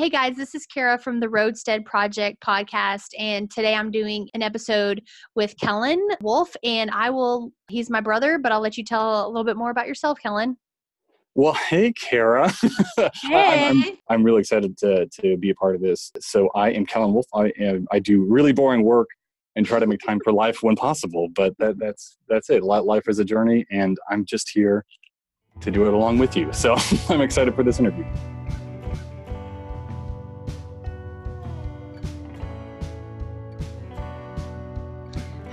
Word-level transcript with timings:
Hey 0.00 0.08
guys, 0.08 0.34
this 0.34 0.54
is 0.54 0.64
Kara 0.64 0.96
from 0.96 1.20
the 1.20 1.26
Roadstead 1.26 1.84
Project 1.84 2.42
podcast. 2.42 3.08
And 3.18 3.50
today 3.50 3.74
I'm 3.74 3.90
doing 3.90 4.30
an 4.32 4.40
episode 4.40 5.02
with 5.34 5.54
Kellen 5.60 6.00
Wolf. 6.22 6.56
And 6.64 6.90
I 6.90 7.10
will, 7.10 7.52
he's 7.68 7.90
my 7.90 8.00
brother, 8.00 8.38
but 8.38 8.50
I'll 8.50 8.62
let 8.62 8.78
you 8.78 8.82
tell 8.82 9.26
a 9.26 9.28
little 9.28 9.44
bit 9.44 9.58
more 9.58 9.68
about 9.68 9.86
yourself, 9.86 10.18
Kellen. 10.18 10.56
Well, 11.34 11.52
hey, 11.52 11.92
Kara. 11.92 12.50
Hey. 12.96 13.68
I'm, 13.68 13.82
I'm, 13.82 13.98
I'm 14.08 14.24
really 14.24 14.40
excited 14.40 14.78
to, 14.78 15.06
to 15.20 15.36
be 15.36 15.50
a 15.50 15.54
part 15.54 15.74
of 15.74 15.82
this. 15.82 16.10
So, 16.18 16.48
I 16.54 16.70
am 16.70 16.86
Kellen 16.86 17.12
Wolf. 17.12 17.26
I, 17.34 17.52
am, 17.60 17.86
I 17.92 17.98
do 17.98 18.24
really 18.24 18.54
boring 18.54 18.84
work 18.84 19.08
and 19.54 19.66
try 19.66 19.80
to 19.80 19.86
make 19.86 20.00
time 20.00 20.20
for 20.24 20.32
life 20.32 20.62
when 20.62 20.76
possible. 20.76 21.28
But 21.34 21.52
that, 21.58 21.78
that's 21.78 22.16
that's 22.26 22.48
it. 22.48 22.62
Life 22.62 23.06
is 23.06 23.18
a 23.18 23.24
journey, 23.24 23.66
and 23.70 23.98
I'm 24.10 24.24
just 24.24 24.48
here 24.48 24.86
to 25.60 25.70
do 25.70 25.86
it 25.86 25.92
along 25.92 26.16
with 26.16 26.38
you. 26.38 26.50
So, 26.54 26.76
I'm 27.10 27.20
excited 27.20 27.54
for 27.54 27.62
this 27.62 27.78
interview. 27.78 28.06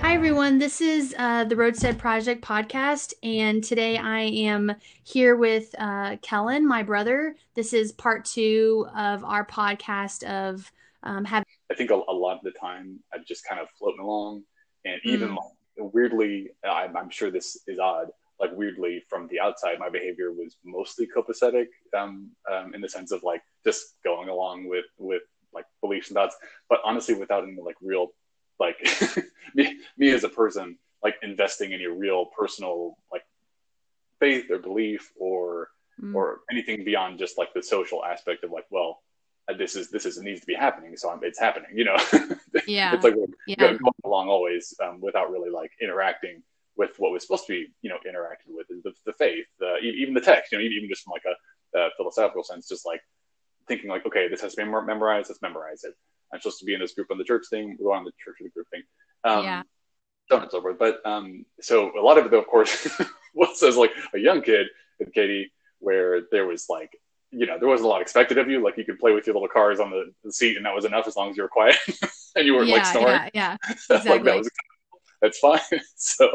Hi, 0.08 0.14
everyone. 0.14 0.56
This 0.56 0.80
is 0.80 1.14
uh, 1.18 1.44
the 1.44 1.54
Roadstead 1.54 1.98
Project 1.98 2.42
podcast, 2.42 3.12
and 3.22 3.62
today 3.62 3.98
I 3.98 4.20
am 4.20 4.74
here 5.04 5.36
with 5.36 5.74
uh, 5.78 6.16
Kellen, 6.22 6.66
my 6.66 6.82
brother. 6.82 7.36
This 7.54 7.74
is 7.74 7.92
part 7.92 8.24
two 8.24 8.86
of 8.96 9.22
our 9.22 9.44
podcast 9.44 10.24
of 10.24 10.72
um, 11.02 11.26
having. 11.26 11.44
I 11.70 11.74
think 11.74 11.90
a, 11.90 11.94
a, 12.08 12.14
lot 12.14 12.38
of 12.38 12.42
the 12.42 12.52
time 12.52 13.00
I'm 13.12 13.22
just 13.28 13.44
kind 13.46 13.60
of 13.60 13.68
floating 13.78 14.00
along, 14.00 14.44
and 14.86 14.98
even 15.04 15.36
mm. 15.36 15.36
weirdly, 15.76 16.52
I'm, 16.64 16.96
I'm, 16.96 17.10
sure 17.10 17.30
this 17.30 17.58
is 17.66 17.78
odd. 17.78 18.06
Like 18.40 18.52
weirdly, 18.54 19.04
from 19.10 19.28
the 19.28 19.40
outside, 19.40 19.78
my 19.78 19.90
behavior 19.90 20.32
was 20.32 20.56
mostly 20.64 21.06
copacetic, 21.06 21.66
um, 21.94 22.30
um, 22.50 22.74
in 22.74 22.80
the 22.80 22.88
sense 22.88 23.12
of 23.12 23.22
like 23.24 23.42
just 23.62 23.96
going 24.04 24.30
along 24.30 24.70
with 24.70 24.86
with 24.96 25.22
like 25.52 25.66
beliefs 25.82 26.08
and 26.08 26.14
thoughts, 26.14 26.36
but 26.70 26.78
honestly, 26.82 27.12
without 27.12 27.42
any 27.42 27.60
like 27.62 27.76
real 27.82 28.08
like 28.58 28.76
me, 29.54 29.78
me 29.96 30.10
as 30.10 30.24
a 30.24 30.28
person, 30.28 30.78
like 31.02 31.16
investing 31.22 31.72
in 31.72 31.80
your 31.80 31.94
real 31.94 32.26
personal 32.26 32.96
like 33.12 33.22
faith 34.20 34.50
or 34.50 34.58
belief 34.58 35.12
or 35.18 35.68
mm. 36.00 36.14
or 36.14 36.40
anything 36.50 36.84
beyond 36.84 37.18
just 37.18 37.38
like 37.38 37.52
the 37.54 37.62
social 37.62 38.04
aspect 38.04 38.44
of 38.44 38.50
like, 38.50 38.66
well, 38.70 39.00
uh, 39.48 39.56
this 39.56 39.76
is 39.76 39.90
this 39.90 40.06
is 40.06 40.18
needs 40.18 40.40
to 40.40 40.46
be 40.46 40.54
happening, 40.54 40.96
so 40.96 41.10
I'm, 41.10 41.20
it's 41.22 41.38
happening. 41.38 41.70
You 41.74 41.84
know, 41.84 41.96
yeah, 42.66 42.94
it's 42.94 43.04
like 43.04 43.14
yeah. 43.46 43.56
going 43.56 43.78
along 44.04 44.28
always 44.28 44.74
um, 44.82 45.00
without 45.00 45.30
really 45.30 45.50
like 45.50 45.72
interacting 45.80 46.42
with 46.78 46.92
what 46.98 47.12
was 47.12 47.22
supposed 47.22 47.44
to 47.46 47.52
be, 47.52 47.66
you 47.82 47.90
know, 47.90 47.98
interacted 48.08 48.54
with 48.54 48.68
the, 48.68 48.92
the 49.04 49.12
faith, 49.12 49.44
the, 49.58 49.78
even 49.78 50.14
the 50.14 50.20
text, 50.20 50.52
you 50.52 50.58
know, 50.58 50.64
even 50.64 50.88
just 50.88 51.02
from 51.02 51.10
like 51.10 51.24
a, 51.26 51.78
a 51.78 51.90
philosophical 51.96 52.44
sense, 52.44 52.68
just 52.68 52.86
like 52.86 53.00
thinking 53.66 53.90
like, 53.90 54.06
okay, 54.06 54.28
this 54.28 54.40
has 54.40 54.54
to 54.54 54.64
be 54.64 54.70
memorized, 54.70 55.28
let's 55.28 55.42
memorize 55.42 55.82
it. 55.82 55.94
I'm 56.32 56.40
supposed 56.40 56.58
to 56.60 56.64
be 56.64 56.74
in 56.74 56.80
this 56.80 56.92
group 56.92 57.10
on 57.10 57.18
the 57.18 57.24
church 57.24 57.46
thing. 57.48 57.76
We're 57.78 57.88
going 57.88 58.00
on 58.00 58.04
the 58.04 58.12
church 58.22 58.36
of 58.40 58.44
the 58.44 58.50
group 58.50 58.68
thing. 58.70 58.82
Um, 59.24 59.44
yeah. 59.44 59.62
So 60.30 60.36
on 60.36 60.42
and 60.42 60.50
so 60.50 60.60
forth. 60.60 60.78
But 60.78 61.00
um, 61.04 61.44
so 61.60 61.90
a 61.98 62.02
lot 62.02 62.18
of 62.18 62.26
it, 62.26 62.30
though, 62.30 62.40
of 62.40 62.46
course, 62.46 62.88
was 63.34 63.62
as 63.62 63.76
like 63.76 63.92
a 64.14 64.18
young 64.18 64.42
kid 64.42 64.66
with 64.98 65.12
Katy, 65.12 65.50
where 65.78 66.22
there 66.30 66.46
was 66.46 66.66
like, 66.68 66.90
you 67.30 67.46
know, 67.46 67.58
there 67.58 67.68
wasn't 67.68 67.86
a 67.86 67.88
lot 67.88 68.02
expected 68.02 68.38
of 68.38 68.48
you. 68.48 68.62
Like 68.62 68.76
you 68.76 68.84
could 68.84 68.98
play 68.98 69.12
with 69.12 69.26
your 69.26 69.34
little 69.34 69.48
cars 69.48 69.80
on 69.80 69.90
the, 69.90 70.12
the 70.24 70.32
seat, 70.32 70.56
and 70.56 70.66
that 70.66 70.74
was 70.74 70.84
enough 70.84 71.06
as 71.06 71.16
long 71.16 71.30
as 71.30 71.36
you 71.36 71.42
were 71.42 71.48
quiet 71.48 71.76
and 72.36 72.46
you 72.46 72.54
weren't 72.54 72.68
yeah, 72.68 72.74
like 72.74 72.86
snoring. 72.86 73.06
Yeah, 73.06 73.30
yeah, 73.32 73.56
exactly. 73.70 74.10
like 74.10 74.24
that 74.24 74.36
was, 74.36 74.50
that's 75.22 75.38
fine. 75.38 75.60
so, 75.96 76.30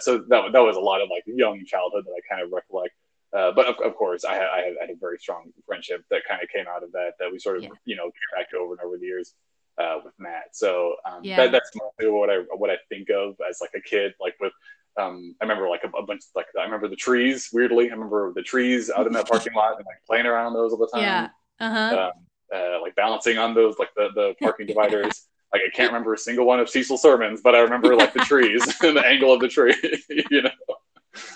so 0.00 0.18
that 0.28 0.52
that 0.52 0.60
was 0.60 0.76
a 0.76 0.80
lot 0.80 1.00
of 1.00 1.08
like 1.10 1.24
young 1.26 1.64
childhood 1.64 2.04
that 2.04 2.12
I 2.12 2.34
kind 2.34 2.44
of 2.44 2.52
recollect. 2.52 2.94
Uh, 3.36 3.52
but 3.52 3.66
of, 3.66 3.76
of, 3.84 3.94
course, 3.94 4.24
I 4.24 4.34
had, 4.34 4.48
I 4.54 4.58
had, 4.58 4.74
I 4.78 4.86
had 4.86 4.90
a 4.90 4.98
very 4.98 5.18
strong 5.18 5.52
friendship 5.66 6.02
that 6.10 6.22
kind 6.26 6.42
of 6.42 6.48
came 6.48 6.64
out 6.66 6.82
of 6.82 6.92
that, 6.92 7.12
that 7.18 7.30
we 7.30 7.38
sort 7.38 7.58
of, 7.58 7.64
yeah. 7.64 7.70
you 7.84 7.94
know, 7.94 8.10
back 8.34 8.46
over 8.58 8.72
and 8.72 8.80
over 8.80 8.96
the 8.96 9.04
years 9.04 9.34
uh, 9.78 9.98
with 10.04 10.14
Matt. 10.18 10.48
So 10.52 10.94
um, 11.04 11.20
yeah. 11.22 11.36
that, 11.36 11.52
that's 11.52 11.70
mostly 11.74 12.10
what 12.10 12.30
I 12.30 12.38
what 12.56 12.70
I 12.70 12.76
think 12.88 13.10
of 13.10 13.36
as 13.48 13.58
like 13.60 13.70
a 13.74 13.80
kid, 13.80 14.14
like 14.20 14.34
with. 14.40 14.52
Um, 14.98 15.36
I 15.40 15.44
remember 15.44 15.68
like 15.68 15.84
a, 15.84 15.96
a, 15.96 16.04
bunch 16.04 16.22
like 16.34 16.46
I 16.58 16.64
remember 16.64 16.88
the 16.88 16.96
trees. 16.96 17.50
Weirdly, 17.52 17.88
I 17.88 17.92
remember 17.92 18.32
the 18.34 18.42
trees 18.42 18.90
out 18.90 19.06
in 19.06 19.12
that 19.12 19.28
parking 19.28 19.52
lot 19.54 19.76
and 19.76 19.86
like 19.86 19.98
playing 20.08 20.26
around 20.26 20.54
those 20.54 20.72
all 20.72 20.78
the 20.78 20.88
time. 20.88 21.02
Yeah. 21.02 21.28
Uh-huh. 21.60 22.10
Um, 22.10 22.26
uh, 22.52 22.80
like 22.80 22.96
balancing 22.96 23.38
on 23.38 23.54
those 23.54 23.78
like 23.78 23.90
the 23.94 24.08
the 24.14 24.34
parking 24.40 24.66
dividers. 24.66 25.26
like 25.52 25.62
I 25.64 25.70
can't 25.74 25.92
remember 25.92 26.14
a 26.14 26.18
single 26.18 26.46
one 26.46 26.58
of 26.58 26.68
Cecil's 26.68 27.02
sermons, 27.02 27.40
but 27.42 27.54
I 27.54 27.60
remember 27.60 27.94
like 27.94 28.12
the 28.12 28.20
trees 28.20 28.62
and 28.82 28.96
the 28.96 29.06
angle 29.06 29.32
of 29.32 29.40
the 29.40 29.48
tree. 29.48 29.76
you 30.30 30.42
know. 30.42 30.50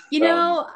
You 0.09 0.19
know, 0.21 0.59
um, 0.59 0.67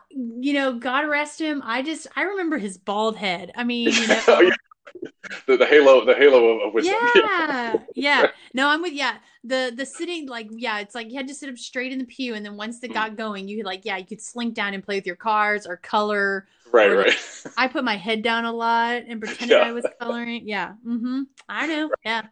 you 0.41 0.53
know, 0.53 0.73
God 0.73 1.07
rest 1.07 1.39
him. 1.39 1.61
I 1.65 1.81
just 1.81 2.07
I 2.15 2.23
remember 2.23 2.57
his 2.57 2.77
bald 2.77 3.17
head. 3.17 3.51
I 3.55 3.63
mean, 3.63 3.89
you 3.91 4.07
know, 4.07 4.21
oh, 4.27 4.41
yeah. 4.41 5.09
the, 5.45 5.57
the 5.57 5.65
halo, 5.65 6.05
the 6.05 6.15
halo 6.15 6.59
of, 6.59 6.73
wisdom. 6.73 6.95
Yeah, 7.15 7.77
yeah. 7.95 8.27
No, 8.53 8.69
I'm 8.69 8.81
with 8.81 8.93
yeah. 8.93 9.17
The 9.43 9.71
the 9.75 9.85
sitting 9.85 10.27
like 10.27 10.49
yeah, 10.51 10.79
it's 10.79 10.95
like 10.95 11.09
you 11.09 11.17
had 11.17 11.27
to 11.27 11.35
sit 11.35 11.49
up 11.49 11.57
straight 11.57 11.91
in 11.91 11.99
the 11.99 12.05
pew, 12.05 12.33
and 12.33 12.45
then 12.45 12.57
once 12.57 12.79
they 12.79 12.87
got 12.87 13.15
going, 13.15 13.47
you 13.47 13.57
could 13.57 13.65
like 13.65 13.85
yeah, 13.85 13.97
you 13.97 14.05
could 14.05 14.21
slink 14.21 14.53
down 14.53 14.73
and 14.73 14.83
play 14.83 14.95
with 14.95 15.05
your 15.05 15.15
cards 15.15 15.67
or 15.67 15.77
color. 15.77 16.47
Right, 16.71 16.89
or, 16.89 16.97
right. 16.97 17.45
I 17.57 17.67
put 17.67 17.83
my 17.83 17.95
head 17.95 18.23
down 18.23 18.45
a 18.45 18.51
lot 18.51 19.03
and 19.07 19.21
pretended 19.21 19.57
yeah. 19.57 19.63
I 19.63 19.71
was 19.71 19.85
coloring. 20.01 20.47
Yeah, 20.47 20.73
mm-hmm. 20.85 21.23
I 21.47 21.67
know. 21.67 21.89
Yeah, 22.03 22.23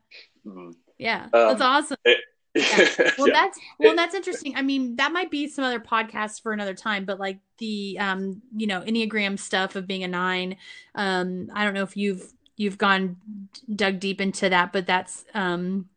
mm-hmm. 0.46 0.72
yeah. 0.98 1.24
Um, 1.26 1.30
that's 1.32 1.62
awesome. 1.62 1.98
It, 2.04 2.18
yeah. 2.56 3.12
Well, 3.18 3.28
yeah. 3.28 3.34
that's 3.34 3.60
well, 3.80 3.96
that's 3.96 4.16
interesting. 4.16 4.56
I 4.56 4.62
mean, 4.62 4.96
that 4.96 5.12
might 5.12 5.30
be 5.30 5.48
some 5.48 5.64
other 5.66 5.80
podcast 5.80 6.42
for 6.42 6.54
another 6.54 6.74
time, 6.74 7.06
but 7.06 7.20
like 7.20 7.40
the 7.58 7.98
um, 8.00 8.42
you 8.56 8.68
know, 8.68 8.82
Enneagram 8.82 9.38
stuff 9.38 9.76
of 9.76 9.88
being 9.88 10.04
a 10.04 10.08
nine. 10.08 10.58
Um, 10.96 11.50
I 11.54 11.64
don't 11.64 11.74
know 11.74 11.84
if 11.84 11.98
you've 11.98 12.34
you've 12.58 12.78
gone 12.78 13.18
dug 13.74 14.00
deep 14.00 14.22
into 14.22 14.50
that, 14.50 14.72
but 14.72 14.86
that's 14.86 15.26
um 15.34 15.90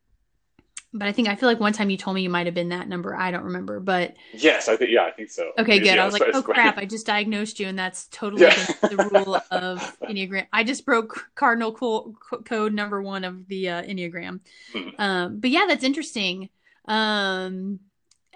but 0.91 1.07
I 1.07 1.11
think 1.11 1.27
I 1.27 1.35
feel 1.35 1.47
like 1.47 1.59
one 1.59 1.73
time 1.73 1.89
you 1.89 1.97
told 1.97 2.15
me 2.15 2.23
you 2.23 2.29
might 2.29 2.47
have 2.47 2.55
been 2.55 2.69
that 2.69 2.87
number. 2.87 3.15
I 3.15 3.29
don't 3.29 3.43
remember, 3.43 3.79
but 3.79 4.15
yes, 4.33 4.67
I 4.67 4.75
think 4.75 4.89
yeah, 4.89 5.03
I 5.03 5.11
think 5.11 5.29
so. 5.29 5.51
Okay, 5.59 5.77
good. 5.79 5.85
Yeah, 5.85 6.01
I 6.01 6.05
was 6.05 6.13
like, 6.13 6.23
oh 6.33 6.41
crap, 6.41 6.77
I 6.77 6.85
just 6.85 7.05
diagnosed 7.05 7.59
you, 7.59 7.67
and 7.67 7.77
that's 7.77 8.07
totally 8.07 8.43
yeah. 8.43 8.65
the 8.81 9.09
rule 9.11 9.35
of 9.51 9.97
Enneagram. 10.01 10.47
I 10.51 10.63
just 10.63 10.85
broke 10.85 11.27
cardinal 11.35 11.73
co- 11.73 12.15
code 12.43 12.73
number 12.73 13.01
one 13.01 13.23
of 13.23 13.47
the 13.47 13.69
uh, 13.69 13.83
Enneagram. 13.83 14.39
Mm-hmm. 14.73 14.99
Um, 14.99 15.39
but 15.39 15.51
yeah, 15.51 15.65
that's 15.67 15.83
interesting. 15.83 16.49
Um, 16.85 17.79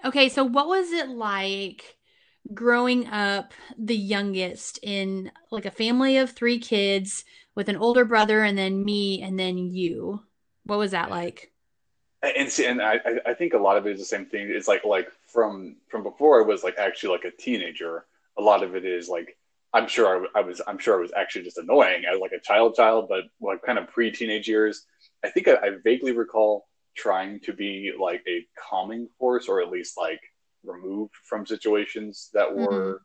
okay, 0.04 0.28
so 0.28 0.44
what 0.44 0.68
was 0.68 0.92
it 0.92 1.08
like 1.08 1.96
growing 2.52 3.08
up 3.08 3.52
the 3.76 3.96
youngest 3.96 4.78
in 4.82 5.32
like 5.50 5.66
a 5.66 5.72
family 5.72 6.18
of 6.18 6.30
three 6.30 6.60
kids 6.60 7.24
with 7.56 7.68
an 7.68 7.76
older 7.76 8.04
brother, 8.04 8.44
and 8.44 8.56
then 8.56 8.84
me, 8.84 9.22
and 9.22 9.36
then 9.40 9.58
you? 9.58 10.22
What 10.66 10.78
was 10.78 10.92
that 10.92 11.10
like? 11.10 11.50
And 12.36 12.50
see, 12.50 12.66
and 12.66 12.80
I, 12.80 13.00
I 13.26 13.34
think 13.34 13.54
a 13.54 13.58
lot 13.58 13.76
of 13.76 13.86
it 13.86 13.92
is 13.92 13.98
the 13.98 14.04
same 14.04 14.26
thing. 14.26 14.48
It's 14.50 14.68
like 14.68 14.84
like 14.84 15.10
from 15.26 15.76
from 15.88 16.02
before 16.02 16.40
I 16.40 16.46
was 16.46 16.62
like 16.64 16.76
actually 16.78 17.10
like 17.10 17.24
a 17.24 17.30
teenager. 17.30 18.06
A 18.38 18.42
lot 18.42 18.62
of 18.62 18.74
it 18.74 18.84
is 18.84 19.08
like 19.08 19.36
I'm 19.72 19.88
sure 19.88 20.26
I, 20.34 20.40
I 20.40 20.42
was 20.42 20.62
I'm 20.66 20.78
sure 20.78 20.96
I 20.96 21.00
was 21.00 21.12
actually 21.14 21.44
just 21.44 21.58
annoying 21.58 22.04
as 22.04 22.20
like 22.20 22.32
a 22.32 22.40
child 22.40 22.76
child, 22.76 23.06
but 23.08 23.24
like 23.40 23.62
kind 23.62 23.78
of 23.78 23.88
pre 23.88 24.10
teenage 24.10 24.48
years. 24.48 24.86
I 25.24 25.30
think 25.30 25.48
I, 25.48 25.54
I, 25.54 25.70
vaguely 25.82 26.12
recall 26.12 26.66
trying 26.94 27.40
to 27.40 27.52
be 27.52 27.92
like 27.98 28.22
a 28.28 28.46
calming 28.56 29.08
force, 29.18 29.48
or 29.48 29.60
at 29.60 29.70
least 29.70 29.98
like 29.98 30.20
removed 30.64 31.14
from 31.24 31.46
situations 31.46 32.30
that 32.34 32.48
mm-hmm. 32.48 32.64
were 32.64 33.00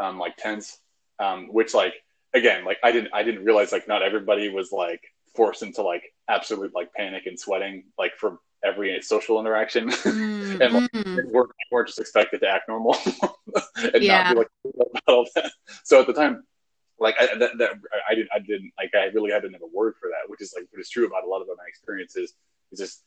mm-hmm. 0.00 0.04
um, 0.04 0.18
like 0.18 0.36
tense. 0.36 0.78
Um, 1.18 1.48
which 1.52 1.72
like 1.72 1.94
again, 2.34 2.64
like 2.64 2.78
I 2.82 2.92
didn't 2.92 3.14
I 3.14 3.22
didn't 3.22 3.44
realize 3.44 3.72
like 3.72 3.88
not 3.88 4.02
everybody 4.02 4.50
was 4.50 4.72
like 4.72 5.00
forced 5.34 5.62
into 5.62 5.82
like 5.82 6.02
absolute 6.28 6.74
like 6.74 6.92
panic 6.92 7.26
and 7.26 7.38
sweating 7.38 7.84
like 7.98 8.12
for 8.18 8.38
every 8.64 9.00
social 9.02 9.40
interaction, 9.40 9.88
mm-hmm. 9.88 10.62
and 10.62 10.74
like, 10.74 10.92
mm. 10.92 11.30
we're, 11.30 11.46
we're 11.70 11.84
just 11.84 11.98
expected 11.98 12.40
to 12.40 12.48
act 12.48 12.68
normal 12.68 12.96
and 13.94 14.02
yeah. 14.02 14.22
not 14.22 14.34
be 14.34 14.38
like 14.38 14.48
about 14.64 15.02
all 15.08 15.26
that. 15.34 15.52
So 15.84 16.00
at 16.00 16.06
the 16.06 16.12
time, 16.12 16.44
like 16.98 17.16
I, 17.20 17.26
that, 17.38 17.58
that, 17.58 17.70
I 18.08 18.14
didn't, 18.14 18.30
I 18.34 18.38
didn't 18.38 18.72
like, 18.78 18.90
I 18.94 19.06
really 19.06 19.32
had 19.32 19.42
to 19.42 19.50
have 19.50 19.62
a 19.62 19.76
word 19.76 19.94
for 20.00 20.08
that, 20.08 20.28
which 20.28 20.40
is 20.40 20.54
like 20.56 20.66
what 20.70 20.80
is 20.80 20.88
true 20.88 21.06
about 21.06 21.24
a 21.24 21.28
lot 21.28 21.42
of 21.42 21.48
my 21.48 21.64
experiences. 21.66 22.34
Is 22.70 22.78
just 22.78 23.02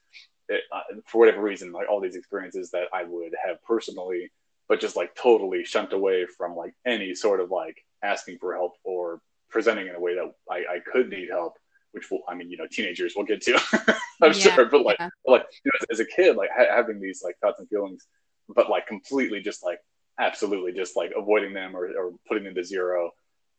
it, 0.50 0.62
uh, 0.72 0.81
for 1.07 1.19
whatever 1.19 1.42
reason, 1.42 1.72
like 1.72 1.90
all 1.90 2.01
these 2.01 2.16
experiences 2.16 2.72
that 2.72 2.88
I 2.94 3.04
would 3.04 3.34
have 3.44 3.63
personally, 3.63 4.31
but 4.68 4.80
just 4.80 4.96
like 4.96 5.16
totally 5.16 5.63
shunt 5.63 5.94
away 5.94 6.25
from 6.38 6.56
like 6.56 6.74
any 6.86 7.16
sort 7.16 7.40
of 7.40 7.51
like 7.51 7.78
asking 8.04 8.38
for 8.40 8.54
help 8.54 8.74
or 8.84 9.22
presenting 9.50 9.88
in 9.88 9.96
a 9.96 10.00
way 10.00 10.16
that 10.16 10.31
I, 10.50 10.75
I 10.75 10.80
could 10.80 11.10
need 11.10 11.30
help 11.30 11.54
which 11.95 12.12
will, 12.12 12.19
I 12.27 12.36
mean, 12.36 12.51
you 12.51 12.57
know, 12.57 12.68
teenagers 12.69 13.13
will 13.15 13.24
get 13.24 13.42
to, 13.44 13.53
I'm 14.21 14.33
yeah, 14.33 14.33
sure. 14.33 14.65
But 14.65 14.83
like, 14.83 14.97
yeah. 15.00 15.09
like 15.25 15.45
you 15.63 15.71
know, 15.71 15.80
as, 15.89 16.00
as, 16.00 16.06
a 16.06 16.06
kid, 16.06 16.36
like 16.36 16.50
ha- 16.56 16.75
having 16.75 17.00
these 17.00 17.21
like 17.24 17.38
thoughts 17.39 17.62
and 17.62 17.69
feelings, 17.69 18.06
but 18.53 18.69
like 18.69 18.86
completely 18.86 19.39
just 19.39 19.63
like 19.63 19.80
absolutely 20.19 20.74
just 20.74 20.97
like 20.97 21.13
avoiding 21.18 21.53
them 21.53 21.74
or, 21.74 21.86
or 21.97 22.12
putting 22.27 22.44
them 22.44 22.53
to 22.53 22.65
zero 22.65 23.12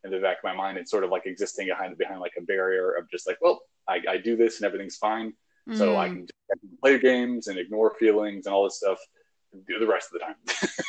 in 0.03 0.11
the 0.11 0.19
back 0.19 0.37
of 0.37 0.43
my 0.43 0.53
mind. 0.53 0.77
It's 0.77 0.91
sort 0.91 1.03
of 1.03 1.09
like 1.09 1.25
existing 1.25 1.65
behind 1.65 1.97
behind 1.97 2.19
like 2.19 2.33
a 2.37 2.41
barrier 2.41 2.91
of 2.91 3.09
just 3.09 3.27
like, 3.27 3.39
well, 3.41 3.59
I, 3.89 4.01
I 4.07 4.17
do 4.17 4.37
this 4.37 4.57
and 4.57 4.67
everything's 4.67 4.97
fine, 4.97 5.33
mm. 5.67 5.75
so 5.75 5.97
I 5.97 6.09
mm. 6.09 6.13
can, 6.13 6.27
I 6.51 6.55
can 6.59 6.77
play 6.79 6.99
games 6.99 7.47
and 7.47 7.57
ignore 7.57 7.95
feelings 7.99 8.45
and 8.45 8.53
all 8.53 8.65
this 8.65 8.77
stuff. 8.77 8.99
Do 9.67 9.79
the 9.79 9.87
rest 9.87 10.09
of 10.13 10.19
the 10.19 10.25
time. 10.25 10.35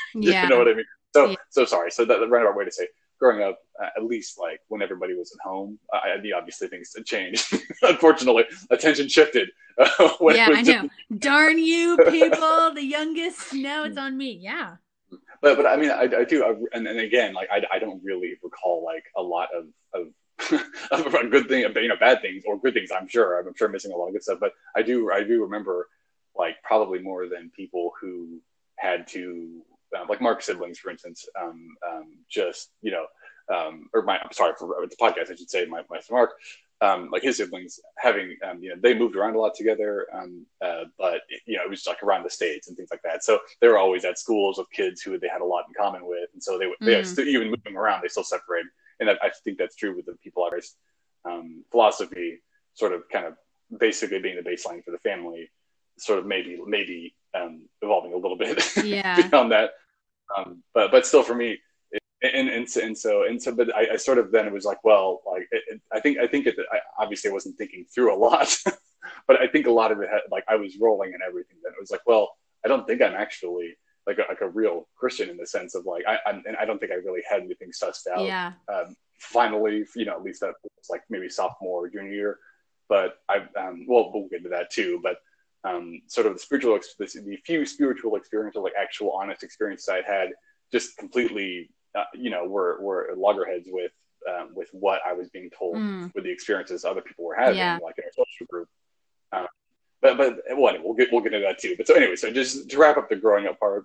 yeah. 0.23 0.43
you 0.43 0.51
know 0.51 0.59
what 0.59 0.69
I 0.69 0.75
mean? 0.75 0.85
So, 1.15 1.31
yeah. 1.31 1.37
so 1.49 1.65
sorry. 1.65 1.91
So 1.91 2.05
that 2.05 2.21
the 2.21 2.29
roundabout 2.29 2.59
way 2.59 2.67
to 2.67 2.71
say 2.73 2.89
growing 3.19 3.43
up, 3.43 3.59
at 3.97 4.05
least 4.05 4.39
like 4.39 4.61
when 4.69 4.83
everybody 4.83 5.15
was 5.15 5.33
at 5.33 5.49
home, 5.49 5.79
I, 5.93 6.17
I 6.17 6.37
obviously 6.37 6.69
things 6.69 6.93
had 6.97 7.05
changed. 7.05 7.55
Unfortunately, 7.83 8.45
attention 8.71 9.09
shifted. 9.09 9.51
Uh, 9.77 9.89
yeah, 10.33 10.49
I 10.51 10.63
know. 10.63 10.89
Darn 11.19 11.59
you, 11.59 11.97
people! 12.09 12.73
the 12.75 12.85
youngest. 12.85 13.55
Now 13.55 13.85
it's 13.85 13.99
on 13.99 14.17
me. 14.17 14.33
Yeah. 14.33 14.77
But 15.41 15.57
but 15.57 15.67
I 15.67 15.77
mean, 15.77 15.91
I, 15.91 16.03
I 16.03 16.25
do, 16.25 16.45
I, 16.45 16.77
and, 16.77 16.87
and 16.87 16.99
again, 16.99 17.33
like 17.35 17.49
I, 17.51 17.63
I 17.73 17.79
don't 17.79 18.03
really 18.03 18.35
recall 18.43 18.85
like 18.85 19.05
a 19.17 19.23
lot 19.23 19.49
of 19.55 19.67
of 20.91 21.15
of 21.15 21.31
good 21.31 21.49
thing, 21.49 21.63
you 21.63 21.89
know, 21.89 21.97
bad 21.97 22.21
things 22.23 22.45
or 22.47 22.59
good 22.59 22.75
things. 22.75 22.91
I'm 22.91 23.09
sure. 23.09 23.39
I'm 23.39 23.55
sure 23.55 23.67
I'm 23.67 23.73
missing 23.73 23.93
a 23.93 23.97
lot 23.97 24.09
of 24.09 24.13
good 24.13 24.23
stuff, 24.23 24.39
but 24.41 24.53
I 24.77 24.83
do 24.83 25.11
I 25.11 25.23
do 25.23 25.43
remember 25.43 25.89
like 26.37 26.57
probably 26.63 27.01
more 27.01 27.29
than 27.29 27.51
people 27.55 27.93
who 28.01 28.41
had 28.77 29.07
to 29.09 29.63
uh, 29.97 30.05
like 30.09 30.21
Mark's 30.21 30.47
siblings, 30.47 30.79
for 30.79 30.91
instance, 30.91 31.27
um, 31.41 31.77
um, 31.89 32.07
just 32.29 32.71
you 32.83 32.91
know, 32.91 33.07
um, 33.55 33.89
or 33.95 34.03
my 34.03 34.19
I'm 34.19 34.33
sorry 34.33 34.55
for 34.59 34.69
the 34.89 34.97
podcast, 34.97 35.31
I 35.31 35.37
should 35.37 35.51
say 35.51 35.65
my 35.67 35.83
my 35.91 36.01
Mark, 36.11 36.33
um, 36.81 37.11
like 37.11 37.23
his 37.23 37.37
siblings 37.37 37.81
having 37.97 38.37
um, 38.49 38.63
you 38.63 38.71
know 38.71 38.77
they 38.81 38.95
moved 38.95 39.17
around 39.17 39.35
a 39.35 39.39
lot 39.39 39.55
together, 39.55 40.07
um, 40.13 40.47
uh, 40.61 40.85
but 40.99 41.23
you 41.47 41.57
know 41.57 41.65
it 41.65 41.71
was 41.71 41.87
like 41.87 42.03
around 42.03 42.25
the 42.25 42.31
states 42.31 42.69
and 42.69 42.77
things 42.77 42.91
like 42.91 43.03
that. 43.03 43.25
So 43.25 43.39
they 43.61 43.69
were 43.69 43.79
always 43.79 44.05
at 44.05 44.19
schools 44.19 44.59
with 44.59 44.71
kids 44.71 45.03
who 45.03 45.19
they 45.19 45.29
had 45.29 45.41
a 45.41 45.45
lot 45.45 45.65
in 45.69 45.75
common 45.75 46.07
with, 46.07 46.29
and 46.33 46.43
so 46.43 46.59
they 46.59 46.67
mm. 46.67 46.73
they 46.81 47.03
still, 47.03 47.27
even 47.27 47.49
moving 47.49 47.77
around 47.77 48.03
they 48.03 48.09
still 48.09 48.25
separate, 48.25 48.67
And 49.01 49.11
I, 49.11 49.15
I 49.23 49.31
think 49.45 49.59
that's 49.59 49.77
true 49.77 49.97
with 49.97 50.07
the 50.07 50.15
people 50.23 50.45
I 50.45 50.55
raised. 50.55 50.77
philosophy, 51.71 52.43
sort 52.75 52.93
of 52.93 53.09
kind 53.11 53.27
of 53.27 53.35
basically 53.79 54.21
being 54.21 54.37
the 54.37 54.49
baseline 54.49 54.85
for 54.85 54.93
the 54.93 54.99
family, 54.99 55.51
sort 55.99 56.19
of 56.19 56.27
maybe 56.27 56.59
maybe 56.67 57.15
um, 57.39 57.69
evolving 57.83 58.13
a 58.13 58.17
little 58.17 58.37
bit 58.37 58.63
yeah. 58.85 59.29
beyond 59.29 59.53
that. 59.53 59.71
Um, 60.37 60.63
but 60.75 60.91
but 60.91 61.07
still, 61.07 61.23
for 61.23 61.35
me, 61.35 61.59
it, 61.91 62.03
and, 62.23 62.49
and 62.49 62.69
and 62.77 62.97
so 62.97 63.25
and 63.25 63.41
so, 63.43 63.55
but 63.55 63.75
I, 63.75 63.95
I 63.95 63.97
sort 63.97 64.19
of 64.19 64.31
then 64.31 64.47
it 64.47 64.53
was 64.53 64.65
like, 64.65 64.83
well, 64.85 65.23
like 65.27 65.49
it, 65.51 65.63
it, 65.69 65.81
I 65.93 66.01
think 66.01 66.19
I 66.19 66.27
think 66.27 66.47
it, 66.47 66.57
I, 66.73 66.79
obviously 66.99 67.31
I 67.31 67.35
wasn't 67.35 67.57
thinking 67.57 67.87
through 67.93 68.15
a 68.15 68.19
lot, 68.19 68.55
but 69.27 69.41
I 69.41 69.47
think 69.47 69.67
a 69.67 69.71
lot 69.71 69.93
of 69.93 70.01
it 70.01 70.09
had, 70.11 70.21
like 70.31 70.45
I 70.49 70.57
was 70.57 70.77
rolling 70.81 71.15
and 71.15 71.23
everything. 71.27 71.57
Then 71.63 71.73
it 71.73 71.81
was 71.81 71.91
like, 71.91 72.07
well, 72.07 72.37
I 72.65 72.69
don't 72.69 72.87
think 72.87 73.03
I'm 73.03 73.15
actually 73.15 73.77
like 74.07 74.19
a, 74.19 74.25
like 74.29 74.41
a 74.41 74.49
real 74.49 74.89
Christian 74.97 75.31
in 75.31 75.37
the 75.37 75.47
sense 75.47 75.75
of 75.75 75.87
like 75.87 76.05
I 76.07 76.19
I'm, 76.27 76.43
and 76.47 76.57
I 76.57 76.65
don't 76.65 76.79
think 76.79 76.93
I 76.93 76.97
really 76.97 77.23
had 77.29 77.43
anything 77.43 77.71
sussed 77.71 78.07
out. 78.13 78.25
Yeah. 78.25 78.53
Um, 78.73 78.97
finally, 79.19 79.85
you 79.95 80.05
know, 80.05 80.15
at 80.15 80.23
least 80.23 80.41
that 80.41 80.55
was 80.63 80.91
like 80.91 81.03
maybe 81.11 81.29
sophomore 81.29 81.85
or 81.85 81.89
junior 81.89 82.13
year. 82.13 82.39
But 82.89 83.19
I 83.29 83.47
um, 83.59 83.87
well, 83.89 84.11
we'll 84.13 84.29
get 84.29 84.43
to 84.45 84.49
that 84.51 84.71
too. 84.71 85.01
But 85.03 85.19
um, 85.65 86.03
sort 86.07 86.27
of 86.27 86.35
the 86.35 86.39
spiritual, 86.39 86.79
the, 86.99 87.07
the 87.25 87.37
few 87.45 87.67
spiritual 87.67 88.17
experiences, 88.17 88.61
like 88.63 88.75
actual 88.79 89.13
honest 89.13 89.43
experiences 89.43 89.89
I'd 89.89 90.05
had, 90.05 90.31
just 90.73 90.97
completely, 90.97 91.71
uh, 91.97 92.05
you 92.15 92.31
know, 92.31 92.47
were 92.47 92.81
were 92.81 93.11
loggerheads 93.17 93.69
with 93.71 93.93
um, 94.29 94.51
with 94.55 94.69
what 94.73 95.01
I 95.07 95.13
was 95.13 95.29
being 95.31 95.51
told, 95.57 95.77
mm. 95.77 96.15
with 96.15 96.25
the 96.25 96.31
experiences 96.31 96.85
other 96.85 97.01
people 97.01 97.25
were 97.25 97.35
having, 97.35 97.59
yeah. 97.59 97.79
like 97.83 97.97
in 97.99 98.05
our 98.05 98.11
social 98.13 98.47
group. 98.49 98.69
Um, 99.33 99.47
but 100.01 100.17
but 100.17 100.39
well, 100.57 100.69
anyway, 100.69 100.85
we'll 100.85 100.95
get 100.95 101.09
we'll 101.13 101.23
get 101.23 101.35
into 101.35 101.47
that 101.47 101.59
too. 101.59 101.75
But 101.77 101.87
so 101.87 101.95
anyway, 101.95 102.17
so 102.17 102.31
just 102.31 102.71
to 102.71 102.79
wrap 102.79 102.97
up 102.97 103.09
the 103.09 103.17
growing 103.17 103.47
up 103.47 103.59
part, 103.59 103.85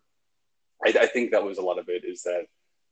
I, 0.85 0.89
I 0.89 1.05
think 1.07 1.31
that 1.31 1.43
was 1.43 1.57
a 1.57 1.63
lot 1.63 1.79
of 1.79 1.89
it. 1.89 2.03
Is 2.05 2.23
that 2.23 2.45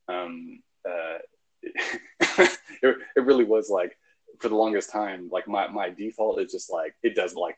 um, 0.08 0.62
uh, 0.88 1.20
it, 1.62 2.98
it 3.16 3.24
really 3.24 3.44
was 3.44 3.70
like 3.70 3.98
for 4.40 4.50
the 4.50 4.56
longest 4.56 4.92
time, 4.92 5.30
like 5.32 5.48
my 5.48 5.68
my 5.68 5.90
default 5.90 6.42
is 6.42 6.52
just 6.52 6.72
like 6.72 6.96
it 7.04 7.16
doesn't 7.16 7.38
like 7.38 7.58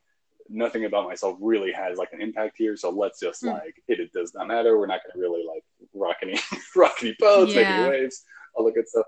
nothing 0.50 0.86
about 0.86 1.06
myself 1.06 1.38
really 1.40 1.72
has 1.72 1.98
like 1.98 2.14
an 2.14 2.22
impact 2.22 2.56
here. 2.58 2.76
So 2.76 2.90
let's 2.90 3.20
just 3.20 3.44
mm. 3.44 3.54
like 3.54 3.76
it, 3.88 4.00
it 4.00 4.12
does 4.14 4.34
not 4.34 4.48
matter. 4.48 4.78
We're 4.78 4.88
not 4.88 5.02
going 5.04 5.14
to 5.14 5.20
really 5.20 5.46
like 5.46 5.64
rock 5.94 6.18
any 6.22 6.40
rock 6.76 6.96
any 7.02 7.16
boats, 7.20 7.54
yeah. 7.54 7.62
make 7.62 7.68
any 7.68 7.90
waves, 7.90 8.24
all 8.54 8.66
the 8.66 8.72
good 8.72 8.88
stuff. 8.88 9.06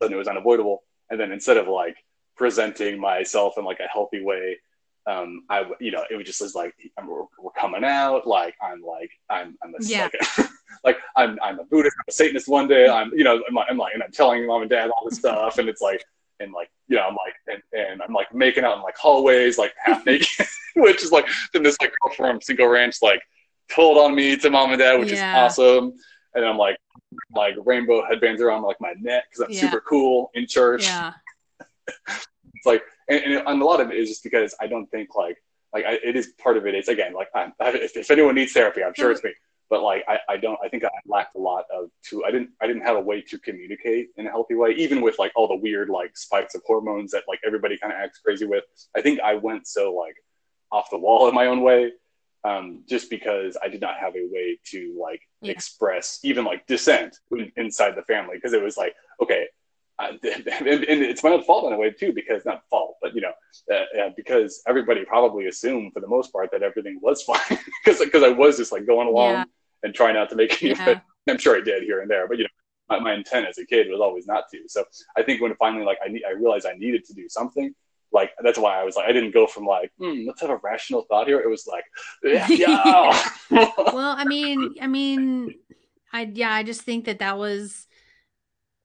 And 0.00 0.12
it 0.12 0.16
was 0.16 0.28
unavoidable. 0.28 0.82
And 1.10 1.20
then 1.20 1.32
instead 1.32 1.56
of 1.56 1.68
like 1.68 1.96
presenting 2.36 3.00
myself 3.00 3.54
in 3.58 3.64
like 3.64 3.80
a 3.80 3.88
healthy 3.88 4.22
way, 4.22 4.58
um, 5.06 5.44
I 5.48 5.64
you 5.80 5.90
know 5.90 6.04
it 6.10 6.16
was 6.16 6.26
just 6.26 6.40
was 6.40 6.54
like 6.54 6.74
we're, 7.04 7.24
we're, 7.38 7.50
coming 7.58 7.82
out 7.82 8.26
like 8.26 8.54
I'm 8.62 8.82
like 8.82 9.10
I'm 9.28 9.56
I'm 9.62 9.74
a 9.74 9.78
yeah. 9.80 10.08
like, 10.38 10.48
like 10.84 10.98
I'm 11.16 11.38
I'm 11.42 11.58
a 11.58 11.64
Buddhist, 11.64 11.96
I'm 11.98 12.04
a 12.08 12.12
Satanist 12.12 12.46
one 12.46 12.68
day. 12.68 12.88
I'm 12.88 13.10
you 13.12 13.24
know 13.24 13.42
I'm, 13.48 13.58
I'm 13.58 13.76
like 13.76 13.94
and 13.94 14.02
I'm 14.02 14.12
telling 14.12 14.46
mom 14.46 14.62
and 14.62 14.70
dad 14.70 14.90
all 14.90 15.08
this 15.08 15.18
stuff, 15.18 15.58
and 15.58 15.68
it's 15.68 15.80
like 15.80 16.04
and 16.40 16.52
like 16.52 16.70
you 16.88 16.96
know 16.96 17.02
I'm 17.02 17.14
like 17.14 17.34
and, 17.48 17.62
and 17.72 18.02
I'm 18.02 18.12
like 18.12 18.34
making 18.34 18.64
out 18.64 18.76
in 18.76 18.82
like 18.82 18.96
hallways 18.96 19.58
like 19.58 19.72
half 19.82 20.04
naked, 20.06 20.46
which 20.76 21.02
is 21.02 21.12
like 21.12 21.26
then 21.52 21.62
this 21.62 21.76
like 21.80 21.92
girl 22.02 22.14
from 22.14 22.40
Cinco 22.40 22.66
Ranch 22.66 22.96
like 23.02 23.20
pulled 23.70 23.98
on 23.98 24.14
me 24.14 24.36
to 24.36 24.50
mom 24.50 24.70
and 24.70 24.78
dad, 24.78 24.98
which 24.98 25.12
yeah. 25.12 25.46
is 25.46 25.58
awesome. 25.58 25.94
And 26.34 26.44
I'm 26.44 26.58
like 26.58 26.76
like 27.34 27.54
rainbow 27.64 28.04
headbands 28.06 28.40
around 28.40 28.62
like 28.62 28.80
my 28.80 28.94
neck 29.00 29.24
because 29.30 29.46
I'm 29.46 29.52
yeah. 29.52 29.60
super 29.60 29.80
cool 29.80 30.30
in 30.34 30.46
church. 30.46 30.84
Yeah. 30.84 31.12
it's 32.08 32.66
like 32.66 32.82
and, 33.08 33.22
and, 33.24 33.62
a 33.62 33.64
lot 33.64 33.80
of 33.80 33.90
it 33.90 33.96
is 33.96 34.08
just 34.08 34.22
because 34.22 34.54
I 34.60 34.66
don't 34.66 34.86
think 34.86 35.14
like 35.14 35.36
like 35.72 35.84
I, 35.84 35.98
it 36.04 36.16
is 36.16 36.32
part 36.42 36.56
of 36.56 36.66
it. 36.66 36.74
It's 36.74 36.88
again 36.88 37.12
like 37.14 37.28
I'm, 37.34 37.52
if, 37.60 37.96
if 37.96 38.10
anyone 38.10 38.34
needs 38.34 38.52
therapy, 38.52 38.82
I'm 38.82 38.94
sure 38.94 39.10
it's 39.10 39.24
me 39.24 39.32
but 39.72 39.82
like 39.82 40.04
I, 40.06 40.18
I 40.28 40.36
don't 40.36 40.58
I 40.62 40.68
think 40.68 40.84
I 40.84 40.90
lacked 41.06 41.34
a 41.34 41.38
lot 41.38 41.64
of 41.74 41.88
to 42.10 42.26
I 42.26 42.30
didn't 42.30 42.50
I 42.60 42.66
didn't 42.66 42.82
have 42.82 42.96
a 42.96 43.00
way 43.00 43.22
to 43.22 43.38
communicate 43.38 44.08
in 44.18 44.26
a 44.26 44.30
healthy 44.30 44.54
way 44.54 44.72
even 44.72 45.00
with 45.00 45.18
like 45.18 45.32
all 45.34 45.48
the 45.48 45.56
weird 45.56 45.88
like 45.88 46.14
spikes 46.14 46.54
of 46.54 46.60
hormones 46.66 47.10
that 47.12 47.22
like 47.26 47.40
everybody 47.46 47.78
kind 47.78 47.90
of 47.90 47.98
acts 47.98 48.18
crazy 48.18 48.44
with 48.44 48.64
I 48.94 49.00
think 49.00 49.20
I 49.20 49.32
went 49.32 49.66
so 49.66 49.94
like 49.94 50.14
off 50.70 50.90
the 50.90 50.98
wall 50.98 51.26
in 51.26 51.34
my 51.34 51.46
own 51.46 51.62
way 51.62 51.92
um, 52.44 52.82
just 52.86 53.08
because 53.08 53.56
I 53.62 53.68
did 53.68 53.80
not 53.80 53.96
have 53.98 54.14
a 54.14 54.28
way 54.30 54.58
to 54.72 54.94
like 55.00 55.22
yeah. 55.40 55.52
express 55.52 56.20
even 56.22 56.44
like 56.44 56.66
dissent 56.66 57.16
inside 57.56 57.96
the 57.96 58.02
family 58.02 58.34
because 58.34 58.52
it 58.52 58.62
was 58.62 58.76
like 58.76 58.94
okay 59.22 59.46
uh, 59.98 60.08
and, 60.22 60.48
and, 60.66 61.02
it's 61.02 61.22
my 61.22 61.30
own 61.30 61.44
fault 61.44 61.66
in 61.66 61.72
a 61.72 61.78
way 61.78 61.90
too 61.90 62.12
because 62.12 62.44
not 62.44 62.62
fault 62.68 62.96
but 63.00 63.14
you 63.14 63.22
know 63.22 63.32
uh, 63.72 64.02
uh, 64.02 64.10
because 64.16 64.62
everybody 64.66 65.02
probably 65.06 65.46
assumed 65.46 65.94
for 65.94 66.00
the 66.00 66.08
most 66.08 66.30
part 66.30 66.50
that 66.50 66.62
everything 66.62 66.98
was 67.00 67.22
fine 67.30 67.58
because 67.82 68.00
because 68.00 68.22
I 68.22 68.28
was 68.28 68.58
just 68.58 68.70
like 68.70 68.86
going 68.86 69.08
along 69.08 69.32
yeah 69.32 69.44
and 69.82 69.94
try 69.94 70.12
not 70.12 70.30
to 70.30 70.36
make 70.36 70.62
any 70.62 70.74
yeah. 70.74 71.00
I'm 71.28 71.38
sure 71.38 71.56
I 71.56 71.60
did 71.60 71.84
here 71.84 72.00
and 72.00 72.10
there, 72.10 72.26
but 72.26 72.38
you 72.38 72.44
know, 72.44 72.50
my, 72.88 72.98
my, 72.98 73.14
intent 73.14 73.46
as 73.46 73.58
a 73.58 73.64
kid 73.64 73.86
was 73.88 74.00
always 74.00 74.26
not 74.26 74.44
to. 74.52 74.58
So 74.66 74.84
I 75.16 75.22
think 75.22 75.40
when 75.40 75.54
finally 75.56 75.84
like 75.84 75.98
I 76.04 76.08
need, 76.08 76.24
I 76.26 76.32
realized 76.32 76.66
I 76.66 76.72
needed 76.72 77.04
to 77.04 77.14
do 77.14 77.28
something. 77.28 77.72
Like 78.12 78.30
that's 78.42 78.58
why 78.58 78.78
I 78.78 78.84
was 78.84 78.96
like 78.96 79.08
I 79.08 79.12
didn't 79.12 79.32
go 79.32 79.46
from 79.46 79.64
like 79.64 79.90
hmm, 79.98 80.26
let's 80.26 80.40
have 80.42 80.50
a 80.50 80.60
rational 80.62 81.02
thought 81.08 81.26
here. 81.26 81.40
It 81.40 81.48
was 81.48 81.66
like 81.66 81.84
yeah. 82.50 83.30
well, 83.50 84.14
I 84.18 84.24
mean, 84.24 84.74
I 84.80 84.86
mean, 84.86 85.54
I 86.12 86.30
yeah, 86.32 86.52
I 86.52 86.62
just 86.62 86.82
think 86.82 87.06
that 87.06 87.20
that 87.20 87.38
was. 87.38 87.86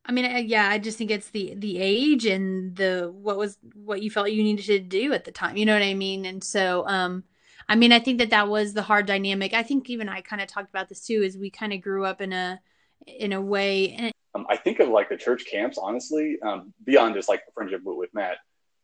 I 0.05 0.13
mean, 0.13 0.23
I, 0.23 0.37
yeah, 0.37 0.69
I 0.69 0.77
just 0.77 0.97
think 0.97 1.11
it's 1.11 1.31
the 1.31 1.53
the 1.57 1.79
age 1.79 2.25
and 2.25 2.73
the 2.77 3.11
what 3.13 3.37
was 3.37 3.57
what 3.73 4.01
you 4.01 4.09
felt 4.09 4.31
you 4.31 4.41
needed 4.41 4.65
to 4.65 4.79
do 4.79 5.11
at 5.11 5.25
the 5.25 5.33
time. 5.33 5.57
You 5.57 5.65
know 5.65 5.73
what 5.73 5.83
I 5.83 5.93
mean? 5.93 6.25
And 6.25 6.41
so, 6.41 6.87
um, 6.87 7.25
I 7.69 7.75
mean, 7.75 7.91
I 7.91 7.99
think 7.99 8.19
that 8.19 8.29
that 8.29 8.47
was 8.47 8.73
the 8.73 8.81
hard 8.81 9.05
dynamic. 9.05 9.53
I 9.53 9.63
think 9.63 9.89
even 9.89 10.07
I 10.07 10.21
kind 10.21 10.41
of 10.41 10.47
talked 10.47 10.69
about 10.69 10.89
this 10.89 11.05
too, 11.05 11.21
is 11.23 11.37
we 11.37 11.49
kind 11.49 11.73
of 11.73 11.81
grew 11.81 12.05
up 12.05 12.21
in 12.21 12.31
a 12.31 12.59
in 13.05 13.33
a 13.33 13.41
way. 13.41 13.91
And 13.91 14.11
um, 14.35 14.45
I 14.49 14.55
think 14.57 14.79
of 14.79 14.89
like 14.89 15.09
the 15.09 15.17
church 15.17 15.45
camps, 15.49 15.77
honestly, 15.77 16.37
um, 16.41 16.73
beyond 16.85 17.15
just 17.15 17.29
like 17.29 17.45
the 17.45 17.51
friendship 17.53 17.81
with 17.83 18.13
Matt. 18.13 18.37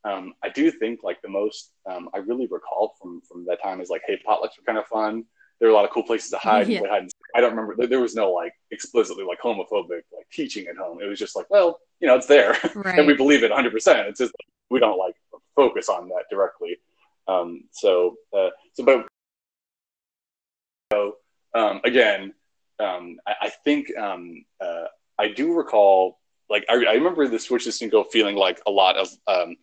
Um, 0.06 0.34
I 0.44 0.50
do 0.50 0.70
think 0.70 1.02
like 1.02 1.22
the 1.22 1.30
most 1.30 1.72
um, 1.90 2.10
I 2.14 2.18
really 2.18 2.48
recall 2.48 2.96
from 3.02 3.22
from 3.22 3.46
that 3.46 3.62
time 3.64 3.80
is 3.80 3.90
like, 3.90 4.02
hey, 4.06 4.20
potlucks 4.28 4.58
were 4.58 4.66
kind 4.66 4.78
of 4.78 4.86
fun. 4.88 5.24
There 5.60 5.70
were 5.70 5.74
a 5.74 5.76
lot 5.76 5.86
of 5.86 5.92
cool 5.92 6.04
places 6.04 6.30
to 6.32 6.38
hide. 6.38 6.68
Yeah. 6.68 6.82
hide 6.90 7.08
I 7.36 7.42
don't 7.42 7.56
remember. 7.56 7.88
There 7.88 8.02
was 8.02 8.16
no 8.16 8.32
like 8.32 8.54
explicitly 8.72 9.24
like 9.24 9.40
homophobic 9.40 10.02
like 10.12 10.28
teaching 10.32 10.68
at 10.68 10.76
home. 10.76 11.00
It 11.02 11.08
was 11.08 11.20
just 11.20 11.38
like, 11.38 11.50
well, 11.50 11.80
you 12.02 12.08
know, 12.08 12.16
it's 12.16 12.28
there, 12.28 12.58
right. 12.76 12.98
and 13.00 13.08
we 13.08 13.14
believe 13.14 13.44
it 13.44 13.50
100. 13.50 13.72
percent 13.72 14.08
It's 14.10 14.20
just 14.20 14.34
we 14.70 14.80
don't 14.80 14.98
like 14.98 15.16
focus 15.56 15.88
on 15.88 16.10
that 16.10 16.26
directly. 16.30 16.78
Um, 17.28 17.64
so, 17.72 18.16
uh, 18.38 18.50
so, 18.74 18.84
but 18.84 19.08
so, 20.92 21.16
um, 21.54 21.82
again, 21.84 22.34
um, 22.80 23.18
I, 23.28 23.34
I, 23.44 23.50
think 23.50 23.96
um, 23.98 24.46
uh, 24.60 24.86
I 25.20 25.30
do 25.30 25.54
recall, 25.54 26.20
like, 26.50 26.66
I, 26.70 26.74
I, 26.74 26.94
remember 26.94 27.28
the 27.28 27.40
Switch 27.40 27.66
to 27.66 27.72
Cinco 27.72 28.04
feeling 28.04 28.36
like 28.36 28.62
a 28.68 28.72
lot 28.72 28.98
of, 28.98 29.10
um, 29.28 29.56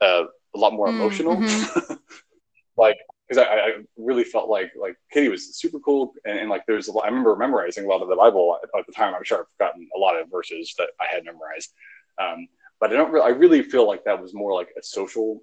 uh, 0.00 0.24
a 0.54 0.58
lot 0.58 0.72
more 0.72 0.88
mm, 0.88 0.94
emotional. 0.94 1.36
Mm-hmm. 1.36 1.94
like, 2.76 2.98
because 3.32 3.46
I, 3.48 3.54
I, 3.54 3.72
really 3.96 4.24
felt 4.24 4.48
like 4.50 4.72
like 4.78 4.96
Kitty 5.10 5.28
was 5.28 5.56
super 5.56 5.78
cool, 5.80 6.12
and, 6.24 6.38
and 6.38 6.50
like 6.50 6.64
there's 6.66 6.88
a 6.88 6.92
lot, 6.92 7.04
I 7.04 7.08
remember 7.08 7.34
memorizing 7.36 7.84
a 7.84 7.88
lot 7.88 8.02
of 8.02 8.08
the 8.08 8.16
Bible 8.16 8.58
at, 8.62 8.68
at, 8.78 8.86
the 8.86 8.92
time. 8.92 9.14
I'm 9.14 9.24
sure 9.24 9.40
I've 9.40 9.46
forgotten 9.56 9.88
a 9.96 9.98
lot 9.98 10.20
of 10.20 10.30
verses 10.30 10.74
that 10.78 10.90
I 11.00 11.06
had 11.12 11.24
memorized, 11.24 11.72
um, 12.20 12.46
but 12.80 12.90
I 12.90 12.94
don't. 12.94 13.10
Really, 13.10 13.26
I 13.26 13.30
really 13.30 13.62
feel 13.62 13.86
like 13.86 14.04
that 14.04 14.20
was 14.20 14.34
more 14.34 14.54
like 14.54 14.68
a 14.78 14.82
social 14.82 15.40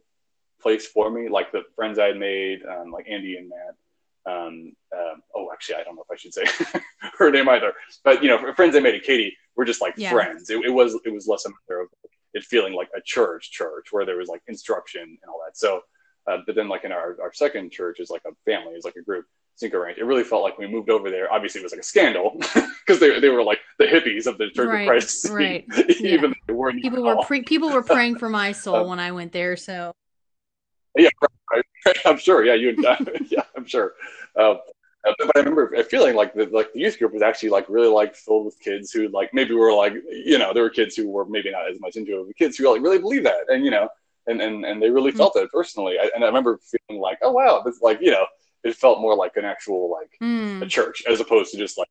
place 0.61 0.87
for 0.87 1.09
me, 1.09 1.29
like 1.29 1.51
the 1.51 1.63
friends 1.75 1.99
I 1.99 2.07
had 2.07 2.17
made, 2.17 2.61
um, 2.65 2.91
like 2.91 3.07
Andy 3.09 3.37
and 3.37 3.49
Matt. 3.49 3.75
Um, 4.25 4.73
um, 4.95 5.21
oh, 5.35 5.49
actually, 5.51 5.75
I 5.75 5.83
don't 5.83 5.95
know 5.95 6.03
if 6.07 6.11
I 6.11 6.15
should 6.15 6.33
say 6.33 6.43
her 7.17 7.31
name 7.31 7.49
either, 7.49 7.73
but 8.03 8.21
you 8.21 8.29
know, 8.29 8.53
friends 8.53 8.75
I 8.75 8.79
made 8.79 8.95
at 8.95 9.03
Katy 9.03 9.35
were 9.55 9.65
just 9.65 9.81
like 9.81 9.95
yeah. 9.97 10.11
friends. 10.11 10.49
It, 10.49 10.63
it, 10.65 10.69
was 10.69 10.99
it 11.05 11.13
was 11.13 11.27
less 11.27 11.45
a 11.45 11.49
matter 11.49 11.81
of 11.81 11.87
it 12.33 12.43
feeling 12.43 12.73
like 12.73 12.89
a 12.95 13.01
church, 13.01 13.51
church 13.51 13.87
where 13.91 14.05
there 14.05 14.17
was 14.17 14.29
like 14.29 14.41
instruction 14.47 15.01
and 15.01 15.29
all 15.29 15.41
that. 15.45 15.57
So, 15.57 15.81
uh, 16.27 16.37
but 16.45 16.55
then 16.55 16.67
like 16.67 16.83
in 16.83 16.91
our, 16.91 17.17
our 17.21 17.33
second 17.33 17.71
church 17.71 17.99
is 17.99 18.09
like 18.09 18.21
a 18.27 18.31
family, 18.45 18.73
is 18.73 18.85
like 18.85 18.95
a 18.97 19.03
group. 19.03 19.25
Cinco 19.55 19.79
Ranch. 19.79 19.97
It 19.97 20.05
really 20.05 20.23
felt 20.23 20.41
like 20.41 20.57
we 20.57 20.67
moved 20.67 20.89
over 20.89 21.11
there. 21.11 21.31
Obviously, 21.33 21.59
it 21.59 21.65
was 21.65 21.73
like 21.73 21.81
a 21.81 21.83
scandal 21.83 22.37
because 22.39 23.01
they, 23.01 23.19
they 23.19 23.27
were 23.27 23.43
like 23.43 23.59
the 23.77 23.83
hippies 23.83 24.25
of 24.25 24.37
the 24.37 24.49
Church 24.51 24.69
right, 24.69 24.81
of 24.83 24.87
Christ. 24.87 25.29
Right. 25.29 25.65
even 25.99 26.33
yeah. 26.47 26.55
were 26.55 26.71
people 26.71 27.03
were 27.03 27.17
pre- 27.23 27.41
people 27.43 27.69
were 27.69 27.83
praying 27.83 28.19
for 28.19 28.29
my 28.29 28.53
soul 28.53 28.87
when 28.87 28.99
I 28.99 29.11
went 29.11 29.33
there. 29.33 29.57
So. 29.57 29.91
Yeah, 31.00 31.10
right, 31.51 31.65
right. 31.86 31.98
I'm 32.06 32.18
sure. 32.18 32.46
Yeah, 32.46 32.56
you. 32.56 32.75
yeah, 33.29 33.44
I'm 33.56 33.65
sure. 33.65 33.94
Uh, 34.36 34.56
but 35.03 35.32
I 35.36 35.39
remember 35.39 35.72
feeling 35.84 36.15
like 36.15 36.34
the 36.34 36.46
like 36.48 36.74
the 36.74 36.79
youth 36.82 37.00
group 37.00 37.13
was 37.13 37.22
actually 37.22 37.50
like 37.50 37.68
really 37.70 37.88
like 37.88 38.15
filled 38.15 38.46
with 38.46 38.60
kids 38.60 38.91
who 38.91 39.08
like 39.10 39.34
maybe 39.34 39.53
were 39.53 39.74
like 39.74 39.94
you 40.10 40.38
know 40.38 40.53
there 40.53 40.63
were 40.63 40.70
kids 40.70 40.96
who 40.96 41.10
were 41.10 41.25
maybe 41.25 41.51
not 41.51 41.70
as 41.70 41.79
much 41.79 41.96
into 41.96 42.20
it, 42.20 42.27
but 42.27 42.36
kids 42.36 42.58
who 42.58 42.72
like 42.72 42.82
really 42.82 43.00
believe 43.00 43.24
that 43.24 43.46
and 43.48 43.63
you 43.63 43.72
know 43.72 43.88
and 44.27 44.41
and, 44.41 44.65
and 44.65 44.82
they 44.82 44.89
really 44.89 45.12
felt 45.12 45.36
mm. 45.36 45.44
it 45.44 45.51
personally. 45.51 45.98
I, 46.00 46.10
and 46.13 46.24
I 46.24 46.27
remember 46.27 46.60
feeling 46.60 47.01
like 47.01 47.20
oh 47.22 47.32
wow, 47.32 47.62
this 47.65 47.82
like 47.82 48.00
you 48.01 48.12
know 48.12 48.25
it 48.63 48.75
felt 48.75 49.00
more 49.00 49.15
like 49.15 49.38
an 49.38 49.46
actual 49.46 49.91
like 49.91 50.12
mm. 50.22 50.62
a 50.62 50.68
church 50.68 51.03
as 51.10 51.20
opposed 51.20 51.51
to 51.51 51.58
just 51.58 51.77
like 51.77 51.88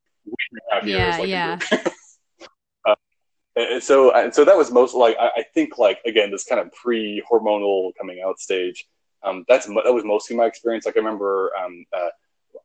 yeah 0.84 1.16
like 1.18 1.28
yeah. 1.28 1.58
uh, 2.86 2.94
and 3.56 3.82
so 3.82 4.12
and 4.12 4.34
so 4.34 4.44
that 4.44 4.56
was 4.56 4.70
most 4.70 4.94
like 4.94 5.16
I, 5.18 5.30
I 5.38 5.44
think 5.54 5.78
like 5.78 6.00
again 6.06 6.30
this 6.30 6.44
kind 6.44 6.60
of 6.60 6.70
pre 6.72 7.22
hormonal 7.30 7.92
coming 7.98 8.22
out 8.24 8.38
stage. 8.38 8.86
Um, 9.22 9.44
that's 9.48 9.66
that 9.66 9.92
was 9.92 10.04
mostly 10.04 10.36
my 10.36 10.46
experience. 10.46 10.86
Like 10.86 10.96
I 10.96 11.00
remember 11.00 11.50
um, 11.56 11.84
uh, 11.92 12.08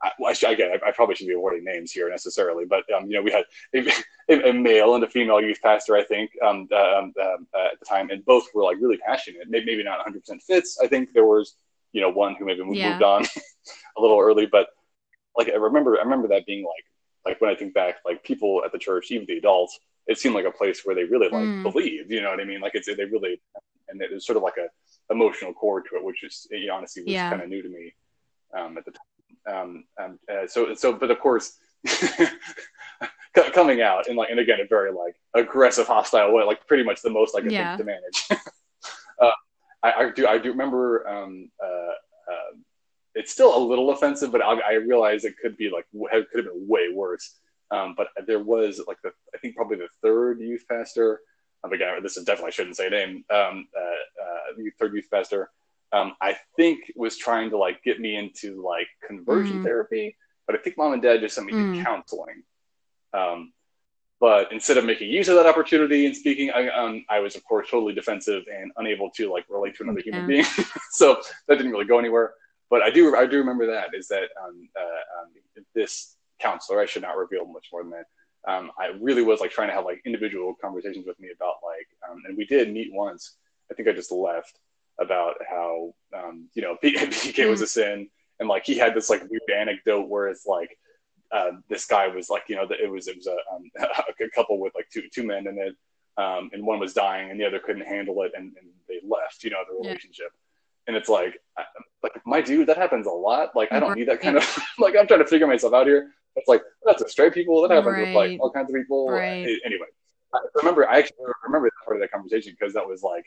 I, 0.01 0.11
I, 0.25 0.51
again, 0.51 0.71
I, 0.71 0.89
I, 0.89 0.91
probably 0.91 1.15
shouldn't 1.15 1.29
be 1.29 1.35
awarding 1.35 1.63
names 1.63 1.91
here 1.91 2.09
necessarily, 2.09 2.65
but 2.65 2.83
um, 2.93 3.09
you 3.09 3.17
know, 3.17 3.21
we 3.21 3.31
had 3.31 3.45
a, 3.73 4.49
a, 4.49 4.53
male 4.53 4.95
and 4.95 5.03
a 5.03 5.09
female 5.09 5.41
youth 5.41 5.59
pastor, 5.61 5.95
I 5.95 6.03
think, 6.03 6.31
um, 6.45 6.67
uh, 6.71 6.99
um, 6.99 7.13
uh, 7.21 7.65
at 7.71 7.79
the 7.79 7.85
time, 7.85 8.09
and 8.09 8.25
both 8.25 8.47
were 8.53 8.63
like 8.63 8.77
really 8.81 8.97
passionate. 8.97 9.49
Maybe, 9.49 9.65
maybe 9.65 9.83
not 9.83 10.05
100% 10.05 10.41
fits. 10.41 10.77
I 10.81 10.87
think 10.87 11.13
there 11.13 11.25
was, 11.25 11.55
you 11.91 12.01
know, 12.01 12.09
one 12.09 12.35
who 12.35 12.45
maybe 12.45 12.63
moved, 12.63 12.77
yeah. 12.77 12.91
moved 12.91 13.03
on 13.03 13.25
a 13.97 14.01
little 14.01 14.19
early, 14.19 14.45
but 14.45 14.67
like 15.37 15.49
I 15.49 15.55
remember, 15.55 15.97
I 15.97 16.03
remember 16.03 16.27
that 16.29 16.45
being 16.45 16.63
like, 16.63 16.85
like 17.25 17.41
when 17.41 17.49
I 17.49 17.55
think 17.55 17.73
back, 17.73 17.95
like 18.05 18.23
people 18.23 18.63
at 18.65 18.71
the 18.71 18.79
church, 18.79 19.11
even 19.11 19.25
the 19.25 19.37
adults, 19.37 19.79
it 20.07 20.17
seemed 20.17 20.35
like 20.35 20.45
a 20.45 20.51
place 20.51 20.81
where 20.83 20.95
they 20.95 21.05
really 21.05 21.29
like 21.29 21.43
mm. 21.43 21.63
believed. 21.63 22.11
You 22.11 22.21
know 22.21 22.29
what 22.29 22.39
I 22.39 22.45
mean? 22.45 22.61
Like 22.61 22.75
it's 22.75 22.87
they 22.87 23.05
really, 23.05 23.41
and 23.89 24.01
it 24.01 24.11
was 24.11 24.25
sort 24.25 24.37
of 24.37 24.43
like 24.43 24.57
a 24.57 24.67
emotional 25.13 25.53
core 25.53 25.81
to 25.81 25.95
it, 25.95 26.03
which 26.03 26.23
is 26.23 26.47
honestly 26.71 27.03
was 27.03 27.11
yeah. 27.11 27.29
kind 27.29 27.41
of 27.41 27.49
new 27.49 27.61
to 27.61 27.69
me 27.69 27.93
um, 28.57 28.77
at 28.77 28.85
the 28.85 28.91
time 28.91 29.01
um, 29.51 29.83
um, 30.01 30.19
uh, 30.31 30.47
so 30.47 30.73
so 30.73 30.93
but 30.93 31.11
of 31.11 31.19
course 31.19 31.57
coming 33.53 33.81
out 33.81 34.07
in 34.07 34.15
like 34.15 34.29
and 34.29 34.39
again 34.39 34.59
a 34.61 34.67
very 34.67 34.91
like 34.91 35.15
aggressive 35.33 35.87
hostile 35.87 36.33
way 36.33 36.43
like 36.43 36.65
pretty 36.67 36.83
much 36.83 37.01
the 37.01 37.09
most 37.09 37.33
like 37.33 37.43
yeah. 37.49 37.75
to 37.75 37.83
manage 37.83 38.27
uh, 39.21 39.31
I, 39.81 39.91
I, 39.91 40.11
do 40.11 40.27
i 40.27 40.37
do 40.37 40.49
remember 40.51 41.07
um, 41.07 41.49
uh, 41.61 42.31
uh, 42.31 42.55
it's 43.15 43.31
still 43.31 43.55
a 43.57 43.59
little 43.59 43.91
offensive 43.91 44.31
but 44.31 44.41
I, 44.41 44.59
I 44.59 44.73
realize 44.73 45.25
it 45.25 45.37
could 45.37 45.57
be 45.57 45.69
like 45.69 45.85
could 45.91 46.45
have 46.45 46.53
been 46.53 46.67
way 46.67 46.89
worse 46.93 47.39
um, 47.73 47.93
but 47.97 48.07
there 48.27 48.43
was 48.43 48.81
like 48.87 48.97
the 49.03 49.11
i 49.33 49.37
think 49.39 49.55
probably 49.55 49.77
the 49.77 49.89
third 50.01 50.39
youth 50.39 50.63
pastor 50.69 51.21
um, 51.63 51.73
again 51.73 52.01
this 52.03 52.17
is 52.17 52.23
definitely 52.23 52.49
I 52.49 52.51
shouldn't 52.51 52.77
say 52.77 52.89
name 52.89 53.23
um, 53.31 53.67
uh, 53.77 54.23
uh, 54.23 54.69
third 54.79 54.93
youth 54.93 55.07
pastor 55.11 55.49
um, 55.93 56.15
I 56.19 56.35
think 56.57 56.91
was 56.95 57.17
trying 57.17 57.51
to 57.51 57.57
like 57.57 57.83
get 57.83 57.99
me 57.99 58.15
into 58.15 58.61
like 58.65 58.87
conversion 59.07 59.59
mm. 59.59 59.63
therapy, 59.63 60.17
but 60.47 60.55
I 60.55 60.59
think 60.59 60.75
mom 60.75 60.93
and 60.93 61.01
dad 61.01 61.21
just 61.21 61.35
sent 61.35 61.47
me 61.47 61.53
mm. 61.53 61.77
to 61.77 61.83
counseling. 61.83 62.43
Um, 63.13 63.53
but 64.19 64.51
instead 64.51 64.77
of 64.77 64.85
making 64.85 65.11
use 65.11 65.27
of 65.27 65.35
that 65.35 65.45
opportunity 65.45 66.07
and 66.07 66.15
speaking, 66.15 66.49
I, 66.49 66.69
um, 66.69 67.05
I 67.09 67.19
was 67.19 67.35
of 67.35 67.43
course 67.43 67.69
totally 67.69 67.93
defensive 67.93 68.43
and 68.51 68.71
unable 68.77 69.11
to 69.11 69.31
like 69.31 69.45
relate 69.49 69.75
to 69.75 69.83
another 69.83 70.01
yeah. 70.03 70.13
human 70.13 70.27
being. 70.27 70.45
so 70.91 71.21
that 71.47 71.57
didn't 71.57 71.71
really 71.71 71.85
go 71.85 71.99
anywhere. 71.99 72.33
But 72.71 72.81
I 72.81 72.89
do 72.89 73.15
I 73.15 73.27
do 73.27 73.37
remember 73.37 73.67
that 73.67 73.89
is 73.93 74.07
that 74.07 74.29
um, 74.43 74.67
uh, 74.75 75.21
um, 75.21 75.65
this 75.75 76.15
counselor 76.43 76.81
I 76.81 76.85
should 76.85 77.01
not 77.01 77.17
reveal 77.17 77.45
much 77.45 77.67
more 77.71 77.83
than 77.83 77.91
that. 77.91 78.05
Um, 78.45 78.71
I 78.77 78.87
really 78.99 79.23
was 79.23 79.39
like 79.39 79.51
trying 79.51 79.69
to 79.69 79.73
have 79.73 79.85
like 79.85 80.01
individual 80.05 80.53
conversations 80.61 81.05
with 81.07 81.19
me 81.19 81.29
about 81.33 81.55
like, 81.63 81.87
um, 82.09 82.21
and 82.27 82.37
we 82.37 82.45
did 82.45 82.73
meet 82.73 82.91
once. 82.91 83.37
I 83.71 83.73
think 83.73 83.87
I 83.87 83.93
just 83.93 84.11
left 84.11 84.59
about 84.99 85.35
how 85.49 85.93
um, 86.15 86.49
you 86.53 86.61
know 86.61 86.77
PK 86.83 87.49
was 87.49 87.61
a 87.61 87.67
sin, 87.67 88.09
and 88.39 88.49
like 88.49 88.65
he 88.65 88.77
had 88.77 88.93
this 88.93 89.09
like 89.09 89.21
weird 89.29 89.41
anecdote 89.55 90.09
where 90.09 90.27
it's 90.27 90.45
like 90.45 90.77
uh, 91.31 91.51
this 91.69 91.85
guy 91.85 92.07
was 92.07 92.29
like 92.29 92.43
you 92.47 92.55
know 92.55 92.67
it 92.69 92.89
was 92.89 93.07
it 93.07 93.15
was 93.15 93.27
a, 93.27 93.37
um, 93.53 93.71
a 93.79 94.29
couple 94.35 94.59
with 94.59 94.73
like 94.75 94.89
two 94.91 95.03
two 95.13 95.23
men 95.23 95.47
in 95.47 95.57
it, 95.57 95.75
um, 96.21 96.49
and 96.51 96.65
one 96.65 96.79
was 96.79 96.93
dying 96.93 97.31
and 97.31 97.39
the 97.39 97.45
other 97.45 97.59
couldn't 97.59 97.87
handle 97.87 98.21
it, 98.23 98.33
and, 98.35 98.51
and 98.57 98.67
they 98.89 98.99
left 99.07 99.43
you 99.43 99.49
know 99.49 99.63
the 99.69 99.75
relationship. 99.75 100.27
Yeah. 100.31 100.39
And 100.85 100.97
it's 100.97 101.07
like, 101.07 101.39
like 102.03 102.11
my 102.25 102.41
dude, 102.41 102.67
that 102.67 102.75
happens 102.75 103.07
a 103.07 103.09
lot. 103.09 103.55
Like, 103.55 103.71
I 103.71 103.79
don't 103.79 103.95
need 103.95 104.09
that 104.09 104.19
kind 104.19 104.35
of 104.35 104.57
like. 104.77 104.95
I'm 104.99 105.07
trying 105.07 105.21
to 105.21 105.25
figure 105.25 105.47
myself 105.47 105.73
out 105.73 105.87
here. 105.87 106.11
It's 106.43 106.49
like 106.49 106.61
that's 106.83 107.01
a 107.01 107.07
straight 107.07 107.33
people. 107.33 107.61
That 107.61 107.71
happens 107.71 107.93
right. 107.93 108.07
with 108.07 108.15
like 108.15 108.39
all 108.41 108.51
kinds 108.51 108.69
of 108.69 108.75
people. 108.75 109.09
Right. 109.09 109.47
Anyway, 109.65 109.87
I 110.33 110.39
remember. 110.55 110.87
I 110.87 110.99
actually 110.99 111.17
remember 111.45 111.67
that 111.67 111.85
part 111.85 111.95
of 111.97 112.01
that 112.01 112.11
conversation 112.11 112.55
because 112.57 112.73
that 112.73 112.85
was 112.85 113.01
like 113.01 113.25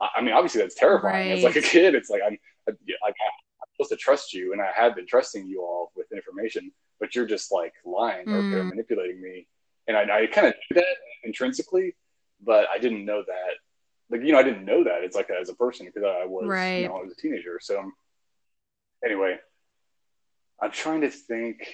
I 0.00 0.20
mean, 0.20 0.32
obviously 0.32 0.60
that's 0.60 0.74
terrifying. 0.74 1.28
Right. 1.28 1.38
As 1.38 1.44
like 1.44 1.56
a 1.56 1.62
kid, 1.62 1.94
it's 1.94 2.10
like 2.10 2.22
I'm 2.24 2.38
like 2.66 2.76
I'm 2.80 3.68
supposed 3.72 3.90
to 3.90 3.96
trust 3.96 4.32
you, 4.32 4.52
and 4.52 4.62
I 4.62 4.70
have 4.74 4.94
been 4.94 5.06
trusting 5.06 5.46
you 5.46 5.62
all 5.62 5.92
with 5.96 6.06
information, 6.12 6.70
but 7.00 7.14
you're 7.14 7.26
just 7.26 7.50
like 7.50 7.72
lying 7.84 8.26
mm. 8.26 8.54
or, 8.54 8.64
manipulating 8.64 9.20
me. 9.20 9.48
And 9.88 9.96
I, 9.96 10.02
I 10.02 10.26
kind 10.26 10.46
of 10.46 10.54
knew 10.70 10.74
that 10.76 10.96
intrinsically, 11.24 11.96
but 12.44 12.68
I 12.72 12.78
didn't 12.78 13.04
know 13.04 13.24
that. 13.26 13.54
Like 14.10 14.24
you 14.24 14.32
know, 14.32 14.38
I 14.38 14.44
didn't 14.44 14.64
know 14.64 14.84
that. 14.84 15.02
It's 15.02 15.16
like 15.16 15.30
as 15.30 15.48
a 15.48 15.54
person 15.54 15.86
because 15.86 16.04
I 16.04 16.24
was, 16.26 16.46
right. 16.46 16.82
you 16.82 16.88
know, 16.88 16.96
I 16.96 17.02
was 17.02 17.12
a 17.12 17.20
teenager. 17.20 17.58
So 17.60 17.90
anyway, 19.04 19.36
I'm 20.62 20.70
trying 20.70 21.00
to 21.00 21.10
think. 21.10 21.66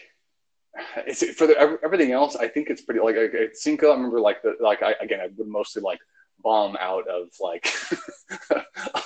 It's 1.06 1.22
for 1.34 1.46
the, 1.46 1.78
everything 1.82 2.12
else. 2.12 2.36
I 2.36 2.48
think 2.48 2.68
it's 2.68 2.82
pretty 2.82 3.00
like 3.00 3.16
at 3.16 3.56
Cinco. 3.56 3.90
I 3.90 3.94
remember 3.94 4.20
like 4.20 4.42
the 4.42 4.56
like 4.60 4.82
I 4.82 4.94
again 5.00 5.20
I 5.20 5.28
would 5.36 5.46
mostly 5.46 5.82
like 5.82 6.00
bomb 6.42 6.76
out 6.80 7.06
of 7.08 7.28
like 7.40 7.68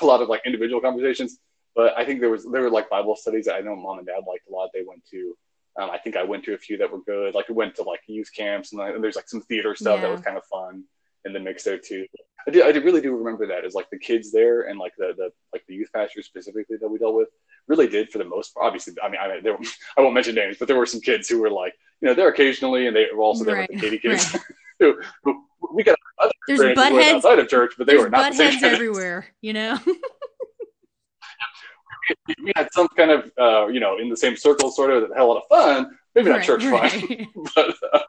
a 0.01 0.05
lot 0.05 0.23
of 0.23 0.29
like 0.29 0.43
individual 0.47 0.81
conversations. 0.81 1.39
But 1.77 1.97
I 1.97 2.05
think 2.05 2.21
there 2.21 2.31
was 2.31 2.47
there 2.51 2.63
were 2.63 2.71
like 2.71 2.89
Bible 2.91 3.17
studies 3.17 3.49
I 3.49 3.61
know 3.61 3.77
mom 3.77 3.99
and 3.99 4.07
dad 4.07 4.25
liked 4.27 4.49
a 4.49 4.53
lot. 4.53 4.71
They 4.73 4.83
went 4.87 5.05
to. 5.11 5.37
Um, 5.79 5.91
I 5.91 5.99
think 5.99 6.17
I 6.17 6.25
went 6.25 6.43
to 6.45 6.55
a 6.55 6.59
few 6.59 6.77
that 6.79 6.91
were 6.91 7.03
good. 7.03 7.35
Like 7.35 7.49
we 7.49 7.55
went 7.55 7.77
to 7.77 7.85
like 7.85 8.01
youth 8.09 8.31
camps 8.35 8.73
and, 8.73 8.81
and 8.83 9.05
there's 9.05 9.15
like 9.15 9.29
some 9.29 9.43
theater 9.43 9.77
stuff 9.77 9.97
yeah. 9.97 10.09
that 10.09 10.11
was 10.11 10.21
kind 10.23 10.37
of 10.37 10.45
fun 10.47 10.83
in 11.25 11.33
the 11.33 11.39
mix 11.39 11.63
there 11.65 11.79
too. 11.79 12.07
I 12.47 12.51
do 12.51 12.65
I 12.65 12.73
do 12.73 12.83
really 12.83 13.01
do 13.01 13.15
remember 13.15 13.47
that 13.47 13.65
as 13.65 13.75
like 13.75 13.91
the 13.91 13.99
kids 13.99 14.33
there 14.33 14.63
and 14.63 14.79
like 14.79 14.95
the 14.99 15.13
the 15.17 15.31
like 15.53 15.65
the 15.69 15.75
youth 15.75 15.91
pastors 15.95 16.27
specifically 16.27 16.79
that 16.81 16.89
we 16.89 16.99
dealt 16.99 17.15
with 17.15 17.29
really 17.69 17.87
did 17.87 18.11
for 18.11 18.19
the 18.19 18.25
most 18.25 18.55
part. 18.55 18.67
Obviously, 18.67 18.95
I 19.03 19.09
mean, 19.09 19.21
I 19.21 19.29
mean, 19.29 19.43
there, 19.43 19.57
I 19.97 20.01
won't 20.01 20.15
mention 20.15 20.35
names, 20.35 20.57
but 20.59 20.67
there 20.69 20.77
were 20.77 20.87
some 20.87 21.01
kids 21.01 21.29
who 21.29 21.41
were 21.41 21.51
like, 21.51 21.75
you 22.01 22.09
know, 22.09 22.15
there 22.15 22.29
occasionally, 22.29 22.87
and 22.87 22.97
they 22.97 23.07
were 23.15 23.23
also 23.23 23.45
there 23.45 23.57
right. 23.57 23.71
with 23.71 23.81
the 23.81 23.87
Katy 23.87 23.99
kids 23.99 24.35
right. 24.35 24.43
who, 24.81 25.01
who, 25.25 25.45
we 25.75 25.83
got 25.83 25.97
other 26.19 26.33
there's 26.47 26.75
butt 26.75 26.93
heads 26.93 27.17
outside 27.17 27.39
of 27.39 27.49
church, 27.49 27.75
but 27.77 27.87
they 27.87 27.97
were 27.97 28.09
not 28.09 28.33
butt 28.33 28.37
heads 28.37 28.63
everywhere. 28.63 29.27
You 29.43 29.53
know. 29.53 29.79
we, 32.27 32.35
we 32.45 32.53
had 32.57 32.69
some 32.73 32.89
kind 32.97 33.11
of, 33.11 33.31
uh, 33.39 33.67
you 33.67 33.81
know, 33.81 33.99
in 33.99 34.09
the 34.09 34.17
same 34.17 34.37
circle, 34.37 34.71
sort 34.71 34.91
of, 34.91 35.03
that 35.03 35.17
had 35.17 35.23
a 35.23 35.27
lot 35.27 35.43
of 35.43 35.49
fun. 35.49 35.99
Maybe 36.15 36.31
not 36.31 36.37
right, 36.39 36.47
church 36.47 36.63
fun, 36.65 37.27
but 37.55 37.75
uh, 37.93 38.01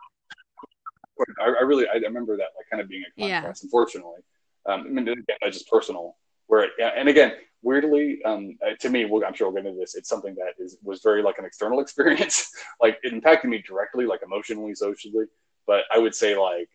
I, 1.41 1.45
I, 1.59 1.63
really 1.63 1.85
I 1.87 1.97
remember 1.97 2.37
that 2.37 2.47
like 2.57 2.69
kind 2.71 2.81
of 2.81 2.87
being 2.87 3.03
a 3.03 3.21
contrast. 3.21 3.61
Yeah. 3.61 3.67
Unfortunately, 3.67 4.21
um, 4.65 4.81
I 4.81 4.89
mean, 4.89 5.07
again, 5.07 5.25
that's 5.41 5.57
just 5.57 5.69
personal. 5.69 6.15
Where 6.47 6.63
it, 6.63 6.71
and 6.79 7.09
again, 7.09 7.33
weirdly, 7.61 8.19
um, 8.25 8.57
uh, 8.65 8.75
to 8.79 8.89
me, 8.89 9.05
we'll, 9.05 9.25
I'm 9.25 9.33
sure 9.33 9.49
we'll 9.49 9.61
get 9.61 9.67
into 9.67 9.79
this. 9.79 9.95
It's 9.95 10.09
something 10.09 10.35
that 10.35 10.63
is 10.63 10.77
was 10.83 11.01
very 11.01 11.21
like 11.21 11.37
an 11.37 11.45
external 11.45 11.79
experience. 11.85 12.51
like 12.81 12.99
it 13.03 13.13
impacted 13.13 13.49
me 13.49 13.63
directly, 13.65 14.05
like 14.05 14.21
emotionally, 14.23 14.75
socially. 14.75 15.25
But 15.67 15.83
I 15.91 15.99
would 15.99 16.15
say 16.15 16.37
like 16.37 16.69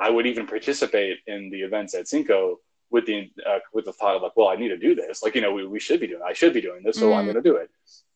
I 0.00 0.10
would 0.10 0.26
even 0.26 0.46
participate 0.46 1.18
in 1.26 1.50
the 1.50 1.62
events 1.62 1.94
at 1.94 2.08
Cinco 2.08 2.60
with 2.90 3.06
the 3.06 3.30
uh, 3.46 3.58
with 3.72 3.84
the 3.84 3.92
thought 3.92 4.16
of 4.16 4.22
like, 4.22 4.36
well, 4.36 4.48
I 4.48 4.56
need 4.56 4.68
to 4.68 4.78
do 4.78 4.94
this. 4.94 5.22
Like, 5.22 5.34
you 5.34 5.40
know, 5.40 5.52
we, 5.52 5.66
we 5.66 5.80
should 5.80 6.00
be 6.00 6.06
doing. 6.06 6.22
I 6.24 6.32
should 6.32 6.54
be 6.54 6.60
doing 6.60 6.82
this, 6.82 6.98
so 6.98 7.10
mm. 7.10 7.16
I'm 7.16 7.24
going 7.24 7.36
to 7.36 7.42
do 7.42 7.56
it. 7.56 7.70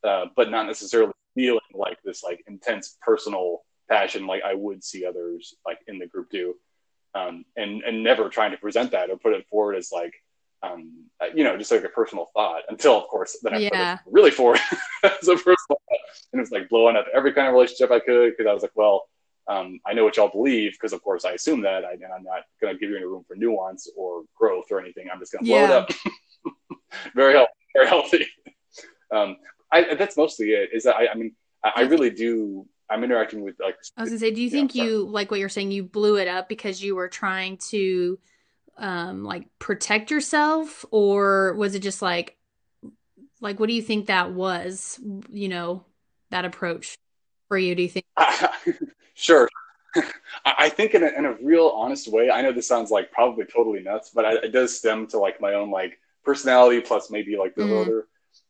Uh, 0.05 0.27
but 0.37 0.51
not 0.51 0.67
necessarily 0.67 1.13
feeling 1.35 1.61
like 1.75 1.99
this 2.05 2.23
like 2.23 2.43
intense 2.47 2.97
personal 3.01 3.63
passion 3.89 4.27
like 4.27 4.43
I 4.43 4.55
would 4.55 4.83
see 4.85 5.05
others 5.05 5.55
like 5.67 5.79
in 5.87 5.99
the 5.99 6.07
group 6.07 6.31
do, 6.31 6.55
um, 7.15 7.45
and 7.57 7.83
and 7.83 8.03
never 8.03 8.29
trying 8.29 8.53
to 8.53 8.57
present 8.57 8.93
that 8.93 9.11
or 9.11 9.17
put 9.17 9.35
it 9.35 9.47
forward 9.49 9.75
as 9.75 9.91
like. 9.93 10.15
Um, 10.63 11.07
uh, 11.21 11.27
you 11.35 11.45
know, 11.45 11.57
just 11.57 11.73
like 11.73 11.85
a 11.85 11.89
personal 11.89 12.31
thought 12.35 12.63
until, 12.69 12.97
of 12.97 13.09
course, 13.09 13.37
then 13.43 13.55
I 13.55 13.59
yeah. 13.59 13.97
put 13.97 14.09
it 14.09 14.13
really 14.13 14.31
forward 14.31 14.61
as 15.03 15.29
a 15.29 15.35
personal 15.35 15.57
thought. 15.69 15.99
And 16.33 16.39
it 16.39 16.41
was 16.41 16.53
like 16.53 16.69
blowing 16.69 16.97
up 16.97 17.07
every 17.15 17.33
kind 17.33 17.49
of 17.49 17.55
relationship 17.55 17.91
I 17.91 18.01
could 18.01 18.33
because 18.37 18.49
I 18.49 18.55
was 18.55 18.63
like, 18.63 18.73
well, 18.75 19.05
um, 19.49 19.81
I 19.87 19.93
know 19.93 20.05
what 20.05 20.17
y'all 20.17 20.31
believe 20.31 20.73
because, 20.73 20.93
of 20.93 21.03
course, 21.03 21.25
I 21.25 21.33
assume 21.33 21.63
that, 21.63 21.85
I, 21.85 21.93
and 21.93 22.13
I'm 22.17 22.23
not 22.23 22.45
going 22.61 22.73
to 22.73 22.79
give 22.79 22.91
you 22.91 22.97
any 22.97 23.05
room 23.05 23.25
for 23.27 23.35
nuance 23.35 23.91
or 23.97 24.23
growth 24.37 24.67
or 24.71 24.81
anything. 24.81 25.09
I'm 25.13 25.19
just 25.19 25.33
going 25.33 25.45
to 25.45 25.51
blow 25.51 25.59
yeah. 25.59 25.65
it 25.65 25.71
up. 25.71 25.91
very 27.15 27.33
healthy. 27.33 27.53
Very 27.75 27.89
healthy. 27.89 28.27
Um, 29.13 29.37
I, 29.71 29.95
that's 29.95 30.17
mostly 30.17 30.51
it. 30.51 30.71
Is 30.73 30.85
that 30.85 30.97
I, 30.97 31.09
I 31.09 31.15
mean, 31.15 31.35
I, 31.65 31.73
I, 31.77 31.81
really 31.83 32.11
do. 32.11 32.67
I'm 32.91 33.05
interacting 33.05 33.43
with 33.43 33.57
like. 33.61 33.77
I 33.97 34.03
was 34.03 34.11
gonna 34.11 34.21
say, 34.21 34.31
do 34.31 34.43
you 34.43 34.51
think 34.51 34.75
you 34.75 35.07
like 35.07 35.31
what 35.31 35.41
you're 35.41 35.49
saying? 35.49 35.71
You 35.71 35.85
blew 35.85 36.17
it 36.17 36.29
up 36.29 36.49
because 36.49 36.83
you 36.83 36.95
were 36.95 37.09
trying 37.09 37.57
to, 37.71 38.19
um, 38.79 39.25
like 39.25 39.47
protect 39.59 40.11
yourself, 40.11 40.85
or 40.91 41.55
was 41.55 41.75
it 41.75 41.81
just 41.81 42.03
like, 42.03 42.37
like 43.41 43.61
what 43.61 43.69
do 43.69 43.75
you 43.75 43.83
think 43.83 44.07
that 44.07 44.33
was? 44.33 45.01
You 45.31 45.49
know, 45.49 45.85
that 46.31 46.45
approach 46.45 46.97
for 47.49 47.59
you? 47.59 47.75
Do 47.75 47.83
you 47.83 47.89
think? 47.89 48.07
Sure. 49.15 49.49
I 50.45 50.69
think 50.69 50.95
in 50.95 51.03
a, 51.03 51.09
in 51.09 51.27
a 51.27 51.35
real 51.43 51.69
honest 51.69 52.11
way, 52.11 52.31
I 52.31 52.43
know 52.43 52.51
this 52.51 52.67
sounds 52.67 52.91
like 52.91 53.13
probably 53.13 53.45
totally 53.45 53.81
nuts, 53.81 54.11
but 54.15 54.25
I, 54.25 54.33
it 54.37 54.53
does 54.53 54.77
stem 54.77 55.07
to 55.09 55.19
like 55.19 55.41
my 55.41 55.55
own 55.55 55.71
like 55.71 55.99
personality 56.25 56.81
plus 56.81 57.11
maybe 57.11 57.37
like 57.37 57.55
the 57.55 57.63
mm. 57.63 58.03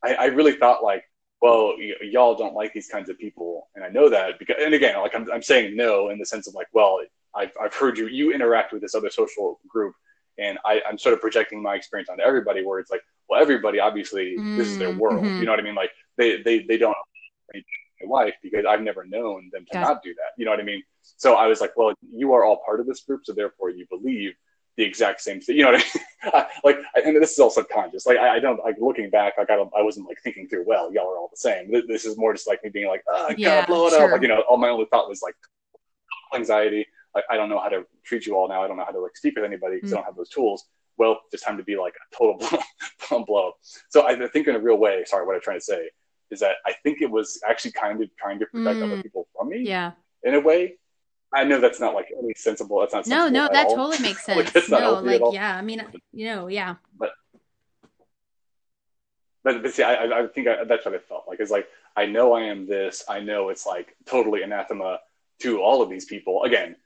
I, 0.02 0.14
I 0.14 0.24
really 0.26 0.52
thought 0.52 0.82
like, 0.82 1.04
well, 1.40 1.74
y- 1.76 1.94
y'all 2.02 2.36
don't 2.36 2.54
like 2.54 2.72
these 2.72 2.88
kinds 2.88 3.10
of 3.10 3.18
people, 3.18 3.68
and 3.74 3.84
I 3.84 3.88
know 3.88 4.08
that 4.08 4.38
because, 4.38 4.56
and 4.60 4.72
again, 4.72 4.98
like 5.00 5.14
I'm, 5.14 5.30
I'm 5.32 5.42
saying 5.42 5.76
no 5.76 6.10
in 6.10 6.18
the 6.18 6.26
sense 6.26 6.46
of 6.46 6.54
like, 6.54 6.68
well, 6.72 7.00
I've, 7.34 7.52
I've 7.60 7.74
heard 7.74 7.98
you 7.98 8.06
you 8.06 8.32
interact 8.32 8.72
with 8.72 8.80
this 8.80 8.94
other 8.94 9.10
social 9.10 9.60
group, 9.68 9.94
and 10.38 10.58
I, 10.64 10.80
I'm 10.88 10.98
sort 10.98 11.14
of 11.14 11.20
projecting 11.20 11.62
my 11.62 11.74
experience 11.74 12.08
onto 12.08 12.22
everybody, 12.22 12.64
where 12.64 12.78
it's 12.78 12.90
like, 12.90 13.02
well, 13.28 13.40
everybody 13.40 13.80
obviously 13.80 14.36
mm. 14.38 14.56
this 14.56 14.68
is 14.68 14.78
their 14.78 14.92
world, 14.92 15.24
mm-hmm. 15.24 15.38
you 15.38 15.44
know 15.44 15.52
what 15.52 15.60
I 15.60 15.64
mean? 15.64 15.74
Like 15.74 15.90
they 16.16 16.42
they 16.42 16.60
they 16.60 16.78
don't 16.78 16.96
my 18.02 18.24
life 18.24 18.34
because 18.42 18.64
I've 18.68 18.82
never 18.82 19.04
known 19.04 19.50
them 19.52 19.64
to 19.72 19.80
not 19.80 20.02
do 20.02 20.14
that. 20.14 20.32
You 20.36 20.44
know 20.44 20.50
what 20.50 20.60
I 20.60 20.64
mean? 20.64 20.82
So 21.16 21.34
I 21.34 21.46
was 21.46 21.60
like, 21.60 21.72
well, 21.76 21.94
you 22.12 22.32
are 22.32 22.44
all 22.44 22.62
part 22.64 22.80
of 22.80 22.86
this 22.86 23.00
group, 23.02 23.22
so 23.24 23.32
therefore 23.32 23.70
you 23.70 23.86
believe 23.88 24.32
the 24.76 24.84
exact 24.84 25.20
same 25.20 25.40
thing. 25.40 25.56
You 25.56 25.64
know 25.64 25.72
what 25.72 25.84
I 26.24 26.38
mean? 26.38 26.44
like, 26.64 26.78
and 27.04 27.22
this 27.22 27.32
is 27.32 27.38
all 27.38 27.50
subconscious. 27.50 28.06
Like, 28.06 28.18
I, 28.18 28.36
I, 28.36 28.38
don't 28.38 28.62
like 28.64 28.76
looking 28.80 29.10
back. 29.10 29.34
Like, 29.36 29.50
I 29.50 29.56
don't. 29.56 29.70
I 29.76 29.82
wasn't 29.82 30.08
like 30.08 30.18
thinking 30.22 30.48
through. 30.48 30.64
Well, 30.66 30.92
y'all 30.92 31.10
are 31.10 31.18
all 31.18 31.28
the 31.30 31.36
same. 31.36 31.70
This 31.86 32.04
is 32.04 32.16
more 32.16 32.32
just 32.32 32.48
like 32.48 32.62
me 32.64 32.70
being 32.70 32.88
like, 32.88 33.02
oh, 33.08 33.26
I 33.30 33.34
yeah, 33.36 33.60
gotta 33.60 33.66
blow 33.66 33.86
it 33.86 33.90
sure. 33.90 34.04
up. 34.04 34.12
Like, 34.12 34.22
you 34.22 34.28
know, 34.28 34.42
all 34.48 34.56
my 34.56 34.68
only 34.68 34.86
thought 34.86 35.08
was 35.08 35.22
like 35.22 35.34
anxiety. 36.34 36.86
Like, 37.14 37.24
I 37.30 37.36
don't 37.36 37.48
know 37.48 37.60
how 37.60 37.68
to 37.68 37.84
treat 38.04 38.26
you 38.26 38.36
all 38.36 38.48
now. 38.48 38.62
I 38.62 38.68
don't 38.68 38.76
know 38.76 38.84
how 38.84 38.92
to 38.92 39.00
like 39.00 39.16
speak 39.16 39.36
with 39.36 39.44
anybody 39.44 39.76
because 39.76 39.90
mm. 39.90 39.94
I 39.94 39.96
don't 39.96 40.06
have 40.06 40.16
those 40.16 40.30
tools. 40.30 40.64
Well, 40.98 41.20
it's 41.32 41.42
time 41.42 41.56
to 41.56 41.64
be 41.64 41.76
like 41.76 41.94
a 41.94 42.16
total 42.16 42.38
blow, 43.08 43.24
blow. 43.24 43.52
So 43.88 44.06
I 44.06 44.14
think 44.28 44.48
in 44.48 44.54
a 44.54 44.60
real 44.60 44.76
way. 44.76 45.04
Sorry, 45.06 45.26
what 45.26 45.34
I'm 45.34 45.40
trying 45.40 45.58
to 45.58 45.64
say 45.64 45.90
is 46.30 46.40
that 46.40 46.56
I 46.66 46.72
think 46.82 47.02
it 47.02 47.10
was 47.10 47.40
actually 47.48 47.72
kind 47.72 48.02
of 48.02 48.08
trying 48.16 48.38
to 48.38 48.46
protect 48.46 48.78
mm. 48.78 48.84
other 48.84 49.02
people 49.02 49.28
from 49.36 49.50
me. 49.50 49.62
Yeah. 49.62 49.92
In 50.22 50.34
a 50.34 50.40
way, 50.40 50.78
I 51.34 51.44
know 51.44 51.60
that's 51.60 51.80
not 51.80 51.94
like 51.94 52.08
any 52.16 52.34
sensible. 52.36 52.80
That's 52.80 52.92
not. 52.92 53.06
No, 53.06 53.28
no, 53.28 53.48
that 53.52 53.68
all. 53.68 53.76
totally 53.76 53.98
makes 54.00 54.24
sense. 54.26 54.54
like, 54.68 54.82
no, 54.82 55.00
like 55.00 55.20
yeah. 55.32 55.56
I 55.56 55.62
mean, 55.62 55.82
you 56.12 56.26
know, 56.26 56.48
yeah. 56.48 56.76
But 56.98 57.10
but, 59.42 59.62
but 59.62 59.72
see, 59.72 59.82
I, 59.82 60.04
I 60.04 60.26
think 60.26 60.46
I, 60.46 60.64
that's 60.64 60.84
what 60.84 60.94
it 60.94 61.04
felt 61.08 61.24
like. 61.26 61.40
It's 61.40 61.50
like 61.50 61.66
I 61.96 62.06
know 62.06 62.32
I 62.32 62.42
am 62.42 62.66
this. 62.66 63.04
I 63.08 63.20
know 63.20 63.48
it's 63.48 63.66
like 63.66 63.96
totally 64.06 64.42
anathema 64.42 65.00
to 65.40 65.60
all 65.60 65.82
of 65.82 65.90
these 65.90 66.04
people. 66.04 66.44
Again, 66.44 66.76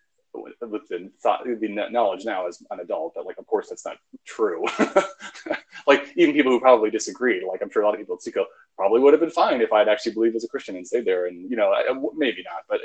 with, 0.42 0.88
the 0.88 1.10
thought, 1.22 1.44
the 1.44 1.88
knowledge 1.90 2.24
now 2.24 2.46
as 2.46 2.62
an 2.70 2.80
adult 2.80 3.14
that 3.14 3.22
like, 3.22 3.38
of 3.38 3.46
course, 3.46 3.68
that's 3.68 3.84
not 3.84 3.96
true. 4.24 4.64
like 5.86 6.12
even 6.16 6.34
people 6.34 6.52
who 6.52 6.60
probably 6.60 6.90
disagreed, 6.90 7.42
like 7.48 7.62
I'm 7.62 7.70
sure 7.70 7.82
a 7.82 7.84
lot 7.84 7.94
of 7.94 8.00
people 8.00 8.16
at 8.16 8.22
Cinco 8.22 8.46
probably 8.76 9.00
would 9.00 9.12
have 9.12 9.20
been 9.20 9.30
fine 9.30 9.60
if 9.60 9.72
I'd 9.72 9.88
actually 9.88 10.12
believed 10.12 10.36
as 10.36 10.44
a 10.44 10.48
Christian 10.48 10.76
and 10.76 10.86
stayed 10.86 11.04
there. 11.04 11.26
And 11.26 11.50
you 11.50 11.56
know, 11.56 11.72
maybe 12.16 12.42
not, 12.44 12.64
but 12.68 12.80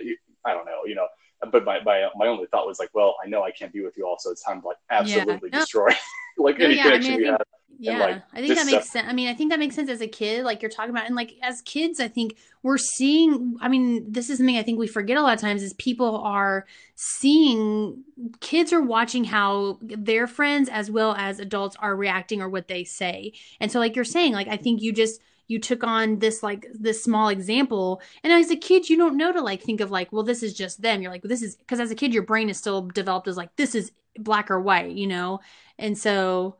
I 0.45 0.53
don't 0.53 0.65
know. 0.65 0.85
You 0.85 0.95
know, 0.95 1.07
but 1.51 1.65
my, 1.65 1.81
my 1.83 2.07
my 2.15 2.27
only 2.27 2.45
thought 2.47 2.67
was 2.67 2.79
like, 2.79 2.89
well, 2.93 3.15
I 3.23 3.27
know 3.27 3.43
I 3.43 3.51
can't 3.51 3.73
be 3.73 3.81
with 3.81 3.97
you 3.97 4.05
all, 4.05 4.17
so 4.19 4.31
it's 4.31 4.43
time 4.43 4.61
to 4.61 4.67
like 4.67 4.77
absolutely 4.89 5.49
yeah. 5.51 5.59
destroy 5.59 5.89
like 6.37 6.59
no, 6.59 6.65
any 6.65 6.75
yeah, 6.75 6.83
connection 6.83 7.13
I 7.13 7.17
mean, 7.17 7.25
we 7.25 7.31
have. 7.31 7.41
Yeah, 7.83 7.97
like, 7.97 8.23
I 8.31 8.41
think 8.41 8.55
that 8.57 8.67
makes 8.67 8.91
sense. 8.91 9.07
I 9.09 9.13
mean, 9.13 9.27
I 9.27 9.33
think 9.33 9.49
that 9.49 9.57
makes 9.57 9.73
sense 9.73 9.89
as 9.89 10.01
a 10.01 10.07
kid, 10.07 10.45
like 10.45 10.61
you're 10.61 10.69
talking 10.69 10.91
about, 10.91 11.07
and 11.07 11.15
like 11.15 11.33
as 11.41 11.63
kids, 11.63 11.99
I 11.99 12.07
think 12.07 12.37
we're 12.61 12.77
seeing. 12.77 13.57
I 13.59 13.69
mean, 13.69 14.05
this 14.11 14.29
is 14.29 14.37
something 14.37 14.55
I 14.55 14.61
think 14.61 14.77
we 14.77 14.85
forget 14.85 15.17
a 15.17 15.21
lot 15.23 15.33
of 15.33 15.41
times 15.41 15.63
is 15.63 15.73
people 15.73 16.17
are 16.17 16.67
seeing. 16.93 18.03
Kids 18.39 18.71
are 18.71 18.83
watching 18.83 19.23
how 19.23 19.79
their 19.81 20.27
friends 20.27 20.69
as 20.69 20.91
well 20.91 21.15
as 21.17 21.39
adults 21.39 21.75
are 21.79 21.95
reacting 21.95 22.39
or 22.39 22.49
what 22.49 22.67
they 22.67 22.83
say, 22.83 23.33
and 23.59 23.71
so 23.71 23.79
like 23.79 23.95
you're 23.95 24.05
saying, 24.05 24.33
like 24.33 24.47
I 24.47 24.57
think 24.57 24.83
you 24.83 24.93
just 24.93 25.19
you 25.51 25.59
took 25.59 25.83
on 25.83 26.17
this 26.19 26.41
like 26.41 26.65
this 26.73 27.03
small 27.03 27.27
example. 27.27 28.01
And 28.23 28.31
as 28.31 28.49
a 28.49 28.55
kid 28.55 28.89
you 28.89 28.97
don't 28.97 29.17
know 29.17 29.33
to 29.33 29.41
like 29.41 29.61
think 29.61 29.81
of 29.81 29.91
like 29.91 30.11
well 30.11 30.23
this 30.23 30.41
is 30.43 30.53
just 30.53 30.81
them. 30.81 31.01
You're 31.01 31.11
like 31.11 31.23
this 31.23 31.41
is 31.41 31.57
because 31.57 31.79
as 31.79 31.91
a 31.91 31.95
kid 31.95 32.13
your 32.13 32.23
brain 32.23 32.49
is 32.49 32.57
still 32.57 32.83
developed 32.83 33.27
as 33.27 33.37
like 33.37 33.55
this 33.57 33.75
is 33.75 33.91
black 34.17 34.49
or 34.49 34.61
white 34.61 34.91
you 34.91 35.07
know? 35.07 35.41
And 35.77 35.97
so 35.97 36.55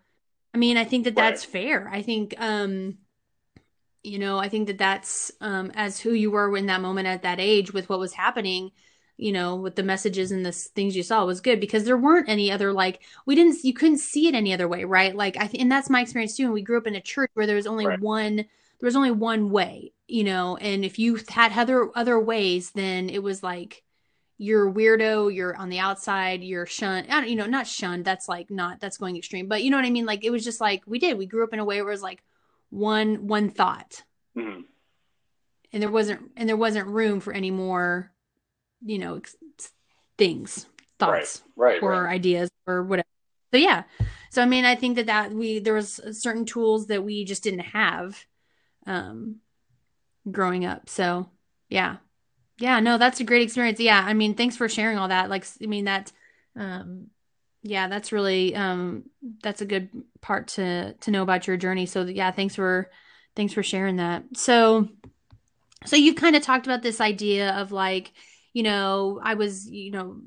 i 0.53 0.57
mean 0.57 0.75
i 0.75 0.83
think 0.83 1.05
that 1.05 1.15
that's 1.15 1.45
right. 1.45 1.51
fair. 1.53 1.89
I 1.91 2.01
think 2.01 2.36
um 2.38 2.98
you 4.03 4.19
know 4.19 4.38
i 4.39 4.50
think 4.50 4.67
that 4.67 4.77
that's 4.77 5.31
um 5.41 5.71
as 5.75 6.00
who 6.00 6.12
you 6.12 6.31
were 6.31 6.57
in 6.57 6.65
that 6.65 6.81
moment 6.81 7.07
at 7.07 7.22
that 7.22 7.39
age 7.39 7.72
with 7.72 7.87
what 7.87 8.00
was 8.00 8.13
happening 8.13 8.72
you 9.22 9.31
know 9.31 9.55
with 9.55 9.75
the 9.75 9.83
messages 9.83 10.31
and 10.31 10.44
the 10.44 10.51
things 10.51 10.96
you 10.96 11.03
saw 11.03 11.24
was 11.24 11.39
good 11.39 11.59
because 11.59 11.85
there 11.85 11.98
weren't 11.98 12.27
any 12.27 12.51
other 12.51 12.74
like 12.74 13.01
we 13.27 13.35
didn't 13.35 13.63
you 13.63 13.74
couldn't 13.74 14.00
see 14.00 14.27
it 14.27 14.33
any 14.33 14.51
other 14.51 14.68
way 14.68 14.83
right? 14.83 15.15
Like 15.15 15.37
i 15.37 15.46
th- 15.46 15.61
and 15.61 15.72
that's 15.72 15.89
my 15.89 16.01
experience 16.01 16.35
too. 16.35 16.46
And 16.46 16.53
we 16.53 16.63
grew 16.63 16.79
up 16.79 16.87
in 16.87 16.96
a 16.96 17.01
church 17.01 17.29
where 17.35 17.46
there 17.46 17.55
was 17.55 17.68
only 17.68 17.85
right. 17.85 18.00
one 18.00 18.46
there 18.81 18.87
was 18.87 18.96
only 18.96 19.11
one 19.11 19.51
way, 19.51 19.94
you 20.07 20.24
know, 20.24 20.57
and 20.57 20.83
if 20.83 20.98
you 20.98 21.20
had 21.29 21.55
other 21.55 21.96
other 21.96 22.20
ways, 22.20 22.72
then 22.72 23.09
it 23.09 23.22
was 23.22 23.44
like 23.44 23.83
you're 24.39 24.74
weirdo, 24.74 25.33
you're 25.33 25.55
on 25.55 25.70
the 25.70 25.77
outside, 25.77 26.41
you're 26.41 26.65
shunned. 26.65 27.05
I 27.11 27.22
don't, 27.22 27.29
you 27.29 27.35
know, 27.35 27.46
not 27.46 27.67
shunned. 27.67 28.05
That's 28.05 28.27
like 28.27 28.50
not 28.50 28.79
that's 28.79 28.98
going 28.98 29.15
extreme, 29.15 29.48
but 29.48 29.63
you 29.63 29.70
know 29.70 29.77
what 29.77 29.85
I 29.85 29.91
mean. 29.91 30.07
Like 30.07 30.25
it 30.25 30.31
was 30.31 30.44
just 30.44 30.59
like 30.59 30.81
we 30.87 30.98
did. 30.98 31.15
We 31.15 31.27
grew 31.27 31.44
up 31.44 31.53
in 31.53 31.59
a 31.59 31.63
way 31.63 31.79
where 31.79 31.89
it 31.89 31.94
was 31.94 32.01
like 32.01 32.24
one 32.72 33.27
one 33.27 33.51
thought, 33.51 34.01
mm-hmm. 34.35 34.61
and 35.72 35.83
there 35.83 35.91
wasn't 35.91 36.31
and 36.35 36.50
there 36.50 36.57
wasn't 36.57 36.87
room 36.87 37.20
for 37.20 37.33
any 37.33 37.51
more, 37.51 38.11
you 38.83 38.98
know, 38.98 39.22
things, 40.17 40.65
thoughts, 40.98 41.44
right, 41.55 41.74
right 41.74 41.83
or 41.83 42.05
right. 42.05 42.15
ideas 42.15 42.50
or 42.65 42.81
whatever. 42.81 43.07
So 43.53 43.59
yeah, 43.59 43.83
so 44.31 44.41
I 44.41 44.48
mean, 44.48 44.65
I 44.65 44.74
think 44.74 44.96
that 44.96 45.05
that 45.05 45.33
we 45.33 45.59
there 45.59 45.75
was 45.75 46.01
certain 46.13 46.46
tools 46.46 46.87
that 46.87 47.03
we 47.03 47.25
just 47.25 47.44
didn't 47.44 47.59
have 47.59 48.25
um, 48.85 49.37
growing 50.29 50.65
up. 50.65 50.89
So 50.89 51.29
yeah, 51.70 51.98
yeah, 52.57 52.79
no, 52.79 52.98
that's 52.98 53.20
a 53.20 53.24
great 53.24 53.41
experience. 53.41 53.79
Yeah, 53.79 54.03
I 54.05 54.13
mean, 54.13 54.35
thanks 54.35 54.55
for 54.55 54.70
sharing 54.70 54.98
all 54.98 55.07
that. 55.07 55.29
Like, 55.29 55.46
I 55.63 55.65
mean, 55.65 55.85
that, 55.85 56.11
um, 56.55 57.07
yeah, 57.63 57.87
that's 57.87 58.11
really, 58.11 58.55
um, 58.55 59.05
that's 59.41 59.61
a 59.61 59.65
good 59.65 59.89
part 60.22 60.50
to 60.50 60.94
to 60.94 61.11
know 61.11 61.24
about 61.24 61.48
your 61.48 61.57
journey. 61.57 61.85
So 61.85 62.03
yeah, 62.03 62.31
thanks 62.31 62.55
for 62.55 62.91
thanks 63.35 63.53
for 63.53 63.63
sharing 63.63 63.96
that. 63.98 64.24
So, 64.35 64.89
so 65.85 65.96
you've 65.96 66.15
kind 66.15 66.35
of 66.35 66.44
talked 66.44 66.67
about 66.67 66.83
this 66.83 67.01
idea 67.01 67.51
of 67.53 67.72
like, 67.72 68.11
you 68.53 68.63
know, 68.63 69.20
I 69.24 69.35
was, 69.35 69.70
you 69.70 69.91
know, 69.91 70.17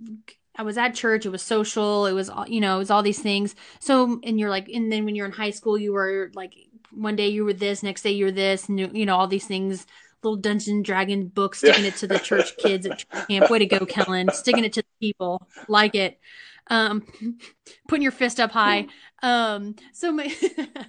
I 0.57 0.63
was 0.63 0.79
at 0.79 0.95
church. 0.95 1.27
It 1.27 1.31
was 1.31 1.43
social. 1.43 2.07
It 2.07 2.13
was, 2.13 2.31
you 2.47 2.61
know, 2.61 2.77
it 2.77 2.79
was 2.79 2.91
all 2.91 3.03
these 3.03 3.21
things. 3.21 3.55
So, 3.81 4.21
and 4.23 4.39
you're 4.39 4.51
like, 4.51 4.69
and 4.69 4.91
then 4.91 5.05
when 5.05 5.15
you're 5.15 5.27
in 5.27 5.33
high 5.33 5.51
school, 5.51 5.77
you 5.77 5.93
were 5.93 6.31
like 6.35 6.55
one 6.97 7.17
day 7.17 7.29
you 7.29 7.45
were 7.45 7.53
this, 7.53 7.83
next 7.83 8.03
day 8.03 8.13
you 8.13 8.27
were 8.27 8.33
this, 8.33 8.69
and 8.69 8.79
you 8.79 9.07
know 9.07 9.17
all 9.17 9.27
these 9.27 9.47
things. 9.47 9.87
Little 10.23 10.37
Dungeon 10.37 10.83
Dragon 10.83 11.27
book, 11.27 11.55
sticking 11.55 11.85
yeah. 11.85 11.91
it 11.91 11.97
to 11.97 12.07
the 12.07 12.19
church 12.19 12.57
kids 12.57 12.87
at 12.87 13.05
camp. 13.29 13.51
Way 13.51 13.59
to 13.59 13.67
go, 13.67 13.85
Kellen! 13.85 14.31
Sticking 14.33 14.65
it 14.65 14.73
to 14.73 14.83
the 14.83 15.09
people, 15.09 15.47
like 15.69 15.95
it. 15.95 16.19
Um, 16.69 17.05
putting 17.89 18.03
your 18.03 18.13
fist 18.13 18.41
up 18.41 18.51
high. 18.51 18.87
Um, 19.23 19.77
so 19.93 20.13
my, 20.13 20.35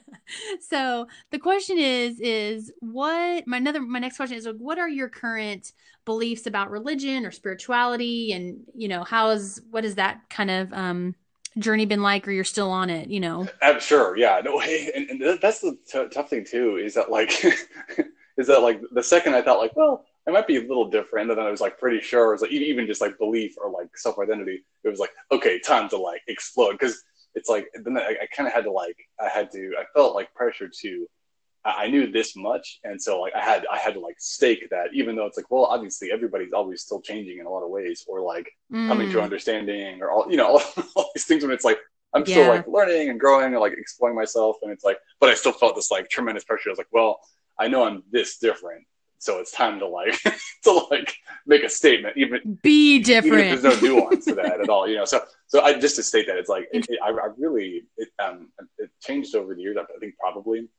so 0.61 1.07
the 1.31 1.39
question 1.39 1.77
is, 1.77 2.19
is 2.21 2.71
what 2.79 3.45
my 3.45 3.57
another 3.57 3.81
my 3.81 3.99
next 3.99 4.17
question 4.17 4.37
is, 4.37 4.47
what 4.57 4.79
are 4.79 4.89
your 4.89 5.09
current 5.09 5.73
beliefs 6.05 6.45
about 6.45 6.71
religion 6.71 7.25
or 7.25 7.31
spirituality, 7.31 8.31
and 8.31 8.63
you 8.73 8.87
know 8.87 9.03
how 9.03 9.31
is 9.31 9.61
what 9.69 9.83
is 9.83 9.95
that 9.95 10.21
kind 10.29 10.49
of 10.49 10.71
um 10.71 11.15
journey 11.57 11.85
been 11.85 12.01
like 12.01 12.27
or 12.27 12.31
you're 12.31 12.43
still 12.43 12.71
on 12.71 12.89
it 12.89 13.09
you 13.09 13.19
know? 13.19 13.47
I'm 13.61 13.79
sure 13.79 14.17
yeah. 14.17 14.41
No 14.43 14.57
way 14.57 14.91
and, 14.95 15.21
and 15.21 15.39
that's 15.41 15.59
the 15.59 15.77
t- 15.87 16.07
tough 16.11 16.29
thing 16.29 16.45
too 16.45 16.77
is 16.77 16.93
that 16.95 17.11
like 17.11 17.31
is 18.37 18.47
that 18.47 18.61
like 18.61 18.81
the 18.91 19.03
second 19.03 19.35
i 19.35 19.41
thought 19.41 19.59
like 19.59 19.75
well 19.75 20.05
it 20.27 20.33
might 20.33 20.47
be 20.47 20.57
a 20.57 20.67
little 20.67 20.89
different 20.89 21.29
and 21.29 21.39
then 21.39 21.45
i 21.45 21.51
was 21.51 21.61
like 21.61 21.79
pretty 21.79 22.01
sure 22.01 22.29
it 22.29 22.33
was 22.33 22.41
like 22.41 22.51
even 22.51 22.87
just 22.87 23.01
like 23.01 23.17
belief 23.17 23.55
or 23.61 23.71
like 23.71 23.95
self-identity 23.97 24.63
it 24.83 24.89
was 24.89 24.99
like 24.99 25.11
okay 25.31 25.59
time 25.59 25.87
to 25.89 25.97
like 25.97 26.21
explode 26.27 26.73
because 26.73 27.03
it's 27.35 27.49
like 27.49 27.67
then 27.83 27.97
i, 27.97 28.15
I 28.21 28.27
kind 28.35 28.47
of 28.47 28.53
had 28.53 28.63
to 28.65 28.71
like 28.71 28.97
i 29.19 29.27
had 29.27 29.51
to 29.51 29.73
i 29.79 29.83
felt 29.93 30.15
like 30.15 30.33
pressure 30.33 30.69
to 30.81 31.07
I 31.65 31.87
knew 31.87 32.11
this 32.11 32.35
much, 32.35 32.79
and 32.83 33.01
so 33.01 33.19
like 33.19 33.33
I 33.33 33.43
had 33.43 33.65
I 33.71 33.79
had 33.79 33.95
to 33.95 33.99
like 33.99 34.17
stake 34.19 34.69
that, 34.69 34.93
even 34.93 35.15
though 35.15 35.25
it's 35.25 35.35
like, 35.35 35.49
well, 35.49 35.65
obviously 35.65 36.11
everybody's 36.11 36.53
always 36.53 36.81
still 36.83 37.01
changing 37.01 37.39
in 37.39 37.47
a 37.47 37.49
lot 37.49 37.63
of 37.63 37.71
ways, 37.71 38.05
or 38.07 38.21
like 38.21 38.51
mm. 38.71 38.87
coming 38.87 39.09
to 39.11 39.17
mm. 39.17 39.23
understanding, 39.23 40.01
or 40.01 40.11
all 40.11 40.29
you 40.29 40.37
know, 40.37 40.59
all, 40.59 40.61
all, 40.95 41.09
these 41.15 41.25
things 41.25 41.43
when 41.43 41.51
it's 41.51 41.65
like 41.65 41.79
I'm 42.13 42.23
yeah. 42.27 42.35
still 42.35 42.47
like 42.49 42.67
learning 42.67 43.09
and 43.09 43.19
growing 43.19 43.45
and 43.45 43.59
like 43.59 43.73
exploring 43.73 44.15
myself, 44.15 44.57
and 44.61 44.71
it's 44.71 44.83
like, 44.83 44.99
but 45.19 45.29
I 45.29 45.33
still 45.33 45.53
felt 45.53 45.75
this 45.75 45.89
like 45.89 46.07
tremendous 46.07 46.43
pressure. 46.43 46.69
I 46.69 46.71
was 46.71 46.77
like, 46.77 46.91
well, 46.91 47.19
I 47.57 47.67
know 47.67 47.83
I'm 47.83 48.03
this 48.11 48.37
different, 48.37 48.85
so 49.17 49.39
it's 49.39 49.51
time 49.51 49.79
to 49.79 49.87
like 49.87 50.21
to 50.65 50.71
like 50.91 51.15
make 51.47 51.63
a 51.63 51.69
statement, 51.69 52.15
even 52.15 52.59
be 52.61 52.99
different. 52.99 53.47
Even 53.47 53.61
there's 53.61 53.81
no 53.81 53.87
nuance 53.87 54.25
to 54.25 54.35
that 54.35 54.61
at 54.61 54.69
all, 54.69 54.87
you 54.87 54.97
know. 54.97 55.05
So 55.05 55.23
so 55.47 55.61
I 55.61 55.79
just 55.79 55.95
to 55.95 56.03
state 56.03 56.27
that 56.27 56.37
it's 56.37 56.49
like 56.49 56.67
it, 56.71 56.85
it, 56.89 56.99
I, 57.03 57.09
I 57.09 57.29
really 57.37 57.85
it 57.97 58.09
um 58.23 58.49
it 58.77 58.91
changed 59.01 59.35
over 59.35 59.55
the 59.55 59.61
years. 59.61 59.77
I 59.79 59.99
think 59.99 60.15
probably 60.19 60.69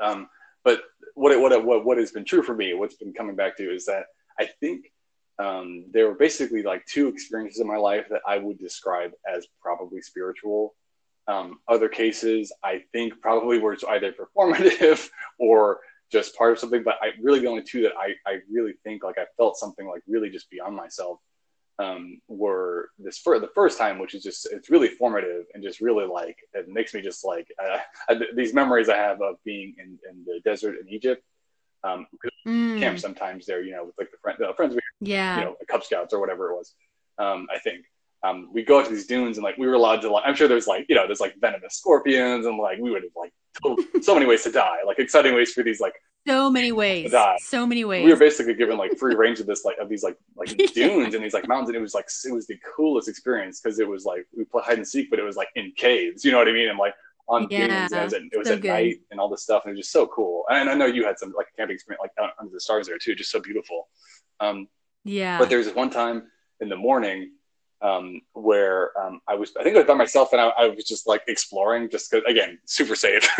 um, 0.00 0.28
but 0.64 0.82
what, 1.14 1.32
it, 1.32 1.40
what, 1.40 1.52
it, 1.52 1.64
what, 1.64 1.84
what 1.84 1.98
has 1.98 2.10
been 2.10 2.24
true 2.24 2.42
for 2.42 2.54
me, 2.54 2.74
what's 2.74 2.96
been 2.96 3.12
coming 3.12 3.36
back 3.36 3.56
to 3.56 3.72
is 3.72 3.84
that 3.86 4.04
I 4.38 4.48
think 4.60 4.86
um, 5.38 5.86
there 5.92 6.08
were 6.08 6.14
basically 6.14 6.62
like 6.62 6.84
two 6.86 7.08
experiences 7.08 7.60
in 7.60 7.66
my 7.66 7.76
life 7.76 8.06
that 8.10 8.22
I 8.26 8.38
would 8.38 8.58
describe 8.58 9.12
as 9.32 9.46
probably 9.60 10.00
spiritual. 10.00 10.74
Um, 11.26 11.58
other 11.68 11.88
cases, 11.88 12.52
I 12.62 12.82
think 12.92 13.20
probably 13.20 13.58
were 13.58 13.76
either 13.88 14.12
performative 14.12 15.08
or 15.38 15.80
just 16.12 16.36
part 16.36 16.52
of 16.52 16.58
something. 16.58 16.82
But 16.82 16.96
I 17.02 17.10
really 17.20 17.40
the 17.40 17.48
only 17.48 17.62
two 17.62 17.82
that 17.82 17.92
I, 17.98 18.14
I 18.30 18.38
really 18.50 18.74
think 18.84 19.02
like 19.02 19.18
I 19.18 19.24
felt 19.36 19.56
something 19.56 19.86
like 19.86 20.02
really 20.06 20.30
just 20.30 20.50
beyond 20.50 20.76
myself 20.76 21.18
um, 21.78 22.20
were 22.28 22.90
this 22.98 23.18
for 23.18 23.38
the 23.38 23.48
first 23.54 23.78
time, 23.78 23.98
which 23.98 24.14
is 24.14 24.22
just 24.22 24.48
it's 24.52 24.70
really 24.70 24.88
formative 24.88 25.44
and 25.54 25.62
just 25.62 25.80
really 25.80 26.06
like 26.06 26.36
it 26.52 26.68
makes 26.68 26.94
me 26.94 27.00
just 27.00 27.24
like 27.24 27.46
uh, 27.62 27.78
I, 28.08 28.20
these 28.34 28.54
memories 28.54 28.88
I 28.88 28.96
have 28.96 29.20
of 29.20 29.36
being 29.44 29.74
in, 29.78 29.98
in 30.08 30.24
the 30.24 30.40
desert 30.44 30.76
in 30.80 30.88
Egypt. 30.88 31.22
Um, 31.82 32.06
mm. 32.46 32.78
camp 32.78 32.98
sometimes 32.98 33.44
there, 33.44 33.62
you 33.62 33.72
know, 33.72 33.84
with 33.84 33.94
like 33.98 34.10
the, 34.10 34.16
friend, 34.22 34.38
the 34.40 34.54
friends 34.56 34.74
we, 34.74 34.80
yeah, 35.06 35.38
you 35.38 35.44
know, 35.44 35.56
Cub 35.68 35.84
Scouts 35.84 36.14
or 36.14 36.20
whatever 36.20 36.50
it 36.50 36.54
was. 36.54 36.74
Um, 37.18 37.46
I 37.54 37.58
think 37.58 37.84
um, 38.24 38.48
we 38.52 38.62
go 38.62 38.82
to 38.82 38.90
these 38.90 39.06
dunes 39.06 39.36
and 39.36 39.44
like 39.44 39.58
we 39.58 39.66
were 39.66 39.74
allowed 39.74 40.00
to 40.00 40.10
like 40.10 40.24
I'm 40.26 40.34
sure 40.34 40.48
there's 40.48 40.66
like 40.66 40.86
you 40.88 40.94
know 40.94 41.06
there's 41.06 41.20
like 41.20 41.34
venomous 41.40 41.74
scorpions 41.74 42.46
and 42.46 42.56
like 42.56 42.78
we 42.78 42.90
would 42.90 43.02
have 43.02 43.12
like 43.14 43.32
so 44.02 44.14
many 44.14 44.26
ways 44.26 44.42
to 44.44 44.50
die 44.50 44.78
like 44.86 44.98
exciting 44.98 45.34
ways 45.34 45.52
for 45.52 45.62
these 45.62 45.80
like 45.80 45.94
so 46.26 46.50
many 46.50 46.72
ways. 46.72 47.14
So 47.38 47.66
many 47.66 47.84
ways. 47.84 48.04
we 48.04 48.10
were 48.10 48.18
basically 48.18 48.54
given 48.54 48.76
like 48.76 48.96
free 48.98 49.14
range 49.14 49.40
of 49.40 49.46
this 49.46 49.64
like 49.64 49.78
of 49.78 49.88
these 49.88 50.02
like 50.02 50.16
like 50.36 50.48
dunes 50.74 51.14
and 51.14 51.24
these 51.24 51.34
like 51.34 51.48
mountains 51.48 51.68
and 51.68 51.76
it 51.76 51.80
was 51.80 51.94
like 51.94 52.08
it 52.24 52.32
was 52.32 52.46
the 52.46 52.58
coolest 52.76 53.08
experience 53.08 53.60
because 53.60 53.78
it 53.78 53.88
was 53.88 54.04
like 54.04 54.26
we 54.36 54.44
played 54.44 54.64
hide 54.64 54.78
and 54.78 54.86
seek 54.86 55.10
but 55.10 55.18
it 55.18 55.22
was 55.22 55.36
like 55.36 55.48
in 55.54 55.72
caves 55.76 56.24
you 56.24 56.32
know 56.32 56.38
what 56.38 56.48
I 56.48 56.52
mean? 56.52 56.68
And 56.68 56.78
like 56.78 56.94
on 57.26 57.46
yeah, 57.50 57.88
dunes 57.88 57.92
and 57.92 58.02
it 58.02 58.04
was 58.04 58.14
at, 58.14 58.22
it 58.32 58.38
was 58.38 58.48
so 58.48 58.54
at 58.54 58.64
night 58.64 58.96
and 59.10 59.18
all 59.18 59.28
this 59.28 59.42
stuff 59.42 59.62
and 59.64 59.70
it 59.70 59.76
was 59.76 59.86
just 59.86 59.92
so 59.92 60.06
cool. 60.06 60.44
And 60.50 60.68
I 60.68 60.74
know 60.74 60.86
you 60.86 61.04
had 61.04 61.18
some 61.18 61.32
like 61.36 61.46
camping 61.56 61.74
experience 61.74 62.02
like 62.02 62.32
under 62.38 62.52
the 62.52 62.60
stars 62.60 62.86
there 62.86 62.98
too 62.98 63.14
just 63.14 63.30
so 63.30 63.40
beautiful. 63.40 63.88
Um 64.40 64.68
yeah. 65.04 65.38
but 65.38 65.48
there 65.48 65.58
was 65.58 65.68
one 65.74 65.90
time 65.90 66.24
in 66.60 66.68
the 66.68 66.76
morning 66.76 67.30
um, 67.82 68.22
where 68.32 68.98
um, 68.98 69.20
I 69.28 69.34
was, 69.34 69.52
I 69.58 69.62
think 69.62 69.76
I 69.76 69.80
was 69.80 69.86
by 69.86 69.94
myself 69.94 70.32
and 70.32 70.40
I, 70.40 70.48
I 70.48 70.68
was 70.68 70.84
just 70.84 71.06
like 71.06 71.22
exploring, 71.28 71.90
just 71.90 72.10
cause, 72.10 72.22
again, 72.26 72.58
super 72.64 72.96
safe. 72.96 73.28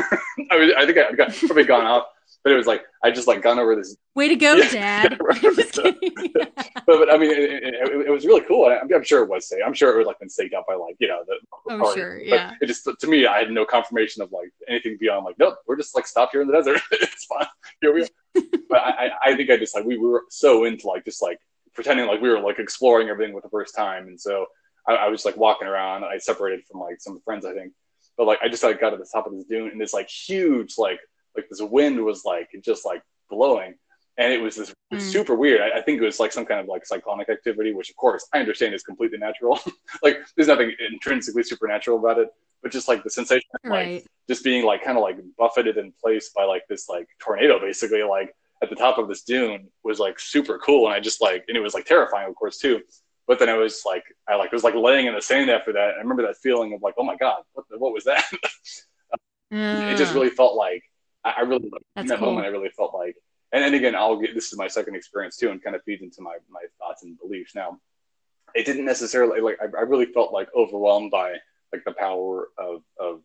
I, 0.50 0.56
was, 0.56 0.72
I 0.76 0.84
think 0.84 0.98
I 0.98 1.12
got 1.12 1.34
probably 1.34 1.64
gone 1.64 1.86
off, 1.86 2.04
but 2.44 2.52
it 2.52 2.56
was 2.56 2.66
like 2.66 2.84
I 3.02 3.10
just 3.10 3.26
like 3.26 3.42
gone 3.42 3.58
over 3.58 3.74
this. 3.74 3.96
Way 4.14 4.28
to 4.28 4.36
go, 4.36 4.54
yeah, 4.54 5.08
Dad! 5.08 5.18
but, 5.18 6.86
but 6.86 7.12
I 7.12 7.16
mean, 7.16 7.30
it, 7.30 7.64
it, 7.64 8.06
it, 8.06 8.10
was 8.10 8.26
really 8.26 8.42
cool. 8.42 8.66
I'm, 8.66 8.92
I'm, 8.94 9.02
sure 9.02 9.22
it 9.22 9.28
was 9.30 9.48
safe. 9.48 9.60
I'm 9.66 9.72
sure 9.72 9.92
it 9.92 9.96
would 9.96 10.06
like 10.06 10.20
been 10.20 10.28
staked 10.28 10.54
out 10.54 10.64
by 10.68 10.74
like 10.74 10.94
you 11.00 11.08
know 11.08 11.24
the. 11.26 11.36
Oh 11.70 11.78
party. 11.78 12.00
sure, 12.00 12.18
yeah. 12.18 12.50
But 12.60 12.62
it 12.62 12.66
just 12.66 12.88
to 13.00 13.06
me, 13.06 13.26
I 13.26 13.38
had 13.38 13.50
no 13.50 13.64
confirmation 13.64 14.22
of 14.22 14.30
like 14.30 14.50
anything 14.68 14.98
beyond 15.00 15.24
like 15.24 15.36
nope, 15.38 15.56
we're 15.66 15.76
just 15.76 15.94
like 15.94 16.06
stopped 16.06 16.32
here 16.32 16.42
in 16.42 16.46
the 16.46 16.52
desert. 16.52 16.80
it's 16.92 17.24
fine. 17.24 17.46
Here 17.80 17.94
we 17.94 18.02
are. 18.02 18.42
but 18.68 18.78
I, 18.78 19.10
I 19.22 19.36
think 19.36 19.50
I 19.50 19.56
just 19.56 19.74
like 19.74 19.84
we 19.84 19.96
were 19.96 20.24
so 20.28 20.64
into 20.64 20.86
like 20.86 21.04
just 21.04 21.22
like 21.22 21.38
pretending 21.74 22.06
like 22.06 22.20
we 22.20 22.28
were 22.28 22.40
like 22.40 22.58
exploring 22.58 23.08
everything 23.08 23.34
for 23.34 23.40
the 23.40 23.48
first 23.48 23.74
time. 23.74 24.06
And 24.06 24.20
so 24.20 24.46
I, 24.86 24.94
I 24.94 25.08
was 25.08 25.24
like 25.24 25.36
walking 25.36 25.66
around. 25.66 26.04
I 26.04 26.18
separated 26.18 26.64
from 26.70 26.80
like 26.80 27.00
some 27.00 27.20
friends, 27.24 27.46
I 27.46 27.54
think, 27.54 27.72
but 28.18 28.26
like 28.26 28.40
I 28.42 28.48
just 28.48 28.62
like 28.62 28.80
got 28.80 28.90
to 28.90 28.96
the 28.96 29.08
top 29.10 29.26
of 29.26 29.32
this 29.32 29.44
dune 29.44 29.70
and 29.70 29.80
this 29.80 29.94
like 29.94 30.10
huge 30.10 30.74
like 30.78 31.00
like 31.36 31.48
this 31.48 31.60
wind 31.60 32.02
was 32.04 32.24
like 32.24 32.48
just 32.64 32.84
like 32.84 33.02
blowing. 33.30 33.74
And 34.16 34.32
it 34.32 34.40
was 34.40 34.54
this 34.54 34.72
mm. 34.92 35.00
super 35.00 35.34
weird. 35.34 35.60
I, 35.60 35.78
I, 35.78 35.82
think 35.82 36.00
it 36.00 36.04
was 36.04 36.20
like 36.20 36.30
some 36.30 36.46
kind 36.46 36.60
of 36.60 36.66
like 36.66 36.86
cyclonic 36.86 37.28
activity, 37.28 37.72
which 37.72 37.90
of 37.90 37.96
course 37.96 38.28
I 38.32 38.38
understand 38.38 38.72
is 38.72 38.84
completely 38.84 39.18
natural. 39.18 39.58
like 40.02 40.18
there's 40.36 40.46
nothing 40.46 40.72
intrinsically 40.92 41.42
supernatural 41.42 41.98
about 41.98 42.18
it, 42.18 42.28
but 42.62 42.70
just 42.70 42.86
like 42.86 43.02
the 43.02 43.10
sensation 43.10 43.48
of 43.64 43.70
right. 43.70 43.94
like 43.94 44.06
just 44.28 44.44
being 44.44 44.64
like 44.64 44.84
kind 44.84 44.96
of 44.96 45.02
like 45.02 45.18
buffeted 45.36 45.78
in 45.78 45.92
place 46.00 46.30
by 46.34 46.44
like 46.44 46.62
this 46.68 46.88
like 46.88 47.08
tornado, 47.20 47.58
basically 47.58 48.04
like 48.04 48.34
at 48.62 48.70
the 48.70 48.76
top 48.76 48.98
of 48.98 49.08
this 49.08 49.22
dune 49.22 49.68
was 49.82 49.98
like 49.98 50.18
super 50.20 50.58
cool. 50.58 50.86
And 50.86 50.94
I 50.94 51.00
just 51.00 51.20
like, 51.20 51.44
and 51.48 51.56
it 51.56 51.60
was 51.60 51.74
like 51.74 51.84
terrifying, 51.84 52.28
of 52.28 52.34
course, 52.34 52.58
too. 52.58 52.80
But 53.26 53.38
then 53.38 53.48
I 53.48 53.54
was 53.54 53.82
like, 53.86 54.04
I 54.28 54.36
like 54.36 54.52
was 54.52 54.64
like 54.64 54.74
laying 54.74 55.06
in 55.06 55.14
the 55.14 55.22
sand 55.22 55.50
after 55.50 55.72
that. 55.72 55.94
I 55.94 55.98
remember 55.98 56.22
that 56.22 56.36
feeling 56.36 56.72
of 56.74 56.82
like, 56.82 56.94
oh 56.98 57.04
my 57.04 57.16
god, 57.16 57.42
what 57.52 57.66
the, 57.70 57.78
what 57.78 57.92
was 57.92 58.04
that? 58.04 58.24
mm. 59.52 59.90
It 59.92 59.96
just 59.96 60.14
really 60.14 60.30
felt 60.30 60.56
like 60.56 60.82
I, 61.24 61.34
I 61.38 61.40
really 61.42 61.70
in 61.96 62.06
that 62.06 62.18
cool. 62.18 62.28
moment. 62.28 62.46
I 62.46 62.50
really 62.50 62.70
felt 62.70 62.94
like, 62.94 63.16
and 63.52 63.62
then 63.62 63.74
again, 63.74 63.94
I'll 63.94 64.16
get 64.16 64.34
this 64.34 64.52
is 64.52 64.58
my 64.58 64.68
second 64.68 64.94
experience 64.94 65.36
too, 65.36 65.50
and 65.50 65.62
kind 65.62 65.76
of 65.76 65.82
feeds 65.84 66.02
into 66.02 66.22
my 66.22 66.36
my 66.50 66.62
thoughts 66.78 67.02
and 67.02 67.18
beliefs. 67.18 67.54
Now, 67.54 67.78
it 68.54 68.66
didn't 68.66 68.84
necessarily 68.84 69.40
like 69.40 69.58
I, 69.60 69.66
I 69.78 69.82
really 69.82 70.06
felt 70.06 70.32
like 70.32 70.48
overwhelmed 70.54 71.10
by 71.10 71.34
like 71.72 71.84
the 71.84 71.92
power 71.92 72.48
of 72.58 72.82
of 72.98 73.20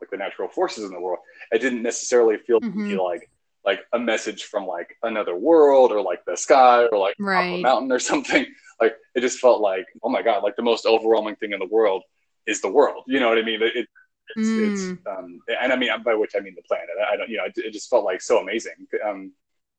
like 0.00 0.10
the 0.10 0.16
natural 0.16 0.48
forces 0.48 0.84
in 0.84 0.90
the 0.90 1.00
world. 1.00 1.20
I 1.52 1.58
didn't 1.58 1.82
necessarily 1.82 2.36
feel 2.38 2.60
mm-hmm. 2.60 2.96
like 2.98 3.30
like 3.64 3.80
a 3.92 3.98
message 3.98 4.44
from 4.44 4.66
like 4.66 4.96
another 5.02 5.36
world 5.36 5.92
or 5.92 6.02
like 6.02 6.24
the 6.26 6.36
sky 6.36 6.84
or 6.90 6.98
like 6.98 7.14
right. 7.20 7.58
a 7.58 7.62
mountain 7.62 7.92
or 7.92 7.98
something. 8.10 8.46
Like 8.80 8.96
it 9.14 9.20
just 9.20 9.38
felt 9.38 9.60
like, 9.60 9.86
oh 10.02 10.08
my 10.08 10.22
god, 10.22 10.42
like 10.42 10.56
the 10.56 10.62
most 10.62 10.86
overwhelming 10.86 11.36
thing 11.36 11.52
in 11.52 11.60
the 11.60 11.68
world 11.70 12.02
is 12.46 12.60
the 12.60 12.70
world. 12.70 13.04
You 13.06 13.20
know 13.20 13.28
what 13.28 13.38
I 13.38 13.42
mean? 13.42 13.62
It, 13.62 13.88
it's, 14.36 14.48
mm. 14.48 14.72
it's 14.72 15.06
um, 15.06 15.40
and 15.60 15.72
I 15.72 15.76
mean 15.76 15.90
by 16.04 16.14
which 16.14 16.32
I 16.36 16.40
mean 16.40 16.54
the 16.54 16.62
planet. 16.62 16.88
I 17.10 17.16
don't, 17.16 17.28
you 17.28 17.36
know, 17.36 17.44
it, 17.44 17.54
it 17.56 17.72
just 17.72 17.90
felt 17.90 18.04
like 18.04 18.20
so 18.20 18.40
amazing. 18.40 18.86
Um, 19.04 19.32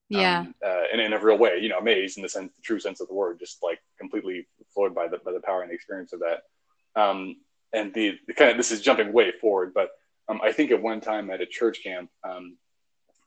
yeah, 0.10 0.40
um, 0.42 0.56
uh, 0.64 0.84
and 0.92 1.02
in 1.02 1.14
a 1.14 1.20
real 1.20 1.38
way, 1.38 1.58
you 1.60 1.70
know, 1.70 1.80
amazed 1.80 2.18
in 2.18 2.24
the 2.24 2.30
sense, 2.30 2.52
the 2.56 2.62
true 2.62 2.80
sense 2.80 3.02
of 3.02 3.08
the 3.08 3.14
word, 3.14 3.40
just 3.40 3.64
like 3.64 3.80
completely 4.00 4.48
floored 4.74 4.94
by 4.94 5.08
the 5.08 5.18
by 5.20 5.32
the 5.32 5.40
power 5.40 5.62
and 5.62 5.72
the 5.72 5.76
experience 5.76 6.14
of 6.14 6.20
that. 6.20 6.44
Um, 7.02 7.38
and 7.74 7.94
the, 7.94 8.18
the 8.28 8.34
kind 8.34 8.52
of 8.52 8.58
this 8.58 8.72
is 8.72 8.82
jumping 8.82 9.12
way 9.12 9.32
forward, 9.32 9.74
but 9.74 9.90
um, 10.30 10.40
I 10.44 10.52
think 10.52 10.72
at 10.72 10.82
one 10.82 11.02
time 11.02 11.30
at 11.30 11.42
a 11.42 11.46
church 11.46 11.84
camp, 11.84 12.10
um, 12.24 12.58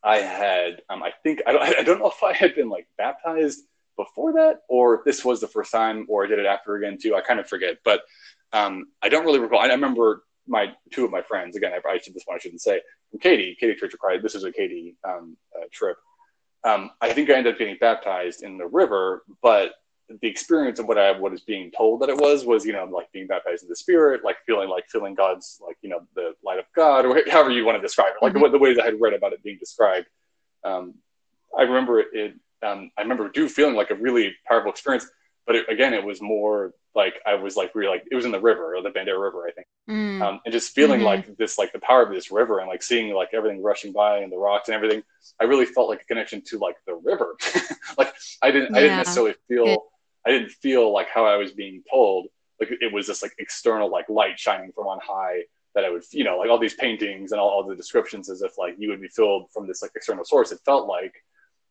I 0.02 0.18
had, 0.18 0.83
um, 0.88 1.02
I 1.02 1.12
think, 1.22 1.42
I 1.46 1.52
don't, 1.52 1.62
I 1.62 1.83
don't 1.83 1.98
know 1.98 2.09
if 2.09 2.22
I 2.22 2.33
had 2.33 2.55
been 2.55 2.68
like 2.68 2.87
baptized 2.96 3.61
before 3.96 4.35
that 4.35 4.61
or 4.68 5.02
this 5.05 5.24
was 5.24 5.40
the 5.40 5.48
first 5.48 5.72
time 5.72 6.07
or 6.09 6.24
I 6.24 6.29
did 6.29 6.38
it 6.38 6.46
after 6.46 6.76
again 6.76 6.98
too. 7.00 7.14
I 7.14 7.22
kind 7.22 7.40
of 7.40 7.48
forget, 7.48 7.79
but 7.85 8.02
um, 8.52 8.87
I 9.02 9.09
don't 9.09 9.24
really 9.24 9.40
recall. 9.40 9.59
I 9.59 9.66
remember 9.66 10.22
my 10.46 10.72
two 10.92 11.04
of 11.04 11.11
my 11.11 11.22
friends, 11.22 11.56
again, 11.56 11.72
I 11.74 11.78
probably 11.78 12.00
should, 12.00 12.14
this 12.14 12.24
one 12.24 12.37
I 12.37 12.38
shouldn't 12.38 12.61
say, 12.61 12.80
from 13.11 13.20
Katie 13.20 13.56
Katy 13.59 13.74
Church 13.74 13.94
of 13.94 14.00
Christ. 14.00 14.22
This 14.22 14.35
is 14.35 14.44
a 14.44 14.52
Katy 14.52 14.96
um, 15.04 15.37
uh, 15.56 15.66
trip. 15.72 15.96
Um, 16.64 16.90
I 17.00 17.12
think 17.12 17.30
I 17.30 17.35
ended 17.35 17.54
up 17.54 17.59
getting 17.59 17.76
baptized 17.80 18.42
in 18.42 18.59
the 18.59 18.66
river, 18.66 19.22
but 19.42 19.74
the 20.09 20.28
experience 20.28 20.78
of 20.78 20.87
what 20.87 20.98
I 20.98 21.18
what 21.18 21.32
is 21.32 21.40
being 21.40 21.70
told 21.70 22.00
that 22.00 22.09
it 22.09 22.16
was 22.16 22.44
was 22.44 22.64
you 22.64 22.72
know 22.72 22.85
like 22.85 23.11
being 23.12 23.26
baptized 23.26 23.62
in 23.62 23.68
the 23.68 23.76
spirit, 23.76 24.24
like 24.24 24.37
feeling 24.46 24.68
like 24.68 24.88
feeling 24.88 25.14
God's 25.14 25.61
like 25.64 25.76
you 25.82 25.88
know 25.88 26.00
the 26.14 26.35
light 26.44 26.59
of 26.59 26.64
God 26.74 27.04
or 27.04 27.20
however 27.30 27.50
you 27.50 27.64
want 27.64 27.76
to 27.76 27.82
describe 27.82 28.12
it, 28.14 28.24
like 28.24 28.32
mm-hmm. 28.32 28.42
the, 28.42 28.50
the 28.50 28.59
ways 28.59 28.78
I 28.78 28.85
had 28.85 29.00
read 29.00 29.14
about 29.14 29.32
it 29.32 29.42
being 29.42 29.59
described. 29.59 30.06
Um, 30.64 30.94
I 31.56 31.62
remember 31.62 32.00
it. 32.00 32.35
Um, 32.64 32.90
I 32.96 33.02
remember 33.02 33.28
do 33.28 33.48
feeling 33.48 33.74
like 33.74 33.90
a 33.90 33.94
really 33.94 34.35
powerful 34.48 34.70
experience, 34.70 35.06
but 35.46 35.56
it, 35.56 35.66
again, 35.68 35.94
it 35.94 36.04
was 36.04 36.20
more 36.20 36.72
like 36.94 37.14
I 37.26 37.35
was 37.35 37.56
like 37.56 37.74
really 37.74 37.90
like 37.90 38.04
it 38.11 38.14
was 38.14 38.24
in 38.24 38.32
the 38.32 38.40
river 38.40 38.74
or 38.74 38.82
the 38.82 38.90
Bandera 38.90 39.20
River, 39.20 39.46
I 39.46 39.52
think, 39.52 39.66
mm. 39.88 40.22
um, 40.22 40.40
and 40.44 40.52
just 40.52 40.74
feeling 40.74 41.00
mm-hmm. 41.00 41.06
like 41.06 41.37
this 41.37 41.59
like 41.59 41.72
the 41.72 41.78
power 41.78 42.02
of 42.02 42.11
this 42.11 42.30
river 42.30 42.59
and 42.59 42.68
like 42.68 42.82
seeing 42.82 43.12
like 43.14 43.30
everything 43.32 43.62
rushing 43.62 43.92
by 43.92 44.18
and 44.18 44.32
the 44.32 44.38
rocks 44.38 44.68
and 44.68 44.74
everything. 44.74 45.02
I 45.40 45.44
really 45.44 45.66
felt 45.66 45.88
like 45.88 46.02
a 46.02 46.04
connection 46.04 46.42
to 46.46 46.59
like 46.59 46.76
the 46.87 46.94
river. 46.94 47.37
like 47.98 48.12
I 48.42 48.50
didn't 48.50 48.72
yeah. 48.72 48.78
I 48.78 48.80
didn't 48.80 48.96
necessarily 48.98 49.35
feel. 49.48 49.85
I 50.26 50.30
didn't 50.30 50.50
feel 50.50 50.92
like 50.92 51.09
how 51.09 51.24
I 51.24 51.37
was 51.37 51.52
being 51.52 51.85
told. 51.88 52.26
Like 52.61 52.70
it 52.80 52.92
was 52.92 53.06
this 53.06 53.22
like 53.22 53.32
external 53.38 53.90
like 53.90 54.09
light 54.09 54.38
shining 54.38 54.72
from 54.72 54.87
on 54.87 54.98
high 55.02 55.42
that 55.76 55.85
I 55.85 55.90
would, 55.90 56.02
you 56.11 56.24
know, 56.24 56.38
like 56.38 56.48
all 56.48 56.59
these 56.59 56.74
paintings 56.74 57.32
and 57.32 57.40
all, 57.40 57.50
all 57.50 57.62
the 57.62 57.76
descriptions 57.76 58.30
as 58.30 58.40
if 58.40 58.56
like 58.59 58.74
you 58.78 58.88
would 58.88 59.00
be 59.00 59.09
filled 59.09 59.50
from 59.52 59.68
this 59.68 59.82
like 59.82 59.92
external 59.94 60.24
source. 60.24 60.50
It 60.50 60.59
felt 60.64 60.88
like 60.88 61.14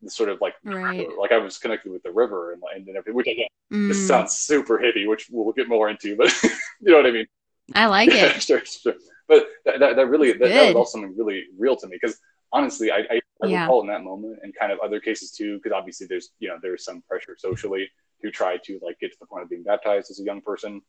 sort 0.08 0.28
of 0.28 0.40
like 0.40 0.54
right. 0.64 1.08
like 1.18 1.32
I 1.32 1.38
was 1.38 1.58
connected 1.58 1.92
with 1.92 2.02
the 2.02 2.12
river 2.12 2.52
and 2.52 2.62
and, 2.74 2.86
and 2.86 2.96
everything. 2.96 3.14
Which 3.14 3.26
again, 3.26 3.48
mm. 3.72 3.88
this 3.88 4.06
sounds 4.06 4.32
super 4.32 4.78
hippie, 4.78 5.08
which 5.08 5.28
we'll 5.30 5.52
get 5.52 5.68
more 5.68 5.88
into, 5.88 6.16
but 6.16 6.32
you 6.42 6.50
know 6.80 6.96
what 6.96 7.06
I 7.06 7.10
mean. 7.10 7.26
I 7.74 7.86
like 7.86 8.10
it. 8.10 8.42
sure, 8.42 8.64
sure. 8.64 8.94
But 9.28 9.46
that, 9.64 9.80
that, 9.80 9.96
that 9.96 10.06
really 10.06 10.32
that, 10.32 10.48
that, 10.48 10.66
was 10.66 10.74
also 10.76 10.98
something 10.98 11.16
really 11.16 11.44
real 11.58 11.76
to 11.76 11.86
me 11.88 11.98
because 12.00 12.18
honestly, 12.52 12.90
I, 12.90 12.98
I, 13.10 13.20
I 13.42 13.46
yeah. 13.46 13.62
recall 13.62 13.80
in 13.80 13.88
that 13.88 14.02
moment 14.02 14.38
and 14.42 14.54
kind 14.54 14.70
of 14.70 14.78
other 14.80 15.00
cases 15.00 15.32
too, 15.32 15.56
because 15.56 15.72
obviously 15.72 16.06
there's 16.06 16.30
you 16.38 16.48
know 16.48 16.58
there's 16.62 16.84
some 16.84 17.02
pressure 17.08 17.36
socially 17.38 17.90
to 18.22 18.30
try 18.30 18.56
to 18.64 18.78
like 18.82 18.98
get 19.00 19.12
to 19.12 19.18
the 19.20 19.26
point 19.26 19.42
of 19.42 19.50
being 19.50 19.62
baptized 19.62 20.10
as 20.10 20.20
a 20.20 20.24
young 20.24 20.40
person. 20.40 20.80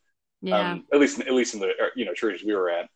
Yeah. 0.41 0.73
Um, 0.73 0.86
at 0.93 0.99
least, 0.99 1.19
at 1.19 1.34
least 1.34 1.56
in 1.56 1.60
the 1.60 1.69
uh, 1.69 1.89
you 1.95 2.06
know 2.06 2.13
churches 2.13 2.43
we 2.45 2.53
were 2.53 2.69
at, 2.69 2.88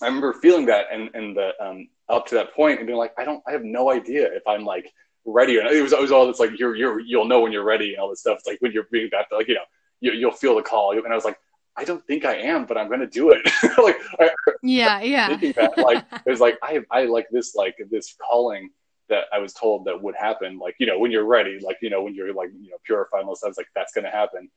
I 0.00 0.06
remember 0.06 0.32
feeling 0.34 0.66
that 0.66 0.86
and 0.92 1.10
and 1.14 1.36
the 1.36 1.50
um, 1.60 1.88
up 2.08 2.26
to 2.26 2.36
that 2.36 2.54
point 2.54 2.78
and 2.78 2.86
being 2.86 2.98
like, 2.98 3.12
I 3.18 3.24
don't, 3.24 3.42
I 3.46 3.52
have 3.52 3.64
no 3.64 3.90
idea 3.90 4.32
if 4.32 4.42
I'm 4.46 4.64
like 4.64 4.90
ready 5.32 5.58
or 5.58 5.64
not. 5.64 5.72
It 5.72 5.82
was 5.82 5.92
always 5.92 6.10
all 6.10 6.26
this 6.26 6.40
like 6.40 6.58
you're 6.58 6.74
you're 6.74 7.00
you'll 7.00 7.26
know 7.26 7.40
when 7.40 7.52
you're 7.52 7.64
ready 7.64 7.94
and 7.94 8.00
all 8.00 8.10
this 8.10 8.20
stuff. 8.20 8.38
It's 8.38 8.46
like 8.46 8.60
when 8.60 8.72
you're 8.72 8.88
being 8.90 9.08
baptized, 9.10 9.38
like 9.38 9.48
you 9.48 9.54
know 9.54 9.64
you, 10.00 10.12
you'll 10.12 10.32
feel 10.32 10.56
the 10.56 10.62
call. 10.62 10.92
And 10.92 11.12
I 11.12 11.14
was 11.14 11.24
like, 11.24 11.38
I 11.76 11.84
don't 11.84 12.04
think 12.06 12.24
I 12.24 12.34
am, 12.36 12.66
but 12.66 12.76
I'm 12.76 12.88
going 12.88 13.00
to 13.00 13.06
do 13.06 13.30
it. 13.30 13.44
like, 13.78 13.96
I, 14.18 14.30
yeah, 14.62 15.00
yeah. 15.00 15.36
That, 15.36 15.78
like, 15.78 16.04
it 16.26 16.30
was 16.30 16.40
like 16.40 16.58
I, 16.62 16.80
I 16.90 17.04
like 17.04 17.28
this, 17.30 17.54
like 17.54 17.76
this 17.90 18.14
calling 18.28 18.70
that 19.08 19.24
I 19.32 19.38
was 19.38 19.52
told 19.52 19.84
that 19.86 20.02
would 20.02 20.16
happen. 20.16 20.58
Like, 20.58 20.76
you 20.78 20.86
know, 20.86 20.98
when 20.98 21.10
you're 21.10 21.24
ready, 21.24 21.58
like, 21.62 21.78
you 21.80 21.90
know, 21.90 22.02
when 22.02 22.14
you're 22.14 22.34
like, 22.34 22.50
you 22.60 22.70
know, 22.70 22.76
purified 22.84 23.20
and 23.20 23.28
all 23.28 23.36
stuff, 23.36 23.56
like 23.56 23.68
that's 23.74 23.92
going 23.92 24.04
to 24.04 24.10
happen. 24.10 24.50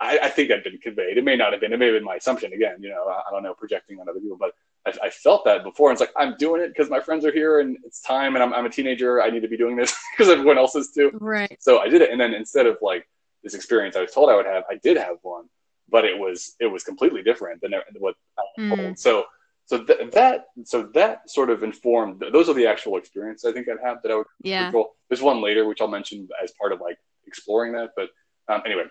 I, 0.00 0.18
I, 0.24 0.28
think 0.28 0.48
that 0.48 0.56
had 0.56 0.64
been 0.64 0.78
conveyed. 0.78 1.16
It 1.16 1.24
may 1.24 1.36
not 1.36 1.52
have 1.52 1.60
been. 1.60 1.72
It 1.72 1.78
may 1.78 1.86
have 1.86 1.94
been 1.94 2.04
my 2.04 2.16
assumption 2.16 2.52
again. 2.52 2.78
You 2.80 2.90
know, 2.90 3.06
I, 3.06 3.22
I 3.28 3.30
don't 3.30 3.44
know, 3.44 3.54
projecting 3.54 4.00
on 4.00 4.08
other 4.08 4.18
people, 4.18 4.36
but 4.38 4.50
I, 4.86 4.92
I 5.04 5.10
felt 5.10 5.44
that 5.44 5.64
before. 5.64 5.90
And 5.90 5.94
it's 5.94 6.00
like 6.00 6.12
I'm 6.16 6.36
doing 6.38 6.62
it 6.62 6.68
because 6.68 6.90
my 6.90 7.00
friends 7.00 7.24
are 7.24 7.32
here 7.32 7.60
and 7.60 7.76
it's 7.84 8.00
time, 8.00 8.34
and 8.34 8.42
I'm, 8.42 8.52
I'm 8.52 8.66
a 8.66 8.70
teenager. 8.70 9.22
I 9.22 9.30
need 9.30 9.40
to 9.40 9.48
be 9.48 9.56
doing 9.56 9.76
this 9.76 9.96
because 10.16 10.30
everyone 10.30 10.58
else 10.58 10.74
is 10.74 10.90
too. 10.90 11.10
Right. 11.14 11.56
So 11.60 11.80
I 11.80 11.88
did 11.88 12.02
it, 12.02 12.10
and 12.10 12.20
then 12.20 12.34
instead 12.34 12.66
of 12.66 12.78
like 12.82 13.08
this 13.42 13.54
experience 13.54 13.96
I 13.96 14.00
was 14.00 14.12
told 14.12 14.30
I 14.30 14.36
would 14.36 14.46
have, 14.46 14.64
I 14.70 14.76
did 14.76 14.96
have 14.96 15.16
one, 15.22 15.44
but 15.88 16.04
it 16.04 16.18
was 16.18 16.54
it 16.60 16.66
was 16.66 16.82
completely 16.84 17.22
different 17.22 17.60
than 17.60 17.72
what 17.98 18.14
I 18.38 18.42
was 18.42 18.70
mm. 18.70 18.76
told. 18.76 18.98
So 18.98 19.24
so 19.66 19.82
th- 19.82 20.10
that 20.12 20.46
so 20.64 20.84
that 20.94 21.30
sort 21.30 21.50
of 21.50 21.62
informed 21.62 22.22
those 22.32 22.48
are 22.48 22.54
the 22.54 22.66
actual 22.66 22.98
experiences 22.98 23.48
I 23.48 23.52
think 23.52 23.66
I'd 23.68 23.86
have 23.86 24.02
that 24.02 24.12
I 24.12 24.16
would 24.16 24.26
yeah. 24.42 24.70
There's 25.08 25.22
one 25.22 25.40
later 25.42 25.66
which 25.66 25.80
I'll 25.80 25.88
mention 25.88 26.28
as 26.42 26.52
part 26.60 26.72
of 26.72 26.80
like 26.80 26.98
exploring 27.26 27.72
that, 27.72 27.90
but 27.96 28.08
um, 28.48 28.62
anyway, 28.66 28.84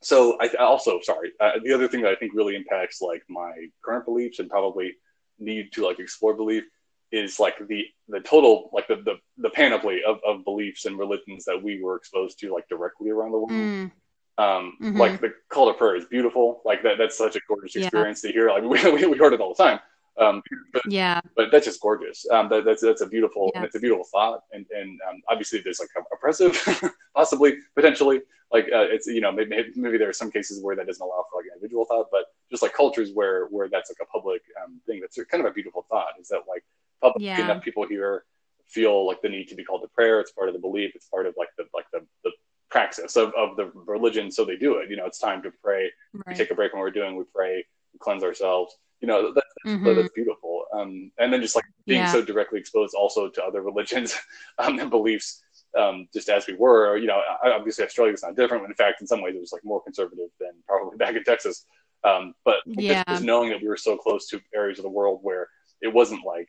so 0.00 0.38
I 0.40 0.48
also 0.58 1.00
sorry. 1.02 1.32
Uh, 1.40 1.52
the 1.62 1.72
other 1.72 1.88
thing 1.88 2.02
that 2.02 2.12
I 2.12 2.16
think 2.16 2.32
really 2.34 2.56
impacts 2.56 3.02
like 3.02 3.22
my 3.28 3.52
current 3.84 4.04
beliefs 4.04 4.38
and 4.38 4.48
probably 4.48 4.94
need 5.38 5.72
to 5.72 5.86
like 5.86 5.98
explore 5.98 6.34
belief 6.34 6.64
is 7.10 7.40
like 7.40 7.54
the 7.68 7.86
the 8.08 8.20
total 8.20 8.70
like 8.72 8.86
the 8.88 8.96
the, 8.96 9.14
the 9.38 9.50
panoply 9.50 10.02
of, 10.06 10.18
of 10.26 10.44
beliefs 10.44 10.84
and 10.84 10.98
religions 10.98 11.44
that 11.44 11.62
we 11.62 11.82
were 11.82 11.96
exposed 11.96 12.38
to 12.38 12.52
like 12.52 12.68
directly 12.68 13.10
around 13.10 13.32
the 13.32 13.38
world. 13.38 13.50
Mm. 13.50 13.90
Um, 14.38 14.76
mm-hmm. 14.80 14.96
Like 14.96 15.20
the 15.20 15.32
call 15.48 15.66
to 15.66 15.74
prayer 15.76 15.96
is 15.96 16.04
beautiful. 16.04 16.60
Like 16.64 16.82
that 16.82 16.98
that's 16.98 17.18
such 17.18 17.34
a 17.36 17.40
gorgeous 17.48 17.76
experience 17.76 18.22
yeah. 18.22 18.30
to 18.30 18.32
hear. 18.34 18.48
Like 18.50 18.62
we, 18.84 18.92
we, 18.92 19.06
we 19.06 19.18
heard 19.18 19.32
it 19.32 19.40
all 19.40 19.54
the 19.54 19.62
time. 19.62 19.80
Um, 20.18 20.42
but, 20.72 20.82
yeah, 20.88 21.20
but 21.36 21.50
that's 21.52 21.64
just 21.64 21.80
gorgeous. 21.80 22.26
Um, 22.30 22.48
that, 22.48 22.64
that's 22.64 22.82
that's 22.82 23.02
a 23.02 23.06
beautiful 23.06 23.50
yeah. 23.54 23.62
it's 23.62 23.76
a 23.76 23.80
beautiful 23.80 24.04
thought, 24.04 24.42
and 24.52 24.66
and 24.74 24.98
um, 25.08 25.22
obviously 25.28 25.60
there's 25.60 25.80
like 25.80 25.90
oppressive, 26.12 26.60
possibly 27.14 27.58
potentially 27.74 28.22
like 28.52 28.64
uh, 28.66 28.86
it's 28.90 29.06
you 29.06 29.20
know 29.20 29.30
maybe, 29.30 29.70
maybe 29.76 29.98
there 29.98 30.08
are 30.08 30.14
some 30.14 30.30
cases 30.30 30.62
where 30.62 30.74
that 30.74 30.86
doesn't 30.86 31.04
allow 31.04 31.24
for 31.30 31.40
like 31.40 31.46
individual 31.54 31.84
thought, 31.84 32.06
but 32.10 32.24
just 32.50 32.62
like 32.62 32.72
cultures 32.72 33.10
where 33.12 33.46
where 33.46 33.68
that's 33.68 33.90
like 33.90 33.98
a 34.02 34.10
public 34.10 34.42
um, 34.62 34.80
thing. 34.86 35.00
That's 35.00 35.18
kind 35.30 35.44
of 35.44 35.50
a 35.50 35.54
beautiful 35.54 35.86
thought. 35.88 36.14
Is 36.20 36.28
that 36.28 36.42
like 36.48 36.64
public 37.00 37.22
yeah. 37.22 37.44
enough 37.44 37.62
people 37.62 37.86
here 37.86 38.24
feel 38.66 39.06
like 39.06 39.22
the 39.22 39.28
need 39.28 39.48
to 39.48 39.54
be 39.54 39.64
called 39.64 39.82
to 39.82 39.88
prayer. 39.88 40.20
It's 40.20 40.32
part 40.32 40.48
of 40.48 40.54
the 40.54 40.60
belief. 40.60 40.92
It's 40.94 41.06
part 41.06 41.26
of 41.26 41.34
like 41.38 41.48
the 41.56 41.66
like 41.74 41.86
the, 41.92 42.04
the 42.24 42.32
praxis 42.70 43.16
of, 43.16 43.32
of 43.36 43.56
the 43.56 43.70
religion. 43.74 44.30
So 44.30 44.44
they 44.44 44.56
do 44.56 44.78
it. 44.78 44.90
You 44.90 44.96
know, 44.96 45.06
it's 45.06 45.18
time 45.18 45.42
to 45.42 45.52
pray. 45.62 45.90
Right. 46.12 46.24
We 46.28 46.34
take 46.34 46.50
a 46.50 46.54
break 46.54 46.72
when 46.72 46.80
we're 46.80 46.90
doing. 46.90 47.16
We 47.16 47.24
pray. 47.32 47.64
We 47.92 47.98
cleanse 47.98 48.24
ourselves 48.24 48.76
you 49.00 49.08
know 49.08 49.32
that, 49.32 49.44
mm-hmm. 49.66 49.84
that's 49.84 50.08
beautiful 50.14 50.64
um, 50.72 51.10
and 51.18 51.32
then 51.32 51.40
just 51.40 51.56
like 51.56 51.64
being 51.86 52.00
yeah. 52.00 52.12
so 52.12 52.22
directly 52.22 52.58
exposed 52.58 52.94
also 52.94 53.28
to 53.28 53.42
other 53.42 53.62
religions 53.62 54.16
um, 54.58 54.78
and 54.78 54.90
beliefs 54.90 55.42
um, 55.78 56.08
just 56.12 56.28
as 56.28 56.46
we 56.46 56.54
were 56.54 56.96
you 56.96 57.06
know 57.06 57.20
obviously 57.44 57.84
australia 57.84 58.12
is 58.12 58.22
not 58.22 58.36
different 58.36 58.64
in 58.64 58.74
fact 58.74 59.00
in 59.00 59.06
some 59.06 59.22
ways 59.22 59.34
it 59.34 59.40
was 59.40 59.52
like 59.52 59.64
more 59.64 59.82
conservative 59.82 60.28
than 60.40 60.50
probably 60.66 60.96
back 60.98 61.14
in 61.14 61.24
texas 61.24 61.64
um, 62.04 62.32
but 62.44 62.56
yeah. 62.66 63.02
just, 63.08 63.24
knowing 63.24 63.50
that 63.50 63.60
we 63.60 63.68
were 63.68 63.76
so 63.76 63.96
close 63.96 64.28
to 64.28 64.40
areas 64.54 64.78
of 64.78 64.84
the 64.84 64.90
world 64.90 65.18
where 65.22 65.48
it 65.80 65.92
wasn't 65.92 66.24
like 66.24 66.48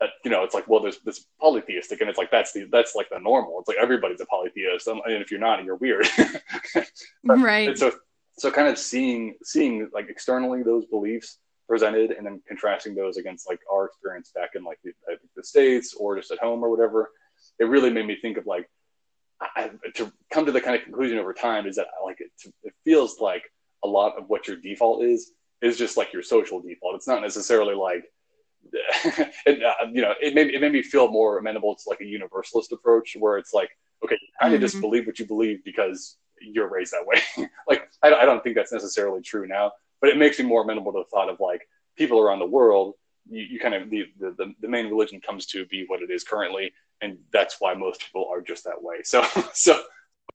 uh, 0.00 0.06
you 0.24 0.30
know 0.30 0.42
it's 0.42 0.54
like 0.54 0.66
well 0.68 0.80
there's 0.80 0.98
this 1.04 1.26
polytheistic 1.40 2.00
and 2.00 2.10
it's 2.10 2.18
like 2.18 2.30
that's 2.30 2.52
the 2.52 2.66
that's 2.70 2.94
like 2.94 3.08
the 3.10 3.18
normal 3.18 3.58
it's 3.60 3.68
like 3.68 3.76
everybody's 3.80 4.20
a 4.20 4.26
polytheist 4.26 4.86
and 4.88 5.00
if 5.06 5.30
you're 5.30 5.40
not 5.40 5.62
you're 5.64 5.76
weird 5.76 6.06
right 7.24 7.78
so 7.78 7.92
so 8.36 8.50
kind 8.50 8.68
of 8.68 8.78
seeing 8.78 9.34
seeing 9.44 9.88
like 9.92 10.08
externally 10.08 10.62
those 10.62 10.84
beliefs 10.86 11.38
presented 11.66 12.10
and 12.10 12.26
then 12.26 12.40
contrasting 12.46 12.94
those 12.94 13.16
against 13.16 13.48
like 13.48 13.60
our 13.72 13.86
experience 13.86 14.30
back 14.34 14.50
in 14.54 14.64
like 14.64 14.78
the, 14.84 14.92
the 15.36 15.42
states 15.42 15.94
or 15.98 16.16
just 16.16 16.30
at 16.30 16.38
home 16.38 16.62
or 16.62 16.70
whatever 16.70 17.10
it 17.58 17.64
really 17.64 17.90
made 17.90 18.06
me 18.06 18.16
think 18.20 18.36
of 18.36 18.46
like 18.46 18.68
I, 19.40 19.70
to 19.94 20.12
come 20.30 20.46
to 20.46 20.52
the 20.52 20.60
kind 20.60 20.76
of 20.76 20.82
conclusion 20.82 21.18
over 21.18 21.32
time 21.32 21.66
is 21.66 21.76
that 21.76 21.86
like 22.04 22.20
it, 22.20 22.30
it 22.62 22.72
feels 22.84 23.20
like 23.20 23.42
a 23.82 23.88
lot 23.88 24.16
of 24.16 24.24
what 24.28 24.46
your 24.46 24.56
default 24.56 25.02
is 25.04 25.32
is 25.60 25.76
just 25.76 25.96
like 25.96 26.12
your 26.12 26.22
social 26.22 26.60
default. 26.60 26.94
It's 26.94 27.08
not 27.08 27.22
necessarily 27.22 27.74
like 27.74 28.04
it, 29.46 29.62
uh, 29.62 29.86
you 29.92 30.00
know 30.00 30.14
it 30.22 30.34
made, 30.34 30.54
it 30.54 30.60
made 30.60 30.72
me 30.72 30.82
feel 30.82 31.08
more 31.08 31.38
amenable 31.38 31.74
to 31.74 31.82
like 31.86 32.00
a 32.00 32.06
universalist 32.06 32.72
approach 32.72 33.14
where 33.18 33.36
it's 33.36 33.52
like 33.52 33.68
okay 34.02 34.16
you 34.20 34.28
kind 34.40 34.54
of 34.54 34.58
mm-hmm. 34.58 34.66
just 34.66 34.80
believe 34.80 35.06
what 35.06 35.18
you 35.18 35.26
believe 35.26 35.62
because 35.64 36.16
you're 36.40 36.70
raised 36.70 36.92
that 36.92 37.06
way. 37.06 37.48
Like 37.68 37.88
I, 38.02 38.14
I 38.14 38.24
don't 38.24 38.42
think 38.42 38.56
that's 38.56 38.72
necessarily 38.72 39.20
true 39.22 39.46
now 39.46 39.72
but 40.04 40.10
it 40.10 40.18
makes 40.18 40.38
me 40.38 40.44
more 40.44 40.60
amenable 40.60 40.92
to 40.92 40.98
the 40.98 41.04
thought 41.04 41.30
of 41.30 41.40
like 41.40 41.66
people 41.96 42.20
around 42.20 42.38
the 42.38 42.46
world. 42.46 42.92
You, 43.26 43.42
you 43.42 43.58
kind 43.58 43.72
of 43.72 43.88
the, 43.88 44.04
the 44.20 44.52
the 44.60 44.68
main 44.68 44.90
religion 44.90 45.18
comes 45.18 45.46
to 45.46 45.64
be 45.64 45.84
what 45.86 46.02
it 46.02 46.10
is 46.10 46.24
currently, 46.24 46.74
and 47.00 47.16
that's 47.32 47.56
why 47.58 47.72
most 47.72 48.02
people 48.02 48.28
are 48.30 48.42
just 48.42 48.64
that 48.64 48.82
way. 48.82 48.96
So 49.04 49.24
so 49.54 49.80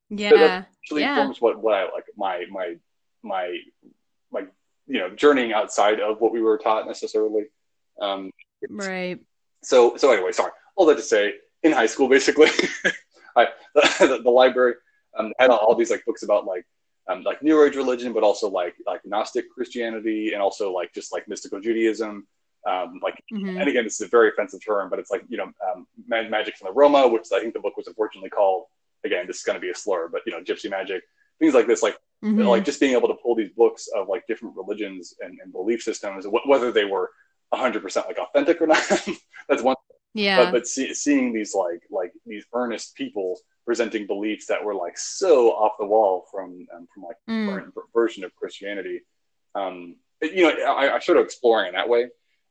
yeah, 0.09 0.31
that 0.31 0.67
actually 0.81 1.01
yeah. 1.01 1.19
informs 1.19 1.39
what 1.39 1.61
what 1.61 1.75
I 1.75 1.83
like 1.83 2.05
my 2.17 2.45
my 2.49 2.77
my 3.21 3.59
my 4.31 4.41
you 4.87 5.01
know 5.01 5.11
journeying 5.11 5.53
outside 5.53 5.99
of 5.99 6.19
what 6.19 6.31
we 6.31 6.41
were 6.41 6.57
taught 6.57 6.87
necessarily. 6.87 7.43
Um, 8.01 8.31
right. 8.71 9.19
So 9.61 9.97
so 9.97 10.11
anyway, 10.11 10.31
sorry. 10.31 10.51
All 10.77 10.87
that 10.87 10.95
to 10.95 11.03
say, 11.03 11.35
in 11.61 11.73
high 11.73 11.85
school, 11.85 12.09
basically, 12.09 12.49
I 13.35 13.49
the, 13.75 13.81
the, 13.99 14.21
the 14.23 14.31
library 14.31 14.73
um, 15.15 15.31
had 15.37 15.51
all 15.51 15.75
these 15.75 15.91
like 15.91 16.03
books 16.05 16.23
about 16.23 16.47
like 16.47 16.65
um, 17.09 17.23
like 17.23 17.41
New 17.41 17.63
Age 17.63 17.75
religion, 17.75 18.13
but 18.13 18.23
also 18.23 18.49
like 18.49 18.75
like 18.85 19.01
Gnostic 19.05 19.49
Christianity 19.51 20.33
and 20.33 20.41
also 20.41 20.71
like 20.71 20.93
just 20.93 21.11
like 21.11 21.27
mystical 21.27 21.59
Judaism. 21.59 22.27
Um, 22.69 22.99
like, 23.01 23.23
mm-hmm. 23.33 23.57
and 23.57 23.69
again, 23.69 23.85
this 23.85 24.01
is 24.01 24.07
a 24.07 24.09
very 24.09 24.29
offensive 24.29 24.63
term, 24.63 24.89
but 24.89 24.99
it's 24.99 25.09
like 25.09 25.23
you 25.27 25.37
know, 25.37 25.51
um, 25.71 25.87
magic 26.07 26.57
from 26.57 26.67
the 26.67 26.73
Roma, 26.73 27.07
which 27.07 27.27
I 27.33 27.39
think 27.39 27.53
the 27.53 27.59
book 27.59 27.77
was 27.77 27.87
unfortunately 27.87 28.29
called. 28.29 28.65
Again, 29.05 29.27
this 29.27 29.37
is 29.37 29.43
going 29.43 29.55
to 29.55 29.61
be 29.61 29.69
a 29.69 29.75
slur, 29.75 30.09
but 30.09 30.21
you 30.25 30.33
know, 30.33 30.41
gypsy 30.41 30.69
magic, 30.69 31.03
things 31.39 31.53
like 31.53 31.67
this, 31.67 31.81
like 31.81 31.97
mm-hmm. 32.23 32.41
like 32.41 32.65
just 32.65 32.79
being 32.79 32.93
able 32.93 33.07
to 33.07 33.15
pull 33.15 33.33
these 33.33 33.51
books 33.51 33.87
of 33.95 34.07
like 34.09 34.27
different 34.27 34.55
religions 34.57 35.15
and, 35.21 35.39
and 35.41 35.53
belief 35.53 35.81
systems, 35.81 36.25
whether 36.45 36.71
they 36.71 36.83
were 36.85 37.09
100% 37.53 38.07
like 38.07 38.19
authentic 38.19 38.61
or 38.61 38.67
not. 38.67 38.83
that's 39.49 39.63
one. 39.63 39.75
Yeah. 40.13 40.45
But, 40.45 40.51
but 40.51 40.67
see, 40.67 40.93
seeing 40.93 41.33
these 41.33 41.55
like 41.55 41.81
like 41.89 42.11
these 42.25 42.45
earnest 42.53 42.95
people 42.95 43.39
presenting 43.69 44.07
beliefs 44.07 44.47
that 44.47 44.63
were 44.63 44.73
like 44.73 44.97
so 44.97 45.51
off 45.51 45.73
the 45.77 45.85
wall 45.85 46.25
from 46.31 46.65
um, 46.75 46.87
from 46.91 47.03
like 47.03 47.17
mm. 47.29 47.47
current 47.47 47.71
version 47.93 48.23
of 48.23 48.35
Christianity. 48.35 49.01
Um, 49.53 49.97
you 50.23 50.41
know, 50.41 50.63
I, 50.65 50.95
I 50.95 50.99
started 50.99 51.21
exploring 51.21 51.67
in 51.67 51.75
that 51.75 51.87
way, 51.87 52.05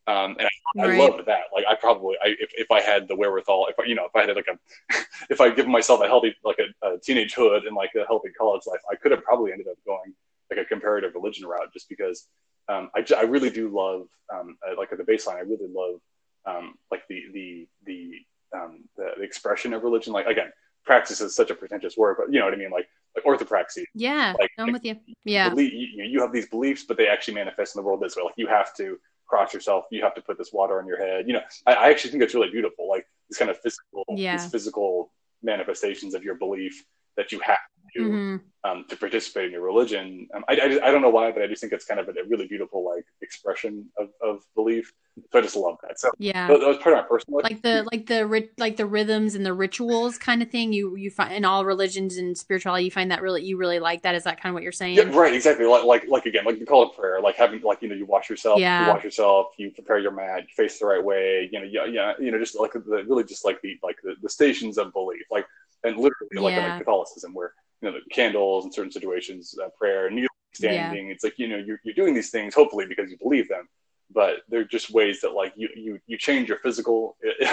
um, 0.06 0.36
and 0.38 0.42
I, 0.42 0.86
right. 0.86 0.94
I 0.94 0.96
loved 0.96 1.26
that. 1.26 1.46
Like, 1.52 1.64
I 1.68 1.74
probably, 1.74 2.14
I, 2.22 2.28
if, 2.38 2.50
if 2.54 2.70
I 2.70 2.80
had 2.80 3.08
the 3.08 3.16
wherewithal, 3.16 3.66
if 3.68 3.74
I, 3.80 3.84
you 3.86 3.96
know, 3.96 4.04
if 4.04 4.14
I 4.14 4.26
had 4.26 4.36
like 4.36 4.46
a, 4.46 4.96
if 5.30 5.40
I 5.40 5.50
given 5.50 5.72
myself 5.72 6.00
a 6.00 6.06
healthy, 6.06 6.36
like 6.44 6.60
a, 6.60 6.86
a 6.86 7.00
teenage 7.00 7.34
hood 7.34 7.64
and 7.64 7.74
like 7.74 7.90
a 7.96 8.06
healthy 8.06 8.28
college 8.38 8.62
life, 8.68 8.78
I 8.88 8.94
could 8.94 9.10
have 9.10 9.24
probably 9.24 9.50
ended 9.50 9.66
up 9.66 9.76
going 9.84 10.14
like 10.52 10.60
a 10.60 10.64
comparative 10.64 11.16
religion 11.16 11.48
route, 11.48 11.72
just 11.72 11.88
because 11.88 12.28
um, 12.68 12.90
I, 12.94 13.04
I 13.16 13.22
really 13.22 13.50
do 13.50 13.68
love, 13.68 14.06
um, 14.32 14.56
like 14.78 14.92
at 14.92 14.98
the 14.98 15.04
baseline, 15.04 15.38
I 15.38 15.40
really 15.40 15.66
love 15.68 16.00
um, 16.46 16.76
like 16.92 17.02
the 17.08 17.24
the 17.32 17.68
the, 17.84 18.12
um, 18.56 18.84
the 18.96 19.10
the 19.16 19.24
expression 19.24 19.74
of 19.74 19.82
religion. 19.82 20.12
Like 20.12 20.26
again, 20.26 20.52
praxis 20.84 21.20
is 21.20 21.34
such 21.34 21.50
a 21.50 21.54
pretentious 21.54 21.96
word, 21.96 22.16
but 22.18 22.32
you 22.32 22.38
know 22.38 22.46
what 22.46 22.54
I 22.54 22.56
mean, 22.56 22.70
like 22.70 22.88
like 23.14 23.24
orthopraxy. 23.24 23.84
Yeah, 23.94 24.34
like, 24.38 24.50
I'm 24.58 24.72
with 24.72 24.84
you. 24.84 24.96
Yeah, 25.24 25.54
you, 25.54 26.04
you 26.04 26.20
have 26.20 26.32
these 26.32 26.48
beliefs, 26.48 26.84
but 26.86 26.96
they 26.96 27.08
actually 27.08 27.34
manifest 27.34 27.76
in 27.76 27.82
the 27.82 27.86
world 27.86 28.00
this 28.00 28.16
way. 28.16 28.22
Like 28.24 28.34
you 28.36 28.46
have 28.46 28.74
to 28.76 28.98
cross 29.26 29.52
yourself, 29.52 29.84
you 29.90 30.02
have 30.02 30.14
to 30.14 30.22
put 30.22 30.38
this 30.38 30.52
water 30.52 30.78
on 30.78 30.86
your 30.86 30.98
head. 30.98 31.26
You 31.26 31.34
know, 31.34 31.42
I, 31.66 31.74
I 31.74 31.90
actually 31.90 32.10
think 32.10 32.22
it's 32.22 32.34
really 32.34 32.50
beautiful. 32.50 32.88
Like 32.88 33.06
this 33.28 33.38
kind 33.38 33.50
of 33.50 33.58
physical, 33.60 34.04
yeah. 34.10 34.36
these 34.36 34.50
physical 34.50 35.12
manifestations 35.42 36.14
of 36.14 36.24
your 36.24 36.34
belief 36.34 36.84
that 37.16 37.32
you 37.32 37.40
have 37.40 37.58
to 37.94 38.00
mm-hmm. 38.00 38.70
um, 38.70 38.84
to 38.88 38.96
participate 38.96 39.46
in 39.46 39.52
your 39.52 39.62
religion. 39.62 40.28
Um, 40.34 40.44
I, 40.48 40.54
I, 40.54 40.88
I, 40.88 40.90
don't 40.90 41.02
know 41.02 41.10
why, 41.10 41.30
but 41.30 41.42
I 41.42 41.46
just 41.46 41.60
think 41.60 41.72
it's 41.72 41.84
kind 41.84 42.00
of 42.00 42.08
a, 42.08 42.12
a 42.12 42.24
really 42.28 42.46
beautiful 42.46 42.84
like 42.84 43.04
expression 43.22 43.86
of, 43.98 44.08
of 44.22 44.42
belief. 44.54 44.92
So 45.32 45.38
I 45.38 45.42
just 45.42 45.56
love 45.56 45.78
that. 45.82 45.98
So 45.98 46.10
yeah, 46.18 46.46
that, 46.46 46.60
that 46.60 46.66
was 46.66 46.78
part 46.78 46.96
of 46.96 47.02
my 47.02 47.08
personal 47.08 47.40
like 47.42 47.62
the 47.62 47.86
like 47.90 48.06
the 48.06 48.48
like 48.56 48.76
the 48.76 48.86
rhythms 48.86 49.34
and 49.34 49.44
the 49.44 49.52
rituals 49.52 50.18
kind 50.18 50.42
of 50.42 50.50
thing. 50.50 50.72
You 50.72 50.96
you 50.96 51.10
find 51.10 51.34
in 51.34 51.44
all 51.44 51.64
religions 51.64 52.18
and 52.18 52.36
spirituality, 52.36 52.84
you 52.84 52.90
find 52.90 53.10
that 53.10 53.22
really 53.22 53.42
you 53.42 53.56
really 53.56 53.80
like 53.80 54.02
that. 54.02 54.14
Is 54.14 54.24
that 54.24 54.40
kind 54.40 54.50
of 54.50 54.54
what 54.54 54.62
you're 54.62 54.72
saying? 54.72 54.96
Yeah, 54.96 55.04
right. 55.16 55.34
Exactly. 55.34 55.66
Like 55.66 55.84
like 55.84 56.08
like 56.08 56.26
again, 56.26 56.44
like 56.44 56.58
the 56.58 56.66
call 56.66 56.84
of 56.84 56.96
prayer, 56.96 57.20
like 57.20 57.36
having 57.36 57.60
like 57.62 57.82
you 57.82 57.88
know 57.88 57.94
you 57.94 58.06
wash 58.06 58.30
yourself, 58.30 58.60
yeah. 58.60 58.86
you 58.86 58.92
wash 58.92 59.04
yourself, 59.04 59.48
you 59.56 59.70
prepare 59.70 59.98
your 59.98 60.12
mat, 60.12 60.42
you 60.42 60.54
face 60.56 60.78
the 60.78 60.86
right 60.86 61.02
way. 61.02 61.48
You 61.52 61.60
know, 61.60 61.66
yeah, 61.66 61.84
yeah, 61.86 62.12
you 62.18 62.30
know, 62.30 62.38
just 62.38 62.58
like 62.58 62.72
the 62.72 62.80
really 63.08 63.24
just 63.24 63.44
like 63.44 63.60
the 63.62 63.78
like 63.82 63.96
the, 64.02 64.14
the 64.22 64.28
stations 64.28 64.78
of 64.78 64.92
belief, 64.92 65.22
like 65.30 65.46
and 65.84 65.96
literally 65.96 66.36
like 66.36 66.54
yeah. 66.54 66.74
in 66.74 66.78
Catholicism 66.78 67.34
where 67.34 67.52
you 67.80 67.90
know 67.90 67.92
the 67.92 68.14
candles 68.14 68.64
in 68.64 68.72
certain 68.72 68.92
situations, 68.92 69.54
uh, 69.62 69.68
prayer, 69.78 70.10
kneeling, 70.10 70.28
standing. 70.52 71.06
Yeah. 71.06 71.12
It's 71.12 71.24
like 71.24 71.38
you 71.38 71.48
know 71.48 71.56
you're, 71.56 71.80
you're 71.84 71.94
doing 71.94 72.14
these 72.14 72.30
things 72.30 72.54
hopefully 72.54 72.86
because 72.86 73.10
you 73.10 73.18
believe 73.18 73.48
them, 73.48 73.68
but 74.12 74.38
they're 74.48 74.64
just 74.64 74.90
ways 74.90 75.20
that 75.20 75.32
like 75.32 75.52
you 75.56 75.68
you 75.74 76.00
you 76.06 76.18
change 76.18 76.48
your 76.48 76.58
physical, 76.58 77.16
you 77.22 77.46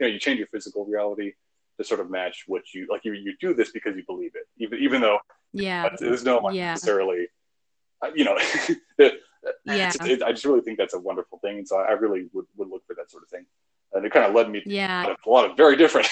know, 0.00 0.06
you 0.06 0.18
change 0.18 0.38
your 0.38 0.48
physical 0.48 0.84
reality 0.84 1.32
to 1.78 1.84
sort 1.84 2.00
of 2.00 2.10
match 2.10 2.44
what 2.46 2.62
you 2.74 2.86
like. 2.90 3.04
You 3.04 3.14
you 3.14 3.34
do 3.40 3.54
this 3.54 3.70
because 3.70 3.96
you 3.96 4.04
believe 4.06 4.32
it, 4.34 4.46
even 4.58 4.78
even 4.78 5.00
though 5.00 5.18
yeah, 5.52 5.88
there's 5.98 6.24
no 6.24 6.38
like, 6.38 6.54
yeah. 6.54 6.70
necessarily, 6.72 7.26
uh, 8.02 8.10
you 8.14 8.24
know. 8.24 8.38
yeah, 9.64 9.90
it, 10.02 10.22
I 10.22 10.32
just 10.32 10.44
really 10.44 10.60
think 10.60 10.78
that's 10.78 10.94
a 10.94 10.98
wonderful 10.98 11.38
thing, 11.38 11.58
and 11.58 11.66
so 11.66 11.76
I 11.78 11.92
really 11.92 12.28
would, 12.32 12.46
would 12.56 12.68
look 12.68 12.86
for 12.86 12.94
that 12.94 13.10
sort 13.10 13.24
of 13.24 13.28
thing, 13.28 13.44
and 13.92 14.04
it 14.06 14.12
kind 14.12 14.24
of 14.24 14.34
led 14.34 14.48
me 14.48 14.60
to 14.60 14.70
yeah. 14.70 15.02
a, 15.02 15.04
lot 15.04 15.10
of, 15.10 15.16
a 15.26 15.30
lot 15.30 15.50
of 15.50 15.56
very 15.56 15.76
different 15.76 16.08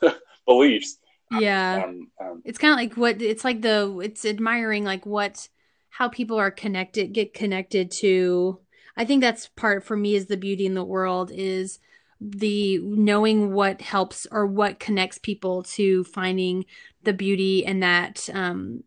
beliefs 0.46 0.98
yeah. 1.40 1.84
Um, 1.84 2.10
um, 2.20 2.42
it's 2.44 2.58
kind 2.58 2.72
of 2.72 2.78
like 2.78 2.96
what 2.96 3.22
it's 3.22 3.44
like 3.44 3.62
the 3.62 4.00
it's 4.02 4.24
admiring 4.24 4.84
like 4.84 5.06
what 5.06 5.48
how 5.90 6.08
people 6.08 6.38
are 6.38 6.50
connected 6.50 7.12
get 7.12 7.34
connected 7.34 7.90
to. 7.90 8.58
I 8.96 9.04
think 9.04 9.22
that's 9.22 9.48
part 9.48 9.84
for 9.84 9.96
me 9.96 10.14
is 10.14 10.26
the 10.26 10.36
beauty 10.36 10.66
in 10.66 10.74
the 10.74 10.84
world 10.84 11.30
is 11.32 11.78
the 12.20 12.78
knowing 12.78 13.52
what 13.52 13.80
helps 13.80 14.26
or 14.30 14.46
what 14.46 14.78
connects 14.78 15.18
people 15.18 15.64
to 15.64 16.04
finding 16.04 16.64
the 17.02 17.12
beauty 17.12 17.66
and 17.66 17.82
that 17.82 18.28
um 18.32 18.84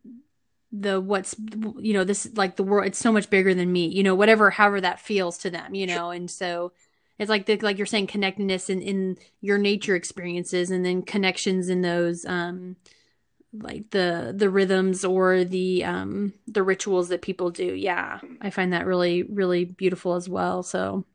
the 0.72 1.02
what's 1.02 1.36
you 1.80 1.94
know 1.94 2.04
this 2.04 2.30
like 2.36 2.56
the 2.56 2.64
world 2.64 2.88
it's 2.88 2.98
so 2.98 3.12
much 3.12 3.30
bigger 3.30 3.54
than 3.54 3.72
me 3.72 3.88
you 3.88 4.04
know 4.04 4.16
whatever 4.16 4.50
however 4.50 4.80
that 4.80 5.00
feels 5.00 5.38
to 5.38 5.50
them 5.50 5.76
you 5.76 5.86
know 5.86 6.12
and 6.12 6.32
so 6.32 6.72
it's 7.18 7.30
like 7.30 7.46
the, 7.46 7.58
like 7.58 7.78
you're 7.78 7.86
saying 7.86 8.08
connectedness 8.08 8.70
in, 8.70 8.82
in 8.82 9.18
your 9.42 9.58
nature 9.58 9.96
experiences 9.96 10.72
and 10.72 10.86
then 10.86 11.02
connections 11.02 11.70
in 11.70 11.82
those 11.82 12.26
um 12.26 12.76
like 13.54 13.90
the 13.92 14.34
the 14.36 14.50
rhythms 14.50 15.06
or 15.06 15.44
the 15.44 15.84
um 15.86 16.34
the 16.48 16.64
rituals 16.64 17.10
that 17.10 17.22
people 17.22 17.52
do. 17.52 17.74
Yeah 17.74 18.20
i 18.42 18.50
find 18.50 18.74
that 18.74 18.86
really 18.86 19.24
really 19.24 19.66
beautiful 19.66 20.16
as 20.16 20.28
well. 20.28 20.64
So 20.64 21.06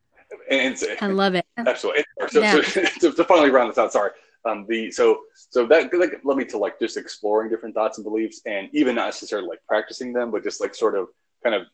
and 0.51 0.77
i 1.01 1.07
love 1.07 1.35
it. 1.35 1.45
Absolutely. 1.59 2.05
So, 2.29 2.41
yeah. 2.41 2.63
so, 2.63 2.83
to, 3.01 3.13
to 3.13 3.25
finally 3.25 3.51
round 3.51 3.71
this 3.71 3.79
out 3.79 3.93
sorry. 3.93 4.13
Um 4.47 4.65
the 4.69 4.91
so 4.91 5.21
so 5.35 5.67
that 5.67 5.93
like 5.93 6.21
led 6.25 6.37
me 6.37 6.45
to 6.47 6.59
like 6.59 6.79
just 6.79 6.97
exploring 6.97 7.51
different 7.51 7.75
thoughts 7.75 7.99
and 7.99 8.05
beliefs 8.05 8.41
and 8.47 8.71
even 8.73 8.95
not 8.95 9.07
necessarily 9.07 9.49
like 9.49 9.61
practicing 9.69 10.15
them 10.15 10.31
but 10.31 10.43
just 10.43 10.61
like 10.61 10.75
sort 10.75 10.97
of 10.97 11.09
kind 11.43 11.55
of 11.55 11.67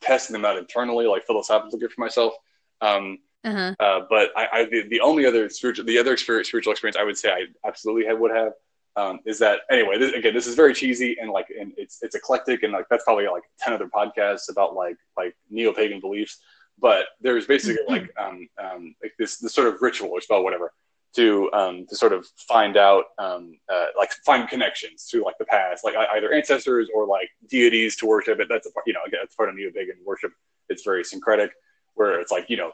testing 0.00 0.32
them 0.32 0.44
out 0.44 0.56
internally 0.56 1.06
like 1.06 1.26
philosophically 1.26 1.80
for 1.80 2.00
myself. 2.00 2.32
Um 2.80 3.18
uh-huh. 3.44 3.74
uh, 3.78 4.00
but 4.10 4.30
I, 4.36 4.48
I 4.52 4.64
the, 4.64 4.88
the 4.88 5.00
only 5.00 5.26
other 5.26 5.48
spiritual 5.48 5.84
the 5.84 5.98
other 5.98 6.12
experience 6.12 6.48
spiritual 6.48 6.72
experience 6.72 6.96
I 6.96 7.04
would 7.04 7.16
say 7.16 7.30
I 7.30 7.46
absolutely 7.66 8.06
have, 8.06 8.18
would 8.18 8.34
have 8.34 8.52
um, 8.98 9.20
is 9.24 9.38
that 9.38 9.60
anyway? 9.70 9.96
This, 9.96 10.12
again, 10.12 10.34
this 10.34 10.48
is 10.48 10.56
very 10.56 10.74
cheesy 10.74 11.16
and 11.20 11.30
like, 11.30 11.46
and 11.58 11.72
it's 11.76 11.98
it's 12.02 12.16
eclectic 12.16 12.64
and 12.64 12.72
like 12.72 12.86
that's 12.90 13.04
probably 13.04 13.26
like 13.28 13.44
ten 13.60 13.72
other 13.72 13.86
podcasts 13.86 14.50
about 14.50 14.74
like 14.74 14.96
like 15.16 15.36
neo 15.50 15.72
pagan 15.72 16.00
beliefs. 16.00 16.38
But 16.80 17.06
there's 17.20 17.46
basically 17.46 17.82
mm-hmm. 17.84 17.92
like 17.92 18.10
um, 18.20 18.48
um, 18.60 18.94
like 19.02 19.12
this 19.18 19.38
this 19.38 19.54
sort 19.54 19.68
of 19.68 19.80
ritual 19.80 20.10
or 20.10 20.20
spell 20.20 20.42
whatever 20.42 20.72
to 21.14 21.50
um, 21.52 21.86
to 21.88 21.94
sort 21.96 22.12
of 22.12 22.26
find 22.48 22.76
out 22.76 23.04
um, 23.18 23.56
uh, 23.72 23.86
like 23.96 24.12
find 24.26 24.48
connections 24.48 25.06
to 25.10 25.22
like 25.22 25.38
the 25.38 25.44
past, 25.44 25.84
like 25.84 25.94
either 25.96 26.32
ancestors 26.32 26.88
or 26.92 27.06
like 27.06 27.28
deities 27.48 27.94
to 27.96 28.06
worship. 28.06 28.40
It 28.40 28.48
that's 28.50 28.66
a 28.66 28.70
you 28.84 28.94
know 28.94 29.00
again 29.06 29.20
it's 29.22 29.36
part 29.36 29.48
of 29.48 29.54
neo 29.54 29.70
pagan 29.70 29.96
worship. 30.04 30.32
It's 30.68 30.82
very 30.82 31.04
syncretic, 31.04 31.52
where 31.94 32.18
it's 32.20 32.32
like 32.32 32.50
you 32.50 32.56
know 32.56 32.72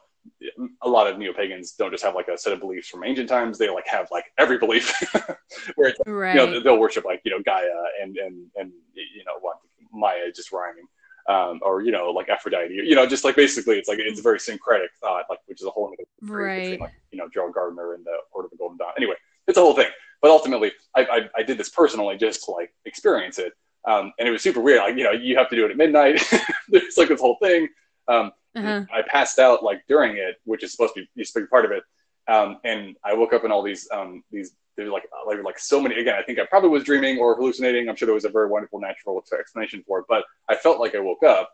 a 0.82 0.88
lot 0.88 1.06
of 1.06 1.18
neo 1.18 1.32
pagans 1.32 1.72
don't 1.72 1.90
just 1.90 2.04
have 2.04 2.14
like 2.14 2.28
a 2.28 2.38
set 2.38 2.52
of 2.52 2.60
beliefs 2.60 2.88
from 2.88 3.04
ancient 3.04 3.28
times; 3.28 3.58
they 3.58 3.68
like 3.68 3.86
have 3.86 4.08
like 4.10 4.24
every 4.38 4.58
belief, 4.58 4.92
where 5.74 5.88
it's, 5.88 6.00
right. 6.06 6.34
you 6.34 6.40
know 6.40 6.60
they'll 6.60 6.78
worship 6.78 7.04
like 7.04 7.20
you 7.24 7.30
know 7.30 7.42
Gaia 7.44 7.68
and 8.02 8.16
and 8.16 8.46
and 8.56 8.72
you 8.94 9.24
know 9.24 9.38
what 9.40 9.56
Maya 9.92 10.30
just 10.34 10.52
rhyming, 10.52 10.86
um, 11.28 11.60
or 11.62 11.82
you 11.82 11.92
know 11.92 12.10
like 12.10 12.28
Aphrodite, 12.28 12.72
you 12.72 12.94
know 12.94 13.06
just 13.06 13.24
like 13.24 13.36
basically 13.36 13.78
it's 13.78 13.88
like 13.88 13.98
it's 14.00 14.20
a 14.20 14.22
very 14.22 14.40
syncretic 14.40 14.90
thought, 15.00 15.24
like 15.30 15.40
which 15.46 15.60
is 15.60 15.66
a 15.66 15.70
whole 15.70 15.94
right. 16.22 16.60
between 16.62 16.80
like 16.80 16.92
you 17.10 17.18
know 17.18 17.28
Gerald 17.32 17.54
Gardner 17.54 17.94
and 17.94 18.04
the 18.04 18.16
Order 18.32 18.46
of 18.46 18.50
the 18.50 18.56
Golden 18.56 18.78
Dawn. 18.78 18.92
Anyway, 18.96 19.16
it's 19.46 19.58
a 19.58 19.60
whole 19.60 19.74
thing. 19.74 19.90
But 20.20 20.30
ultimately, 20.30 20.72
I, 20.96 21.04
I, 21.04 21.20
I 21.36 21.42
did 21.42 21.58
this 21.58 21.68
personally 21.68 22.16
just 22.16 22.44
to 22.44 22.52
like 22.52 22.72
experience 22.86 23.38
it, 23.38 23.52
um, 23.86 24.12
and 24.18 24.26
it 24.26 24.30
was 24.30 24.42
super 24.42 24.60
weird. 24.60 24.78
Like 24.78 24.96
you 24.96 25.04
know 25.04 25.12
you 25.12 25.36
have 25.36 25.50
to 25.50 25.56
do 25.56 25.64
it 25.66 25.70
at 25.70 25.76
midnight. 25.76 26.22
There's 26.68 26.96
like 26.96 27.08
this 27.08 27.20
whole 27.20 27.36
thing. 27.42 27.68
Um, 28.08 28.32
uh-huh. 28.56 28.84
I 28.92 29.02
passed 29.02 29.38
out 29.38 29.62
like 29.62 29.82
during 29.88 30.16
it, 30.16 30.36
which 30.44 30.62
is 30.62 30.72
supposed 30.72 30.94
to 30.94 31.04
be, 31.16 31.22
a 31.22 31.26
big 31.34 31.48
part 31.50 31.64
of 31.64 31.72
it. 31.72 31.82
Um, 32.26 32.58
and 32.64 32.96
I 33.04 33.14
woke 33.14 33.32
up 33.32 33.44
in 33.44 33.52
all 33.52 33.62
these 33.62 33.88
um, 33.92 34.22
these 34.30 34.52
there's 34.76 34.90
like 34.90 35.04
like 35.26 35.42
like 35.44 35.58
so 35.58 35.80
many. 35.80 35.96
Again, 35.96 36.16
I 36.18 36.22
think 36.22 36.38
I 36.38 36.46
probably 36.46 36.70
was 36.70 36.84
dreaming 36.84 37.18
or 37.18 37.36
hallucinating. 37.36 37.88
I'm 37.88 37.96
sure 37.96 38.06
there 38.06 38.14
was 38.14 38.24
a 38.24 38.30
very 38.30 38.48
wonderful 38.48 38.80
natural 38.80 39.22
explanation 39.38 39.84
for 39.86 40.00
it, 40.00 40.06
but 40.08 40.24
I 40.48 40.56
felt 40.56 40.80
like 40.80 40.94
I 40.94 41.00
woke 41.00 41.22
up, 41.22 41.50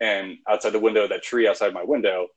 and 0.00 0.36
outside 0.48 0.70
the 0.70 0.78
window, 0.78 1.08
that 1.08 1.22
tree 1.22 1.48
outside 1.48 1.72
my 1.72 1.84
window, 1.84 2.28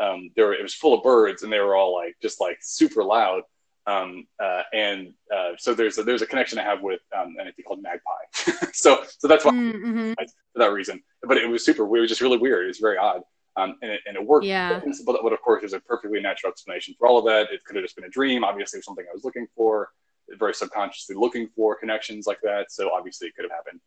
um, 0.00 0.30
there 0.36 0.46
were, 0.46 0.54
it 0.54 0.62
was 0.62 0.74
full 0.74 0.94
of 0.94 1.02
birds, 1.02 1.42
and 1.42 1.52
they 1.52 1.60
were 1.60 1.76
all 1.76 1.94
like 1.94 2.16
just 2.22 2.40
like 2.40 2.58
super 2.60 3.04
loud. 3.04 3.42
Um, 3.86 4.26
uh, 4.42 4.62
and 4.72 5.12
uh, 5.34 5.50
so 5.58 5.74
there's 5.74 5.98
a, 5.98 6.04
there's 6.04 6.22
a 6.22 6.26
connection 6.26 6.58
I 6.58 6.62
have 6.62 6.82
with 6.82 7.00
um, 7.16 7.34
an 7.38 7.40
entity 7.40 7.62
called 7.62 7.82
magpie. 7.82 8.66
so 8.72 9.04
so 9.18 9.28
that's 9.28 9.44
why 9.44 9.52
mm-hmm. 9.52 10.12
for 10.12 10.58
that 10.58 10.72
reason. 10.72 11.02
But 11.22 11.38
it 11.38 11.48
was 11.48 11.64
super. 11.64 11.84
It 11.96 12.00
was 12.00 12.08
just 12.08 12.20
really 12.20 12.38
weird. 12.38 12.64
It 12.64 12.68
was 12.68 12.78
very 12.78 12.98
odd. 12.98 13.22
Um, 13.54 13.76
and, 13.82 13.90
it, 13.90 14.00
and 14.06 14.16
it 14.16 14.26
worked. 14.26 14.46
Yeah. 14.46 14.80
But, 15.04 15.18
but, 15.22 15.32
of 15.32 15.42
course, 15.42 15.60
there's 15.60 15.74
a 15.74 15.80
perfectly 15.80 16.20
natural 16.20 16.50
explanation 16.50 16.94
for 16.98 17.06
all 17.06 17.18
of 17.18 17.26
that. 17.26 17.52
It 17.52 17.62
could 17.66 17.76
have 17.76 17.84
just 17.84 17.96
been 17.96 18.06
a 18.06 18.08
dream. 18.08 18.44
Obviously, 18.44 18.78
it 18.78 18.80
was 18.80 18.86
something 18.86 19.04
I 19.06 19.12
was 19.12 19.24
looking 19.24 19.46
for, 19.54 19.90
very 20.38 20.54
subconsciously 20.54 21.16
looking 21.16 21.48
for 21.54 21.74
connections 21.76 22.26
like 22.26 22.38
that. 22.44 22.72
So 22.72 22.90
obviously, 22.90 23.28
it 23.28 23.36
could 23.36 23.44
have 23.44 23.50
happened 23.50 23.80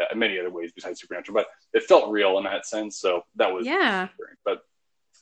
uh, 0.00 0.06
in 0.12 0.18
many 0.18 0.38
other 0.40 0.50
ways 0.50 0.72
besides 0.74 1.00
supernatural. 1.00 1.34
But 1.34 1.46
it 1.72 1.84
felt 1.84 2.10
real 2.10 2.38
in 2.38 2.44
that 2.44 2.66
sense. 2.66 2.98
So 2.98 3.22
that 3.36 3.52
was 3.52 3.66
yeah. 3.66 4.08
But 4.44 4.62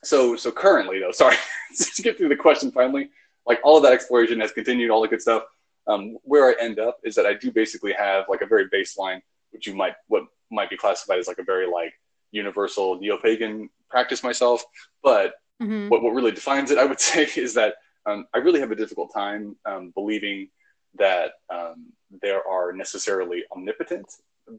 so 0.05 0.37
so 0.37 0.51
currently 0.51 0.99
though, 0.99 1.11
sorry 1.13 1.37
to 1.77 2.03
get 2.03 2.17
through 2.17 2.31
the 2.31 2.37
question 2.37 2.71
finally. 2.73 3.11
Like 3.47 3.61
all 3.65 3.77
of 3.77 3.83
that 3.83 3.93
exploration 3.93 4.41
has 4.41 4.53
continued, 4.53 4.91
all 4.91 5.03
the 5.03 5.09
good 5.09 5.23
stuff. 5.23 5.45
Um, 5.89 6.17
where 6.23 6.49
I 6.49 6.55
end 6.61 6.79
up 6.79 6.99
is 7.03 7.17
that 7.17 7.27
I 7.27 7.35
do 7.35 7.51
basically 7.51 7.93
have 7.93 8.27
like 8.29 8.41
a 8.41 8.47
very 8.47 8.69
baseline, 8.69 9.21
which 9.51 9.67
you 9.67 9.75
might 9.75 9.95
what 10.07 10.25
might 10.51 10.71
be 10.71 10.77
classified 10.77 11.19
as 11.19 11.27
like 11.27 11.39
a 11.39 11.45
very 11.45 11.67
like 11.67 11.93
universal 12.31 12.99
neo-pagan 12.99 13.69
practice 13.91 14.23
myself. 14.23 14.65
But 15.03 15.35
mm-hmm. 15.61 15.89
what, 15.89 16.03
what 16.03 16.15
really 16.15 16.31
defines 16.31 16.71
it, 16.71 16.79
I 16.79 16.85
would 16.85 17.01
say, 17.11 17.29
is 17.37 17.55
that 17.55 17.75
um, 18.07 18.27
I 18.35 18.39
really 18.39 18.61
have 18.61 18.71
a 18.71 18.77
difficult 18.77 19.13
time 19.13 19.57
um, 19.65 19.91
believing 19.95 20.49
that 20.99 21.33
um, 21.51 21.93
there 22.23 22.47
are 22.47 22.73
necessarily 22.73 23.45
omnipotent 23.55 24.07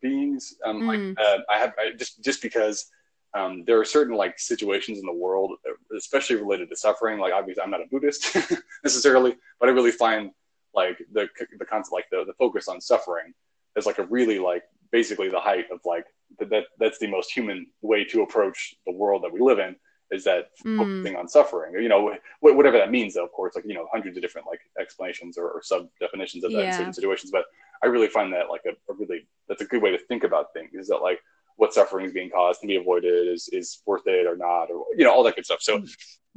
beings. 0.01 0.55
Um, 0.65 0.81
mm. 0.81 0.87
Like 0.87 1.19
uh, 1.19 1.39
I 1.49 1.59
have 1.59 1.73
I, 1.77 1.91
just 1.97 2.23
just 2.23 2.41
because 2.41 2.89
um, 3.35 3.63
there 3.65 3.79
are 3.79 3.85
certain 3.85 4.15
like 4.15 4.39
situations 4.39 4.99
in 4.99 5.05
the 5.05 5.13
world, 5.13 5.53
especially 5.97 6.35
related 6.35 6.69
to 6.69 6.75
suffering. 6.75 7.19
Like 7.19 7.33
obviously, 7.33 7.63
I'm 7.63 7.71
not 7.71 7.81
a 7.81 7.87
Buddhist 7.89 8.35
necessarily, 8.83 9.35
but 9.59 9.69
I 9.69 9.71
really 9.71 9.91
find 9.91 10.31
like 10.73 10.99
the 11.11 11.27
the 11.57 11.65
concept, 11.65 11.93
like 11.93 12.05
the 12.11 12.25
the 12.25 12.33
focus 12.33 12.67
on 12.67 12.79
suffering, 12.79 13.33
is 13.75 13.85
like 13.85 13.97
a 13.97 14.05
really 14.05 14.39
like 14.39 14.63
basically 14.91 15.29
the 15.29 15.39
height 15.39 15.65
of 15.71 15.79
like 15.85 16.05
that 16.39 16.65
that's 16.79 16.99
the 16.99 17.07
most 17.07 17.31
human 17.31 17.67
way 17.81 18.05
to 18.05 18.21
approach 18.21 18.75
the 18.85 18.93
world 18.93 19.23
that 19.23 19.33
we 19.33 19.39
live 19.39 19.59
in 19.59 19.75
is 20.11 20.23
that 20.23 20.49
mm. 20.63 20.77
focusing 20.77 21.15
on 21.15 21.27
suffering 21.27 21.73
you 21.81 21.89
know 21.89 22.13
wh- 22.39 22.55
whatever 22.55 22.77
that 22.77 22.91
means 22.91 23.13
though 23.13 23.23
of 23.23 23.31
course 23.31 23.55
like 23.55 23.65
you 23.67 23.73
know 23.73 23.87
hundreds 23.91 24.17
of 24.17 24.21
different 24.21 24.47
like 24.47 24.59
explanations 24.79 25.37
or, 25.37 25.49
or 25.49 25.61
sub 25.63 25.87
definitions 25.99 26.43
of 26.43 26.51
that 26.51 26.59
yeah. 26.59 26.67
in 26.67 26.73
certain 26.73 26.93
situations 26.93 27.31
but 27.31 27.45
i 27.83 27.87
really 27.87 28.07
find 28.07 28.31
that 28.31 28.49
like 28.49 28.61
a, 28.65 28.71
a, 28.91 28.95
really 28.95 29.27
that's 29.47 29.61
a 29.61 29.65
good 29.65 29.81
way 29.81 29.91
to 29.91 29.97
think 29.97 30.23
about 30.23 30.53
things 30.53 30.71
is 30.73 30.87
that 30.87 30.97
like 30.97 31.19
what 31.63 31.73
suffering 31.73 32.05
is 32.05 32.11
being 32.11 32.29
caused 32.29 32.59
can 32.59 32.67
be 32.67 32.75
avoided 32.75 33.25
is 33.25 33.47
is 33.53 33.81
worth 33.85 34.05
it 34.05 34.27
or 34.27 34.35
not 34.35 34.65
or 34.69 34.83
you 34.97 35.05
know 35.05 35.13
all 35.13 35.23
that 35.23 35.33
good 35.37 35.45
stuff. 35.45 35.61
So 35.61 35.81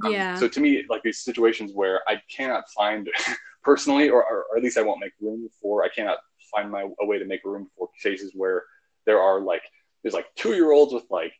um, 0.04 0.12
yeah. 0.12 0.36
so 0.36 0.46
to 0.46 0.60
me 0.60 0.84
like 0.88 1.02
these 1.02 1.22
situations 1.22 1.72
where 1.74 2.02
i 2.06 2.20
cannot 2.30 2.68
find 2.70 3.08
personally 3.64 4.08
or, 4.10 4.22
or, 4.22 4.44
or 4.50 4.56
at 4.58 4.62
least 4.62 4.76
i 4.76 4.82
won't 4.82 5.00
make 5.00 5.12
room 5.20 5.48
for 5.60 5.84
i 5.84 5.88
cannot 5.88 6.18
find 6.54 6.70
my 6.70 6.86
a 7.00 7.06
way 7.06 7.18
to 7.18 7.24
make 7.24 7.42
room 7.44 7.66
for 7.76 7.88
cases 8.02 8.32
where 8.34 8.62
there 9.06 9.20
are 9.20 9.40
like 9.40 9.62
there's 10.02 10.14
like 10.14 10.26
two 10.36 10.54
year 10.54 10.72
olds 10.72 10.92
with 10.92 11.04
like 11.10 11.32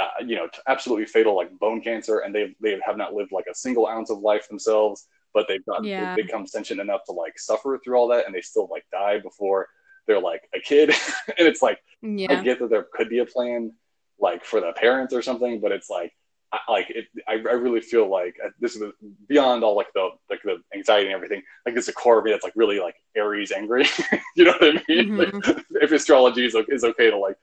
uh, 0.00 0.08
you 0.24 0.36
know 0.36 0.48
absolutely 0.66 1.04
fatal 1.04 1.36
like 1.36 1.50
bone 1.58 1.82
cancer 1.82 2.20
and 2.20 2.34
they 2.34 2.54
they 2.62 2.78
have 2.82 2.96
not 2.96 3.12
lived 3.12 3.30
like 3.30 3.46
a 3.50 3.54
single 3.54 3.86
ounce 3.86 4.10
of 4.10 4.18
life 4.20 4.48
themselves 4.48 5.06
but 5.34 5.44
they've 5.46 5.66
got 5.66 5.84
yeah. 5.84 6.14
they 6.14 6.22
become 6.22 6.46
sentient 6.46 6.80
enough 6.80 7.02
to 7.04 7.12
like 7.12 7.38
suffer 7.38 7.78
through 7.84 7.96
all 7.96 8.08
that 8.08 8.24
and 8.24 8.34
they 8.34 8.40
still 8.40 8.68
like 8.70 8.86
die 8.90 9.18
before 9.18 9.68
they're 10.08 10.20
like 10.20 10.42
a 10.54 10.60
kid 10.60 10.90
and 11.38 11.46
it's 11.46 11.62
like 11.62 11.78
yeah. 12.02 12.40
i 12.40 12.42
get 12.42 12.58
that 12.58 12.70
there 12.70 12.86
could 12.92 13.08
be 13.08 13.20
a 13.20 13.26
plan 13.26 13.72
like 14.18 14.44
for 14.44 14.60
the 14.60 14.72
parents 14.72 15.14
or 15.14 15.22
something 15.22 15.60
but 15.60 15.70
it's 15.70 15.88
like 15.88 16.12
I, 16.50 16.58
like 16.70 16.90
it, 16.90 17.06
I, 17.26 17.34
I 17.34 17.54
really 17.54 17.80
feel 17.80 18.08
like 18.08 18.36
uh, 18.44 18.48
this 18.58 18.74
is 18.74 18.82
beyond 19.28 19.62
all 19.62 19.76
like 19.76 19.92
the 19.94 20.08
like 20.30 20.42
the 20.42 20.62
anxiety 20.74 21.06
and 21.06 21.14
everything. 21.14 21.42
Like 21.66 21.76
it's 21.76 21.88
a 21.88 21.92
core 21.92 22.18
of 22.18 22.24
me 22.24 22.30
that's 22.30 22.44
like 22.44 22.54
really 22.56 22.80
like 22.80 22.94
Aries 23.16 23.52
angry. 23.52 23.86
you 24.34 24.44
know 24.44 24.52
what 24.52 24.76
I 24.76 24.82
mean? 24.88 25.08
Mm-hmm. 25.10 25.50
Like, 25.50 25.64
if 25.82 25.92
astrology 25.92 26.46
is, 26.46 26.56
is 26.68 26.84
okay 26.84 27.10
to 27.10 27.18
like 27.18 27.36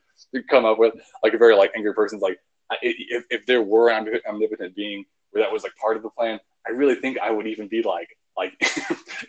come 0.50 0.66
up 0.66 0.80
with 0.80 0.96
like 1.24 1.34
a 1.34 1.38
very 1.38 1.56
like 1.56 1.72
angry 1.76 1.94
person's 1.94 2.22
like 2.22 2.40
if, 2.82 3.26
if 3.30 3.46
there 3.46 3.62
were 3.62 3.90
an 3.90 4.10
omnipotent 4.28 4.76
being 4.76 5.06
where 5.32 5.44
that 5.44 5.52
was 5.52 5.64
like 5.64 5.76
part 5.76 5.98
of 5.98 6.04
the 6.04 6.10
plan, 6.10 6.40
I 6.68 6.72
really 6.72 6.96
think 6.96 7.20
I 7.20 7.32
would 7.32 7.48
even 7.48 7.68
be 7.68 7.84
like 7.84 8.18
like 8.36 8.54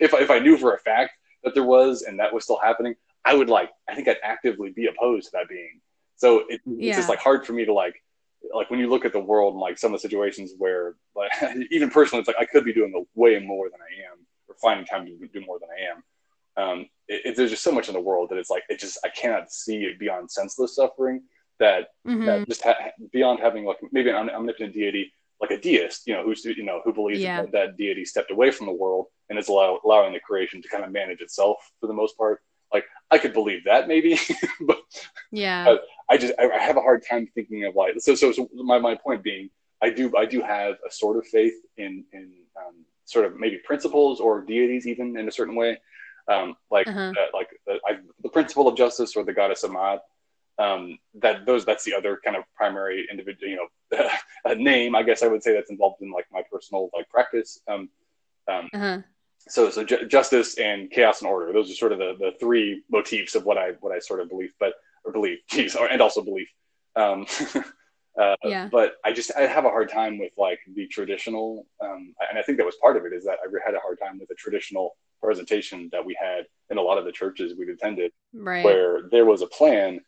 if 0.01 0.13
I, 0.13 0.19
if 0.19 0.31
I 0.31 0.39
knew 0.39 0.57
for 0.57 0.73
a 0.73 0.79
fact 0.79 1.11
that 1.43 1.53
there 1.53 1.63
was 1.63 2.01
and 2.01 2.19
that 2.19 2.33
was 2.33 2.43
still 2.43 2.59
happening, 2.61 2.95
I 3.27 3.33
would 3.33 3.49
like 3.49 3.69
I 3.89 3.95
think 3.95 4.07
I'd 4.07 4.17
actively 4.23 4.71
be 4.71 4.87
opposed 4.87 5.25
to 5.25 5.31
that 5.33 5.49
being. 5.49 5.81
So 6.15 6.45
it, 6.49 6.61
yeah. 6.65 6.89
it's 6.89 6.97
just 6.97 7.09
like 7.09 7.19
hard 7.19 7.45
for 7.45 7.53
me 7.53 7.65
to 7.65 7.73
like 7.73 7.95
like 8.53 8.69
when 8.69 8.79
you 8.79 8.89
look 8.89 9.05
at 9.05 9.13
the 9.13 9.19
world 9.19 9.53
and 9.53 9.61
like 9.61 9.77
some 9.77 9.93
of 9.93 9.99
the 9.99 10.07
situations 10.07 10.53
where 10.57 10.95
like 11.15 11.31
even 11.71 11.89
personally 11.89 12.21
it's 12.21 12.27
like 12.27 12.39
I 12.39 12.45
could 12.45 12.63
be 12.63 12.73
doing 12.73 13.05
way 13.15 13.39
more 13.39 13.69
than 13.69 13.79
I 13.81 14.11
am 14.11 14.25
or 14.47 14.55
finding 14.61 14.85
time 14.85 15.05
to 15.05 15.27
do 15.27 15.45
more 15.45 15.59
than 15.59 15.69
I 15.69 15.91
am. 15.91 16.03
Um, 16.59 16.79
it, 17.07 17.21
it, 17.25 17.35
there's 17.35 17.51
just 17.51 17.63
so 17.63 17.71
much 17.71 17.87
in 17.87 17.93
the 17.93 17.99
world 17.99 18.29
that 18.29 18.37
it's 18.37 18.49
like 18.49 18.63
it 18.69 18.79
just 18.79 18.97
I 19.03 19.09
cannot 19.09 19.51
see 19.51 19.83
it 19.83 19.99
beyond 19.99 20.31
senseless 20.31 20.75
suffering 20.75 21.23
that 21.59 21.89
mm-hmm. 22.07 22.25
that 22.25 22.47
just 22.47 22.63
ha- 22.63 22.91
beyond 23.11 23.39
having 23.41 23.65
like 23.65 23.77
maybe 23.91 24.09
an 24.09 24.29
omnipotent 24.29 24.73
deity 24.73 25.11
like 25.41 25.51
a 25.51 25.59
deist, 25.59 26.07
you 26.07 26.13
know, 26.13 26.23
who's 26.23 26.43
you 26.45 26.63
know 26.63 26.81
who 26.83 26.93
believes 26.93 27.19
yeah. 27.19 27.41
that, 27.41 27.51
that 27.51 27.77
deity 27.77 28.05
stepped 28.05 28.31
away 28.31 28.51
from 28.51 28.65
the 28.65 28.73
world 28.73 29.07
and 29.29 29.37
is 29.37 29.49
allow, 29.49 29.79
allowing 29.85 30.13
the 30.13 30.19
creation 30.19 30.61
to 30.61 30.67
kind 30.67 30.83
of 30.83 30.91
manage 30.91 31.21
itself 31.21 31.57
for 31.79 31.87
the 31.87 31.93
most 31.93 32.17
part. 32.17 32.41
I 33.09 33.17
could 33.17 33.33
believe 33.33 33.63
that 33.65 33.87
maybe, 33.87 34.19
but 34.61 34.79
yeah, 35.31 35.75
I 36.09 36.17
just 36.17 36.33
I, 36.39 36.57
have 36.57 36.77
a 36.77 36.81
hard 36.81 37.03
time 37.09 37.27
thinking 37.33 37.65
of 37.65 37.75
like 37.75 37.95
so 37.99 38.15
so 38.15 38.31
so 38.31 38.49
my 38.53 38.79
my 38.79 38.95
point 38.95 39.23
being 39.23 39.49
I 39.81 39.89
do 39.89 40.15
I 40.17 40.25
do 40.25 40.41
have 40.41 40.75
a 40.87 40.91
sort 40.91 41.17
of 41.17 41.25
faith 41.27 41.53
in 41.77 42.03
in 42.13 42.31
um, 42.57 42.85
sort 43.05 43.25
of 43.25 43.39
maybe 43.39 43.57
principles 43.63 44.19
or 44.19 44.41
deities 44.41 44.87
even 44.87 45.17
in 45.17 45.27
a 45.27 45.31
certain 45.31 45.55
way, 45.55 45.77
um, 46.27 46.55
like 46.71 46.87
uh-huh. 46.87 47.13
uh, 47.17 47.25
like 47.33 47.49
the, 47.65 47.79
I, 47.85 47.97
the 48.21 48.29
principle 48.29 48.67
of 48.67 48.75
justice 48.75 49.15
or 49.15 49.23
the 49.23 49.33
goddess 49.33 49.63
Ma'at. 49.63 49.99
Um, 50.59 50.97
that 51.19 51.45
those 51.45 51.65
that's 51.65 51.83
the 51.83 51.93
other 51.93 52.19
kind 52.25 52.35
of 52.35 52.43
primary 52.55 53.07
individual 53.11 53.51
you 53.51 53.69
know 53.93 54.09
name 54.55 54.95
I 54.95 55.03
guess 55.03 55.21
I 55.21 55.27
would 55.27 55.43
say 55.43 55.53
that's 55.53 55.69
involved 55.69 56.01
in 56.01 56.11
like 56.11 56.25
my 56.31 56.41
personal 56.51 56.89
like 56.95 57.07
practice. 57.09 57.59
Um, 57.67 57.89
um, 58.47 58.69
uh-huh. 58.73 59.01
So 59.49 59.69
so 59.69 59.83
ju- 59.83 60.07
justice 60.07 60.57
and 60.57 60.89
chaos 60.91 61.21
and 61.21 61.29
order. 61.29 61.51
Those 61.53 61.71
are 61.71 61.75
sort 61.75 61.91
of 61.91 61.99
the, 61.99 62.15
the 62.19 62.31
three 62.39 62.83
motifs 62.89 63.35
of 63.35 63.45
what 63.45 63.57
I 63.57 63.71
what 63.79 63.91
I 63.91 63.99
sort 63.99 64.19
of 64.19 64.29
believe, 64.29 64.51
but 64.59 64.73
or 65.03 65.11
believe, 65.11 65.39
geez, 65.49 65.75
or, 65.75 65.87
and 65.87 66.01
also 66.01 66.21
belief. 66.21 66.49
Um, 66.95 67.25
uh, 68.19 68.35
yeah. 68.43 68.69
But 68.71 68.95
I 69.03 69.13
just 69.13 69.31
I 69.35 69.41
have 69.41 69.65
a 69.65 69.69
hard 69.69 69.89
time 69.89 70.19
with 70.19 70.31
like 70.37 70.59
the 70.75 70.87
traditional, 70.87 71.65
um, 71.83 72.13
and 72.29 72.37
I 72.37 72.43
think 72.43 72.57
that 72.57 72.65
was 72.65 72.75
part 72.81 72.97
of 72.97 73.05
it 73.05 73.13
is 73.13 73.23
that 73.25 73.37
I 73.43 73.65
had 73.65 73.75
a 73.75 73.79
hard 73.79 73.99
time 73.99 74.19
with 74.19 74.29
the 74.29 74.35
traditional 74.35 74.95
presentation 75.21 75.89
that 75.91 76.05
we 76.05 76.15
had 76.19 76.45
in 76.69 76.77
a 76.77 76.81
lot 76.81 76.97
of 76.97 77.05
the 77.05 77.11
churches 77.11 77.53
we'd 77.57 77.69
attended, 77.69 78.11
right. 78.33 78.63
where 78.63 79.09
there 79.09 79.25
was 79.25 79.41
a 79.41 79.47
plan. 79.47 79.99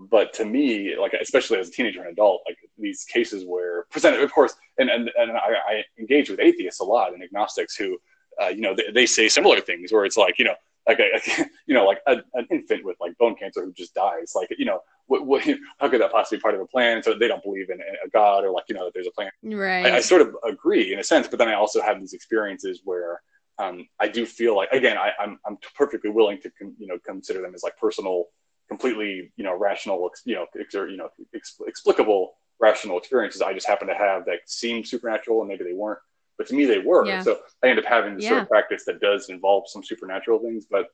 But 0.00 0.32
to 0.34 0.44
me, 0.44 0.94
like 0.96 1.12
especially 1.12 1.58
as 1.58 1.68
a 1.68 1.72
teenager 1.72 2.00
and 2.00 2.10
adult, 2.10 2.42
like 2.46 2.56
these 2.78 3.04
cases 3.04 3.44
where 3.44 3.84
presented, 3.90 4.20
of 4.20 4.32
course, 4.32 4.54
and 4.78 4.88
and, 4.90 5.10
and 5.18 5.32
I, 5.32 5.54
I 5.68 5.84
engage 5.98 6.30
with 6.30 6.40
atheists 6.40 6.80
a 6.80 6.84
lot 6.84 7.14
and 7.14 7.22
agnostics 7.22 7.74
who 7.74 7.98
uh, 8.42 8.48
you 8.48 8.60
know, 8.60 8.74
they, 8.74 8.90
they, 8.92 9.06
say 9.06 9.28
similar 9.28 9.60
things 9.60 9.92
where 9.92 10.04
it's 10.04 10.16
like, 10.16 10.38
you 10.38 10.44
know, 10.44 10.54
like 10.86 11.00
a, 11.00 11.20
you 11.66 11.74
know, 11.74 11.84
like 11.84 12.00
a, 12.06 12.16
an 12.34 12.46
infant 12.50 12.84
with 12.84 12.96
like 13.00 13.16
bone 13.18 13.34
cancer 13.34 13.64
who 13.64 13.72
just 13.72 13.94
dies. 13.94 14.32
Like, 14.34 14.48
you 14.58 14.64
know, 14.64 14.80
what, 15.06 15.26
what, 15.26 15.42
how 15.78 15.88
could 15.88 16.00
that 16.00 16.12
possibly 16.12 16.38
be 16.38 16.42
part 16.42 16.54
of 16.54 16.60
a 16.60 16.66
plan? 16.66 17.02
So 17.02 17.14
they 17.14 17.28
don't 17.28 17.42
believe 17.42 17.70
in, 17.70 17.80
in 17.80 17.94
a 18.04 18.08
God 18.08 18.44
or 18.44 18.50
like, 18.50 18.64
you 18.68 18.74
know, 18.74 18.84
that 18.84 18.94
there's 18.94 19.06
a 19.06 19.12
plan. 19.12 19.30
Right. 19.42 19.86
I, 19.86 19.96
I, 19.96 20.00
sort 20.00 20.22
of 20.22 20.36
agree 20.46 20.92
in 20.92 20.98
a 20.98 21.04
sense, 21.04 21.28
but 21.28 21.38
then 21.38 21.48
I 21.48 21.54
also 21.54 21.80
have 21.80 22.00
these 22.00 22.12
experiences 22.12 22.80
where 22.84 23.20
um, 23.58 23.88
I 23.98 24.08
do 24.08 24.24
feel 24.24 24.56
like, 24.56 24.70
again, 24.72 24.96
I, 24.96 25.10
I'm, 25.20 25.38
I'm 25.44 25.58
perfectly 25.76 26.10
willing 26.10 26.40
to, 26.42 26.50
you 26.78 26.86
know, 26.86 26.98
consider 27.04 27.42
them 27.42 27.54
as 27.54 27.62
like 27.62 27.76
personal, 27.76 28.26
completely, 28.68 29.32
you 29.36 29.44
know, 29.44 29.56
rational, 29.56 30.10
you 30.24 30.36
know, 30.36 30.46
ex- 30.58 30.74
or, 30.74 30.88
you 30.88 30.96
know, 30.96 31.08
ex- 31.34 31.60
explicable 31.66 32.34
rational 32.60 32.98
experiences 32.98 33.40
I 33.40 33.52
just 33.52 33.66
happen 33.66 33.88
to 33.88 33.94
have 33.94 34.24
that 34.26 34.40
seem 34.46 34.84
supernatural 34.84 35.40
and 35.40 35.48
maybe 35.48 35.64
they 35.64 35.72
weren't 35.72 36.00
but 36.38 36.46
to 36.46 36.54
me 36.54 36.64
they 36.64 36.78
were. 36.78 37.04
Yeah. 37.04 37.22
So 37.22 37.40
I 37.62 37.68
end 37.68 37.78
up 37.78 37.84
having 37.84 38.14
this 38.14 38.24
yeah. 38.24 38.30
sort 38.30 38.42
of 38.42 38.48
practice 38.48 38.84
that 38.86 39.00
does 39.00 39.28
involve 39.28 39.64
some 39.68 39.84
supernatural 39.84 40.38
things, 40.38 40.66
but 40.70 40.86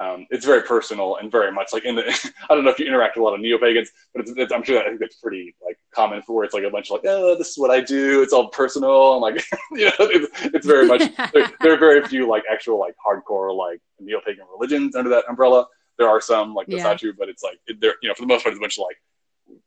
um, 0.00 0.26
it's 0.30 0.46
very 0.46 0.62
personal 0.62 1.16
and 1.16 1.30
very 1.30 1.52
much 1.52 1.74
like 1.74 1.84
in 1.84 1.94
the. 1.94 2.04
I 2.50 2.54
don't 2.54 2.64
know 2.64 2.70
if 2.70 2.78
you 2.78 2.86
interact 2.86 3.16
with 3.16 3.22
a 3.22 3.24
lot 3.24 3.34
of 3.34 3.40
neo 3.40 3.58
pagans, 3.58 3.90
but 4.14 4.22
it's, 4.22 4.32
it's, 4.34 4.52
I'm 4.52 4.62
sure 4.62 4.76
that, 4.76 4.86
I 4.86 4.88
think 4.88 5.00
that's 5.00 5.16
pretty 5.16 5.54
like 5.64 5.78
common 5.94 6.22
for 6.22 6.34
where 6.34 6.44
it's 6.44 6.54
like 6.54 6.64
a 6.64 6.70
bunch 6.70 6.90
of 6.90 6.92
like, 6.92 7.02
oh, 7.04 7.36
this 7.36 7.50
is 7.50 7.58
what 7.58 7.70
I 7.70 7.82
do. 7.82 8.22
It's 8.22 8.32
all 8.32 8.48
personal. 8.48 9.12
and 9.12 9.20
like, 9.20 9.44
you 9.72 9.86
know, 9.86 9.92
it's, 10.00 10.46
it's 10.46 10.66
very 10.66 10.86
much. 10.86 11.02
there, 11.32 11.52
there, 11.60 11.74
are 11.74 11.78
very 11.78 12.02
few 12.06 12.26
like 12.26 12.44
actual 12.50 12.78
like 12.78 12.94
hardcore 13.06 13.54
like 13.54 13.80
neo 13.98 14.20
pagan 14.24 14.46
religions 14.50 14.96
under 14.96 15.10
that 15.10 15.24
umbrella. 15.28 15.66
There 15.98 16.08
are 16.08 16.20
some 16.20 16.54
like 16.54 16.66
that's 16.66 16.78
yeah. 16.78 16.84
not 16.84 16.98
true, 16.98 17.12
but 17.12 17.28
it's 17.28 17.42
like 17.42 17.58
they're 17.78 17.96
you 18.02 18.08
know 18.08 18.14
for 18.14 18.22
the 18.22 18.28
most 18.28 18.42
part 18.42 18.54
it's 18.54 18.58
a 18.58 18.62
bunch 18.62 18.78
of 18.78 18.84
like 18.88 18.96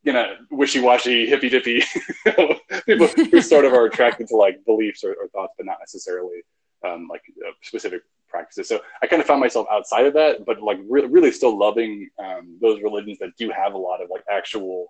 you 0.04 0.12
know, 0.12 0.36
wishy-washy, 0.52 1.26
hippy-dippy 1.28 1.82
people 2.86 3.08
who 3.08 3.42
sort 3.42 3.66
of 3.66 3.74
are 3.74 3.86
attracted 3.86 4.28
to 4.28 4.36
like 4.36 4.64
beliefs 4.66 5.04
or, 5.04 5.14
or 5.14 5.28
thoughts, 5.30 5.54
but 5.58 5.66
not 5.66 5.78
necessarily 5.80 6.42
um, 6.86 7.08
like 7.10 7.22
uh, 7.46 7.52
specific 7.62 8.02
practices. 8.28 8.68
So 8.68 8.82
I 9.02 9.08
kind 9.08 9.22
of 9.22 9.28
found 9.28 9.40
myself 9.40 9.68
outside 9.72 10.06
of 10.06 10.14
that, 10.16 10.46
but 10.46 10.62
like 10.62 10.80
re- 10.90 11.06
really 11.06 11.32
still 11.32 11.58
loving 11.58 12.10
um, 12.20 12.58
those 12.62 12.82
religions 12.82 13.20
that 13.20 13.36
do 13.38 13.50
have 13.52 13.74
a 13.74 13.78
lot 13.78 14.02
of 14.02 14.10
like 14.10 14.24
actual 14.30 14.88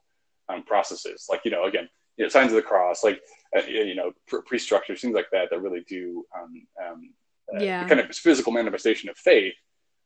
um, 0.50 0.64
processes. 0.64 1.28
Like 1.30 1.42
you 1.46 1.52
know, 1.52 1.66
again, 1.66 1.88
you 2.18 2.26
know, 2.26 2.30
signs 2.30 2.52
of 2.52 2.56
the 2.56 2.62
cross, 2.64 3.04
like 3.04 3.22
uh, 3.56 3.66
you 3.66 3.96
know, 3.96 4.14
pre-structures, 4.28 5.02
things 5.02 5.14
like 5.14 5.30
that, 5.32 5.50
that 5.52 5.62
really 5.62 5.84
do 5.88 6.26
um, 6.36 6.68
um, 6.84 7.14
uh, 7.56 7.60
yeah. 7.60 7.88
kind 7.88 8.00
of 8.00 8.16
physical 8.16 8.52
manifestation 8.52 9.10
of 9.10 9.18
faith 9.18 9.54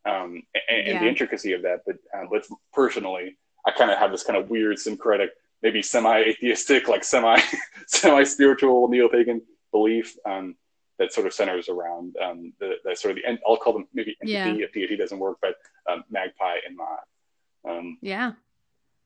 um, 0.06 0.44
and, 0.70 0.80
and 0.80 0.88
yeah. 0.88 1.00
the 1.00 1.08
intricacy 1.08 1.54
of 1.54 1.62
that. 1.62 1.82
But 1.86 1.96
uh, 2.14 2.26
but 2.30 2.46
personally 2.74 3.38
I 3.68 3.72
kind 3.72 3.92
of 3.92 3.98
have 3.98 4.12
this 4.12 4.24
kind 4.24 4.38
of 4.40 4.50
weird 4.50 4.80
syncretic, 4.80 5.32
maybe 5.62 5.82
semi-atheistic, 5.82 6.88
like 6.88 7.04
semi 7.04 7.38
semi-spiritual 7.88 8.88
neo-pagan 8.88 9.42
belief 9.72 10.16
um, 10.26 10.56
that 11.00 11.12
sort 11.12 11.28
of 11.28 11.34
centers 11.34 11.68
around 11.68 12.16
um, 12.24 12.54
the, 12.60 12.76
the, 12.86 12.96
sort 12.96 13.12
of 13.12 13.18
the 13.18 13.28
end. 13.28 13.40
I'll 13.46 13.58
call 13.58 13.74
them 13.74 13.88
maybe 13.94 14.16
entity 14.22 14.60
yeah. 14.60 14.66
if 14.66 14.72
deity 14.72 14.96
doesn't 14.96 15.20
work, 15.20 15.38
but 15.42 15.56
um, 15.92 16.06
magpie 16.10 16.60
and 16.66 16.78
ma. 16.78 17.70
Um, 17.70 17.98
yeah. 18.02 18.32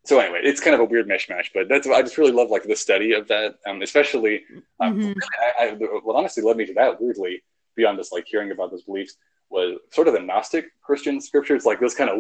So 0.06 0.20
anyway, 0.20 0.42
it's 0.44 0.62
kind 0.62 0.76
of 0.76 0.80
a 0.80 0.86
weird 0.86 1.08
mishmash, 1.08 1.50
but 1.54 1.68
that's 1.68 1.88
I 1.88 2.02
just 2.04 2.18
really 2.20 2.32
love 2.32 2.50
like 2.52 2.64
the 2.64 2.76
study 2.76 3.14
of 3.14 3.28
that, 3.30 3.56
um, 3.68 3.82
especially. 3.82 4.44
Um, 4.80 5.00
mm-hmm. 5.00 5.20
I, 5.60 5.70
I, 5.70 5.74
what 6.04 6.16
honestly 6.16 6.44
led 6.44 6.58
me 6.58 6.66
to 6.68 6.74
that 6.76 7.02
weirdly 7.02 7.44
beyond 7.76 7.98
just 7.98 8.14
like 8.14 8.26
hearing 8.28 8.52
about 8.52 8.70
those 8.70 8.84
beliefs 8.84 9.16
was 9.52 9.78
sort 9.92 10.08
of 10.08 10.14
the 10.14 10.22
Gnostic 10.22 10.66
Christian 10.82 11.22
scriptures, 11.22 11.66
like 11.66 11.80
those 11.80 11.94
kind 11.94 12.10
of 12.10 12.18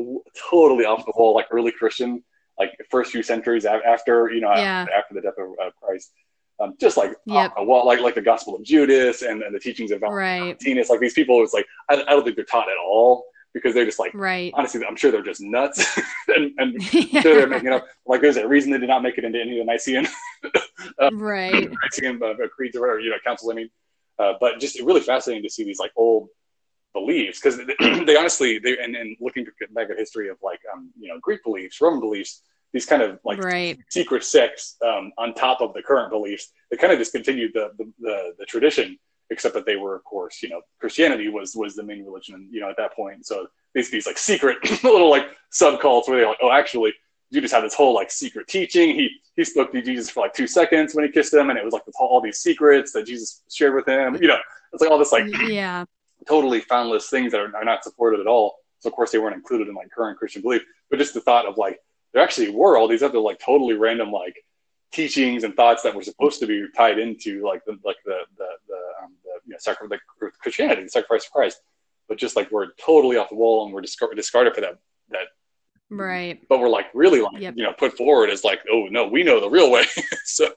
totally 0.50 0.86
off 0.86 1.06
the 1.06 1.14
wall, 1.16 1.34
like 1.34 1.48
early 1.52 1.72
Christian 1.72 2.24
like 2.62 2.78
first 2.90 3.12
few 3.12 3.24
centuries 3.24 3.66
after 3.66 4.30
you 4.32 4.42
know 4.42 4.54
yeah. 4.54 4.86
after, 4.96 5.16
the 5.16 5.22
death 5.22 5.34
of 5.38 5.50
uh, 5.62 5.72
Christ. 5.82 6.12
Um, 6.60 6.76
just 6.80 6.96
like 6.96 7.16
yep. 7.26 7.54
uh, 7.60 7.64
well, 7.64 7.86
like 7.88 8.02
like 8.02 8.14
the 8.14 8.22
Gospel 8.22 8.56
of 8.56 8.64
Judas 8.64 9.24
and, 9.24 9.42
and 9.42 9.54
the 9.54 9.60
teachings 9.60 9.90
of 9.90 10.02
Valentinus, 10.02 10.90
right. 10.90 10.94
like 10.94 11.00
these 11.00 11.14
people, 11.14 11.42
it's 11.42 11.54
like 11.54 11.66
I, 11.90 11.96
I, 11.96 12.12
don't 12.12 12.24
think 12.24 12.36
they're 12.36 12.46
taught 12.46 12.70
at 12.70 12.78
all 12.78 13.26
because 13.54 13.74
they're 13.74 13.86
just 13.86 13.98
like 13.98 14.14
right. 14.14 14.54
Honestly, 14.56 14.86
I'm 14.88 14.96
sure 14.96 15.12
they're 15.12 15.24
just 15.24 15.42
nuts, 15.42 16.00
and, 16.28 16.52
and 16.60 16.94
yeah. 16.94 17.22
they're 17.22 17.48
making 17.48 17.70
up 17.70 17.88
like 18.06 18.22
there's 18.22 18.38
a 18.38 18.48
reason 18.48 18.72
they 18.72 18.78
did 18.78 18.90
not 18.90 19.02
make 19.02 19.18
it 19.18 19.24
into 19.24 19.42
any 19.42 19.60
of 19.60 19.66
the 19.66 19.72
Nicene, 19.72 20.08
uh, 21.02 21.10
right? 21.14 21.72
Nicene 21.84 22.22
uh, 22.22 22.34
creeds 22.56 22.76
or 22.76 22.82
whatever 22.82 23.00
you 23.00 23.10
know 23.10 23.18
councils. 23.26 23.52
I 23.52 23.56
mean, 23.56 23.70
uh, 24.20 24.34
but 24.40 24.60
just 24.60 24.80
really 24.82 25.02
fascinating 25.02 25.44
to 25.44 25.50
see 25.50 25.64
these 25.64 25.80
like 25.80 25.92
old 25.96 26.30
beliefs 26.94 27.40
because 27.42 27.58
they 28.06 28.18
honestly 28.18 28.60
they 28.60 28.78
and, 28.78 28.96
and 28.96 29.16
looking 29.20 29.46
back 29.72 29.90
at 29.90 29.98
history 29.98 30.30
of 30.30 30.38
like 30.44 30.60
um, 30.74 30.92
you 31.00 31.08
know 31.08 31.20
Greek 31.22 31.44
beliefs, 31.44 31.80
Roman 31.82 32.00
beliefs, 32.00 32.42
these 32.74 32.86
kind 32.86 33.02
of 33.02 33.20
like 33.24 33.44
right. 33.44 33.80
secret 33.90 34.24
sects 34.24 34.78
um, 34.86 35.12
on 35.18 35.34
top 35.34 35.62
of 35.62 35.74
the 35.74 35.82
current 35.82 36.12
beliefs. 36.12 36.52
They 36.70 36.78
kind 36.78 36.94
of 36.94 37.00
just 37.00 37.12
continued 37.12 37.52
the, 37.54 37.72
the, 37.78 37.92
the 38.00 38.34
the 38.40 38.46
tradition, 38.46 38.98
except 39.30 39.54
that 39.56 39.66
they 39.66 39.76
were, 39.76 39.96
of 39.96 40.04
course, 40.04 40.42
you 40.42 40.50
know, 40.50 40.62
Christianity 40.80 41.30
was 41.30 41.56
was 41.56 41.76
the 41.76 41.84
main 41.84 42.06
religion, 42.06 42.48
you 42.52 42.62
know, 42.62 42.70
at 42.70 42.78
that 42.78 42.96
point. 42.96 43.26
So 43.26 43.48
these 43.74 43.90
these 43.90 44.08
like 44.08 44.18
secret 44.18 44.58
little 44.84 45.10
like 45.10 45.28
subcults 45.52 46.08
where 46.08 46.18
they're 46.18 46.28
like, 46.28 46.40
oh, 46.42 46.52
actually, 46.52 46.94
you 47.32 47.42
had 47.42 47.64
this 47.64 47.74
whole 47.74 47.94
like 47.94 48.12
secret 48.12 48.48
teaching. 48.48 48.94
He 48.94 49.10
he 49.36 49.44
spoke 49.44 49.72
to 49.72 49.82
Jesus 49.82 50.10
for 50.10 50.22
like 50.22 50.34
two 50.34 50.48
seconds 50.48 50.94
when 50.94 51.06
he 51.06 51.12
kissed 51.12 51.34
him, 51.34 51.50
and 51.50 51.58
it 51.58 51.66
was 51.66 51.74
like 51.74 51.84
whole, 51.96 52.10
all 52.10 52.22
these 52.22 52.40
secrets 52.40 52.92
that 52.92 53.06
Jesus 53.06 53.42
shared 53.50 53.74
with 53.74 53.88
him. 53.88 54.18
You 54.22 54.28
know, 54.28 54.38
it's 54.74 54.82
like 54.82 54.92
all 54.92 55.00
this 55.00 55.12
like 55.12 55.26
yeah, 55.48 55.86
totally 56.28 56.62
foundless 56.62 57.10
things 57.10 57.32
that 57.32 57.42
are, 57.42 57.56
are 57.56 57.66
not 57.66 57.84
supported 57.84 58.20
at 58.20 58.28
all. 58.28 58.56
So 58.80 58.90
of 58.90 58.96
course 58.96 59.12
they 59.12 59.20
weren't 59.20 59.36
included 59.36 59.68
in 59.68 59.76
like 59.76 59.92
current 59.92 60.18
Christian 60.18 60.42
belief. 60.42 60.64
But 60.90 61.00
just 61.00 61.14
the 61.14 61.22
thought 61.22 61.46
of 61.46 61.58
like 61.58 61.80
there 62.14 62.24
actually 62.24 62.50
were 62.50 62.78
all 62.78 62.88
these 62.88 63.04
other 63.04 63.20
like 63.20 63.40
totally 63.40 63.76
random 63.76 64.12
like 64.12 64.36
teachings 64.92 65.44
and 65.44 65.56
thoughts 65.56 65.84
that 65.84 65.96
were 65.96 66.04
supposed 66.04 66.40
to 66.40 66.48
be 66.48 66.66
tied 66.76 67.00
into 67.00 67.46
like 67.46 67.64
the 67.66 67.78
like 67.84 67.98
the 68.06 68.20
the 68.38 68.48
the, 68.68 69.04
um, 69.04 69.14
the 69.24 69.32
you 69.46 69.52
know 69.52 69.58
sacri- 69.60 69.88
like 69.88 70.02
Christianity, 70.42 70.84
the 70.84 70.90
sacrifice 70.90 71.26
of 71.26 71.32
Christ, 71.32 71.62
but 72.08 72.18
just 72.18 72.36
like 72.36 72.52
we're 72.52 72.72
totally 72.74 73.18
off 73.18 73.30
the 73.30 73.36
wall 73.36 73.66
and 73.66 73.74
we're 73.74 73.82
discard- 73.82 74.16
discarded 74.16 74.54
for 74.54 74.62
that 74.62 74.78
that 75.10 75.28
right. 75.90 76.42
But 76.50 76.60
we're 76.60 76.70
like 76.70 76.88
really 76.94 77.22
like 77.22 77.40
yep. 77.40 77.56
you 77.56 77.64
know 77.64 77.74
put 77.74 77.96
forward 77.98 78.30
as 78.30 78.44
like 78.44 78.60
oh 78.72 78.88
no 78.92 79.08
we 79.08 79.24
know 79.24 79.40
the 79.40 79.50
real 79.50 79.72
way 79.72 79.86
so 80.26 80.52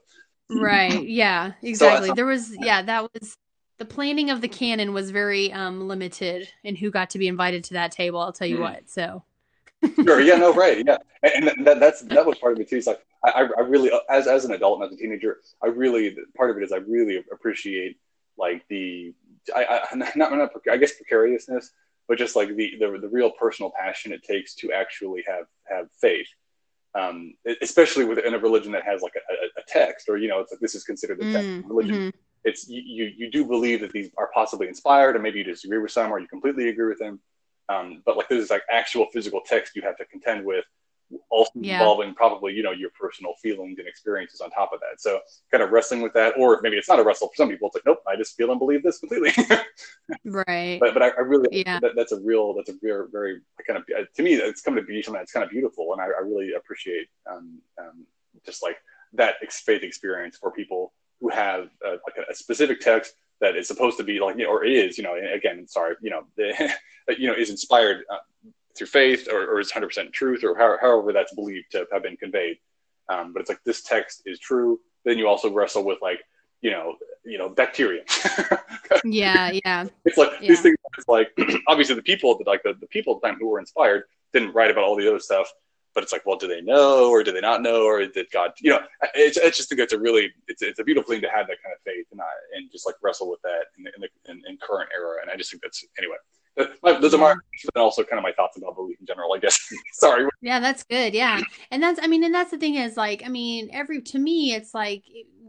right 0.50 1.08
yeah 1.08 1.52
exactly 1.62 2.08
so, 2.08 2.14
there 2.14 2.26
was 2.26 2.54
yeah 2.58 2.82
that 2.82 3.08
was 3.14 3.36
the 3.78 3.84
planning 3.84 4.30
of 4.30 4.40
the 4.40 4.48
canon 4.48 4.92
was 4.92 5.10
very 5.10 5.52
um 5.52 5.88
limited 5.88 6.48
in 6.62 6.76
who 6.76 6.90
got 6.90 7.10
to 7.10 7.18
be 7.18 7.28
invited 7.28 7.64
to 7.64 7.74
that 7.74 7.92
table 7.92 8.20
i'll 8.20 8.32
tell 8.32 8.46
you 8.46 8.56
mm-hmm. 8.56 8.74
what 8.74 8.90
so 8.90 9.22
sure. 10.02 10.20
Yeah. 10.20 10.36
No. 10.36 10.52
Right. 10.52 10.84
Yeah. 10.86 10.98
And, 11.24 11.48
and 11.48 11.66
that, 11.66 11.80
that's 11.80 12.02
that 12.02 12.26
was 12.26 12.36
part 12.36 12.52
of 12.52 12.60
it 12.60 12.68
too. 12.68 12.76
It's 12.76 12.86
like 12.86 13.00
I, 13.24 13.48
I 13.56 13.60
really, 13.62 13.90
as 14.10 14.26
as 14.26 14.44
an 14.44 14.52
adult 14.52 14.82
and 14.82 14.92
as 14.92 14.92
a 14.92 15.00
teenager, 15.00 15.38
I 15.62 15.68
really 15.68 16.14
part 16.36 16.50
of 16.50 16.58
it 16.58 16.62
is 16.62 16.70
I 16.70 16.76
really 16.86 17.24
appreciate 17.32 17.96
like 18.36 18.62
the 18.68 19.14
I, 19.56 19.80
I 19.90 19.94
not, 19.94 20.14
not 20.14 20.50
I 20.70 20.76
guess 20.76 20.92
precariousness, 20.92 21.70
but 22.08 22.18
just 22.18 22.36
like 22.36 22.48
the, 22.54 22.74
the 22.78 22.98
the 23.00 23.08
real 23.08 23.30
personal 23.30 23.72
passion 23.74 24.12
it 24.12 24.22
takes 24.22 24.54
to 24.56 24.72
actually 24.72 25.24
have 25.26 25.46
have 25.66 25.86
faith. 25.98 26.28
Um, 26.94 27.32
especially 27.62 28.04
within 28.04 28.34
a 28.34 28.38
religion 28.38 28.70
that 28.72 28.84
has 28.84 29.00
like 29.00 29.14
a, 29.16 29.32
a, 29.32 29.62
a, 29.62 29.64
text, 29.66 30.10
or 30.10 30.18
you 30.18 30.28
know, 30.28 30.40
it's 30.40 30.52
like 30.52 30.60
this 30.60 30.74
is 30.74 30.84
considered 30.84 31.20
the 31.20 31.32
text 31.32 31.48
mm, 31.48 31.66
religion. 31.66 31.94
Mm-hmm. 31.94 32.18
It's 32.44 32.68
you, 32.68 33.10
you 33.16 33.30
do 33.30 33.44
believe 33.44 33.80
that 33.80 33.92
these 33.92 34.10
are 34.18 34.30
possibly 34.34 34.68
inspired, 34.68 35.16
and 35.16 35.22
maybe 35.22 35.38
you 35.38 35.44
disagree 35.44 35.78
with 35.78 35.90
some, 35.90 36.12
or 36.12 36.18
you 36.18 36.28
completely 36.28 36.68
agree 36.68 36.88
with 36.88 36.98
them. 36.98 37.20
Um, 37.68 38.02
but 38.04 38.16
like 38.16 38.28
this 38.28 38.42
is 38.44 38.50
like 38.50 38.62
actual 38.70 39.06
physical 39.12 39.40
text 39.44 39.74
you 39.74 39.82
have 39.82 39.96
to 39.96 40.04
contend 40.04 40.44
with, 40.44 40.64
also 41.30 41.50
yeah. 41.54 41.74
involving 41.74 42.14
probably 42.14 42.52
you 42.52 42.62
know 42.62 42.72
your 42.72 42.90
personal 42.98 43.34
feelings 43.42 43.78
and 43.78 43.88
experiences 43.88 44.40
on 44.40 44.50
top 44.50 44.72
of 44.72 44.80
that. 44.80 45.00
So 45.00 45.20
kind 45.50 45.62
of 45.62 45.70
wrestling 45.70 46.02
with 46.02 46.12
that, 46.14 46.34
or 46.38 46.60
maybe 46.62 46.76
it's 46.76 46.88
not 46.88 46.98
a 46.98 47.02
wrestle 47.02 47.28
for 47.28 47.34
some 47.36 47.48
people. 47.48 47.68
It's 47.68 47.76
like 47.76 47.86
nope, 47.86 48.00
I 48.06 48.16
just 48.16 48.36
feel 48.36 48.50
and 48.50 48.58
believe 48.58 48.82
this 48.82 48.98
completely. 48.98 49.32
right. 50.24 50.78
But 50.80 50.94
but 50.94 51.02
I, 51.02 51.08
I 51.08 51.20
really 51.20 51.48
yeah. 51.50 51.80
That, 51.80 51.92
that's 51.96 52.12
a 52.12 52.20
real 52.20 52.54
that's 52.54 52.70
a 52.70 52.74
very 52.82 53.06
very 53.10 53.40
kind 53.66 53.78
of 53.78 53.86
to 53.86 54.22
me 54.22 54.34
it's 54.34 54.62
coming 54.62 54.84
to 54.84 54.86
be 54.86 55.02
something 55.02 55.20
that's 55.20 55.32
kind 55.32 55.44
of 55.44 55.50
beautiful, 55.50 55.92
and 55.92 56.00
I, 56.00 56.06
I 56.06 56.20
really 56.22 56.52
appreciate 56.54 57.08
um, 57.30 57.60
um, 57.78 58.06
just 58.44 58.62
like 58.62 58.76
that 59.14 59.36
faith 59.50 59.82
experience 59.82 60.36
for 60.36 60.50
people 60.50 60.92
who 61.20 61.28
have 61.30 61.68
uh, 61.86 61.96
like 62.06 62.16
a, 62.18 62.32
a 62.32 62.34
specific 62.34 62.80
text 62.80 63.14
that 63.40 63.56
is 63.56 63.68
supposed 63.68 63.96
to 63.98 64.04
be 64.04 64.20
like, 64.20 64.36
or 64.38 64.64
is, 64.64 64.96
you 64.96 65.04
know, 65.04 65.14
again, 65.14 65.66
sorry, 65.66 65.96
you 66.00 66.10
know, 66.10 66.24
the, 66.36 66.70
you 67.18 67.28
know, 67.28 67.34
is 67.34 67.50
inspired 67.50 68.04
uh, 68.10 68.16
through 68.76 68.86
faith 68.86 69.28
or, 69.30 69.46
or 69.46 69.60
is 69.60 69.70
100% 69.70 70.12
truth 70.12 70.44
or 70.44 70.56
how, 70.56 70.76
however 70.80 71.12
that's 71.12 71.34
believed 71.34 71.70
to 71.72 71.86
have 71.92 72.02
been 72.02 72.16
conveyed. 72.16 72.58
Um, 73.08 73.32
but 73.32 73.40
it's 73.40 73.48
like 73.48 73.62
this 73.64 73.82
text 73.82 74.22
is 74.26 74.38
true. 74.38 74.80
Then 75.04 75.18
you 75.18 75.28
also 75.28 75.52
wrestle 75.52 75.84
with 75.84 75.98
like, 76.00 76.20
you 76.62 76.70
know, 76.70 76.96
you 77.24 77.36
know, 77.36 77.48
bacteria 77.48 78.02
yeah, 79.04 79.50
yeah. 79.64 79.86
It's 80.04 80.16
like 80.16 80.32
yeah. 80.40 80.48
these 80.48 80.62
things. 80.62 80.76
It's 80.96 81.08
like 81.08 81.30
obviously 81.68 81.94
the 81.94 82.02
people, 82.02 82.36
that 82.38 82.46
like 82.46 82.62
the, 82.62 82.74
the 82.80 82.86
people 82.86 83.16
at 83.16 83.22
the 83.22 83.28
time 83.28 83.38
who 83.38 83.48
were 83.48 83.58
inspired, 83.58 84.04
didn't 84.32 84.52
write 84.52 84.70
about 84.70 84.84
all 84.84 84.96
the 84.96 85.08
other 85.08 85.18
stuff. 85.18 85.50
But 85.94 86.02
it's 86.02 86.12
like, 86.12 86.26
well, 86.26 86.36
do 86.36 86.48
they 86.48 86.60
know, 86.60 87.08
or 87.08 87.22
do 87.22 87.32
they 87.32 87.40
not 87.40 87.62
know, 87.62 87.84
or 87.84 88.04
did 88.04 88.30
God? 88.30 88.52
You 88.60 88.70
know, 88.70 88.80
it's, 89.14 89.36
it's 89.36 89.56
just 89.56 89.68
think 89.68 89.80
it's 89.80 89.92
a 89.92 89.98
really, 89.98 90.32
it's, 90.48 90.62
it's 90.62 90.80
a 90.80 90.84
beautiful 90.84 91.12
thing 91.12 91.22
to 91.22 91.28
have 91.28 91.46
that 91.46 91.62
kind 91.62 91.74
of 91.74 91.80
faith 91.84 92.06
and 92.12 92.20
I, 92.20 92.30
and 92.56 92.70
just 92.72 92.86
like 92.86 92.96
wrestle 93.02 93.30
with 93.30 93.40
that 93.42 93.66
in, 93.78 93.86
in 93.86 94.00
the 94.00 94.30
in, 94.30 94.42
in 94.48 94.58
current 94.58 94.90
era. 94.94 95.18
And 95.22 95.30
I 95.30 95.36
just 95.36 95.50
think 95.50 95.62
that's 95.62 95.84
anyway. 95.98 96.16
Uh, 96.56 96.66
my, 96.82 96.98
those 97.00 97.14
are 97.14 97.18
my 97.18 97.34
also 97.74 98.04
kind 98.04 98.18
of 98.18 98.22
my 98.22 98.32
thoughts 98.32 98.56
about 98.56 98.76
belief 98.76 98.96
in 99.00 99.06
general, 99.06 99.32
I 99.34 99.38
guess. 99.38 99.58
Sorry. 99.94 100.28
Yeah, 100.40 100.60
that's 100.60 100.84
good. 100.84 101.14
Yeah, 101.14 101.40
and 101.70 101.82
that's 101.82 101.98
I 102.02 102.06
mean, 102.06 102.22
and 102.24 102.34
that's 102.34 102.50
the 102.50 102.58
thing 102.58 102.76
is 102.76 102.96
like 102.96 103.22
I 103.24 103.28
mean, 103.28 103.70
every 103.72 104.02
to 104.02 104.18
me, 104.18 104.54
it's 104.54 104.74
like 104.74 105.04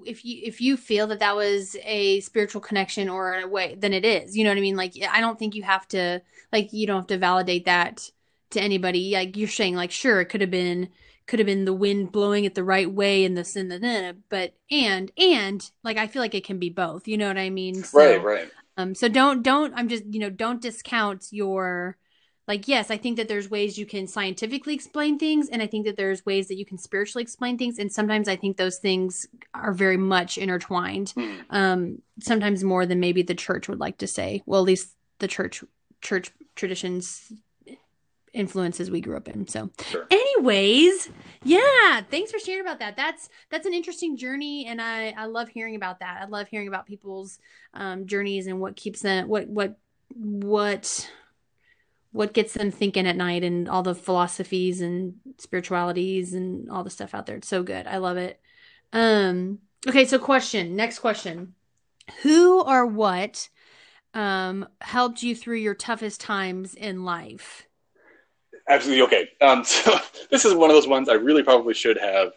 if 0.05 0.23
you 0.23 0.41
if 0.43 0.61
you 0.61 0.77
feel 0.77 1.07
that 1.07 1.19
that 1.19 1.35
was 1.35 1.75
a 1.83 2.19
spiritual 2.21 2.61
connection 2.61 3.09
or 3.09 3.39
a 3.39 3.47
way 3.47 3.75
then 3.79 3.93
it 3.93 4.05
is 4.05 4.37
you 4.37 4.43
know 4.43 4.49
what 4.49 4.57
i 4.57 4.61
mean 4.61 4.75
like 4.75 4.93
i 5.11 5.19
don't 5.19 5.39
think 5.39 5.55
you 5.55 5.63
have 5.63 5.87
to 5.87 6.21
like 6.53 6.71
you 6.71 6.87
don't 6.87 6.97
have 6.97 7.07
to 7.07 7.17
validate 7.17 7.65
that 7.65 8.09
to 8.51 8.61
anybody 8.61 9.11
like 9.13 9.35
you're 9.37 9.47
saying 9.47 9.75
like 9.75 9.91
sure 9.91 10.21
it 10.21 10.25
could 10.25 10.41
have 10.41 10.51
been 10.51 10.89
could 11.27 11.39
have 11.39 11.47
been 11.47 11.65
the 11.65 11.73
wind 11.73 12.11
blowing 12.11 12.45
it 12.45 12.53
the 12.53 12.63
right 12.63 12.91
way 12.91 13.25
and 13.25 13.37
this 13.37 13.55
and 13.55 13.71
the 13.71 14.15
but 14.29 14.53
and 14.69 15.11
and 15.17 15.71
like 15.83 15.97
i 15.97 16.07
feel 16.07 16.21
like 16.21 16.35
it 16.35 16.45
can 16.45 16.59
be 16.59 16.69
both 16.69 17.07
you 17.07 17.17
know 17.17 17.27
what 17.27 17.37
i 17.37 17.49
mean? 17.49 17.83
So, 17.83 17.99
right 17.99 18.23
right. 18.23 18.51
um 18.77 18.95
so 18.95 19.07
don't 19.07 19.41
don't 19.41 19.73
i'm 19.75 19.87
just 19.87 20.05
you 20.05 20.19
know 20.19 20.29
don't 20.29 20.61
discount 20.61 21.27
your 21.31 21.97
like 22.47 22.67
yes 22.67 22.91
i 22.91 22.97
think 22.97 23.17
that 23.17 23.27
there's 23.27 23.49
ways 23.49 23.77
you 23.77 23.87
can 23.87 24.05
scientifically 24.05 24.75
explain 24.75 25.17
things 25.17 25.49
and 25.49 25.63
i 25.63 25.67
think 25.67 25.85
that 25.87 25.97
there's 25.97 26.25
ways 26.25 26.47
that 26.47 26.57
you 26.57 26.65
can 26.65 26.77
spiritually 26.77 27.23
explain 27.23 27.57
things 27.57 27.79
and 27.79 27.91
sometimes 27.91 28.27
i 28.27 28.35
think 28.35 28.57
those 28.57 28.77
things 28.77 29.25
are 29.55 29.73
very 29.73 29.97
much 29.97 30.37
intertwined 30.37 31.11
mm. 31.17 31.39
um 31.49 32.01
sometimes 32.21 32.63
more 32.63 32.85
than 32.85 32.99
maybe 32.99 33.21
the 33.21 33.35
church 33.35 33.67
would 33.67 33.79
like 33.79 33.97
to 33.97 34.07
say. 34.07 34.41
Well 34.45 34.61
at 34.61 34.67
least 34.67 34.89
the 35.19 35.27
church 35.27 35.63
church 36.01 36.31
traditions 36.55 37.31
influences 38.35 38.91
we 38.91 39.01
grew 39.01 39.17
up 39.17 39.27
in 39.27 39.47
so 39.47 39.69
sure. 39.87 40.05
anyways 40.11 41.09
yeah 41.43 42.01
thanks 42.11 42.31
for 42.31 42.39
sharing 42.39 42.61
about 42.61 42.79
that 42.79 42.95
that's 42.95 43.29
that's 43.49 43.65
an 43.65 43.73
interesting 43.73 44.17
journey 44.17 44.65
and 44.67 44.81
i 44.81 45.13
i 45.17 45.25
love 45.25 45.47
hearing 45.49 45.75
about 45.75 45.99
that 45.99 46.21
i 46.21 46.25
love 46.25 46.47
hearing 46.47 46.67
about 46.67 46.85
people's 46.85 47.39
um 47.73 48.05
journeys 48.05 48.47
and 48.47 48.59
what 48.59 48.75
keeps 48.75 49.01
them 49.01 49.27
what 49.27 49.47
what 49.47 49.77
what 50.13 51.09
what 52.15 52.33
gets 52.33 52.53
them 52.53 52.71
thinking 52.71 53.05
at 53.05 53.17
night 53.17 53.43
and 53.43 53.67
all 53.67 53.83
the 53.83 53.93
philosophies 53.93 54.79
and 54.79 55.15
spiritualities 55.37 56.33
and 56.33 56.69
all 56.71 56.81
the 56.81 56.89
stuff 56.89 57.13
out 57.13 57.25
there. 57.25 57.35
It's 57.35 57.47
so 57.47 57.61
good. 57.61 57.85
I 57.87 57.97
love 57.97 58.15
it. 58.15 58.39
Um 58.93 59.59
okay, 59.85 60.05
so 60.05 60.17
question, 60.17 60.77
next 60.77 60.99
question. 60.99 61.55
Who 62.21 62.61
or 62.61 62.85
what 62.85 63.49
um 64.13 64.65
helped 64.79 65.23
you 65.23 65.35
through 65.35 65.57
your 65.57 65.75
toughest 65.75 66.21
times 66.21 66.73
in 66.73 67.03
life? 67.03 67.67
Absolutely 68.69 69.03
okay. 69.03 69.29
Um 69.41 69.63
so 69.65 69.97
this 70.31 70.45
is 70.45 70.53
one 70.53 70.69
of 70.69 70.75
those 70.75 70.87
ones 70.87 71.09
I 71.09 71.13
really 71.13 71.43
probably 71.43 71.73
should 71.73 71.97
have 71.97 72.33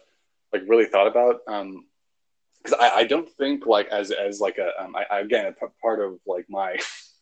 like 0.53 0.63
really 0.67 0.85
thought 0.85 1.07
about. 1.07 1.41
Um 1.47 1.85
because 2.63 2.77
I, 2.79 2.89
I 2.89 3.03
don't 3.05 3.29
think 3.37 3.65
like 3.65 3.87
as 3.87 4.11
as 4.11 4.41
like 4.41 4.57
a 4.57 4.71
um 4.83 4.95
I, 4.95 5.19
again 5.19 5.45
a 5.45 5.51
p- 5.53 5.73
part 5.81 6.01
of 6.01 6.19
like 6.27 6.45
my 6.49 6.77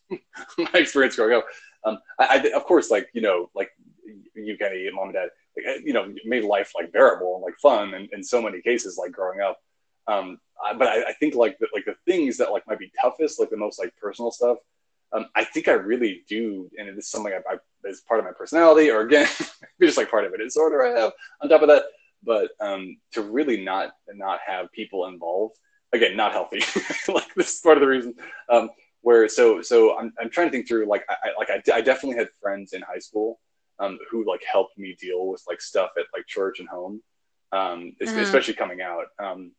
my 0.57 0.71
experience 0.73 1.15
growing 1.15 1.35
up 1.37 1.45
um, 1.87 1.99
I, 2.19 2.25
I, 2.25 2.55
of 2.55 2.65
course, 2.65 2.91
like 2.91 3.09
you 3.13 3.21
know, 3.21 3.49
like 3.55 3.69
you, 4.35 4.57
Kenny, 4.57 4.89
mom 4.91 5.05
and 5.09 5.13
dad, 5.13 5.29
like, 5.55 5.81
you 5.85 5.93
know, 5.93 6.13
made 6.25 6.43
life 6.43 6.73
like 6.75 6.91
bearable 6.91 7.35
and 7.35 7.43
like 7.43 7.55
fun, 7.61 7.93
in, 7.93 8.09
in 8.13 8.23
so 8.23 8.41
many 8.41 8.61
cases, 8.61 8.97
like 8.97 9.11
growing 9.11 9.41
up. 9.41 9.57
Um, 10.07 10.39
I, 10.63 10.73
but 10.73 10.87
I, 10.87 11.09
I, 11.09 11.13
think 11.13 11.35
like 11.35 11.57
the, 11.59 11.67
like 11.73 11.85
the 11.85 11.95
things 12.05 12.37
that 12.37 12.51
like 12.51 12.65
might 12.67 12.79
be 12.79 12.91
toughest, 13.01 13.39
like 13.39 13.49
the 13.49 13.57
most 13.57 13.79
like 13.79 13.93
personal 14.01 14.31
stuff. 14.31 14.57
Um, 15.11 15.27
I 15.35 15.43
think 15.43 15.67
I 15.67 15.73
really 15.73 16.23
do, 16.27 16.69
and 16.77 16.87
it 16.87 16.97
is 16.97 17.09
something 17.09 17.33
I, 17.33 17.53
I 17.53 17.57
is 17.85 18.01
part 18.01 18.19
of 18.19 18.25
my 18.25 18.31
personality, 18.31 18.89
or 18.89 19.01
again, 19.01 19.27
just 19.81 19.97
like 19.97 20.11
part 20.11 20.25
of 20.25 20.33
is 20.33 20.39
disorder 20.39 20.85
I 20.85 20.99
have 20.99 21.11
on 21.41 21.49
top 21.49 21.61
of 21.61 21.67
that. 21.69 21.83
But 22.23 22.51
um, 22.59 22.97
to 23.13 23.21
really 23.21 23.63
not 23.63 23.91
not 24.13 24.39
have 24.45 24.71
people 24.71 25.07
involved, 25.07 25.57
again, 25.93 26.15
not 26.15 26.31
healthy. 26.31 26.59
like 27.07 27.33
this 27.35 27.55
is 27.55 27.61
part 27.61 27.77
of 27.77 27.81
the 27.81 27.87
reason. 27.87 28.15
Um, 28.49 28.69
where 29.01 29.29
so 29.29 29.61
so 29.61 29.97
I'm, 29.97 30.11
I'm 30.19 30.29
trying 30.29 30.47
to 30.47 30.51
think 30.51 30.67
through 30.67 30.85
like 30.87 31.05
I 31.09 31.29
like 31.37 31.49
I, 31.49 31.77
I 31.77 31.81
definitely 31.81 32.17
had 32.17 32.29
friends 32.41 32.73
in 32.73 32.81
high 32.81 32.99
school 32.99 33.39
um, 33.79 33.97
who 34.09 34.25
like 34.27 34.43
helped 34.43 34.77
me 34.77 34.97
deal 34.99 35.27
with 35.27 35.43
like 35.47 35.61
stuff 35.61 35.91
at 35.97 36.05
like 36.13 36.25
church 36.27 36.59
and 36.59 36.67
home 36.67 37.01
um, 37.51 37.93
uh-huh. 38.01 38.19
especially 38.19 38.53
coming 38.53 38.81
out 38.81 39.05
um, 39.19 39.51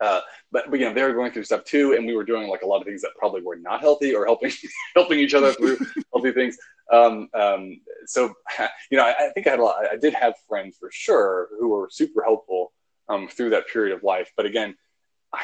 uh, 0.00 0.20
but 0.50 0.70
but 0.70 0.78
you 0.78 0.86
know 0.86 0.94
they 0.94 1.02
were 1.02 1.12
going 1.12 1.32
through 1.32 1.44
stuff 1.44 1.64
too 1.64 1.94
and 1.94 2.06
we 2.06 2.14
were 2.14 2.24
doing 2.24 2.48
like 2.48 2.62
a 2.62 2.66
lot 2.66 2.80
of 2.80 2.86
things 2.86 3.02
that 3.02 3.10
probably 3.16 3.42
were 3.42 3.56
not 3.56 3.80
healthy 3.80 4.14
or 4.14 4.24
helping 4.24 4.52
helping 4.96 5.18
each 5.18 5.34
other 5.34 5.52
through 5.52 5.78
healthy 6.12 6.32
things 6.32 6.56
um, 6.92 7.28
um, 7.34 7.80
so 8.06 8.34
you 8.90 8.98
know 8.98 9.04
I, 9.04 9.26
I, 9.26 9.30
think 9.30 9.46
I 9.46 9.50
had 9.50 9.60
a 9.60 9.64
lot 9.64 9.76
I 9.90 9.96
did 9.96 10.14
have 10.14 10.34
friends 10.48 10.76
for 10.78 10.90
sure 10.92 11.48
who 11.58 11.68
were 11.68 11.88
super 11.90 12.22
helpful 12.22 12.72
um, 13.08 13.28
through 13.28 13.50
that 13.50 13.68
period 13.68 13.94
of 13.94 14.02
life 14.02 14.32
but 14.36 14.46
again 14.46 14.74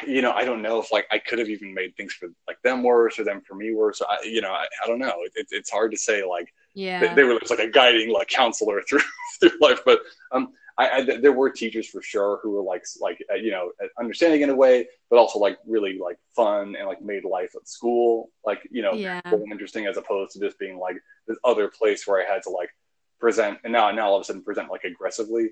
you 0.07 0.23
know, 0.23 0.33
I 0.33 0.45
don't 0.45 0.63
know 0.63 0.81
if 0.81 0.93
like 0.93 1.07
I 1.11 1.19
could 1.19 1.39
have 1.39 1.49
even 1.49 1.75
made 1.75 1.97
things 1.97 2.13
for 2.13 2.29
like 2.47 2.61
them 2.63 2.83
worse 2.83 3.19
or 3.19 3.25
them 3.25 3.41
for 3.41 3.55
me 3.55 3.73
worse. 3.73 4.01
I, 4.03 4.19
you 4.25 4.41
know, 4.41 4.53
I, 4.53 4.67
I 4.83 4.87
don't 4.87 4.99
know. 4.99 5.15
It, 5.35 5.47
it's 5.51 5.71
hard 5.71 5.91
to 5.93 5.99
say. 5.99 6.25
Like, 6.25 6.53
yeah, 6.75 7.01
they, 7.01 7.15
they, 7.15 7.23
were 7.25 7.39
just 7.39 7.51
like 7.51 7.61
a 7.61 7.71
guiding 7.71 8.13
like 8.13 8.29
counselor 8.29 8.83
through 8.83 9.01
through 9.41 9.53
life. 9.61 9.81
But 9.85 10.01
um, 10.33 10.53
I, 10.79 10.91
I, 10.91 11.17
there 11.19 11.33
were 11.33 11.51
teachers 11.51 11.87
for 11.87 12.03
sure 12.03 12.41
who 12.43 12.51
were 12.53 12.63
like 12.63 12.85
like 13.01 13.25
uh, 13.31 13.35
you 13.35 13.51
know 13.51 13.73
understanding 13.99 14.43
in 14.43 14.51
a 14.51 14.55
way, 14.55 14.87
but 15.09 15.19
also 15.19 15.39
like 15.39 15.59
really 15.67 15.99
like 15.99 16.19
fun 16.35 16.77
and 16.77 16.87
like 16.87 17.03
made 17.03 17.25
life 17.25 17.53
at 17.57 17.69
school 17.69 18.31
like 18.45 18.61
you 18.71 18.83
know 18.83 18.93
yeah. 18.93 19.21
interesting 19.51 19.87
as 19.87 19.97
opposed 19.97 20.33
to 20.33 20.41
just 20.41 20.59
being 20.59 20.79
like 20.79 20.97
this 21.27 21.39
other 21.45 21.69
place 21.69 22.07
where 22.07 22.25
I 22.25 22.33
had 22.33 22.43
to 22.45 22.51
like 22.51 22.71
present 23.19 23.59
and 23.65 23.73
now 23.73 23.91
now 23.91 24.09
all 24.09 24.17
of 24.17 24.23
a 24.23 24.25
sudden 24.25 24.43
present 24.43 24.71
like 24.71 24.85
aggressively, 24.85 25.51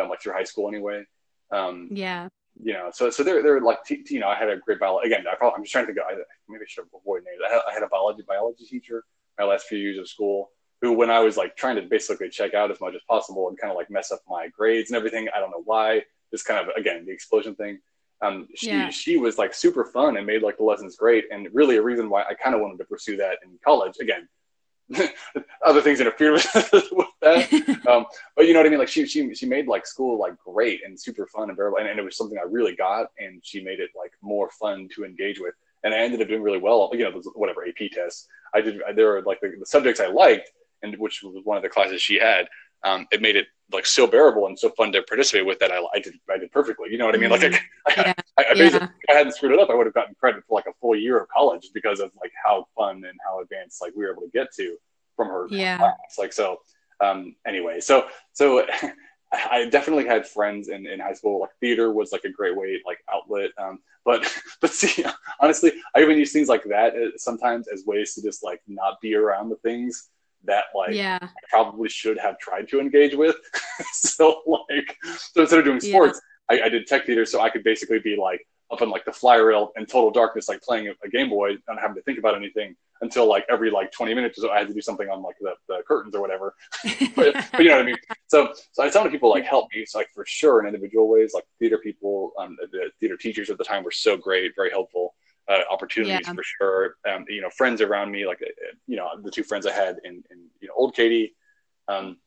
um, 0.00 0.08
like 0.08 0.20
through 0.20 0.34
high 0.34 0.44
school 0.44 0.68
anyway. 0.68 1.04
Um, 1.50 1.88
yeah 1.92 2.28
you 2.62 2.72
know, 2.72 2.90
so 2.92 3.08
so 3.10 3.22
they're 3.22 3.42
they're 3.42 3.60
like 3.60 3.84
t- 3.84 4.04
you 4.10 4.20
know 4.20 4.28
I 4.28 4.34
had 4.34 4.48
a 4.48 4.56
great 4.56 4.80
biology 4.80 5.06
again. 5.06 5.24
I 5.30 5.36
probably, 5.36 5.56
I'm 5.56 5.62
just 5.62 5.72
trying 5.72 5.86
to 5.86 5.94
think. 5.94 6.04
I, 6.04 6.14
maybe 6.48 6.62
I 6.62 6.66
should 6.66 6.84
avoid 6.94 7.22
names. 7.24 7.40
I 7.46 7.52
had, 7.52 7.60
I 7.70 7.72
had 7.72 7.82
a 7.82 7.88
biology 7.88 8.24
biology 8.26 8.64
teacher 8.64 9.04
my 9.38 9.44
last 9.44 9.66
few 9.66 9.78
years 9.78 9.98
of 9.98 10.08
school 10.08 10.50
who, 10.80 10.92
when 10.92 11.10
I 11.10 11.20
was 11.20 11.36
like 11.36 11.56
trying 11.56 11.76
to 11.76 11.82
basically 11.82 12.28
check 12.28 12.54
out 12.54 12.70
as 12.70 12.80
much 12.80 12.94
as 12.94 13.00
possible 13.08 13.48
and 13.48 13.58
kind 13.58 13.70
of 13.70 13.76
like 13.76 13.90
mess 13.90 14.12
up 14.12 14.20
my 14.28 14.48
grades 14.48 14.90
and 14.90 14.96
everything, 14.96 15.28
I 15.34 15.40
don't 15.40 15.50
know 15.50 15.62
why. 15.64 16.02
Just 16.30 16.44
kind 16.44 16.60
of 16.60 16.74
again 16.76 17.06
the 17.06 17.12
explosion 17.12 17.54
thing. 17.54 17.78
Um, 18.20 18.48
she 18.54 18.68
yeah. 18.68 18.90
she 18.90 19.16
was 19.16 19.38
like 19.38 19.54
super 19.54 19.84
fun 19.84 20.16
and 20.16 20.26
made 20.26 20.42
like 20.42 20.58
the 20.58 20.64
lessons 20.64 20.96
great 20.96 21.26
and 21.30 21.48
really 21.52 21.76
a 21.76 21.82
reason 21.82 22.10
why 22.10 22.22
I 22.22 22.34
kind 22.34 22.54
of 22.54 22.60
wanted 22.60 22.78
to 22.78 22.84
pursue 22.84 23.16
that 23.16 23.38
in 23.44 23.58
college. 23.64 23.94
Again, 24.00 24.28
other 25.64 25.80
things 25.80 26.00
interfered 26.00 26.32
with, 26.34 26.70
with 26.92 27.06
that. 27.22 27.78
Um, 27.88 28.04
but 28.36 28.46
you 28.46 28.52
know 28.52 28.58
what 28.58 28.66
I 28.66 28.68
mean? 28.68 28.78
Like 28.78 28.88
she, 28.88 29.06
she, 29.06 29.34
she 29.34 29.46
made 29.46 29.66
like 29.66 29.86
school 29.86 30.18
like 30.18 30.34
great 30.44 30.84
and 30.84 30.98
super 30.98 31.26
fun 31.26 31.48
and 31.48 31.56
bearable. 31.56 31.78
And, 31.78 31.88
and, 31.88 31.98
it 31.98 32.02
was 32.02 32.18
something 32.18 32.36
I 32.36 32.42
really 32.42 32.76
got. 32.76 33.06
And 33.18 33.40
she 33.42 33.62
made 33.62 33.80
it 33.80 33.90
like 33.96 34.12
more 34.20 34.50
fun 34.50 34.90
to 34.94 35.06
engage 35.06 35.40
with. 35.40 35.54
And 35.84 35.94
I 35.94 35.98
ended 35.98 36.20
up 36.20 36.28
doing 36.28 36.42
really 36.42 36.58
well, 36.58 36.90
you 36.92 37.04
know, 37.04 37.22
whatever 37.34 37.66
AP 37.66 37.90
tests 37.92 38.28
I 38.54 38.60
did. 38.60 38.80
There 38.94 39.06
were 39.06 39.22
like 39.22 39.40
the, 39.40 39.54
the 39.58 39.64
subjects 39.64 40.00
I 40.00 40.08
liked 40.08 40.50
and 40.82 40.96
which 40.98 41.22
was 41.22 41.40
one 41.44 41.56
of 41.56 41.62
the 41.62 41.68
classes 41.68 42.00
she 42.02 42.18
had. 42.18 42.48
Um, 42.84 43.06
it 43.10 43.20
made 43.20 43.34
it 43.34 43.46
like 43.72 43.86
so 43.86 44.06
bearable 44.06 44.46
and 44.46 44.58
so 44.58 44.70
fun 44.70 44.92
to 44.92 45.02
participate 45.02 45.44
with 45.44 45.58
that 45.58 45.72
I, 45.72 45.82
I 45.94 45.98
did 45.98 46.14
I 46.30 46.38
did 46.38 46.52
perfectly. 46.52 46.90
You 46.90 46.98
know 46.98 47.06
what 47.06 47.14
I 47.14 47.18
mean? 47.18 47.30
Like 47.30 47.44
I, 47.44 47.48
mm-hmm. 47.48 48.00
yeah. 48.00 48.12
I, 48.38 48.44
I 48.50 48.54
basically 48.54 48.86
yeah. 48.86 48.94
if 49.02 49.10
I 49.10 49.18
hadn't 49.18 49.32
screwed 49.34 49.52
it 49.52 49.58
up, 49.58 49.70
I 49.70 49.74
would 49.74 49.86
have 49.86 49.94
gotten 49.94 50.14
credit 50.14 50.44
for 50.48 50.54
like 50.54 50.66
a 50.66 50.72
full 50.80 50.96
year 50.96 51.18
of 51.18 51.28
college 51.28 51.70
because 51.74 52.00
of 52.00 52.10
like 52.20 52.32
how 52.44 52.66
fun 52.76 53.04
and 53.04 53.18
how 53.26 53.40
advanced 53.40 53.82
like 53.82 53.92
we 53.96 54.04
were 54.04 54.12
able 54.12 54.22
to 54.22 54.30
get 54.32 54.54
to 54.56 54.76
from 55.16 55.28
her 55.28 55.48
yeah 55.50 55.78
class. 55.78 55.94
like 56.18 56.32
so 56.32 56.60
um 57.00 57.34
anyway 57.46 57.80
so 57.80 58.06
so 58.32 58.64
I 59.32 59.68
definitely 59.68 60.06
had 60.06 60.26
friends 60.26 60.68
in, 60.68 60.86
in 60.86 61.00
high 61.00 61.12
school. 61.12 61.40
Like 61.40 61.50
theater 61.60 61.92
was 61.92 62.12
like 62.12 62.24
a 62.24 62.30
great 62.30 62.56
way, 62.56 62.80
like 62.86 62.98
outlet. 63.12 63.50
Um, 63.58 63.80
but 64.04 64.26
but 64.60 64.72
see, 64.72 65.04
honestly, 65.40 65.72
I 65.94 66.00
even 66.00 66.16
use 66.16 66.32
things 66.32 66.48
like 66.48 66.64
that 66.64 66.94
uh, 66.94 67.16
sometimes 67.16 67.68
as 67.68 67.84
ways 67.84 68.14
to 68.14 68.22
just 68.22 68.42
like 68.42 68.62
not 68.66 69.00
be 69.00 69.14
around 69.14 69.50
the 69.50 69.56
things 69.56 70.08
that 70.44 70.64
like 70.74 70.94
yeah. 70.94 71.18
I 71.22 71.28
probably 71.50 71.88
should 71.88 72.18
have 72.18 72.38
tried 72.38 72.68
to 72.68 72.80
engage 72.80 73.14
with. 73.14 73.36
so 73.92 74.42
like, 74.46 74.96
so 75.32 75.42
instead 75.42 75.58
of 75.58 75.64
doing 75.64 75.80
sports, 75.80 76.20
yeah. 76.50 76.62
I, 76.62 76.66
I 76.66 76.68
did 76.68 76.86
tech 76.86 77.06
theater, 77.06 77.26
so 77.26 77.40
I 77.40 77.50
could 77.50 77.64
basically 77.64 77.98
be 77.98 78.16
like 78.16 78.46
up 78.70 78.82
in 78.82 78.90
like 78.90 79.04
the 79.04 79.12
fly 79.12 79.36
rail 79.36 79.72
in 79.76 79.86
total 79.86 80.10
darkness, 80.10 80.48
like 80.48 80.62
playing 80.62 80.92
a, 81.02 81.08
Game 81.08 81.30
Boy, 81.30 81.56
not 81.66 81.80
having 81.80 81.96
to 81.96 82.02
think 82.02 82.18
about 82.18 82.36
anything 82.36 82.76
until 83.00 83.26
like 83.26 83.46
every 83.48 83.70
like 83.70 83.90
20 83.92 84.12
minutes 84.12 84.38
or 84.38 84.42
so 84.42 84.50
I 84.50 84.58
had 84.58 84.68
to 84.68 84.74
do 84.74 84.80
something 84.80 85.08
on 85.08 85.22
like 85.22 85.36
the, 85.40 85.54
the 85.68 85.82
curtains 85.86 86.14
or 86.14 86.20
whatever. 86.20 86.54
but, 87.16 87.34
but, 87.52 87.60
you 87.60 87.68
know 87.68 87.76
what 87.76 87.82
I 87.82 87.86
mean? 87.86 87.96
So, 88.30 88.52
so 88.72 88.82
I 88.82 88.88
of 88.88 89.10
people 89.10 89.30
like 89.30 89.44
help 89.44 89.68
me. 89.74 89.86
So 89.86 89.98
like 89.98 90.10
for 90.14 90.26
sure 90.26 90.60
in 90.60 90.66
individual 90.66 91.08
ways, 91.08 91.32
like 91.32 91.44
theater 91.58 91.78
people, 91.78 92.32
um, 92.38 92.58
the 92.60 92.90
theater 93.00 93.16
teachers 93.16 93.48
at 93.48 93.56
the 93.56 93.64
time 93.64 93.84
were 93.84 93.90
so 93.90 94.18
great, 94.18 94.52
very 94.54 94.68
helpful. 94.70 95.14
Uh, 95.48 95.60
opportunities 95.70 96.20
yeah. 96.26 96.32
for 96.34 96.42
sure. 96.42 96.96
Um, 97.10 97.24
you 97.26 97.40
know, 97.40 97.48
friends 97.48 97.80
around 97.80 98.10
me, 98.10 98.26
like, 98.26 98.42
uh, 98.42 98.74
you 98.86 98.96
know, 98.96 99.08
the 99.22 99.30
two 99.30 99.42
friends 99.42 99.66
I 99.66 99.72
had 99.72 99.96
in, 100.04 100.22
in 100.30 100.44
you 100.60 100.68
know, 100.68 100.74
old 100.76 100.94
Katy, 100.94 101.34
um, 101.88 102.18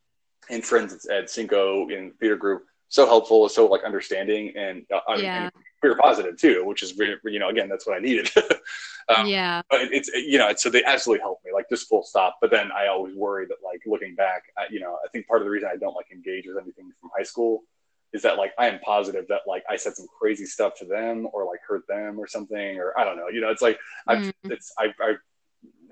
and 0.50 0.64
friends 0.64 1.06
at 1.06 1.30
Cinco 1.30 1.88
in 1.88 2.12
theater 2.18 2.34
group 2.34 2.64
so 2.92 3.06
helpful, 3.06 3.48
so 3.48 3.66
like 3.66 3.84
understanding, 3.84 4.52
and, 4.54 4.84
uh, 4.92 5.14
yeah. 5.16 5.44
and 5.44 5.52
queer 5.80 5.96
positive 5.96 6.36
too, 6.36 6.62
which 6.66 6.82
is 6.82 6.92
you 7.24 7.38
know 7.38 7.48
again 7.48 7.66
that's 7.66 7.86
what 7.86 7.96
I 7.96 8.00
needed. 8.00 8.30
um, 9.16 9.26
yeah, 9.26 9.62
but 9.70 9.80
it's 9.92 10.08
you 10.08 10.36
know 10.36 10.52
so 10.54 10.68
they 10.68 10.84
absolutely 10.84 11.22
helped 11.22 11.42
me 11.42 11.52
like 11.54 11.70
just 11.70 11.88
full 11.88 12.02
stop. 12.02 12.36
But 12.42 12.50
then 12.50 12.70
I 12.70 12.88
always 12.88 13.16
worry 13.16 13.46
that 13.46 13.56
like 13.64 13.80
looking 13.86 14.14
back, 14.14 14.42
I, 14.58 14.66
you 14.70 14.78
know 14.78 14.98
I 15.02 15.08
think 15.08 15.26
part 15.26 15.40
of 15.40 15.46
the 15.46 15.50
reason 15.50 15.70
I 15.72 15.76
don't 15.76 15.94
like 15.94 16.10
engage 16.12 16.46
with 16.46 16.62
anything 16.62 16.92
from 17.00 17.10
high 17.16 17.24
school 17.24 17.64
is 18.12 18.22
that 18.22 18.36
like 18.36 18.52
I 18.58 18.68
am 18.68 18.78
positive 18.80 19.26
that 19.28 19.40
like 19.46 19.64
I 19.68 19.76
said 19.76 19.94
some 19.94 20.06
crazy 20.18 20.44
stuff 20.44 20.74
to 20.76 20.84
them 20.84 21.28
or 21.32 21.46
like 21.46 21.60
hurt 21.66 21.86
them 21.88 22.18
or 22.18 22.26
something 22.26 22.78
or 22.78 22.98
I 22.98 23.04
don't 23.04 23.16
know. 23.16 23.28
You 23.28 23.40
know, 23.40 23.50
it's 23.50 23.62
like 23.62 23.78
I've 24.06 24.18
mm. 24.18 24.32
it's 24.44 24.72
I 24.78 24.92
I 25.00 25.14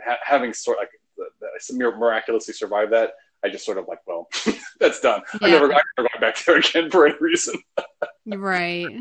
ha- 0.04 0.18
having 0.22 0.52
sort 0.52 0.78
of 0.78 0.82
like 0.82 0.90
the, 1.16 1.74
the, 1.74 1.92
miraculously 1.96 2.54
survived 2.54 2.92
that. 2.92 3.12
I 3.44 3.48
just 3.48 3.64
sort 3.64 3.78
of 3.78 3.88
like, 3.88 4.00
well, 4.06 4.28
that's 4.80 5.00
done. 5.00 5.22
Yeah. 5.40 5.48
I 5.48 5.50
never, 5.50 5.72
I 5.72 5.80
never 5.96 6.08
going 6.12 6.20
back 6.20 6.44
there 6.44 6.56
again 6.58 6.90
for 6.90 7.06
any 7.06 7.16
reason. 7.20 7.56
right. 8.26 8.86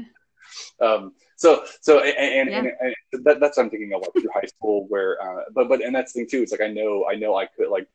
Um, 0.82 1.14
so, 1.36 1.64
so, 1.82 2.00
and, 2.00 2.50
yeah. 2.50 2.58
and, 2.58 2.72
and, 3.12 3.26
that, 3.26 3.40
that's 3.40 3.58
what 3.58 3.66
I'm 3.66 3.70
thinking 3.70 3.94
of 3.94 4.02
like 4.02 4.14
through 4.14 4.32
high 4.34 4.48
school 4.48 4.88
where, 4.88 5.22
uh, 5.22 5.44
but, 5.54 5.70
but, 5.70 5.82
and 5.84 5.94
that's 5.94 6.12
the 6.12 6.22
thing 6.22 6.30
too. 6.30 6.42
It's 6.42 6.52
like, 6.52 6.62
I 6.62 6.68
know, 6.68 7.06
I 7.10 7.16
know 7.16 7.36
I 7.36 7.46
could 7.46 7.70
like, 7.70 7.88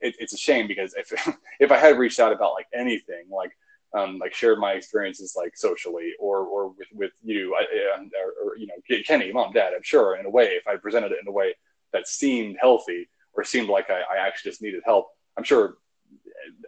it, 0.00 0.14
it's 0.18 0.32
a 0.32 0.36
shame 0.36 0.66
because 0.68 0.94
if, 0.94 1.12
if 1.60 1.72
I 1.72 1.78
had 1.78 1.96
reached 1.96 2.20
out 2.20 2.32
about 2.32 2.52
like 2.52 2.66
anything, 2.74 3.30
like, 3.30 3.56
um, 3.94 4.18
like 4.18 4.34
shared 4.34 4.58
my 4.58 4.72
experiences 4.72 5.34
like 5.36 5.56
socially 5.56 6.12
or 6.18 6.38
or 6.38 6.68
with 6.68 6.88
with 6.92 7.12
you 7.22 7.54
or, 7.54 8.48
or, 8.50 8.56
you 8.56 8.66
know 8.66 8.74
Kenny, 9.06 9.32
mom, 9.32 9.52
dad. 9.52 9.72
I'm 9.74 9.82
sure 9.82 10.16
in 10.16 10.26
a 10.26 10.30
way 10.30 10.46
if 10.46 10.66
I 10.66 10.76
presented 10.76 11.12
it 11.12 11.18
in 11.22 11.28
a 11.28 11.32
way 11.32 11.54
that 11.92 12.08
seemed 12.08 12.56
healthy 12.60 13.08
or 13.34 13.44
seemed 13.44 13.68
like 13.68 13.90
I, 13.90 14.00
I 14.00 14.26
actually 14.26 14.50
just 14.50 14.62
needed 14.62 14.82
help, 14.84 15.08
I'm 15.36 15.44
sure 15.44 15.76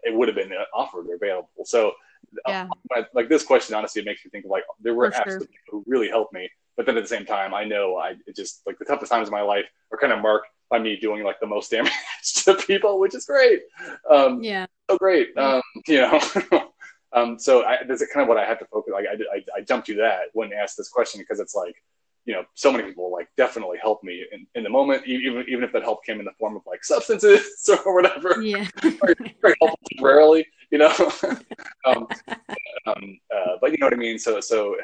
it 0.05 0.15
would 0.15 0.29
have 0.29 0.37
been 0.37 0.53
offered 0.75 1.07
or 1.09 1.17
available. 1.17 1.49
So 1.65 1.89
uh, 2.45 2.51
yeah. 2.51 2.69
uh, 2.97 3.03
like 3.15 3.29
this 3.29 3.43
question, 3.43 3.75
honestly, 3.75 4.03
it 4.03 4.05
makes 4.05 4.25
me 4.25 4.31
think 4.31 4.45
of 4.45 4.51
like 4.51 4.65
there 4.81 4.95
were 4.95 5.11
For 5.11 5.19
absolutely 5.19 5.49
sure. 5.69 5.81
who 5.81 5.85
really 5.87 6.09
helped 6.09 6.33
me, 6.33 6.49
but 6.77 6.87
then 6.87 6.97
at 6.97 7.03
the 7.03 7.09
same 7.09 7.27
time, 7.27 7.55
I 7.55 7.65
know 7.65 7.97
I 7.97 8.15
just 8.35 8.63
like 8.67 8.79
the 8.79 8.85
toughest 8.85 9.11
times 9.11 9.29
of 9.29 9.33
my 9.33 9.43
life 9.43 9.65
are 9.93 9.99
kind 9.99 10.13
of 10.13 10.21
marked 10.21 10.49
by 10.71 10.79
me 10.79 10.97
doing 10.97 11.25
like 11.25 11.41
the 11.41 11.47
most 11.47 11.71
damage 11.71 11.93
to 12.45 12.55
people, 12.55 12.99
which 12.99 13.15
is 13.15 13.25
great. 13.25 13.63
Um, 14.11 14.43
yeah, 14.43 14.67
so 14.89 14.97
great. 14.97 15.37
Um, 15.37 15.63
you 15.89 16.01
know. 16.01 16.21
Um, 17.17 17.39
so 17.39 17.65
I, 17.65 17.79
that's 17.89 18.07
kind 18.13 18.23
of 18.23 18.29
what 18.29 18.37
I 18.37 18.45
have 18.45 18.59
to 18.59 18.67
focus. 18.67 18.93
Like 18.93 19.07
I, 19.07 19.37
I, 19.37 19.59
I 19.59 19.61
jumped 19.63 19.87
to 19.87 19.95
that 19.97 20.25
when 20.35 20.53
asked 20.53 20.77
this 20.77 20.91
question 20.91 21.21
because 21.21 21.41
it's 21.41 21.55
like, 21.55 21.75
you 22.27 22.35
know, 22.35 22.45
so 22.55 22.71
many 22.71 22.85
people 22.85 23.11
like 23.11 23.29
definitely 23.37 23.79
helped 23.81 24.05
me 24.05 24.23
in, 24.33 24.47
in 24.55 24.63
the 24.63 24.69
moment, 24.69 25.07
even 25.07 25.45
even 25.49 25.65
if 25.65 25.73
that 25.73 25.83
help 25.83 26.05
came 26.05 26.19
in 26.19 26.27
the 26.27 26.33
form 26.39 26.57
of 26.57 26.63
like 26.67 26.85
substances 26.85 27.69
or 27.87 27.95
whatever. 27.95 28.43
Yeah, 28.43 28.69
very, 28.83 29.15
very 29.41 29.55
helpful 29.61 29.79
temporarily, 29.91 30.47
you 30.71 30.79
know. 30.79 30.93
um, 31.87 32.07
um, 32.87 33.19
uh, 33.35 33.57
but 33.61 33.73
you 33.73 33.79
know 33.79 33.87
what 33.87 33.95
I 33.95 33.97
mean. 33.97 34.19
So 34.19 34.41
so 34.41 34.77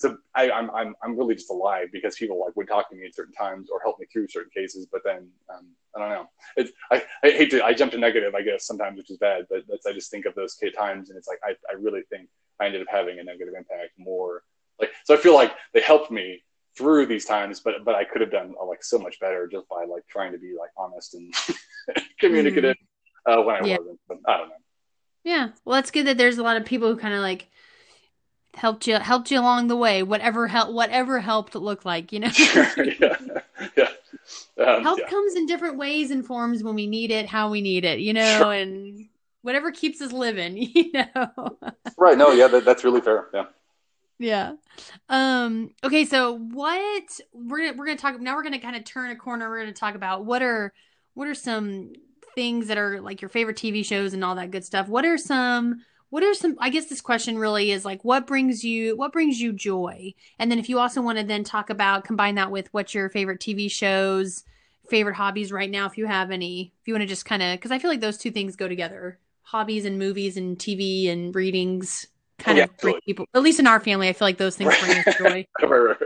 so 0.00 0.16
I, 0.34 0.50
I'm 0.50 0.70
I'm 0.70 0.94
I'm 1.02 1.18
really 1.18 1.34
just 1.34 1.50
alive 1.50 1.88
because 1.92 2.16
people 2.16 2.40
like 2.40 2.56
would 2.56 2.68
talk 2.68 2.88
to 2.88 2.96
me 2.96 3.06
at 3.06 3.14
certain 3.14 3.34
times 3.34 3.68
or 3.70 3.80
help 3.82 4.00
me 4.00 4.06
through 4.10 4.28
certain 4.28 4.50
cases. 4.50 4.86
But 4.90 5.02
then 5.04 5.28
um, 5.54 5.66
I 5.94 5.98
don't 5.98 6.08
know. 6.08 6.26
It's 6.56 6.72
I, 6.90 7.02
I 7.22 7.30
hate 7.30 7.50
to 7.50 7.62
I 7.62 7.74
jump 7.74 7.92
to 7.92 7.98
negative 7.98 8.34
I 8.34 8.40
guess 8.40 8.66
sometimes, 8.66 8.96
which 8.96 9.10
is 9.10 9.18
bad. 9.18 9.44
But 9.50 9.64
that's 9.68 9.84
I 9.84 9.92
just 9.92 10.10
think 10.10 10.24
of 10.24 10.34
those 10.34 10.56
times 10.74 11.10
and 11.10 11.18
it's 11.18 11.28
like 11.28 11.38
I 11.44 11.50
I 11.70 11.74
really 11.78 12.00
think 12.08 12.30
I 12.58 12.66
ended 12.66 12.80
up 12.80 12.88
having 12.90 13.18
a 13.18 13.24
negative 13.24 13.52
impact 13.54 13.90
more. 13.98 14.42
Like 14.80 14.90
so 15.04 15.12
I 15.12 15.18
feel 15.18 15.34
like 15.34 15.52
they 15.74 15.82
helped 15.82 16.10
me 16.10 16.42
through 16.78 17.04
these 17.04 17.26
times, 17.26 17.60
but 17.60 17.84
but 17.84 17.94
I 17.94 18.04
could 18.04 18.22
have 18.22 18.30
done 18.30 18.54
uh, 18.58 18.64
like 18.64 18.82
so 18.82 18.98
much 18.98 19.20
better 19.20 19.46
just 19.48 19.68
by 19.68 19.84
like 19.84 20.06
trying 20.08 20.32
to 20.32 20.38
be 20.38 20.54
like 20.58 20.70
honest 20.78 21.12
and 21.12 21.34
communicative 22.18 22.76
mm. 23.28 23.38
uh, 23.38 23.42
when 23.42 23.56
I 23.56 23.66
yeah. 23.66 23.76
wasn't. 23.76 24.00
But 24.08 24.18
I 24.26 24.38
don't 24.38 24.48
know. 24.48 24.54
Yeah, 25.24 25.48
well, 25.66 25.74
that's 25.74 25.90
good 25.90 26.06
that 26.06 26.16
there's 26.16 26.38
a 26.38 26.42
lot 26.42 26.56
of 26.56 26.64
people 26.64 26.88
who 26.88 26.96
kind 26.96 27.12
of 27.12 27.20
like 27.20 27.50
helped 28.54 28.86
you 28.86 28.96
helped 28.96 29.30
you 29.30 29.38
along 29.38 29.68
the 29.68 29.76
way. 29.76 30.02
Whatever 30.02 30.46
help, 30.48 30.72
whatever 30.72 31.20
helped 31.20 31.54
look 31.54 31.84
like, 31.84 32.12
you 32.12 32.20
know. 32.20 32.28
sure. 32.30 32.66
Yeah. 33.00 33.16
Yeah. 33.76 33.88
Um, 34.58 34.82
help 34.82 34.98
yeah. 34.98 35.08
comes 35.08 35.34
in 35.34 35.46
different 35.46 35.76
ways 35.78 36.10
and 36.10 36.26
forms 36.26 36.62
when 36.62 36.74
we 36.74 36.86
need 36.86 37.10
it, 37.10 37.26
how 37.26 37.50
we 37.50 37.60
need 37.60 37.84
it, 37.84 38.00
you 38.00 38.12
know, 38.12 38.38
sure. 38.38 38.52
and 38.52 39.08
whatever 39.42 39.70
keeps 39.70 40.00
us 40.00 40.12
living, 40.12 40.56
you 40.74 40.92
know. 40.92 41.58
right. 41.96 42.18
No. 42.18 42.30
Yeah. 42.32 42.48
That, 42.48 42.64
that's 42.64 42.84
really 42.84 43.00
fair. 43.00 43.28
Yeah. 43.32 43.46
Yeah. 44.18 44.52
Um, 45.08 45.70
okay, 45.82 46.04
so 46.04 46.36
what 46.36 47.20
we're 47.32 47.66
gonna 47.66 47.72
we're 47.72 47.86
gonna 47.86 47.96
talk 47.96 48.10
about 48.10 48.22
now 48.22 48.36
we're 48.36 48.42
gonna 48.42 48.58
kind 48.58 48.76
of 48.76 48.84
turn 48.84 49.10
a 49.10 49.16
corner, 49.16 49.48
we're 49.48 49.60
gonna 49.60 49.72
talk 49.72 49.94
about 49.94 50.26
what 50.26 50.42
are 50.42 50.74
what 51.14 51.26
are 51.26 51.34
some 51.34 51.94
things 52.34 52.68
that 52.68 52.76
are 52.76 53.00
like 53.00 53.22
your 53.22 53.30
favorite 53.30 53.56
TV 53.56 53.84
shows 53.84 54.12
and 54.12 54.22
all 54.22 54.34
that 54.34 54.50
good 54.50 54.64
stuff. 54.64 54.88
What 54.88 55.06
are 55.06 55.16
some 55.16 55.80
what 56.10 56.22
are 56.22 56.34
some 56.34 56.56
I 56.58 56.70
guess 56.70 56.86
this 56.86 57.00
question 57.00 57.38
really 57.38 57.70
is 57.70 57.84
like 57.84 58.04
what 58.04 58.26
brings 58.26 58.64
you 58.64 58.96
what 58.96 59.12
brings 59.12 59.40
you 59.40 59.52
joy? 59.52 60.14
And 60.38 60.50
then 60.50 60.58
if 60.58 60.68
you 60.68 60.78
also 60.78 61.00
want 61.00 61.18
to 61.18 61.24
then 61.24 61.44
talk 61.44 61.70
about 61.70 62.04
combine 62.04 62.34
that 62.34 62.50
with 62.50 62.68
what's 62.72 62.94
your 62.94 63.08
favorite 63.08 63.40
TV 63.40 63.70
shows, 63.70 64.44
favorite 64.88 65.14
hobbies 65.14 65.52
right 65.52 65.70
now 65.70 65.86
if 65.86 65.96
you 65.96 66.06
have 66.06 66.30
any. 66.30 66.72
If 66.82 66.88
you 66.88 66.94
want 66.94 67.02
to 67.02 67.08
just 67.08 67.24
kind 67.24 67.42
of 67.42 67.58
cuz 67.60 67.70
I 67.70 67.78
feel 67.78 67.90
like 67.90 68.00
those 68.00 68.18
two 68.18 68.30
things 68.30 68.56
go 68.56 68.68
together. 68.68 69.18
Hobbies 69.42 69.84
and 69.84 69.98
movies 69.98 70.36
and 70.36 70.58
TV 70.58 71.08
and 71.10 71.34
readings 71.34 72.06
kind 72.38 72.58
yeah, 72.58 72.64
of 72.64 72.76
bring 72.78 73.00
people. 73.00 73.26
At 73.34 73.42
least 73.42 73.60
in 73.60 73.66
our 73.66 73.80
family, 73.80 74.08
I 74.08 74.12
feel 74.12 74.26
like 74.26 74.38
those 74.38 74.56
things 74.56 74.74
bring 74.80 74.98
us 74.98 75.16
joy. 75.16 75.46
right, 75.62 75.70
right, 75.70 75.96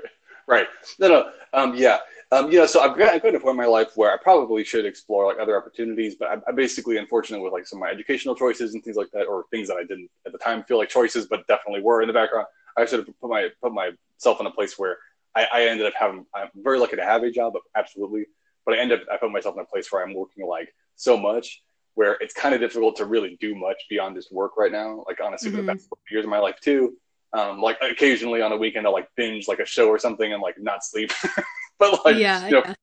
right. 0.46 0.66
No, 0.98 1.08
no. 1.08 1.30
Um, 1.52 1.74
yeah. 1.74 1.98
Um, 2.32 2.50
you 2.50 2.58
know, 2.58 2.66
so 2.66 2.80
I've 2.80 2.96
got, 2.96 3.14
I've 3.14 3.22
got 3.22 3.30
to 3.30 3.36
a 3.36 3.40
point 3.40 3.52
in 3.52 3.56
my 3.56 3.66
life 3.66 3.92
where 3.96 4.12
I 4.12 4.16
probably 4.16 4.64
should 4.64 4.84
explore 4.84 5.26
like 5.26 5.38
other 5.38 5.56
opportunities, 5.56 6.16
but 6.16 6.30
I'm, 6.30 6.42
I'm, 6.48 6.54
basically 6.54 6.96
unfortunate 6.96 7.40
with 7.40 7.52
like 7.52 7.66
some 7.66 7.78
of 7.78 7.80
my 7.80 7.90
educational 7.90 8.34
choices 8.34 8.74
and 8.74 8.82
things 8.82 8.96
like 8.96 9.10
that, 9.12 9.24
or 9.26 9.44
things 9.50 9.68
that 9.68 9.76
I 9.76 9.82
didn't 9.82 10.10
at 10.26 10.32
the 10.32 10.38
time 10.38 10.64
feel 10.64 10.78
like 10.78 10.88
choices, 10.88 11.26
but 11.26 11.46
definitely 11.46 11.82
were 11.82 12.02
in 12.02 12.08
the 12.08 12.14
background. 12.14 12.46
I 12.76 12.86
should 12.86 13.06
have 13.06 13.20
put 13.20 13.30
my 13.30 13.48
put 13.62 13.72
myself 13.72 14.40
in 14.40 14.46
a 14.46 14.50
place 14.50 14.78
where 14.78 14.98
I, 15.34 15.46
I 15.52 15.62
ended 15.66 15.86
up 15.86 15.94
having. 15.98 16.26
I'm 16.34 16.48
very 16.56 16.78
lucky 16.78 16.96
to 16.96 17.04
have 17.04 17.22
a 17.22 17.30
job, 17.30 17.54
absolutely, 17.76 18.26
but 18.64 18.74
I 18.74 18.78
ended 18.78 19.02
up 19.02 19.06
I 19.12 19.16
put 19.16 19.30
myself 19.30 19.54
in 19.56 19.62
a 19.62 19.66
place 19.66 19.92
where 19.92 20.04
I'm 20.04 20.14
working 20.14 20.46
like 20.46 20.74
so 20.96 21.16
much 21.16 21.62
where 21.94 22.16
it's 22.20 22.34
kind 22.34 22.54
of 22.54 22.60
difficult 22.60 22.96
to 22.96 23.04
really 23.04 23.36
do 23.40 23.54
much 23.54 23.76
beyond 23.88 24.16
just 24.16 24.32
work 24.32 24.56
right 24.56 24.72
now. 24.72 25.04
Like 25.06 25.20
honestly, 25.22 25.50
mm-hmm. 25.50 25.58
for 25.58 25.62
the 25.62 25.72
best 25.74 25.88
years 26.10 26.24
of 26.24 26.30
my 26.30 26.38
life 26.38 26.58
too. 26.60 26.96
Um, 27.32 27.60
like 27.60 27.78
occasionally 27.82 28.42
on 28.42 28.52
a 28.52 28.56
weekend, 28.56 28.86
I'll 28.86 28.92
like 28.92 29.08
binge 29.16 29.48
like 29.48 29.58
a 29.58 29.66
show 29.66 29.88
or 29.88 29.98
something 29.98 30.32
and 30.32 30.42
like 30.42 30.60
not 30.60 30.84
sleep. 30.84 31.12
but 31.92 32.04
like, 32.04 32.16
yeah, 32.16 32.46
you 32.46 32.52
know, 32.52 32.62
yeah. 32.64 32.74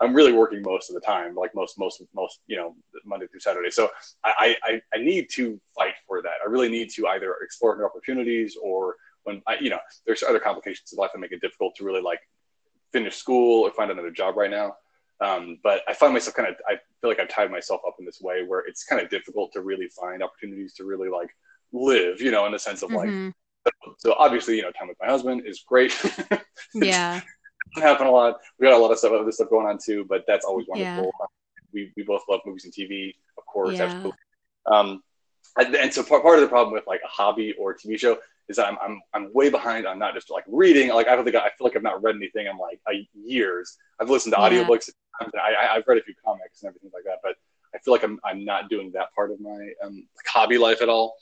I'm 0.00 0.12
really 0.12 0.32
working 0.32 0.62
most 0.62 0.90
of 0.90 0.94
the 0.94 1.00
time, 1.00 1.34
like 1.34 1.54
most, 1.54 1.78
most, 1.78 2.02
most, 2.14 2.40
you 2.46 2.56
know, 2.56 2.74
Monday 3.04 3.26
through 3.26 3.40
Saturday. 3.40 3.70
So 3.70 3.88
I, 4.24 4.56
I, 4.62 4.82
I 4.92 4.98
need 4.98 5.28
to 5.32 5.60
fight 5.76 5.94
for 6.06 6.20
that. 6.22 6.34
I 6.44 6.48
really 6.48 6.68
need 6.68 6.90
to 6.90 7.06
either 7.08 7.36
explore 7.42 7.76
new 7.76 7.84
opportunities 7.84 8.56
or 8.60 8.96
when 9.22 9.42
I, 9.46 9.56
you 9.60 9.70
know, 9.70 9.78
there's 10.06 10.22
other 10.22 10.40
complications 10.40 10.92
in 10.92 10.98
life 10.98 11.10
that 11.14 11.20
make 11.20 11.32
it 11.32 11.40
difficult 11.40 11.76
to 11.76 11.84
really 11.84 12.02
like 12.02 12.20
finish 12.92 13.16
school 13.16 13.62
or 13.62 13.70
find 13.70 13.90
another 13.90 14.10
job 14.10 14.36
right 14.36 14.50
now. 14.50 14.76
Um, 15.20 15.58
but 15.62 15.82
I 15.88 15.94
find 15.94 16.12
myself 16.12 16.34
kind 16.34 16.48
of, 16.48 16.56
I 16.68 16.74
feel 17.00 17.10
like 17.10 17.20
I've 17.20 17.28
tied 17.28 17.50
myself 17.50 17.80
up 17.86 17.94
in 17.98 18.04
this 18.04 18.20
way 18.20 18.42
where 18.44 18.60
it's 18.60 18.84
kind 18.84 19.00
of 19.00 19.08
difficult 19.08 19.52
to 19.52 19.62
really 19.62 19.88
find 19.88 20.22
opportunities 20.22 20.74
to 20.74 20.84
really 20.84 21.08
like 21.08 21.30
live, 21.72 22.20
you 22.20 22.30
know, 22.30 22.46
in 22.46 22.52
the 22.52 22.58
sense 22.58 22.82
of 22.82 22.90
mm-hmm. 22.90 23.26
like, 23.26 23.94
so 23.98 24.14
obviously, 24.18 24.56
you 24.56 24.62
know, 24.62 24.72
time 24.72 24.88
with 24.88 24.98
my 25.00 25.06
husband 25.06 25.42
is 25.46 25.64
great. 25.66 25.94
yeah. 26.74 27.20
Happen 27.76 28.06
a 28.06 28.10
lot. 28.10 28.40
We 28.58 28.66
got 28.66 28.76
a 28.76 28.78
lot 28.78 28.90
of 28.90 28.98
stuff, 28.98 29.12
other 29.12 29.32
stuff 29.32 29.50
going 29.50 29.66
on 29.66 29.78
too, 29.84 30.04
but 30.08 30.24
that's 30.26 30.44
always 30.44 30.66
wonderful. 30.68 31.12
Yeah. 31.20 31.26
We, 31.72 31.92
we 31.96 32.02
both 32.02 32.22
love 32.28 32.40
movies 32.46 32.64
and 32.64 32.72
TV, 32.72 33.14
of 33.36 33.44
course. 33.46 33.76
Yeah. 33.76 33.84
Absolutely. 33.84 34.12
Um, 34.66 35.02
and, 35.58 35.74
and 35.74 35.92
so 35.92 36.02
part, 36.02 36.22
part 36.22 36.36
of 36.36 36.42
the 36.42 36.48
problem 36.48 36.72
with 36.72 36.86
like 36.86 37.00
a 37.04 37.08
hobby 37.08 37.54
or 37.58 37.72
a 37.72 37.76
TV 37.76 37.98
show 37.98 38.18
is 38.48 38.56
that 38.56 38.66
I'm, 38.66 38.76
I'm, 38.82 39.00
I'm 39.12 39.32
way 39.32 39.50
behind 39.50 39.86
on 39.86 39.98
not 39.98 40.14
just 40.14 40.30
like 40.30 40.44
reading. 40.46 40.90
Like 40.90 41.08
I 41.08 41.16
don't 41.16 41.24
think 41.24 41.36
I, 41.36 41.40
I 41.40 41.50
feel 41.56 41.66
like 41.66 41.76
I've 41.76 41.82
not 41.82 42.02
read 42.02 42.16
anything 42.16 42.46
in 42.46 42.56
like 42.58 42.80
a, 42.88 43.08
years. 43.14 43.76
I've 44.00 44.10
listened 44.10 44.34
to 44.34 44.40
yeah. 44.40 44.64
audiobooks 44.64 44.90
I, 45.20 45.74
have 45.74 45.84
read 45.86 45.98
a 45.98 46.02
few 46.02 46.14
comics 46.24 46.62
and 46.62 46.68
everything 46.68 46.90
like 46.92 47.04
that, 47.04 47.18
but 47.22 47.36
I 47.74 47.78
feel 47.78 47.92
like 47.92 48.04
I'm 48.04 48.18
I'm 48.24 48.44
not 48.44 48.68
doing 48.68 48.90
that 48.92 49.12
part 49.14 49.30
of 49.30 49.40
my 49.40 49.70
um, 49.82 50.06
like 50.16 50.26
hobby 50.26 50.58
life 50.58 50.82
at 50.82 50.88
all. 50.88 51.16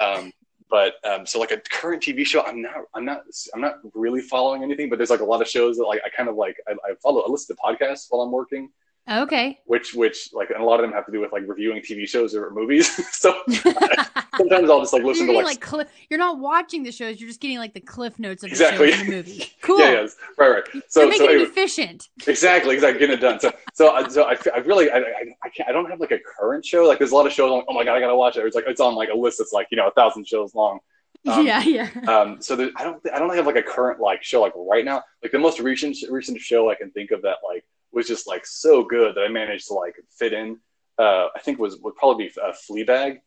Um, 0.00 0.32
but 0.70 0.94
um, 1.04 1.24
so 1.26 1.38
like 1.38 1.50
a 1.50 1.58
current 1.70 2.02
TV 2.02 2.26
show, 2.26 2.44
I'm 2.44 2.62
not 2.62 2.74
I'm 2.94 3.04
not 3.04 3.22
I'm 3.54 3.60
not 3.60 3.76
really 3.94 4.20
following 4.20 4.62
anything. 4.62 4.88
But 4.90 4.98
there's 4.98 5.10
like 5.10 5.20
a 5.20 5.24
lot 5.24 5.40
of 5.40 5.48
shows 5.48 5.76
that 5.78 5.84
like 5.84 6.00
I 6.04 6.08
kind 6.10 6.28
of 6.28 6.36
like 6.36 6.56
I, 6.68 6.72
I 6.72 6.94
follow 7.02 7.22
I 7.22 7.30
listen 7.30 7.56
to 7.56 7.62
podcasts 7.62 8.06
while 8.10 8.22
I'm 8.22 8.32
working. 8.32 8.70
Okay. 9.10 9.58
Which 9.64 9.94
which 9.94 10.30
like 10.32 10.50
and 10.50 10.60
a 10.60 10.64
lot 10.64 10.80
of 10.80 10.82
them 10.82 10.92
have 10.92 11.06
to 11.06 11.12
do 11.12 11.20
with 11.20 11.32
like 11.32 11.44
reviewing 11.46 11.80
TV 11.80 12.06
shows 12.06 12.34
or 12.34 12.50
movies. 12.50 12.88
so 13.16 13.34
sometimes 13.48 14.70
I'll 14.70 14.80
just 14.80 14.92
like 14.92 15.02
listen 15.02 15.26
to 15.26 15.32
like, 15.32 15.44
like 15.44 15.60
cli- 15.60 15.86
you're 16.10 16.18
not 16.18 16.38
watching 16.38 16.82
the 16.82 16.92
shows, 16.92 17.20
you're 17.20 17.28
just 17.28 17.40
getting 17.40 17.58
like 17.58 17.74
the 17.74 17.80
cliff 17.80 18.18
notes 18.18 18.42
of 18.42 18.50
exactly. 18.50 18.90
the 18.90 18.92
show 18.92 19.00
in 19.00 19.06
the 19.06 19.16
movie. 19.16 19.52
Cool. 19.62 19.80
yeah, 19.80 19.90
yes. 19.90 20.16
Right, 20.38 20.48
right. 20.48 20.64
So 20.88 21.00
you're 21.00 21.10
making 21.10 21.26
so, 21.26 21.32
anyway, 21.32 21.42
it 21.42 21.48
efficient. 21.48 22.08
Exactly, 22.26 22.74
exactly. 22.74 23.00
Getting 23.00 23.16
it 23.16 23.20
done. 23.20 23.40
So 23.40 23.52
so 23.74 23.94
uh, 23.94 24.08
so 24.08 24.24
I, 24.24 24.36
I 24.54 24.58
really 24.58 24.90
I, 24.90 24.98
I, 24.98 25.24
I 25.44 25.48
can't 25.50 25.68
I 25.68 25.72
don't 25.72 25.90
have 25.90 26.00
like 26.00 26.12
a 26.12 26.18
current 26.18 26.64
show. 26.64 26.84
Like 26.84 26.98
there's 26.98 27.12
a 27.12 27.14
lot 27.14 27.26
of 27.26 27.32
shows. 27.32 27.50
Like, 27.50 27.64
oh 27.68 27.74
my 27.74 27.84
god, 27.84 27.96
I 27.96 28.00
gotta 28.00 28.16
watch 28.16 28.36
it. 28.36 28.46
It's 28.46 28.56
like 28.56 28.64
it's 28.66 28.80
on 28.80 28.94
like 28.94 29.10
a 29.10 29.16
list 29.16 29.38
that's 29.38 29.52
like 29.52 29.68
you 29.70 29.76
know 29.76 29.88
a 29.88 29.90
thousand 29.92 30.26
shows 30.26 30.54
long. 30.54 30.78
Um, 31.26 31.46
yeah, 31.46 31.62
yeah. 31.62 31.90
Um, 32.06 32.40
so 32.40 32.56
there, 32.56 32.70
I 32.76 32.84
don't 32.84 33.02
I 33.12 33.18
don't 33.18 33.34
have 33.34 33.46
like 33.46 33.56
a 33.56 33.62
current 33.62 34.00
like 34.00 34.22
show 34.22 34.40
like 34.40 34.52
right 34.56 34.84
now. 34.84 35.02
Like 35.22 35.32
the 35.32 35.38
most 35.38 35.60
recent 35.60 35.96
recent 36.10 36.38
show 36.40 36.70
I 36.70 36.74
can 36.74 36.90
think 36.92 37.10
of 37.10 37.22
that 37.22 37.36
like 37.46 37.64
was 37.92 38.06
just 38.06 38.26
like 38.26 38.46
so 38.46 38.84
good 38.84 39.14
that 39.14 39.22
I 39.22 39.28
managed 39.28 39.68
to 39.68 39.74
like 39.74 39.94
fit 40.10 40.32
in. 40.32 40.58
Uh, 40.98 41.28
I 41.34 41.40
think 41.40 41.58
was 41.58 41.78
would 41.78 41.94
probably 41.96 42.26
be 42.26 42.32
a 42.40 42.52
Fleabag. 42.52 43.20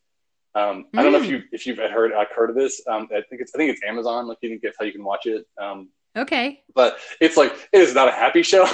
Um, 0.54 0.88
I 0.96 1.04
don't 1.04 1.14
know 1.14 1.20
if 1.20 1.26
mm. 1.26 1.30
you 1.30 1.44
if 1.52 1.66
you've 1.66 1.78
heard 1.78 2.12
uh, 2.12 2.26
heard 2.36 2.50
of 2.50 2.56
this. 2.56 2.82
Um, 2.88 3.08
I 3.12 3.22
think 3.30 3.42
it's 3.42 3.54
I 3.56 3.58
think 3.58 3.72
it's 3.72 3.82
Amazon. 3.88 4.28
Like 4.28 4.38
you 4.42 4.50
can 4.50 4.60
get 4.60 4.74
how 4.78 4.86
you 4.86 4.92
can 4.92 5.04
watch 5.04 5.26
it. 5.26 5.46
Um, 5.60 5.90
okay. 6.18 6.62
But 6.76 6.98
it's 7.22 7.38
like 7.38 7.54
it 7.72 7.80
is 7.80 7.96
not 7.96 8.10
a 8.10 8.12
happy 8.12 8.44
show. 8.44 8.68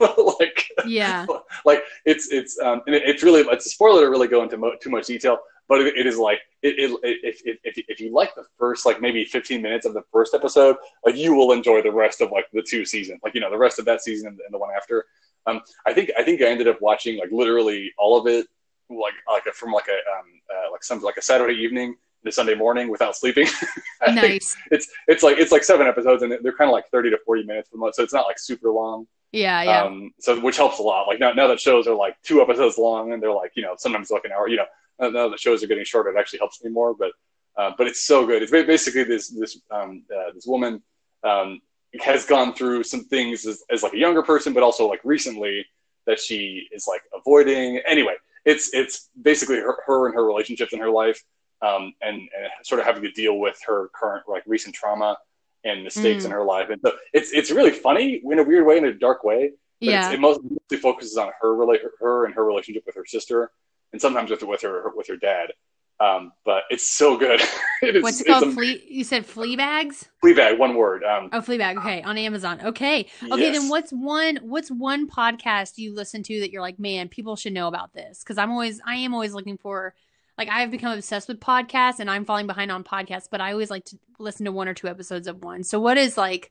like 0.40 0.68
yeah, 0.86 1.26
like 1.64 1.82
it's 2.04 2.30
it's 2.30 2.58
um, 2.60 2.82
and 2.86 2.94
it, 2.94 3.02
it's 3.04 3.24
really 3.24 3.42
it's 3.42 3.66
a 3.66 3.70
spoiler 3.70 4.02
to 4.02 4.10
really 4.10 4.28
go 4.28 4.44
into 4.44 4.56
mo- 4.56 4.76
too 4.80 4.90
much 4.90 5.06
detail. 5.06 5.38
But 5.66 5.80
it, 5.80 5.96
it 5.96 6.06
is 6.06 6.18
like 6.18 6.40
it, 6.62 6.78
it, 6.78 7.00
if, 7.02 7.42
if, 7.44 7.58
if, 7.64 7.84
if 7.88 8.00
you 8.00 8.12
like 8.12 8.34
the 8.34 8.44
first 8.58 8.84
like 8.84 9.00
maybe 9.00 9.24
15 9.24 9.62
minutes 9.62 9.86
of 9.86 9.94
the 9.94 10.02
first 10.12 10.34
episode, 10.34 10.76
like 11.04 11.16
you 11.16 11.34
will 11.34 11.52
enjoy 11.52 11.82
the 11.82 11.90
rest 11.90 12.20
of 12.20 12.30
like 12.30 12.46
the 12.52 12.62
two 12.62 12.84
seasons, 12.84 13.20
like 13.24 13.34
you 13.34 13.40
know 13.40 13.50
the 13.50 13.58
rest 13.58 13.78
of 13.78 13.86
that 13.86 14.02
season 14.02 14.28
and 14.28 14.52
the 14.54 14.58
one 14.58 14.70
after. 14.76 15.06
Um, 15.46 15.60
I 15.86 15.92
think 15.92 16.10
I 16.18 16.22
think 16.22 16.40
I 16.42 16.46
ended 16.46 16.68
up 16.68 16.80
watching 16.80 17.18
like 17.18 17.30
literally 17.30 17.92
all 17.98 18.18
of 18.18 18.26
it 18.26 18.46
like 18.90 19.14
like 19.30 19.46
a, 19.46 19.52
from 19.52 19.72
like 19.72 19.88
a 19.88 19.92
um, 19.92 20.40
uh, 20.50 20.70
like 20.72 20.84
some 20.84 21.00
like 21.00 21.16
a 21.16 21.22
Saturday 21.22 21.54
evening 21.54 21.96
to 22.24 22.32
Sunday 22.32 22.54
morning 22.54 22.88
without 22.88 23.16
sleeping. 23.16 23.46
nice. 24.08 24.56
It's 24.70 24.88
it's 25.06 25.22
like 25.22 25.38
it's 25.38 25.52
like 25.52 25.64
seven 25.64 25.86
episodes 25.86 26.22
and 26.22 26.32
they're 26.42 26.56
kind 26.56 26.68
of 26.68 26.72
like 26.72 26.88
thirty 26.90 27.10
to 27.10 27.18
forty 27.24 27.44
minutes 27.44 27.68
per 27.68 27.78
month, 27.78 27.94
so 27.94 28.02
it's 28.02 28.14
not 28.14 28.26
like 28.26 28.38
super 28.38 28.70
long. 28.70 29.06
Yeah, 29.32 29.62
yeah. 29.62 29.82
Um, 29.82 30.12
so 30.20 30.38
which 30.40 30.56
helps 30.56 30.78
a 30.78 30.82
lot. 30.82 31.06
Like 31.08 31.18
now, 31.18 31.32
now 31.32 31.48
that 31.48 31.60
shows 31.60 31.86
are 31.88 31.94
like 31.94 32.16
two 32.22 32.40
episodes 32.40 32.78
long 32.78 33.12
and 33.12 33.22
they're 33.22 33.32
like 33.32 33.52
you 33.56 33.62
know 33.62 33.74
sometimes 33.76 34.10
like 34.10 34.24
an 34.24 34.32
hour. 34.32 34.48
You 34.48 34.58
know, 34.58 35.10
now 35.10 35.28
that 35.28 35.40
shows 35.40 35.62
are 35.62 35.66
getting 35.66 35.84
shorter, 35.84 36.10
it 36.10 36.18
actually 36.18 36.38
helps 36.38 36.62
me 36.62 36.70
more. 36.70 36.94
But 36.94 37.12
uh, 37.56 37.72
but 37.76 37.86
it's 37.86 38.04
so 38.04 38.26
good. 38.26 38.42
It's 38.42 38.52
basically 38.52 39.04
this 39.04 39.28
this 39.28 39.60
um, 39.70 40.04
uh, 40.14 40.32
this 40.34 40.46
woman 40.46 40.82
um, 41.24 41.60
has 42.00 42.26
gone 42.26 42.54
through 42.54 42.82
some 42.82 43.04
things 43.04 43.46
as, 43.46 43.62
as 43.70 43.82
like 43.82 43.92
a 43.92 43.98
younger 43.98 44.22
person, 44.22 44.52
but 44.52 44.62
also 44.62 44.88
like 44.88 45.00
recently 45.04 45.64
that 46.06 46.18
she 46.18 46.68
is 46.72 46.86
like 46.88 47.02
avoiding. 47.14 47.80
Anyway, 47.86 48.14
it's 48.44 48.72
it's 48.72 49.10
basically 49.22 49.56
her, 49.56 49.76
her 49.86 50.06
and 50.06 50.14
her 50.14 50.24
relationships 50.24 50.72
in 50.72 50.80
her 50.80 50.90
life, 50.90 51.22
um, 51.62 51.94
and, 52.02 52.16
and 52.16 52.28
sort 52.62 52.80
of 52.80 52.86
having 52.86 53.02
to 53.02 53.10
deal 53.12 53.38
with 53.38 53.58
her 53.66 53.90
current 53.94 54.24
like 54.28 54.42
recent 54.46 54.74
trauma 54.74 55.16
and 55.64 55.82
mistakes 55.82 56.22
mm. 56.22 56.26
in 56.26 56.32
her 56.32 56.44
life. 56.44 56.68
And 56.70 56.80
so 56.84 56.92
it's 57.12 57.32
it's 57.32 57.50
really 57.50 57.70
funny 57.70 58.20
in 58.24 58.38
a 58.38 58.42
weird 58.42 58.66
way, 58.66 58.78
in 58.78 58.84
a 58.84 58.92
dark 58.92 59.24
way. 59.24 59.52
yeah, 59.80 60.12
it 60.12 60.20
mostly 60.20 60.76
focuses 60.80 61.16
on 61.16 61.30
her 61.40 61.54
relate 61.54 61.80
her 62.00 62.26
and 62.26 62.34
her 62.34 62.44
relationship 62.44 62.84
with 62.86 62.94
her 62.96 63.06
sister, 63.06 63.50
and 63.92 64.00
sometimes 64.00 64.30
with 64.30 64.42
with 64.42 64.62
her 64.62 64.92
with 64.94 65.08
her 65.08 65.16
dad. 65.16 65.52
Um, 66.00 66.32
but 66.44 66.64
it's 66.70 66.88
so 66.88 67.16
good. 67.16 67.40
it 67.82 67.96
is, 67.96 68.02
What's 68.02 68.20
it 68.20 68.26
called? 68.26 68.52
Flea? 68.54 68.82
You 68.88 69.04
said 69.04 69.24
flea 69.24 69.56
bags. 69.56 70.08
Flea 70.20 70.34
bag, 70.34 70.58
one 70.58 70.74
word. 70.74 71.04
Um, 71.04 71.30
oh, 71.32 71.40
Fleabag. 71.40 71.78
Okay, 71.78 72.02
on 72.02 72.18
Amazon. 72.18 72.60
Okay, 72.64 73.06
okay. 73.22 73.52
Yes. 73.52 73.58
Then 73.58 73.68
what's 73.68 73.92
one? 73.92 74.38
What's 74.42 74.70
one 74.70 75.08
podcast 75.08 75.78
you 75.78 75.94
listen 75.94 76.22
to 76.24 76.40
that 76.40 76.50
you're 76.50 76.62
like, 76.62 76.78
man, 76.78 77.08
people 77.08 77.36
should 77.36 77.52
know 77.52 77.68
about 77.68 77.92
this? 77.92 78.20
Because 78.20 78.38
I'm 78.38 78.50
always, 78.50 78.80
I 78.84 78.96
am 78.96 79.14
always 79.14 79.34
looking 79.34 79.58
for. 79.58 79.94
Like 80.36 80.48
I've 80.48 80.72
become 80.72 80.92
obsessed 80.92 81.28
with 81.28 81.38
podcasts, 81.38 82.00
and 82.00 82.10
I'm 82.10 82.24
falling 82.24 82.48
behind 82.48 82.72
on 82.72 82.82
podcasts. 82.82 83.28
But 83.30 83.40
I 83.40 83.52
always 83.52 83.70
like 83.70 83.84
to 83.86 83.98
listen 84.18 84.46
to 84.46 84.52
one 84.52 84.66
or 84.66 84.74
two 84.74 84.88
episodes 84.88 85.28
of 85.28 85.44
one. 85.44 85.62
So 85.62 85.78
what 85.78 85.96
is 85.96 86.16
like? 86.16 86.50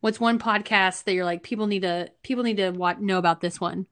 What's 0.00 0.20
one 0.20 0.38
podcast 0.38 1.04
that 1.04 1.14
you're 1.14 1.24
like 1.24 1.42
people 1.42 1.66
need 1.66 1.80
to 1.80 2.10
people 2.22 2.44
need 2.44 2.58
to 2.58 2.70
watch, 2.70 2.98
know 2.98 3.16
about 3.16 3.40
this 3.40 3.58
one? 3.58 3.86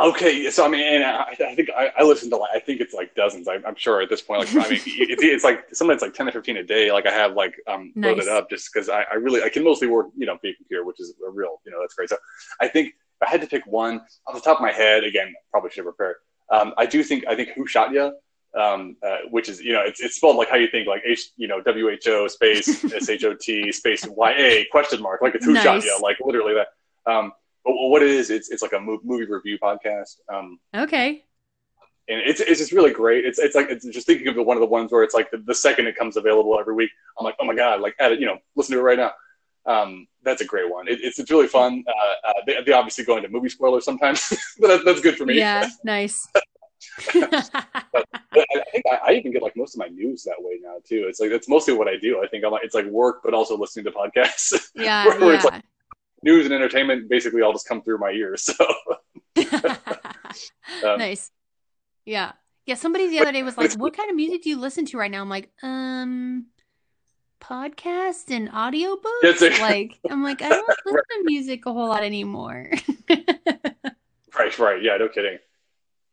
Okay, 0.00 0.48
so 0.50 0.64
I 0.64 0.68
mean, 0.68 0.82
and 0.82 1.02
I, 1.02 1.34
I 1.40 1.54
think 1.56 1.70
I, 1.76 1.90
I, 1.98 2.04
listen 2.04 2.30
to 2.30 2.36
like 2.36 2.50
I 2.54 2.60
think 2.60 2.80
it's 2.80 2.94
like 2.94 3.16
dozens. 3.16 3.48
I, 3.48 3.54
am 3.54 3.74
sure 3.74 4.00
at 4.00 4.08
this 4.08 4.22
point, 4.22 4.40
like 4.40 4.66
I 4.66 4.70
mean, 4.70 4.80
it's, 4.86 5.22
it's 5.24 5.42
like 5.42 5.66
sometimes 5.72 6.02
like 6.02 6.14
ten 6.14 6.26
to 6.26 6.32
fifteen 6.32 6.56
a 6.56 6.62
day. 6.62 6.92
Like 6.92 7.06
I 7.06 7.10
have 7.10 7.32
like 7.32 7.56
um 7.66 7.92
nice. 7.96 8.10
loaded 8.10 8.28
up 8.28 8.48
just 8.48 8.72
because 8.72 8.88
I, 8.88 9.02
I 9.10 9.14
really 9.14 9.42
I 9.42 9.48
can 9.48 9.64
mostly 9.64 9.88
work 9.88 10.06
you 10.16 10.24
know 10.24 10.38
via 10.40 10.54
computer, 10.54 10.84
which 10.84 11.00
is 11.00 11.14
a 11.26 11.30
real 11.30 11.60
you 11.66 11.72
know 11.72 11.78
that's 11.80 11.94
great. 11.94 12.10
So 12.10 12.16
I 12.60 12.68
think 12.68 12.88
if 12.90 13.26
I 13.26 13.28
had 13.28 13.40
to 13.40 13.48
pick 13.48 13.66
one 13.66 14.00
off 14.28 14.34
the 14.36 14.40
top 14.40 14.58
of 14.58 14.62
my 14.62 14.70
head, 14.70 15.02
again, 15.02 15.34
probably 15.50 15.70
should 15.70 15.82
prepare. 15.82 16.18
Um, 16.48 16.74
I 16.78 16.86
do 16.86 17.02
think 17.02 17.26
I 17.26 17.34
think 17.34 17.48
who 17.56 17.66
shot 17.66 17.92
ya, 17.92 18.12
um, 18.56 18.96
uh, 19.04 19.16
which 19.32 19.48
is 19.48 19.60
you 19.60 19.72
know 19.72 19.82
it's 19.84 20.00
it's 20.00 20.14
spelled 20.14 20.36
like 20.36 20.48
how 20.48 20.56
you 20.56 20.68
think 20.68 20.86
like 20.86 21.02
H 21.04 21.30
you 21.36 21.48
know 21.48 21.60
W 21.60 21.88
H 21.88 22.06
O 22.06 22.28
space 22.28 22.84
S 22.94 23.08
H 23.08 23.24
O 23.24 23.34
T 23.34 23.72
space 23.72 24.06
Y 24.06 24.32
A 24.32 24.66
question 24.70 25.02
mark 25.02 25.22
like 25.22 25.34
it's 25.34 25.44
who 25.44 25.54
nice. 25.54 25.64
shot 25.64 25.84
ya 25.84 25.90
like 26.00 26.18
literally 26.24 26.54
that. 26.54 26.68
Um, 27.12 27.32
what 27.74 28.02
it 28.02 28.10
is, 28.10 28.30
it's 28.30 28.50
it's 28.50 28.62
like 28.62 28.72
a 28.72 28.80
movie 28.80 29.26
review 29.26 29.58
podcast. 29.58 30.16
Um, 30.32 30.58
okay. 30.74 31.24
And 32.10 32.20
it's 32.20 32.40
it's 32.40 32.58
just 32.58 32.72
really 32.72 32.92
great. 32.92 33.24
It's 33.26 33.38
it's 33.38 33.54
like 33.54 33.68
it's 33.70 33.84
just 33.86 34.06
thinking 34.06 34.28
of 34.28 34.46
one 34.46 34.56
of 34.56 34.60
the 34.60 34.66
ones 34.66 34.92
where 34.92 35.02
it's 35.02 35.14
like 35.14 35.30
the, 35.30 35.38
the 35.38 35.54
second 35.54 35.86
it 35.86 35.96
comes 35.96 36.16
available 36.16 36.58
every 36.58 36.74
week, 36.74 36.90
I'm 37.18 37.24
like, 37.24 37.36
oh 37.38 37.44
my 37.44 37.54
god, 37.54 37.80
like 37.80 37.94
add 38.00 38.12
it, 38.12 38.20
you 38.20 38.26
know, 38.26 38.38
listen 38.56 38.74
to 38.74 38.80
it 38.80 38.82
right 38.82 38.98
now. 38.98 39.12
Um, 39.66 40.08
that's 40.22 40.40
a 40.40 40.46
great 40.46 40.70
one. 40.70 40.88
It, 40.88 41.00
it's 41.02 41.18
it's 41.18 41.30
really 41.30 41.46
fun. 41.46 41.84
Uh, 41.86 42.28
uh, 42.28 42.32
they, 42.46 42.62
they 42.64 42.72
obviously 42.72 43.04
go 43.04 43.16
into 43.18 43.28
movie 43.28 43.50
spoilers 43.50 43.84
sometimes, 43.84 44.26
but 44.58 44.68
that, 44.68 44.84
that's 44.84 45.00
good 45.00 45.16
for 45.16 45.26
me. 45.26 45.36
Yeah, 45.36 45.68
nice. 45.84 46.26
but, 47.12 47.44
but 47.92 48.06
I 48.34 48.64
think 48.72 48.84
I, 48.90 48.98
I, 49.08 49.12
even 49.12 49.32
get 49.32 49.42
like 49.42 49.56
most 49.56 49.74
of 49.74 49.80
my 49.80 49.88
news 49.88 50.22
that 50.24 50.36
way 50.38 50.58
now 50.62 50.76
too. 50.84 51.06
It's 51.08 51.20
like 51.20 51.30
that's 51.30 51.48
mostly 51.48 51.74
what 51.74 51.88
I 51.88 51.96
do. 51.96 52.22
I 52.22 52.28
think 52.28 52.44
I'm 52.44 52.52
like 52.52 52.64
it's 52.64 52.74
like 52.74 52.86
work, 52.86 53.20
but 53.22 53.34
also 53.34 53.58
listening 53.58 53.84
to 53.84 53.90
podcasts. 53.90 54.70
Yeah, 54.74 55.06
where, 55.06 55.20
where. 55.20 55.34
It's 55.34 55.44
like, 55.44 55.62
news 56.22 56.44
and 56.44 56.54
entertainment 56.54 57.08
basically 57.08 57.42
all 57.42 57.52
just 57.52 57.68
come 57.68 57.82
through 57.82 57.98
my 57.98 58.10
ears. 58.10 58.42
So 58.42 58.66
um, 60.84 60.98
nice. 60.98 61.30
Yeah. 62.04 62.32
Yeah. 62.66 62.74
Somebody 62.74 63.08
the 63.08 63.20
other 63.20 63.32
day 63.32 63.42
was 63.42 63.56
like, 63.56 63.72
What 63.74 63.96
kind 63.96 64.10
of 64.10 64.16
music 64.16 64.42
do 64.42 64.50
you 64.50 64.58
listen 64.58 64.84
to 64.86 64.98
right 64.98 65.10
now? 65.10 65.20
I'm 65.20 65.28
like, 65.28 65.50
um 65.62 66.46
podcast 67.40 68.30
and 68.30 68.50
audiobooks. 68.50 69.60
like 69.60 69.98
I'm 70.10 70.22
like, 70.22 70.42
I 70.42 70.48
don't 70.48 70.68
listen 70.84 71.02
to 71.18 71.22
music 71.24 71.66
a 71.66 71.72
whole 71.72 71.88
lot 71.88 72.02
anymore. 72.02 72.70
right, 74.38 74.58
right. 74.58 74.82
Yeah, 74.82 74.96
no 74.98 75.08
kidding. 75.08 75.38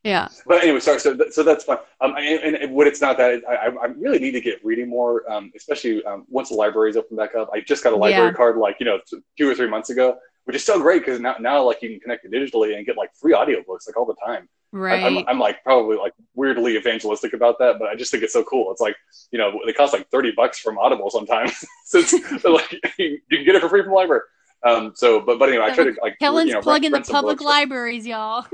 Yeah. 0.06 0.28
But 0.46 0.62
anyway, 0.62 0.80
sorry. 0.80 1.00
So, 1.00 1.18
so 1.32 1.42
that's 1.42 1.64
fine. 1.64 1.80
Um, 2.00 2.14
and, 2.16 2.56
and 2.56 2.74
what 2.76 2.86
it's 2.86 3.02
not 3.02 3.18
that 3.18 3.42
I, 3.50 3.70
I 3.70 3.86
really 3.88 4.20
need 4.20 4.34
to 4.34 4.40
get 4.40 4.64
reading 4.64 4.88
more, 4.88 5.30
um, 5.30 5.52
especially 5.56 6.06
um, 6.06 6.26
once 6.30 6.50
the 6.50 6.56
libraries 6.56 6.96
open 6.96 7.18
back 7.18 7.34
up. 7.34 7.50
I 7.52 7.62
just 7.62 7.84
got 7.84 7.92
a 7.92 7.96
library 7.96 8.28
yeah. 8.28 8.34
card 8.34 8.58
like 8.58 8.78
you 8.80 8.86
know 8.86 9.00
two 9.36 9.50
or 9.50 9.56
three 9.56 9.68
months 9.68 9.90
ago, 9.90 10.20
which 10.44 10.56
is 10.56 10.64
so 10.64 10.80
great 10.80 11.00
because 11.04 11.20
now 11.20 11.36
now 11.40 11.64
like 11.64 11.82
you 11.82 11.90
can 11.90 12.00
connect 12.00 12.24
it 12.24 12.32
digitally 12.32 12.78
and 12.78 12.86
get 12.86 12.98
like 12.98 13.16
free 13.16 13.34
audiobooks 13.34 13.88
like 13.88 13.98
all 13.98 14.06
the 14.06 14.16
time. 14.24 14.48
Right. 14.72 15.02
I, 15.02 15.08
I'm, 15.08 15.28
I'm 15.28 15.40
like 15.40 15.64
probably 15.64 15.98
like 15.98 16.14
weirdly 16.36 16.78
evangelistic 16.78 17.34
about 17.34 17.58
that, 17.58 17.80
but 17.80 17.88
I 17.88 17.96
just 17.96 18.12
think 18.12 18.22
it's 18.22 18.34
so 18.34 18.44
cool. 18.44 18.72
It's 18.72 18.82
like 18.82 18.96
you 19.32 19.40
know 19.40 19.60
they 19.66 19.74
cost 19.74 19.92
like 19.92 20.08
thirty 20.12 20.34
bucks 20.34 20.60
from 20.60 20.78
Audible 20.78 21.10
sometimes, 21.10 21.66
so 21.86 22.00
like 22.44 22.80
you 23.00 23.20
can 23.32 23.44
get 23.44 23.56
it 23.56 23.62
for 23.62 23.70
free 23.70 23.82
from 23.82 23.90
the 23.90 23.96
library. 23.96 24.22
Um, 24.66 24.94
so, 24.96 25.20
but 25.20 25.38
but 25.38 25.50
anyway, 25.50 25.66
I 25.66 25.76
try 25.76 25.84
to 25.86 25.96
like 26.02 26.18
Helen's 26.20 26.50
you 26.50 26.56
know, 26.56 26.62
plugging 26.62 26.92
the 26.92 27.02
public 27.02 27.42
libraries, 27.42 28.06
y'all. 28.06 28.46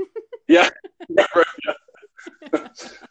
Yeah. 0.52 0.68
uh, 2.52 2.58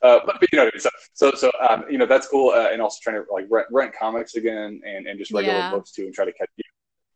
but, 0.01 0.25
but, 0.25 0.51
you 0.51 0.57
know, 0.57 0.69
so 0.77 0.89
so, 1.13 1.31
so 1.31 1.51
um, 1.67 1.83
you 1.89 1.97
know 1.97 2.05
that's 2.05 2.27
cool, 2.27 2.51
uh, 2.51 2.69
and 2.71 2.81
also 2.81 2.97
trying 3.01 3.17
to 3.17 3.25
like 3.31 3.45
rent, 3.49 3.67
rent 3.71 3.93
comics 3.97 4.35
again 4.35 4.81
and, 4.85 5.07
and 5.07 5.19
just 5.19 5.31
regular 5.31 5.57
yeah. 5.57 5.71
books 5.71 5.91
too, 5.91 6.03
and 6.03 6.13
try 6.13 6.25
to 6.25 6.31
catch 6.31 6.49
you 6.57 6.63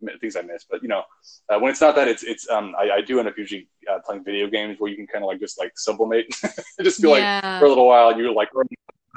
know, 0.01 0.13
things 0.19 0.36
I 0.36 0.41
missed. 0.41 0.67
But 0.69 0.82
you 0.82 0.89
know, 0.89 1.03
uh, 1.49 1.59
when 1.59 1.71
it's 1.71 1.82
not 1.82 1.95
that, 1.95 2.07
it's 2.07 2.23
it's 2.23 2.49
um 2.49 2.76
I, 2.78 2.95
I 2.95 3.01
do 3.01 3.19
end 3.19 3.28
up 3.28 3.38
usually 3.38 3.69
uh, 3.89 3.99
playing 4.05 4.23
video 4.23 4.47
games 4.47 4.80
where 4.80 4.89
you 4.91 4.97
can 4.97 5.07
kind 5.07 5.23
of 5.23 5.28
like 5.28 5.39
just 5.39 5.57
like 5.57 5.71
sublimate, 5.78 6.28
just 6.82 7.01
be 7.01 7.09
yeah. 7.09 7.39
like 7.41 7.59
for 7.59 7.65
a 7.65 7.69
little 7.69 7.88
while 7.88 8.17
you're 8.17 8.34
like 8.34 8.49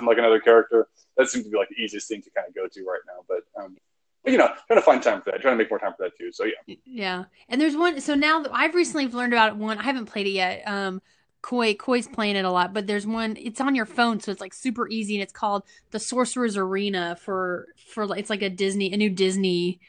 like 0.06 0.18
another 0.18 0.40
character. 0.40 0.86
That 1.16 1.28
seems 1.28 1.44
to 1.46 1.50
be 1.50 1.56
like 1.56 1.68
the 1.70 1.82
easiest 1.82 2.08
thing 2.08 2.22
to 2.22 2.30
kind 2.30 2.48
of 2.48 2.54
go 2.54 2.68
to 2.68 2.84
right 2.84 3.00
now. 3.06 3.24
But 3.28 3.62
um, 3.62 3.76
but, 3.76 3.82
you 4.28 4.38
know, 4.38 4.48
trying 4.66 4.78
to 4.78 4.82
find 4.82 5.02
time 5.02 5.22
for 5.22 5.30
that, 5.30 5.40
trying 5.40 5.54
to 5.54 5.58
make 5.58 5.70
more 5.70 5.78
time 5.78 5.92
for 5.96 6.04
that 6.04 6.16
too. 6.18 6.32
So 6.32 6.44
yeah. 6.44 6.76
Yeah, 6.84 7.24
and 7.48 7.60
there's 7.60 7.76
one. 7.76 8.00
So 8.00 8.14
now 8.14 8.42
that 8.42 8.50
I've 8.52 8.74
recently 8.74 9.06
learned 9.08 9.32
about 9.32 9.56
one. 9.56 9.78
I 9.78 9.82
haven't 9.82 10.06
played 10.06 10.26
it 10.26 10.30
yet. 10.30 10.66
Um, 10.66 11.00
Koi 11.40 11.74
Koi's 11.74 12.08
playing 12.08 12.36
it 12.36 12.44
a 12.44 12.50
lot, 12.50 12.74
but 12.74 12.86
there's 12.86 13.06
one. 13.06 13.36
It's 13.38 13.60
on 13.60 13.74
your 13.74 13.86
phone, 13.86 14.20
so 14.20 14.32
it's 14.32 14.40
like 14.40 14.54
super 14.54 14.88
easy, 14.88 15.14
and 15.14 15.22
it's 15.22 15.32
called 15.32 15.62
the 15.90 16.00
Sorcerer's 16.00 16.56
Arena 16.56 17.16
for 17.20 17.68
for 17.92 18.16
it's 18.16 18.30
like 18.30 18.42
a 18.42 18.50
Disney, 18.50 18.92
a 18.92 18.96
new 18.96 19.10
Disney 19.10 19.80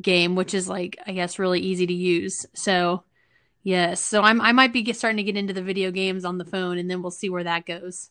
game, 0.00 0.34
which 0.34 0.54
is 0.54 0.68
like 0.68 0.98
I 1.06 1.12
guess 1.12 1.38
really 1.38 1.60
easy 1.60 1.86
to 1.86 1.92
use. 1.92 2.46
So 2.54 3.04
yes, 3.62 4.04
so 4.04 4.22
I'm 4.22 4.40
I 4.40 4.52
might 4.52 4.72
be 4.72 4.82
get, 4.82 4.96
starting 4.96 5.18
to 5.18 5.22
get 5.22 5.36
into 5.36 5.52
the 5.52 5.62
video 5.62 5.90
games 5.90 6.24
on 6.24 6.38
the 6.38 6.44
phone, 6.44 6.78
and 6.78 6.90
then 6.90 7.02
we'll 7.02 7.10
see 7.10 7.28
where 7.28 7.44
that 7.44 7.66
goes. 7.66 8.10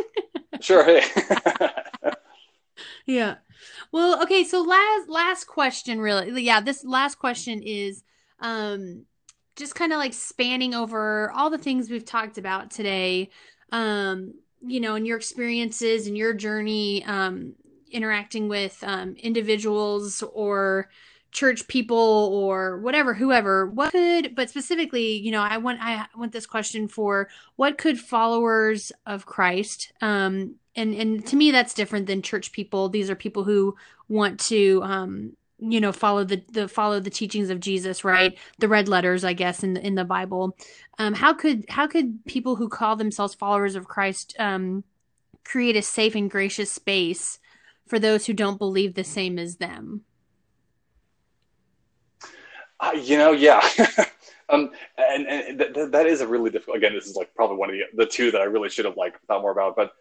sure. 0.60 0.84
Hey. 0.84 1.02
yeah. 3.06 3.36
Well, 3.92 4.22
okay. 4.22 4.44
So 4.44 4.62
last 4.62 5.08
last 5.08 5.44
question, 5.46 6.00
really. 6.00 6.42
Yeah, 6.42 6.60
this 6.60 6.84
last 6.84 7.16
question 7.16 7.62
is 7.62 8.02
um 8.40 9.04
just 9.56 9.74
kind 9.74 9.92
of 9.92 9.98
like 9.98 10.12
spanning 10.12 10.74
over 10.74 11.30
all 11.32 11.50
the 11.50 11.58
things 11.58 11.88
we've 11.88 12.04
talked 12.04 12.38
about 12.38 12.70
today 12.72 13.30
um 13.70 14.34
you 14.66 14.80
know 14.80 14.96
and 14.96 15.06
your 15.06 15.16
experiences 15.16 16.06
and 16.06 16.16
your 16.16 16.34
journey 16.34 17.04
um 17.04 17.54
interacting 17.90 18.48
with 18.48 18.82
um 18.82 19.14
individuals 19.16 20.22
or 20.32 20.90
church 21.34 21.68
people 21.68 22.30
or 22.32 22.78
whatever 22.78 23.12
whoever 23.12 23.66
what 23.66 23.92
could 23.92 24.34
but 24.34 24.48
specifically 24.48 25.18
you 25.18 25.30
know 25.30 25.42
i 25.42 25.58
want 25.58 25.78
i 25.82 26.06
want 26.16 26.32
this 26.32 26.46
question 26.46 26.88
for 26.88 27.28
what 27.56 27.76
could 27.76 28.00
followers 28.00 28.92
of 29.04 29.26
christ 29.26 29.92
um 30.00 30.54
and 30.76 30.94
and 30.94 31.26
to 31.26 31.36
me 31.36 31.50
that's 31.50 31.74
different 31.74 32.06
than 32.06 32.22
church 32.22 32.52
people 32.52 32.88
these 32.88 33.10
are 33.10 33.16
people 33.16 33.44
who 33.44 33.76
want 34.08 34.40
to 34.40 34.80
um 34.84 35.32
you 35.58 35.80
know 35.80 35.92
follow 35.92 36.24
the 36.24 36.42
the 36.52 36.68
follow 36.68 37.00
the 37.00 37.10
teachings 37.10 37.50
of 37.50 37.60
Jesus, 37.60 38.04
right? 38.04 38.36
The 38.58 38.68
red 38.68 38.88
letters, 38.88 39.24
I 39.24 39.32
guess, 39.32 39.62
in 39.62 39.74
the 39.74 39.86
in 39.86 39.94
the 39.94 40.04
Bible. 40.04 40.56
Um, 40.98 41.14
how 41.14 41.32
could 41.32 41.64
how 41.68 41.86
could 41.86 42.24
people 42.26 42.56
who 42.56 42.68
call 42.68 42.96
themselves 42.96 43.34
followers 43.34 43.76
of 43.76 43.88
Christ 43.88 44.34
um, 44.38 44.84
create 45.44 45.76
a 45.76 45.82
safe 45.82 46.14
and 46.14 46.30
gracious 46.30 46.70
space 46.70 47.38
for 47.86 47.98
those 47.98 48.26
who 48.26 48.32
don't 48.32 48.58
believe 48.58 48.94
the 48.94 49.04
same 49.04 49.38
as 49.38 49.56
them? 49.56 50.02
Uh, 52.84 52.92
you 52.92 53.16
know, 53.16 53.32
yeah. 53.32 53.66
um, 54.50 54.70
and, 54.98 55.26
and 55.26 55.58
th- 55.58 55.90
that 55.90 56.06
is 56.06 56.20
a 56.20 56.26
really 56.26 56.50
difficult. 56.50 56.76
Again, 56.76 56.92
this 56.94 57.06
is 57.06 57.16
like 57.16 57.34
probably 57.34 57.56
one 57.56 57.70
of 57.70 57.76
the 57.76 58.04
the 58.04 58.06
two 58.06 58.30
that 58.30 58.40
I 58.40 58.44
really 58.44 58.68
should 58.68 58.84
have 58.84 58.96
like 58.96 59.18
thought 59.26 59.42
more 59.42 59.52
about. 59.52 59.74
But 59.76 59.92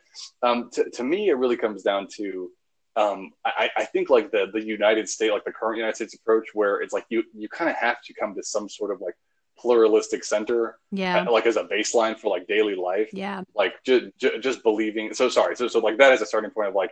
um, 0.42 0.70
to 0.74 0.90
to 0.90 1.04
me, 1.04 1.30
it 1.30 1.38
really 1.38 1.58
comes 1.58 1.84
down 1.84 2.08
to 2.18 2.52
um, 2.96 3.32
I, 3.46 3.70
I 3.78 3.86
think 3.86 4.10
like 4.10 4.32
the 4.32 4.48
the 4.52 4.62
United 4.62 5.08
States, 5.08 5.32
like 5.32 5.46
the 5.46 5.52
current 5.52 5.78
United 5.78 5.96
States 5.96 6.14
approach, 6.16 6.48
where 6.54 6.82
it's 6.82 6.94
like 6.94 7.06
you 7.10 7.24
you 7.34 7.48
kind 7.50 7.70
of 7.70 7.78
have 7.78 8.02
to 8.06 8.14
come 8.14 8.36
to 8.36 8.44
some 8.44 8.68
sort 8.68 8.92
of 8.92 9.02
like 9.02 9.16
pluralistic 9.56 10.24
center 10.24 10.80
yeah 10.92 11.20
uh, 11.22 11.32
like 11.32 11.46
as 11.46 11.58
a 11.58 11.64
baseline 11.66 12.18
for 12.18 12.28
like 12.36 12.48
daily 12.48 12.74
life 12.76 13.10
yeah 13.14 13.44
like 13.56 13.74
ju- 13.84 14.12
ju- 14.20 14.40
just 14.40 14.64
believing 14.64 15.14
so 15.14 15.30
sorry 15.30 15.56
so 15.56 15.68
so 15.68 15.80
like 15.80 15.96
that 16.00 16.12
is 16.12 16.22
a 16.22 16.26
starting 16.26 16.50
point 16.50 16.70
of 16.70 16.74
like 16.74 16.90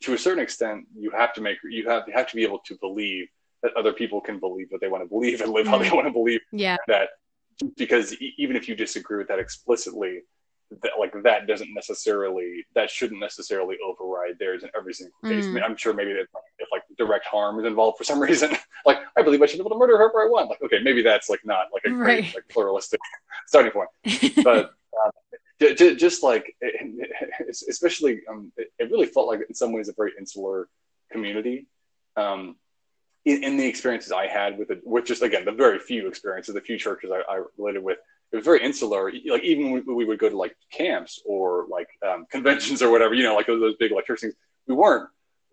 to 0.00 0.14
a 0.14 0.18
certain 0.18 0.42
extent 0.42 0.86
you 0.96 1.10
have 1.10 1.34
to 1.34 1.42
make 1.42 1.58
you 1.68 1.86
have 1.86 2.04
you 2.06 2.14
have 2.14 2.26
to 2.26 2.34
be 2.34 2.42
able 2.42 2.60
to 2.60 2.76
believe 2.80 3.28
that 3.62 3.72
other 3.76 3.92
people 3.92 4.20
can 4.20 4.38
believe 4.38 4.66
what 4.70 4.80
they 4.80 4.88
want 4.88 5.02
to 5.02 5.08
believe 5.08 5.40
and 5.40 5.52
live 5.52 5.66
how 5.66 5.78
they 5.78 5.90
want 5.90 6.06
to 6.06 6.12
believe 6.12 6.40
yeah 6.52 6.76
that 6.86 7.10
because 7.76 8.14
even 8.36 8.56
if 8.56 8.68
you 8.68 8.74
disagree 8.74 9.18
with 9.18 9.28
that 9.28 9.38
explicitly 9.38 10.20
that 10.82 10.92
like 10.98 11.14
that 11.22 11.46
doesn't 11.46 11.72
necessarily 11.74 12.66
that 12.74 12.90
shouldn't 12.90 13.20
necessarily 13.20 13.76
override 13.84 14.38
theirs 14.38 14.64
in 14.64 14.70
every 14.76 14.92
single 14.92 15.16
case. 15.24 15.44
Mm. 15.44 15.50
I 15.50 15.52
mean, 15.52 15.62
I'm 15.62 15.76
sure 15.76 15.94
maybe 15.94 16.12
that 16.12 16.26
if 16.58 16.68
like 16.72 16.82
direct 16.98 17.26
harm 17.26 17.58
is 17.60 17.64
involved 17.64 17.98
for 17.98 18.04
some 18.04 18.20
reason, 18.28 18.56
like 18.84 18.98
I 19.16 19.22
believe 19.22 19.42
I 19.42 19.46
should 19.46 19.58
be 19.58 19.62
able 19.62 19.70
to 19.70 19.78
murder 19.78 19.96
whoever 19.96 20.22
I 20.22 20.28
want. 20.28 20.50
Like 20.50 20.62
okay, 20.62 20.80
maybe 20.82 21.02
that's 21.02 21.30
like 21.30 21.40
not 21.44 21.66
like 21.72 21.82
a 21.86 21.90
right. 21.90 22.22
great 22.22 22.34
like 22.34 22.48
pluralistic 22.48 23.00
starting 23.46 23.72
point, 23.72 23.88
but. 24.44 24.72
Uh, 25.04 25.10
just 25.58 26.22
like 26.22 26.54
especially 27.48 28.20
um, 28.28 28.52
it 28.56 28.90
really 28.90 29.06
felt 29.06 29.26
like 29.26 29.40
in 29.48 29.54
some 29.54 29.72
ways 29.72 29.88
a 29.88 29.92
very 29.94 30.12
insular 30.18 30.68
community 31.10 31.66
um, 32.16 32.56
in, 33.26 33.44
in, 33.44 33.56
the 33.58 33.66
experiences 33.66 34.12
i 34.12 34.26
had 34.26 34.58
with 34.58 34.70
it 34.70 34.80
with 34.84 35.04
just 35.04 35.22
again 35.22 35.44
the 35.44 35.52
very 35.52 35.78
few 35.78 36.08
experiences 36.08 36.54
the 36.54 36.60
few 36.60 36.78
churches 36.78 37.10
I, 37.12 37.20
I 37.30 37.42
related 37.58 37.82
with 37.82 37.98
it 38.32 38.36
was 38.36 38.44
very 38.44 38.62
insular. 38.62 39.12
Like 39.12 39.44
even 39.44 39.70
when 39.70 39.96
we 39.96 40.04
would 40.04 40.18
go 40.18 40.28
to 40.28 40.36
like 40.36 40.56
camps 40.70 41.22
or 41.24 41.66
like 41.70 41.88
um, 42.06 42.26
conventions 42.30 42.82
or 42.82 42.90
whatever, 42.90 43.14
you 43.14 43.22
know, 43.22 43.34
like 43.34 43.46
those, 43.46 43.60
those 43.60 43.76
big 43.76 43.92
like 43.92 44.06
church 44.06 44.20
things, 44.20 44.34
we 44.66 44.74
weren't 44.74 45.08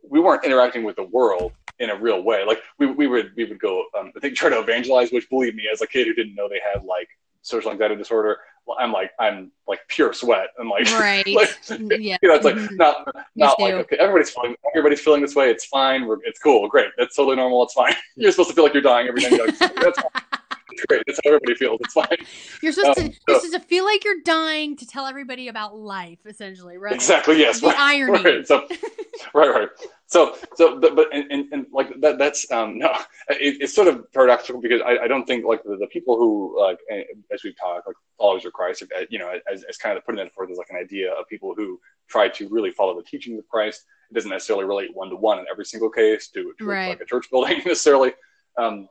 we 0.08 0.20
weren't 0.20 0.44
interacting 0.44 0.84
with 0.84 0.96
the 0.98 1.04
world 1.04 1.54
in 1.80 1.90
a 1.90 1.96
real 1.96 2.24
way. 2.24 2.44
Like 2.46 2.62
we, 2.80 2.88
we 2.88 3.08
would 3.08 3.32
we 3.36 3.46
would 3.46 3.60
go 3.60 3.86
um, 3.98 4.12
I 4.16 4.20
think 4.20 4.36
try 4.36 4.50
to 4.50 4.60
evangelize, 4.60 5.12
which 5.12 5.30
believe 5.30 5.56
me, 5.56 5.64
as 5.72 5.82
a 5.82 5.88
kid 5.88 6.08
who 6.08 6.14
didn't 6.14 6.36
know 6.36 6.50
they 6.50 6.60
had 6.74 6.84
like 6.84 7.08
social 7.42 7.72
anxiety 7.72 7.96
disorder, 7.96 8.40
I'm 8.80 8.92
like 8.92 9.12
I'm 9.20 9.52
like 9.68 9.80
pure 9.88 10.14
sweat. 10.14 10.48
I'm 10.60 10.70
like 10.70 10.86
right, 10.94 11.28
like, 11.28 11.58
yeah. 11.70 12.18
You 12.22 12.30
know, 12.30 12.36
it's 12.36 12.46
like 12.46 12.56
mm-hmm. 12.56 12.76
not 12.76 13.08
not 13.36 13.60
like 13.60 13.74
okay, 13.74 13.98
everybody's 13.98 14.30
feeling 14.30 14.56
everybody's 14.76 15.02
feeling 15.02 15.22
this 15.22 15.36
way. 15.36 15.50
It's 15.50 15.66
fine. 15.66 16.06
We're, 16.06 16.18
it's 16.24 16.40
cool. 16.40 16.68
Great. 16.68 16.90
That's 16.98 17.16
totally 17.16 17.36
normal. 17.36 17.64
It's 17.64 17.74
fine. 17.74 17.96
You're 18.16 18.32
supposed 18.32 18.50
to 18.50 18.56
feel 18.56 18.64
like 18.64 18.74
you're 18.74 18.84
dying 18.84 19.08
every 19.08 19.22
day. 19.22 19.30
Like, 19.30 19.58
That's 19.58 20.00
fine. 20.00 20.33
Great. 20.88 21.04
That's 21.08 21.20
how 21.24 21.32
everybody 21.32 21.56
feels. 21.56 21.80
It's 21.82 21.94
fine. 21.94 22.08
You're 22.62 22.72
supposed 22.72 23.00
um, 23.00 23.10
to 23.10 23.16
you're 23.28 23.40
supposed 23.40 23.54
to 23.54 23.60
feel 23.60 23.86
like 23.86 24.04
you're 24.04 24.22
dying 24.24 24.76
to 24.78 24.88
tell 24.88 25.06
everybody 25.06 25.48
about 25.48 25.78
life, 25.78 26.20
essentially, 26.26 26.78
right? 26.78 26.94
Exactly. 26.94 27.40
Yes. 27.40 27.60
The 27.60 27.68
right, 27.68 27.80
irony. 27.80 28.24
Right. 28.24 28.48
So, 28.48 28.68
right. 29.34 29.50
Right. 29.50 29.70
So, 30.08 30.38
so, 30.56 30.80
but, 30.80 30.96
but 30.96 31.08
and, 31.14 31.32
and, 31.32 31.46
and 31.52 31.66
like 31.72 32.00
that, 32.02 32.18
that's 32.18 32.50
um 32.52 32.78
no, 32.78 32.92
it, 33.30 33.62
it's 33.62 33.74
sort 33.74 33.88
of 33.88 34.12
paradoxical 34.14 34.62
because 34.62 34.82
I, 34.86 35.04
I 35.04 35.08
don't 35.08 35.26
think 35.26 35.46
like 35.46 35.64
the, 35.64 35.78
the 35.78 35.88
people 35.88 36.18
who 36.18 36.60
like 36.60 36.80
as 37.34 37.44
we've 37.44 37.58
talked 37.58 37.88
like 37.88 37.96
followers 38.18 38.46
of 38.46 38.54
Christ, 38.54 38.84
you 39.10 39.20
know, 39.20 39.34
as, 39.52 39.64
as 39.64 39.78
kind 39.78 39.98
of 39.98 40.06
putting 40.06 40.26
it 40.26 40.34
forth 40.34 40.52
as 40.52 40.58
like 40.58 40.70
an 40.70 40.78
idea 40.78 41.12
of 41.14 41.28
people 41.28 41.54
who 41.56 41.80
try 42.08 42.28
to 42.30 42.48
really 42.50 42.72
follow 42.72 42.96
the 42.96 43.04
teachings 43.04 43.40
of 43.40 43.48
Christ. 43.48 43.86
It 44.10 44.14
doesn't 44.14 44.30
necessarily 44.30 44.66
relate 44.66 44.92
one 44.94 45.10
to 45.10 45.16
one 45.16 45.40
in 45.40 45.46
every 45.50 45.66
single 45.66 45.90
case 45.90 46.28
to, 46.30 46.54
to 46.60 46.66
right. 46.66 46.90
like 46.90 47.02
a 47.02 47.06
church 47.06 47.30
building 47.32 47.58
necessarily. 47.66 48.14
Um, 48.58 48.88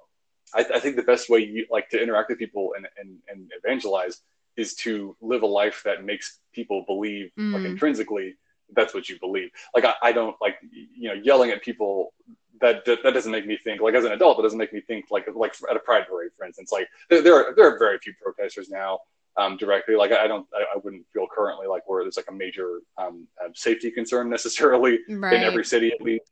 I, 0.54 0.64
I, 0.74 0.80
think 0.80 0.96
the 0.96 1.02
best 1.02 1.28
way 1.30 1.40
you 1.40 1.66
like 1.70 1.88
to 1.90 2.02
interact 2.02 2.30
with 2.30 2.38
people 2.38 2.74
and, 2.76 2.86
and, 2.98 3.18
and 3.28 3.50
evangelize 3.62 4.20
is 4.56 4.74
to 4.74 5.16
live 5.20 5.42
a 5.42 5.46
life 5.46 5.82
that 5.84 6.04
makes 6.04 6.38
people 6.52 6.84
believe 6.86 7.30
mm. 7.38 7.54
like 7.54 7.64
intrinsically 7.64 8.36
that's 8.74 8.94
what 8.94 9.08
you 9.08 9.18
believe. 9.18 9.50
Like 9.74 9.84
I, 9.84 9.94
I, 10.02 10.12
don't 10.12 10.36
like 10.40 10.56
you 10.96 11.08
know 11.08 11.14
yelling 11.14 11.50
at 11.50 11.62
people 11.62 12.12
that, 12.60 12.84
that, 12.84 13.02
that 13.02 13.14
doesn't 13.14 13.32
make 13.32 13.46
me 13.46 13.58
think 13.62 13.80
like 13.80 13.94
as 13.94 14.04
an 14.04 14.12
adult 14.12 14.38
it 14.38 14.42
doesn't 14.42 14.58
make 14.58 14.72
me 14.72 14.80
think 14.80 15.06
like 15.10 15.26
like 15.34 15.54
at 15.68 15.76
a 15.76 15.80
pride 15.80 16.06
parade 16.08 16.30
for 16.36 16.46
instance 16.46 16.70
like 16.70 16.88
there, 17.10 17.20
there 17.20 17.34
are 17.34 17.54
there 17.54 17.66
are 17.66 17.78
very 17.78 17.98
few 17.98 18.14
protesters 18.22 18.68
now 18.70 19.00
um, 19.36 19.56
directly 19.56 19.96
like 19.96 20.12
I 20.12 20.26
don't 20.26 20.46
I, 20.54 20.62
I, 20.74 20.78
wouldn't 20.82 21.04
feel 21.12 21.26
currently 21.34 21.66
like 21.66 21.88
where 21.88 22.04
there's 22.04 22.16
like 22.16 22.28
a 22.28 22.34
major 22.34 22.80
um, 22.98 23.26
safety 23.54 23.90
concern 23.90 24.30
necessarily 24.30 25.00
right. 25.08 25.34
in 25.34 25.42
every 25.42 25.64
city 25.64 25.90
at 25.90 26.02
least. 26.02 26.30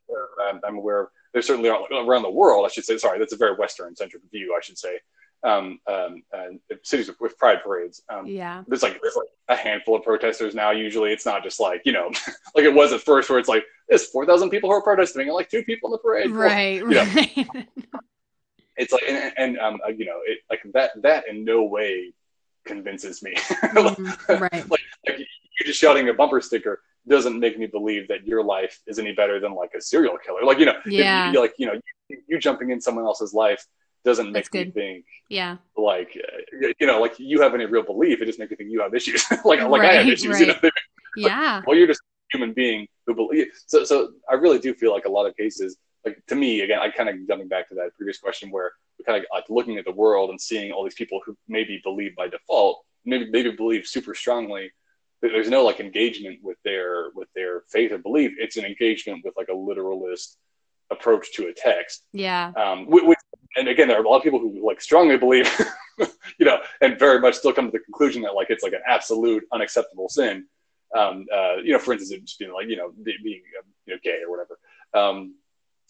Um, 0.49 0.61
I'm 0.65 0.77
aware 0.77 1.09
there 1.33 1.41
certainly 1.41 1.69
are 1.69 1.81
around 1.91 2.23
the 2.23 2.29
world. 2.29 2.65
I 2.65 2.69
should 2.69 2.85
say. 2.85 2.97
Sorry, 2.97 3.19
that's 3.19 3.33
a 3.33 3.37
very 3.37 3.55
Western 3.55 3.95
centric 3.95 4.23
view. 4.31 4.55
I 4.57 4.61
should 4.61 4.77
say. 4.77 4.99
Um, 5.43 5.79
um, 5.87 6.21
cities 6.83 7.07
with, 7.07 7.19
with, 7.19 7.37
pride 7.39 7.63
parades. 7.63 8.03
Um, 8.09 8.27
yeah, 8.27 8.63
there's 8.67 8.83
like 8.83 9.01
there's 9.01 9.15
like 9.15 9.29
a 9.47 9.55
handful 9.55 9.95
of 9.95 10.03
protesters 10.03 10.53
now. 10.53 10.69
Usually, 10.69 11.11
it's 11.11 11.25
not 11.25 11.43
just 11.43 11.59
like 11.59 11.81
you 11.83 11.93
know, 11.93 12.11
like 12.55 12.65
it 12.65 12.73
was 12.73 12.93
at 12.93 13.01
first, 13.01 13.29
where 13.29 13.39
it's 13.39 13.49
like 13.49 13.65
there's 13.89 14.05
four 14.05 14.25
thousand 14.25 14.51
people 14.51 14.69
who 14.69 14.75
are 14.75 14.83
protesting 14.83 15.23
and 15.23 15.33
like 15.33 15.49
two 15.49 15.63
people 15.63 15.89
in 15.89 15.91
the 15.93 15.97
parade. 15.97 16.29
Right, 16.29 16.85
well, 16.85 17.05
right. 17.05 17.37
Know, 17.37 17.63
it's 18.77 18.93
like 18.93 19.03
and, 19.07 19.33
and 19.37 19.59
um, 19.59 19.79
uh, 19.85 19.89
you 19.89 20.05
know, 20.05 20.19
it, 20.25 20.39
like 20.49 20.61
that 20.73 20.91
that 21.01 21.27
in 21.27 21.43
no 21.43 21.63
way 21.63 22.13
convinces 22.65 23.23
me. 23.23 23.33
mm, 23.35 24.39
right. 24.39 24.69
like, 24.69 24.81
like 25.07 25.19
you 25.19 25.65
just 25.65 25.79
shouting 25.79 26.09
a 26.09 26.13
bumper 26.13 26.41
sticker 26.41 26.81
doesn't 27.07 27.39
make 27.39 27.57
me 27.57 27.65
believe 27.65 28.07
that 28.07 28.25
your 28.25 28.43
life 28.43 28.79
is 28.87 28.99
any 28.99 29.13
better 29.13 29.39
than 29.39 29.53
like 29.53 29.71
a 29.77 29.81
serial 29.81 30.17
killer. 30.17 30.43
Like 30.43 30.59
you 30.59 30.65
know, 30.65 30.75
yeah, 30.85 31.31
you, 31.31 31.39
like 31.39 31.53
you 31.57 31.65
know, 31.65 31.73
you, 32.09 32.17
you, 32.27 32.39
jumping 32.39 32.69
in 32.71 32.79
someone 32.79 33.05
else's 33.05 33.33
life 33.33 33.65
doesn't 34.05 34.31
make 34.31 34.53
me 34.53 34.71
think, 34.71 35.05
yeah, 35.29 35.57
like 35.75 36.17
uh, 36.17 36.67
you 36.79 36.87
know, 36.87 37.01
like 37.01 37.19
you 37.19 37.41
have 37.41 37.53
any 37.55 37.65
real 37.65 37.83
belief. 37.83 38.21
It 38.21 38.25
just 38.25 38.39
makes 38.39 38.51
me 38.51 38.57
think 38.57 38.69
you 38.71 38.81
have 38.81 38.93
issues. 38.93 39.25
like 39.45 39.61
like 39.61 39.81
I 39.81 39.95
have 39.95 40.07
issues. 40.07 40.33
Right. 40.33 40.41
You 40.41 40.47
know, 40.47 40.55
like, 40.61 40.73
yeah. 41.15 41.61
Well, 41.65 41.75
you're 41.75 41.87
just 41.87 42.01
a 42.01 42.37
human 42.37 42.53
being 42.53 42.87
who 43.07 43.15
believe. 43.15 43.47
So 43.65 43.83
so 43.83 44.11
I 44.29 44.35
really 44.35 44.59
do 44.59 44.73
feel 44.73 44.91
like 44.91 45.05
a 45.05 45.11
lot 45.11 45.25
of 45.25 45.35
cases, 45.35 45.77
like 46.05 46.21
to 46.27 46.35
me 46.35 46.61
again, 46.61 46.79
I 46.79 46.89
kind 46.89 47.09
of 47.09 47.15
jumping 47.27 47.47
back 47.47 47.67
to 47.69 47.75
that 47.75 47.95
previous 47.97 48.19
question 48.19 48.51
where 48.51 48.71
we're 48.99 49.05
kind 49.05 49.17
of 49.17 49.25
like 49.33 49.45
looking 49.49 49.77
at 49.77 49.85
the 49.85 49.91
world 49.91 50.29
and 50.29 50.39
seeing 50.39 50.71
all 50.71 50.83
these 50.83 50.95
people 50.95 51.19
who 51.25 51.35
maybe 51.47 51.81
believe 51.83 52.15
by 52.15 52.27
default, 52.27 52.83
maybe 53.05 53.29
maybe 53.31 53.51
believe 53.51 53.87
super 53.87 54.13
strongly 54.13 54.71
there's 55.21 55.49
no 55.49 55.63
like 55.63 55.79
engagement 55.79 56.39
with 56.41 56.57
their 56.63 57.11
with 57.13 57.27
their 57.35 57.63
faith 57.69 57.91
or 57.91 57.97
belief. 57.97 58.31
It's 58.37 58.57
an 58.57 58.65
engagement 58.65 59.21
with 59.23 59.35
like 59.37 59.49
a 59.49 59.53
literalist 59.53 60.37
approach 60.91 61.33
to 61.33 61.47
a 61.47 61.53
text. 61.53 62.03
Yeah. 62.11 62.51
Um, 62.57 62.85
which, 62.87 63.17
and 63.55 63.67
again, 63.67 63.87
there 63.87 63.97
are 63.97 64.03
a 64.03 64.09
lot 64.09 64.17
of 64.17 64.23
people 64.23 64.39
who 64.39 64.65
like 64.65 64.81
strongly 64.81 65.17
believe, 65.17 65.49
you 66.37 66.45
know, 66.45 66.59
and 66.81 66.97
very 66.97 67.19
much 67.19 67.35
still 67.35 67.53
come 67.53 67.65
to 67.67 67.71
the 67.71 67.79
conclusion 67.79 68.21
that 68.23 68.35
like 68.35 68.49
it's 68.49 68.63
like 68.63 68.73
an 68.73 68.81
absolute 68.87 69.43
unacceptable 69.53 70.09
sin. 70.09 70.45
Um, 70.97 71.25
uh, 71.33 71.55
you 71.63 71.71
know, 71.71 71.79
for 71.79 71.93
instance, 71.93 72.21
just 72.23 72.39
being 72.39 72.53
like 72.53 72.67
you 72.67 72.77
know 72.77 72.91
being 73.03 73.41
you 73.85 73.93
know 73.93 73.99
gay 74.03 74.19
or 74.25 74.31
whatever. 74.31 74.59
Um, 74.93 75.35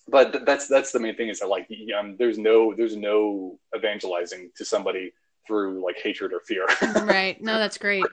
but 0.07 0.45
that's 0.45 0.67
that's 0.67 0.91
the 0.91 0.99
main 0.99 1.15
thing 1.15 1.29
is 1.29 1.39
that 1.39 1.47
like 1.47 1.69
um, 1.97 2.15
there's 2.17 2.37
no 2.37 2.73
there's 2.75 2.95
no 2.95 3.59
evangelizing 3.75 4.51
to 4.57 4.65
somebody 4.65 5.13
through 5.47 5.83
like 5.83 5.97
hatred 5.97 6.33
or 6.33 6.39
fear. 6.41 6.65
right. 7.05 7.41
No, 7.41 7.57
that's 7.57 7.77
great. 7.77 8.03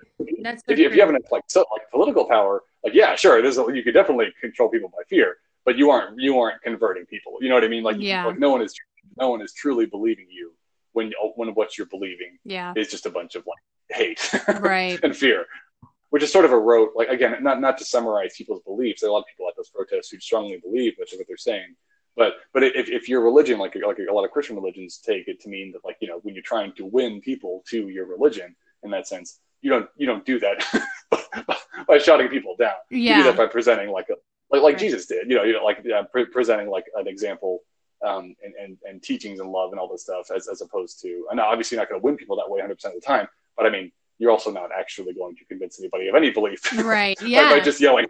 That's 0.43 0.63
if, 0.69 0.79
you, 0.79 0.87
if 0.87 0.95
you 0.95 1.01
have 1.01 1.11
enough 1.11 1.31
like 1.31 1.45
so 1.49 1.65
like 1.73 1.91
political 1.91 2.27
power, 2.27 2.63
like 2.85 2.95
yeah, 2.95 3.15
sure, 3.17 3.43
there's 3.43 3.59
a, 3.59 3.67
you 3.73 3.83
could 3.83 3.95
definitely 3.95 4.33
control 4.41 4.69
people 4.69 4.89
by 4.89 5.03
fear, 5.09 5.37
but 5.65 5.77
you 5.77 5.91
aren't 5.91 6.21
you 6.21 6.39
aren't 6.39 6.63
converting 6.63 7.07
people. 7.07 7.39
You 7.41 7.49
know 7.49 7.55
what 7.55 7.65
I 7.65 7.69
mean? 7.69 7.83
Like 7.83 7.97
yeah. 7.99 8.25
like 8.25 8.39
no 8.39 8.51
one 8.51 8.63
is 8.63 8.75
no 9.19 9.31
one 9.31 9.43
is 9.43 9.53
truly 9.53 9.87
believing 9.87 10.27
you 10.31 10.53
when 10.93 11.13
when 11.37 11.51
what 11.51 11.77
you're 11.79 11.87
believing 11.87 12.39
yeah. 12.45 12.73
is 12.77 12.89
just 12.89 13.07
a 13.07 13.11
bunch 13.11 13.35
of 13.35 13.45
like 13.47 13.97
hate 13.97 14.61
right 14.61 14.99
and 15.05 15.17
fear 15.17 15.47
which 16.11 16.23
is 16.23 16.33
sort 16.33 16.45
of 16.45 16.53
a 16.53 16.59
rote 16.59 16.91
like 16.95 17.09
again 17.09 17.37
not 17.43 17.61
not 17.61 17.79
to 17.79 17.85
summarize 17.85 18.35
people's 18.37 18.63
beliefs 18.63 19.01
there 19.01 19.09
are 19.09 19.11
a 19.11 19.15
lot 19.15 19.21
of 19.21 19.27
people 19.27 19.49
at 19.49 19.55
those 19.57 19.71
protests 19.71 20.11
who 20.11 20.19
strongly 20.19 20.59
believe 20.59 20.95
what 20.97 21.09
they're 21.27 21.37
saying 21.37 21.75
but 22.19 22.35
but 22.53 22.65
if, 22.65 22.89
if 22.89 23.09
your 23.09 23.23
religion, 23.23 23.59
like 23.61 23.77
like 23.77 23.99
a 23.99 24.13
lot 24.13 24.25
of 24.25 24.33
Christian 24.33 24.57
religions, 24.57 24.99
take 24.99 25.29
it 25.29 25.41
to 25.41 25.49
mean 25.49 25.71
that 25.73 25.85
like 25.85 25.97
you 26.01 26.09
know 26.09 26.19
when 26.25 26.35
you're 26.35 26.43
trying 26.43 26.73
to 26.73 26.85
win 26.85 27.21
people 27.21 27.63
to 27.69 27.89
your 27.89 28.07
religion 28.07 28.57
in 28.83 28.91
that 28.91 29.07
sense, 29.07 29.39
you 29.63 29.71
don't 29.71 29.89
you 29.97 30.05
don't 30.07 30.25
do 30.27 30.41
that 30.41 30.65
by 31.89 31.99
shouting 31.99 32.29
people 32.29 32.57
down. 32.57 32.73
Yeah. 32.91 33.19
You 33.19 33.23
do 33.23 33.31
that 33.31 33.37
by 33.37 33.47
presenting 33.47 33.91
like 33.91 34.09
a 34.11 34.15
like 34.51 34.63
like 34.63 34.75
right. 34.75 34.79
Jesus 34.79 35.07
did. 35.07 35.31
You 35.31 35.37
know, 35.37 35.45
you 35.45 35.53
know 35.53 35.65
like 35.65 35.79
uh, 35.87 36.03
pre- 36.05 36.27
presenting 36.27 36.69
like 36.69 36.87
an 36.97 37.07
example 37.07 37.61
um, 38.05 38.35
and, 38.43 38.55
and 38.61 38.79
and 38.85 39.01
teachings 39.01 39.39
and 39.39 39.51
love 39.51 39.71
and 39.71 39.81
all 39.81 39.89
this 39.89 40.03
stuff 40.03 40.33
as 40.35 40.49
as 40.49 40.61
opposed 40.61 41.01
to. 41.03 41.27
And 41.31 41.39
obviously, 41.39 41.77
you're 41.77 41.83
not 41.83 41.89
going 41.89 42.01
to 42.01 42.05
win 42.05 42.17
people 42.17 42.37
that 42.37 42.51
way 42.51 42.59
100 42.59 42.75
percent 42.75 42.97
of 42.97 43.01
the 43.01 43.07
time. 43.07 43.29
But 43.57 43.67
I 43.67 43.71
mean, 43.71 43.93
you're 44.19 44.33
also 44.33 44.51
not 44.51 44.71
actually 44.77 45.15
going 45.15 45.37
to 45.37 45.45
convince 45.45 45.79
anybody 45.79 46.09
of 46.09 46.17
any 46.17 46.31
belief. 46.31 46.61
Right. 46.85 47.17
Yeah. 47.23 47.51
by, 47.51 47.59
by, 47.59 47.65
just 47.65 47.81
yelling. 47.81 48.07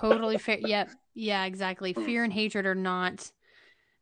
totally 0.00 0.38
fair. 0.38 0.58
Yep. 0.64 0.90
Yeah. 1.14 1.44
Exactly. 1.44 1.92
Hmm. 1.92 2.04
Fear 2.04 2.24
and 2.24 2.32
hatred 2.32 2.64
are 2.64 2.76
not 2.76 3.32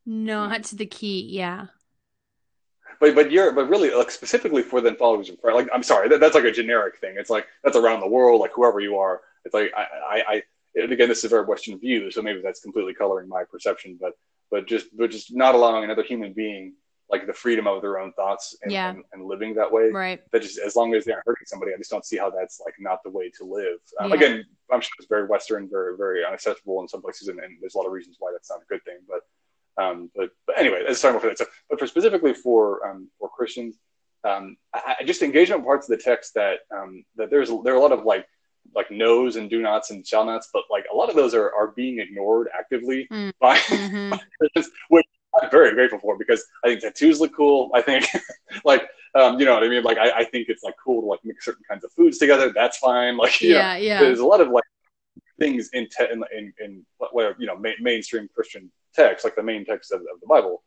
not 0.06 0.64
the 0.64 0.86
key, 0.86 1.26
yeah. 1.28 1.66
But 3.00 3.14
but 3.14 3.30
you're 3.30 3.52
but 3.52 3.68
really 3.68 3.90
like 3.90 4.10
specifically 4.10 4.62
for 4.62 4.80
the 4.80 4.94
followers 4.94 5.28
of 5.28 5.40
Christ. 5.40 5.56
Like 5.56 5.68
I'm 5.72 5.82
sorry, 5.82 6.08
that, 6.08 6.20
that's 6.20 6.34
like 6.34 6.44
a 6.44 6.52
generic 6.52 6.98
thing. 6.98 7.16
It's 7.18 7.30
like 7.30 7.46
that's 7.62 7.76
around 7.76 8.00
the 8.00 8.08
world, 8.08 8.40
like 8.40 8.52
whoever 8.54 8.80
you 8.80 8.96
are. 8.98 9.20
It's 9.44 9.54
like 9.54 9.72
I, 9.76 9.82
I, 9.82 10.22
I 10.28 10.42
and 10.76 10.92
again, 10.92 11.08
this 11.08 11.18
is 11.18 11.24
a 11.24 11.28
very 11.28 11.44
Western 11.44 11.78
view, 11.78 12.10
so 12.10 12.22
maybe 12.22 12.40
that's 12.42 12.60
completely 12.60 12.94
coloring 12.94 13.28
my 13.28 13.44
perception, 13.44 13.98
but 14.00 14.12
but 14.50 14.66
just 14.66 14.96
but 14.96 15.10
just 15.10 15.34
not 15.34 15.54
allowing 15.54 15.84
another 15.84 16.02
human 16.02 16.32
being 16.32 16.74
like 17.08 17.26
the 17.26 17.32
freedom 17.32 17.66
of 17.66 17.80
their 17.82 18.00
own 18.00 18.12
thoughts 18.14 18.56
and, 18.62 18.72
yeah. 18.72 18.90
and, 18.90 19.04
and, 19.12 19.24
living 19.24 19.54
that 19.54 19.70
way. 19.70 19.90
Right. 19.90 20.20
That 20.32 20.42
just 20.42 20.58
as 20.58 20.74
long 20.74 20.92
as 20.92 21.04
they 21.04 21.12
aren't 21.12 21.24
hurting 21.24 21.46
somebody, 21.46 21.72
I 21.72 21.78
just 21.78 21.88
don't 21.88 22.04
see 22.04 22.16
how 22.16 22.30
that's 22.30 22.60
like 22.64 22.74
not 22.80 22.98
the 23.04 23.10
way 23.10 23.30
to 23.38 23.44
live. 23.44 23.78
Um, 24.00 24.10
yeah. 24.10 24.16
Again, 24.16 24.44
I'm 24.72 24.80
sure 24.80 24.90
it's 24.98 25.06
very 25.08 25.26
Western, 25.26 25.68
very 25.68 25.96
very 25.96 26.24
unacceptable 26.24 26.80
in 26.80 26.88
some 26.88 27.02
places, 27.02 27.28
and, 27.28 27.38
and, 27.38 27.58
there's 27.60 27.74
a 27.74 27.78
lot 27.78 27.86
of 27.86 27.92
reasons 27.92 28.16
why 28.18 28.32
that's 28.32 28.50
not 28.50 28.60
a 28.60 28.66
good 28.68 28.84
thing. 28.84 28.98
But 29.08 29.20
um, 29.78 30.10
but, 30.14 30.30
but 30.46 30.58
anyway, 30.58 30.82
that's 30.86 31.00
talking 31.00 31.16
about 31.16 31.28
that. 31.28 31.38
So, 31.38 31.46
but 31.68 31.78
for 31.78 31.86
specifically 31.86 32.32
for 32.32 32.86
um, 32.88 33.08
for 33.18 33.28
Christians, 33.28 33.76
um, 34.24 34.56
I, 34.74 34.96
I 35.00 35.04
just 35.04 35.22
engagement 35.22 35.64
parts 35.64 35.88
of 35.88 35.96
the 35.96 36.02
text 36.02 36.34
that 36.34 36.60
um, 36.74 37.04
that 37.16 37.30
there's 37.30 37.50
there 37.64 37.74
are 37.74 37.78
a 37.78 37.80
lot 37.80 37.92
of 37.92 38.04
like 38.04 38.26
like 38.74 38.90
knows 38.90 39.36
and 39.36 39.48
do 39.48 39.62
nots 39.62 39.90
and 39.90 40.06
shall 40.06 40.24
nots, 40.24 40.48
but 40.52 40.64
like 40.70 40.84
a 40.92 40.96
lot 40.96 41.08
of 41.08 41.16
those 41.16 41.34
are, 41.34 41.52
are 41.54 41.68
being 41.68 42.00
ignored 42.00 42.48
actively 42.58 43.06
mm. 43.12 43.32
by, 43.40 43.56
mm-hmm. 43.58 44.10
by 44.10 44.20
Christians, 44.38 44.74
which 44.88 45.06
I'm 45.40 45.50
very 45.50 45.72
grateful 45.74 45.98
for 45.98 46.16
because 46.16 46.44
I 46.64 46.68
think 46.68 46.80
tattoos 46.80 47.20
look 47.20 47.34
cool. 47.34 47.70
I 47.74 47.82
think 47.82 48.06
like 48.64 48.88
um, 49.14 49.38
you 49.38 49.46
know 49.46 49.54
what 49.54 49.62
I 49.62 49.68
mean. 49.68 49.82
Like 49.82 49.98
I, 49.98 50.10
I, 50.10 50.24
think 50.24 50.48
it's 50.48 50.62
like 50.62 50.74
cool 50.82 51.00
to 51.02 51.06
like 51.06 51.20
mix 51.24 51.44
certain 51.44 51.62
kinds 51.68 51.84
of 51.84 51.92
foods 51.92 52.18
together. 52.18 52.52
That's 52.52 52.78
fine. 52.78 53.16
Like 53.26 53.40
yeah, 53.40 53.74
know, 53.74 53.80
yeah. 53.80 54.00
There's 54.00 54.20
a 54.20 54.26
lot 54.26 54.40
of 54.40 54.48
like 54.48 54.64
things 55.38 55.70
in 55.72 55.88
te- 55.88 56.10
in, 56.10 56.22
in, 56.36 56.52
in 56.58 56.86
you 57.38 57.46
know 57.46 57.56
ma- 57.56 57.70
mainstream 57.80 58.28
Christian 58.34 58.70
text, 58.96 59.24
like 59.24 59.36
the 59.36 59.42
main 59.42 59.64
text 59.64 59.92
of, 59.92 60.00
of 60.00 60.20
the 60.20 60.26
Bible, 60.26 60.62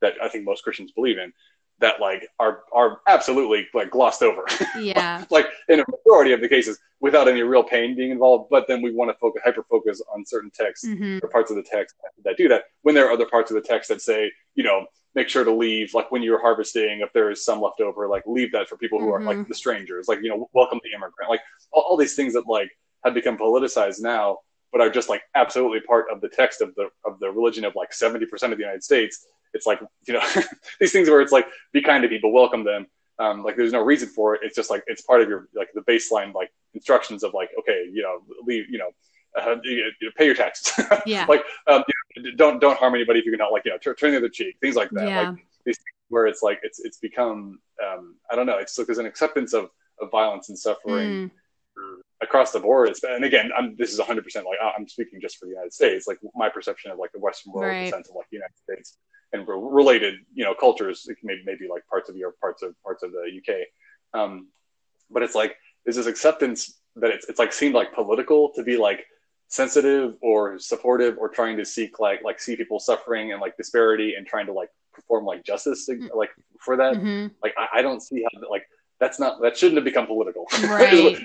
that 0.00 0.14
I 0.22 0.28
think 0.28 0.44
most 0.44 0.62
Christians 0.62 0.92
believe 0.92 1.18
in 1.18 1.32
that 1.80 2.00
like 2.00 2.28
are 2.38 2.60
are 2.72 3.00
absolutely 3.08 3.66
like 3.74 3.90
glossed 3.90 4.22
over. 4.22 4.44
Yeah. 4.80 5.24
like 5.30 5.46
in 5.68 5.80
a 5.80 5.84
majority 5.90 6.32
of 6.32 6.40
the 6.40 6.48
cases 6.48 6.78
without 7.00 7.28
any 7.28 7.42
real 7.42 7.62
pain 7.62 7.96
being 7.96 8.10
involved. 8.10 8.48
But 8.50 8.66
then 8.68 8.82
we 8.82 8.92
want 8.92 9.10
to 9.10 9.16
focus 9.18 9.42
hyper 9.44 9.64
focus 9.68 10.00
on 10.14 10.24
certain 10.24 10.50
texts 10.50 10.86
mm-hmm. 10.86 11.18
or 11.22 11.28
parts 11.28 11.50
of 11.50 11.56
the 11.56 11.62
text 11.62 11.96
that 12.24 12.36
do 12.36 12.48
that. 12.48 12.64
When 12.82 12.94
there 12.94 13.06
are 13.06 13.12
other 13.12 13.26
parts 13.26 13.50
of 13.50 13.56
the 13.56 13.66
text 13.66 13.88
that 13.88 14.00
say, 14.00 14.30
you 14.54 14.62
know, 14.62 14.86
make 15.14 15.28
sure 15.28 15.44
to 15.44 15.52
leave 15.52 15.92
like 15.92 16.10
when 16.10 16.22
you're 16.22 16.40
harvesting, 16.40 17.00
if 17.00 17.12
there 17.12 17.30
is 17.30 17.44
some 17.44 17.60
left 17.60 17.80
over, 17.80 18.08
like 18.08 18.22
leave 18.26 18.52
that 18.52 18.68
for 18.68 18.76
people 18.76 18.98
who 18.98 19.06
mm-hmm. 19.06 19.22
are 19.22 19.26
like 19.26 19.38
mm-hmm. 19.38 19.48
the 19.48 19.54
strangers, 19.54 20.08
like, 20.08 20.20
you 20.22 20.30
know, 20.30 20.48
welcome 20.52 20.80
the 20.82 20.90
immigrant, 20.90 21.30
like 21.30 21.40
all, 21.72 21.82
all 21.90 21.96
these 21.96 22.14
things 22.14 22.32
that 22.34 22.46
like 22.46 22.70
have 23.04 23.14
become 23.14 23.36
politicized 23.36 24.00
now, 24.00 24.38
but 24.72 24.80
are 24.80 24.90
just 24.90 25.08
like 25.08 25.22
absolutely 25.34 25.80
part 25.80 26.06
of 26.12 26.20
the 26.20 26.28
text 26.28 26.60
of 26.60 26.74
the 26.74 26.88
of 27.04 27.18
the 27.20 27.30
religion 27.30 27.64
of 27.64 27.74
like 27.74 27.90
70% 27.90 28.22
of 28.32 28.50
the 28.50 28.56
United 28.58 28.82
States 28.82 29.26
it's 29.54 29.66
like 29.66 29.80
you 30.06 30.14
know 30.14 30.22
these 30.80 30.92
things 30.92 31.08
where 31.08 31.20
it's 31.20 31.32
like 31.32 31.46
be 31.72 31.82
kind 31.82 32.02
to 32.02 32.08
people, 32.08 32.32
welcome 32.32 32.64
them. 32.64 32.86
Um, 33.18 33.42
like 33.44 33.56
there's 33.56 33.72
no 33.72 33.82
reason 33.82 34.08
for 34.08 34.34
it. 34.34 34.40
It's 34.42 34.56
just 34.56 34.70
like 34.70 34.82
it's 34.86 35.02
part 35.02 35.20
of 35.20 35.28
your 35.28 35.48
like 35.54 35.68
the 35.74 35.82
baseline 35.82 36.32
like 36.34 36.50
instructions 36.74 37.22
of 37.22 37.34
like 37.34 37.50
okay, 37.58 37.88
you 37.92 38.02
know, 38.02 38.20
leave, 38.44 38.70
you 38.70 38.78
know, 38.78 38.90
uh, 39.38 39.56
you, 39.62 39.90
you 40.00 40.10
pay 40.16 40.26
your 40.26 40.34
taxes. 40.34 40.84
Yeah. 41.06 41.26
like 41.28 41.42
um, 41.66 41.84
you 42.16 42.22
know, 42.22 42.30
don't 42.36 42.60
don't 42.60 42.78
harm 42.78 42.94
anybody 42.94 43.20
if 43.20 43.26
you 43.26 43.32
can 43.32 43.40
help. 43.40 43.52
Like 43.52 43.64
you 43.64 43.72
know, 43.72 43.78
turn, 43.78 43.96
turn 43.96 44.12
the 44.12 44.18
other 44.18 44.28
cheek, 44.28 44.56
things 44.60 44.76
like 44.76 44.90
that. 44.90 45.08
Yeah. 45.08 45.30
Like 45.30 45.46
these 45.64 45.78
where 46.08 46.26
it's 46.26 46.42
like 46.42 46.60
it's 46.62 46.80
it's 46.80 46.98
become 46.98 47.60
um, 47.84 48.16
I 48.30 48.36
don't 48.36 48.46
know. 48.46 48.58
It's 48.58 48.76
like 48.78 48.86
there's 48.86 48.98
an 48.98 49.06
acceptance 49.06 49.52
of 49.52 49.70
of 50.00 50.10
violence 50.10 50.48
and 50.48 50.58
suffering. 50.58 51.10
Mm 51.10 51.30
across 52.30 52.52
the 52.52 52.60
board. 52.60 52.94
And 53.02 53.24
again, 53.24 53.50
I'm, 53.56 53.74
this 53.76 53.92
is 53.92 53.98
100 53.98 54.22
percent 54.22 54.46
like 54.46 54.58
I'm 54.62 54.86
speaking 54.88 55.20
just 55.20 55.36
for 55.38 55.46
the 55.46 55.50
United 55.50 55.72
States. 55.72 56.06
Like 56.06 56.18
my 56.34 56.48
perception 56.48 56.92
of 56.92 56.98
like 56.98 57.12
the 57.12 57.18
Western 57.18 57.52
world, 57.52 57.68
right. 57.68 57.84
the 57.86 57.90
sense 57.90 58.08
of 58.08 58.14
like 58.14 58.30
the 58.30 58.36
United 58.36 58.56
States 58.62 58.98
and 59.32 59.46
related, 59.46 60.14
you 60.32 60.44
know, 60.44 60.54
cultures, 60.54 61.08
maybe, 61.22 61.42
maybe 61.44 61.68
like 61.68 61.86
parts 61.88 62.08
of 62.08 62.16
Europe, 62.16 62.36
parts 62.40 62.62
of 62.62 62.80
parts 62.82 63.02
of 63.02 63.10
the 63.10 63.30
UK. 63.38 63.66
Um, 64.18 64.48
but 65.10 65.22
it's 65.22 65.34
like 65.34 65.56
there's 65.84 65.96
this 65.96 66.06
acceptance 66.06 66.80
that 66.96 67.10
it's, 67.10 67.28
it's 67.28 67.38
like 67.38 67.52
seemed 67.52 67.74
like 67.74 67.92
political 67.92 68.52
to 68.54 68.62
be 68.62 68.76
like 68.76 69.04
sensitive 69.48 70.14
or 70.22 70.58
supportive 70.60 71.18
or 71.18 71.28
trying 71.28 71.56
to 71.56 71.64
seek 71.64 71.98
like 71.98 72.22
like 72.22 72.38
see 72.38 72.54
people 72.54 72.78
suffering 72.78 73.32
and 73.32 73.40
like 73.40 73.56
disparity 73.56 74.14
and 74.14 74.24
trying 74.24 74.46
to 74.46 74.52
like 74.52 74.68
perform 74.92 75.24
like 75.24 75.44
justice 75.44 75.88
mm. 75.90 76.08
like 76.14 76.30
for 76.60 76.76
that. 76.76 76.94
Mm-hmm. 76.94 77.34
Like 77.42 77.54
I, 77.58 77.78
I, 77.78 77.82
don't 77.82 78.00
see 78.00 78.22
how 78.22 78.48
like 78.48 78.64
that's 79.00 79.18
not 79.18 79.42
that 79.42 79.56
shouldn't 79.56 79.78
have 79.78 79.84
become 79.84 80.06
political. 80.06 80.46
Right. 80.62 81.16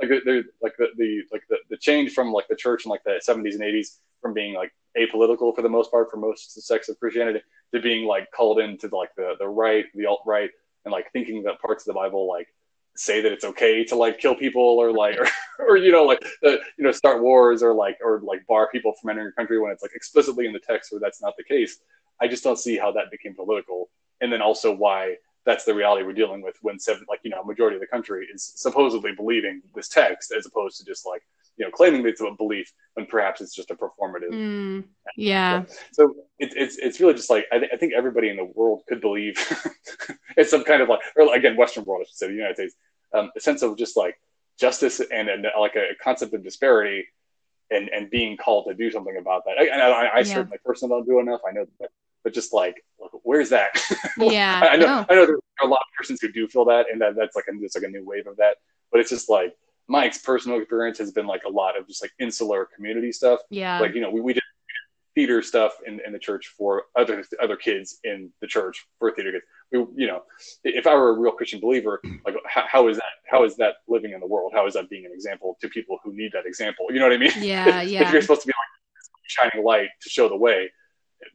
Like 0.00 0.10
the, 0.10 0.44
like 0.62 0.76
the, 0.78 0.88
the 0.96 1.22
like 1.32 1.42
the, 1.48 1.56
the 1.70 1.76
change 1.76 2.12
from 2.12 2.32
like 2.32 2.48
the 2.48 2.56
church 2.56 2.84
in 2.84 2.90
like 2.90 3.04
the 3.04 3.20
70s 3.26 3.54
and 3.54 3.62
80s 3.62 3.98
from 4.20 4.34
being 4.34 4.54
like 4.54 4.72
apolitical 4.98 5.54
for 5.54 5.62
the 5.62 5.68
most 5.68 5.90
part 5.90 6.10
for 6.10 6.16
most 6.16 6.60
sects 6.62 6.88
of 6.88 6.98
Christianity 6.98 7.40
to 7.72 7.80
being 7.80 8.06
like 8.06 8.30
called 8.30 8.60
into 8.60 8.88
like 8.94 9.14
the 9.16 9.34
the 9.38 9.48
right, 9.48 9.86
the 9.94 10.06
alt 10.06 10.22
right, 10.26 10.50
and 10.84 10.92
like 10.92 11.10
thinking 11.12 11.42
that 11.44 11.60
parts 11.60 11.82
of 11.82 11.86
the 11.86 11.98
Bible 11.98 12.28
like 12.28 12.48
say 12.96 13.20
that 13.20 13.32
it's 13.32 13.44
okay 13.44 13.84
to 13.84 13.94
like 13.94 14.18
kill 14.18 14.34
people 14.34 14.62
or 14.62 14.90
like 14.92 15.18
or, 15.58 15.70
or 15.70 15.76
you 15.76 15.92
know 15.92 16.04
like 16.04 16.24
the, 16.42 16.60
you 16.78 16.84
know 16.84 16.92
start 16.92 17.22
wars 17.22 17.62
or 17.62 17.72
like 17.72 17.98
or 18.02 18.20
like 18.24 18.46
bar 18.46 18.68
people 18.70 18.94
from 19.00 19.10
entering 19.10 19.28
a 19.28 19.32
country 19.32 19.58
when 19.60 19.70
it's 19.70 19.82
like 19.82 19.94
explicitly 19.94 20.46
in 20.46 20.52
the 20.52 20.58
text 20.58 20.92
where 20.92 21.00
that's 21.00 21.22
not 21.22 21.34
the 21.36 21.44
case. 21.44 21.78
I 22.20 22.28
just 22.28 22.42
don't 22.42 22.58
see 22.58 22.78
how 22.78 22.92
that 22.92 23.10
became 23.10 23.34
political, 23.34 23.90
and 24.20 24.32
then 24.32 24.40
also 24.40 24.74
why 24.74 25.16
that's 25.46 25.64
the 25.64 25.74
reality 25.74 26.04
we're 26.04 26.12
dealing 26.12 26.42
with 26.42 26.56
when 26.60 26.78
seven 26.78 27.04
like 27.08 27.20
you 27.22 27.30
know 27.30 27.40
a 27.40 27.46
majority 27.46 27.76
of 27.76 27.80
the 27.80 27.86
country 27.86 28.26
is 28.32 28.52
supposedly 28.56 29.12
believing 29.12 29.62
this 29.74 29.88
text 29.88 30.32
as 30.36 30.44
opposed 30.44 30.76
to 30.78 30.84
just 30.84 31.06
like 31.06 31.22
you 31.56 31.64
know 31.64 31.70
claiming 31.70 32.06
it's 32.06 32.20
a 32.20 32.30
belief 32.36 32.70
when 32.94 33.06
perhaps 33.06 33.40
it's 33.40 33.54
just 33.54 33.70
a 33.70 33.74
performative 33.74 34.30
mm, 34.30 34.84
yeah. 35.16 35.64
So, 35.64 35.76
so 35.92 36.14
it, 36.38 36.52
it's 36.56 36.76
it's 36.76 37.00
really 37.00 37.14
just 37.14 37.30
like 37.30 37.46
I, 37.52 37.58
th- 37.58 37.70
I 37.72 37.76
think 37.76 37.94
everybody 37.94 38.28
in 38.28 38.36
the 38.36 38.44
world 38.44 38.82
could 38.88 39.00
believe 39.00 39.36
it's 40.36 40.50
some 40.50 40.64
kind 40.64 40.82
of 40.82 40.88
like 40.88 41.00
or 41.16 41.34
again 41.34 41.56
western 41.56 41.84
world 41.84 42.02
i 42.02 42.08
should 42.08 42.16
say 42.16 42.26
the 42.26 42.34
united 42.34 42.56
states 42.56 42.74
um, 43.14 43.30
a 43.36 43.40
sense 43.40 43.62
of 43.62 43.78
just 43.78 43.96
like 43.96 44.18
justice 44.58 45.00
and, 45.00 45.28
and 45.28 45.46
like 45.58 45.76
a 45.76 45.94
concept 46.02 46.34
of 46.34 46.42
disparity 46.42 47.06
and 47.70 47.88
and 47.88 48.10
being 48.10 48.36
called 48.36 48.66
to 48.68 48.74
do 48.74 48.90
something 48.90 49.16
about 49.18 49.44
that. 49.44 49.58
I, 49.58 49.68
I, 49.68 50.04
I 50.04 50.18
yeah. 50.18 50.22
certainly 50.22 50.58
personally 50.64 50.94
don't 50.94 51.06
do 51.06 51.18
enough. 51.18 51.40
I 51.48 51.52
know 51.52 51.66
that 51.80 51.90
but 52.26 52.34
just 52.34 52.52
like 52.52 52.82
where's 53.22 53.50
that 53.50 53.70
yeah 54.18 54.68
I, 54.72 54.74
know 54.74 54.86
no. 54.86 55.06
i 55.08 55.14
know 55.14 55.26
there 55.26 55.36
are 55.36 55.66
a 55.66 55.70
lot 55.70 55.78
of 55.78 55.96
persons 55.96 56.20
who 56.20 56.32
do 56.32 56.48
feel 56.48 56.64
that 56.64 56.86
and 56.90 57.00
that 57.00 57.14
that's 57.14 57.36
like 57.36 57.44
a, 57.48 57.52
it's 57.62 57.76
like 57.76 57.84
a 57.84 57.88
new 57.88 58.04
wave 58.04 58.26
of 58.26 58.36
that 58.38 58.56
but 58.90 58.98
it's 59.00 59.10
just 59.10 59.30
like 59.30 59.54
my 59.88 60.10
personal 60.24 60.58
experience 60.58 60.98
has 60.98 61.12
been 61.12 61.26
like 61.26 61.42
a 61.46 61.48
lot 61.48 61.78
of 61.78 61.86
just 61.86 62.02
like 62.02 62.12
insular 62.18 62.68
community 62.74 63.12
stuff. 63.12 63.40
Yeah. 63.50 63.78
Like, 63.78 63.94
you 63.94 64.00
know, 64.00 64.10
we, 64.10 64.20
we 64.20 64.32
did 64.32 64.42
theater 65.14 65.40
stuff 65.42 65.72
in, 65.86 66.00
in 66.04 66.12
the 66.12 66.18
church 66.18 66.52
for 66.58 66.84
other 66.94 67.24
other 67.40 67.56
kids 67.56 67.98
in 68.04 68.30
the 68.40 68.46
church 68.46 68.86
for 68.98 69.12
theater 69.12 69.32
kids. 69.32 69.44
We, 69.72 69.78
you 70.02 70.06
know, 70.08 70.22
if 70.64 70.86
I 70.86 70.94
were 70.94 71.10
a 71.10 71.18
real 71.18 71.32
Christian 71.32 71.60
believer, 71.60 72.00
like 72.24 72.34
how, 72.46 72.64
how 72.66 72.88
is 72.88 72.96
that? 72.96 73.04
How 73.26 73.44
is 73.44 73.56
that 73.56 73.76
living 73.88 74.12
in 74.12 74.20
the 74.20 74.26
world? 74.26 74.52
How 74.54 74.66
is 74.66 74.74
that 74.74 74.90
being 74.90 75.06
an 75.06 75.12
example 75.12 75.56
to 75.60 75.68
people 75.68 75.98
who 76.04 76.12
need 76.14 76.32
that 76.32 76.46
example? 76.46 76.86
You 76.90 76.98
know 76.98 77.06
what 77.06 77.14
I 77.14 77.18
mean? 77.18 77.32
Yeah, 77.38 77.80
yeah. 77.82 78.02
if 78.06 78.12
you're 78.12 78.22
supposed 78.22 78.42
to 78.42 78.48
be 78.48 78.52
like 78.52 79.20
shining 79.28 79.64
light 79.64 79.88
to 80.02 80.10
show 80.10 80.28
the 80.28 80.36
way, 80.36 80.70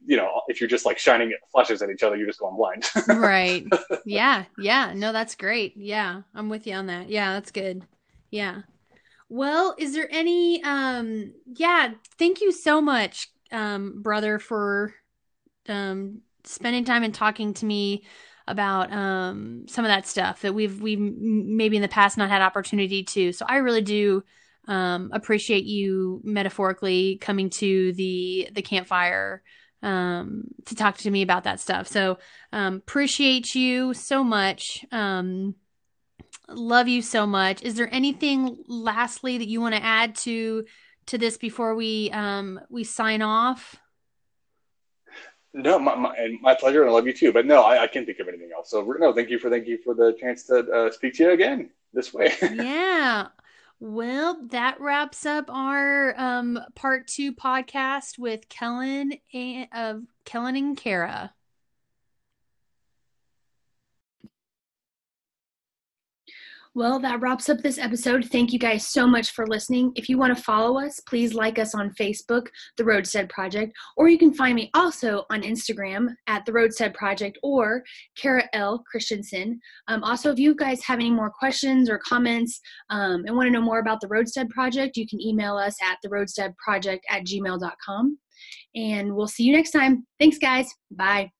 you 0.04 0.16
know, 0.16 0.42
if 0.48 0.60
you're 0.60 0.68
just 0.68 0.84
like 0.84 0.98
shining 0.98 1.32
flashes 1.50 1.82
at 1.82 1.90
each 1.90 2.02
other, 2.02 2.16
you're 2.16 2.26
just 2.26 2.40
going 2.40 2.56
blind. 2.56 2.84
right. 3.08 3.64
Yeah. 4.04 4.44
Yeah. 4.58 4.92
No, 4.94 5.12
that's 5.12 5.36
great. 5.36 5.74
Yeah. 5.76 6.22
I'm 6.34 6.48
with 6.48 6.66
you 6.66 6.74
on 6.74 6.86
that. 6.86 7.08
Yeah. 7.08 7.34
That's 7.34 7.52
good. 7.52 7.82
Yeah. 8.30 8.62
Well, 9.28 9.74
is 9.78 9.94
there 9.94 10.08
any 10.10 10.62
um 10.64 11.32
yeah, 11.46 11.92
thank 12.18 12.40
you 12.40 12.52
so 12.52 12.80
much 12.80 13.28
um 13.52 14.02
brother 14.02 14.38
for 14.38 14.94
um 15.68 16.22
spending 16.44 16.84
time 16.84 17.04
and 17.04 17.14
talking 17.14 17.54
to 17.54 17.64
me 17.64 18.04
about 18.48 18.92
um 18.92 19.64
some 19.68 19.84
of 19.84 19.88
that 19.88 20.06
stuff 20.06 20.42
that 20.42 20.52
we've 20.52 20.80
we've 20.80 20.98
maybe 20.98 21.76
in 21.76 21.82
the 21.82 21.88
past 21.88 22.18
not 22.18 22.28
had 22.28 22.42
opportunity 22.42 23.04
to. 23.04 23.32
So 23.32 23.46
I 23.48 23.58
really 23.58 23.82
do 23.82 24.24
um 24.68 25.10
appreciate 25.12 25.64
you 25.64 26.20
metaphorically 26.24 27.18
coming 27.20 27.50
to 27.50 27.92
the 27.92 28.48
the 28.52 28.62
campfire 28.62 29.42
um 29.82 30.44
to 30.66 30.74
talk 30.74 30.96
to 30.98 31.10
me 31.10 31.22
about 31.22 31.44
that 31.44 31.60
stuff. 31.60 31.86
So 31.86 32.18
um 32.52 32.76
appreciate 32.76 33.54
you 33.54 33.94
so 33.94 34.22
much. 34.24 34.84
Um 34.92 35.56
love 36.48 36.88
you 36.88 37.02
so 37.02 37.26
much. 37.26 37.62
Is 37.62 37.74
there 37.74 37.92
anything 37.92 38.64
lastly 38.66 39.38
that 39.38 39.48
you 39.48 39.60
want 39.60 39.74
to 39.74 39.82
add 39.82 40.14
to 40.16 40.64
to 41.06 41.18
this 41.18 41.36
before 41.36 41.74
we 41.74 42.10
um 42.10 42.60
we 42.68 42.84
sign 42.84 43.22
off? 43.22 43.76
No, 45.54 45.78
my, 45.78 45.94
my, 45.94 46.38
my 46.40 46.54
pleasure, 46.54 46.80
and 46.80 46.90
I 46.90 46.94
love 46.94 47.06
you 47.06 47.12
too. 47.12 47.30
But 47.30 47.44
no, 47.44 47.62
I, 47.62 47.82
I 47.82 47.86
can't 47.86 48.06
think 48.06 48.18
of 48.20 48.28
anything 48.28 48.50
else. 48.56 48.70
So 48.70 48.82
no, 48.98 49.12
thank 49.12 49.28
you 49.28 49.38
for 49.38 49.50
thank 49.50 49.66
you 49.66 49.78
for 49.78 49.94
the 49.94 50.16
chance 50.18 50.44
to 50.44 50.58
uh, 50.70 50.90
speak 50.90 51.14
to 51.14 51.24
you 51.24 51.30
again 51.32 51.70
this 51.92 52.14
way. 52.14 52.32
yeah. 52.54 53.28
Well, 53.84 54.38
that 54.50 54.80
wraps 54.80 55.26
up 55.26 55.50
our 55.50 56.14
um, 56.16 56.56
part 56.76 57.08
two 57.08 57.34
podcast 57.34 58.16
with 58.16 58.48
Kellen 58.48 59.14
and 59.34 59.66
of 59.72 60.04
Kellen 60.24 60.54
and 60.54 60.76
Kara. 60.76 61.34
Well, 66.74 66.98
that 67.00 67.20
wraps 67.20 67.50
up 67.50 67.58
this 67.58 67.76
episode. 67.76 68.24
Thank 68.24 68.50
you 68.50 68.58
guys 68.58 68.88
so 68.88 69.06
much 69.06 69.32
for 69.32 69.46
listening. 69.46 69.92
If 69.94 70.08
you 70.08 70.16
want 70.16 70.34
to 70.34 70.42
follow 70.42 70.80
us, 70.80 71.00
please 71.00 71.34
like 71.34 71.58
us 71.58 71.74
on 71.74 71.92
Facebook, 72.00 72.46
The 72.78 72.84
Roadstead 72.84 73.28
Project, 73.28 73.74
or 73.98 74.08
you 74.08 74.16
can 74.16 74.32
find 74.32 74.54
me 74.54 74.70
also 74.72 75.26
on 75.30 75.42
Instagram 75.42 76.14
at 76.28 76.46
The 76.46 76.52
Roadstead 76.52 76.94
Project 76.94 77.38
or 77.42 77.82
Kara 78.16 78.48
L. 78.54 78.82
Christensen. 78.90 79.60
Um, 79.88 80.02
also, 80.02 80.32
if 80.32 80.38
you 80.38 80.54
guys 80.54 80.82
have 80.84 80.98
any 80.98 81.10
more 81.10 81.30
questions 81.30 81.90
or 81.90 81.98
comments 81.98 82.58
um, 82.88 83.24
and 83.26 83.36
want 83.36 83.48
to 83.48 83.52
know 83.52 83.60
more 83.60 83.80
about 83.80 84.00
The 84.00 84.08
Roadstead 84.08 84.48
Project, 84.48 84.96
you 84.96 85.06
can 85.06 85.20
email 85.20 85.58
us 85.58 85.76
at 85.82 85.98
theroadsteadproject 86.02 87.00
at 87.10 87.26
gmail.com. 87.26 88.18
And 88.74 89.14
we'll 89.14 89.28
see 89.28 89.44
you 89.44 89.52
next 89.54 89.72
time. 89.72 90.06
Thanks, 90.18 90.38
guys. 90.38 90.72
Bye. 90.90 91.32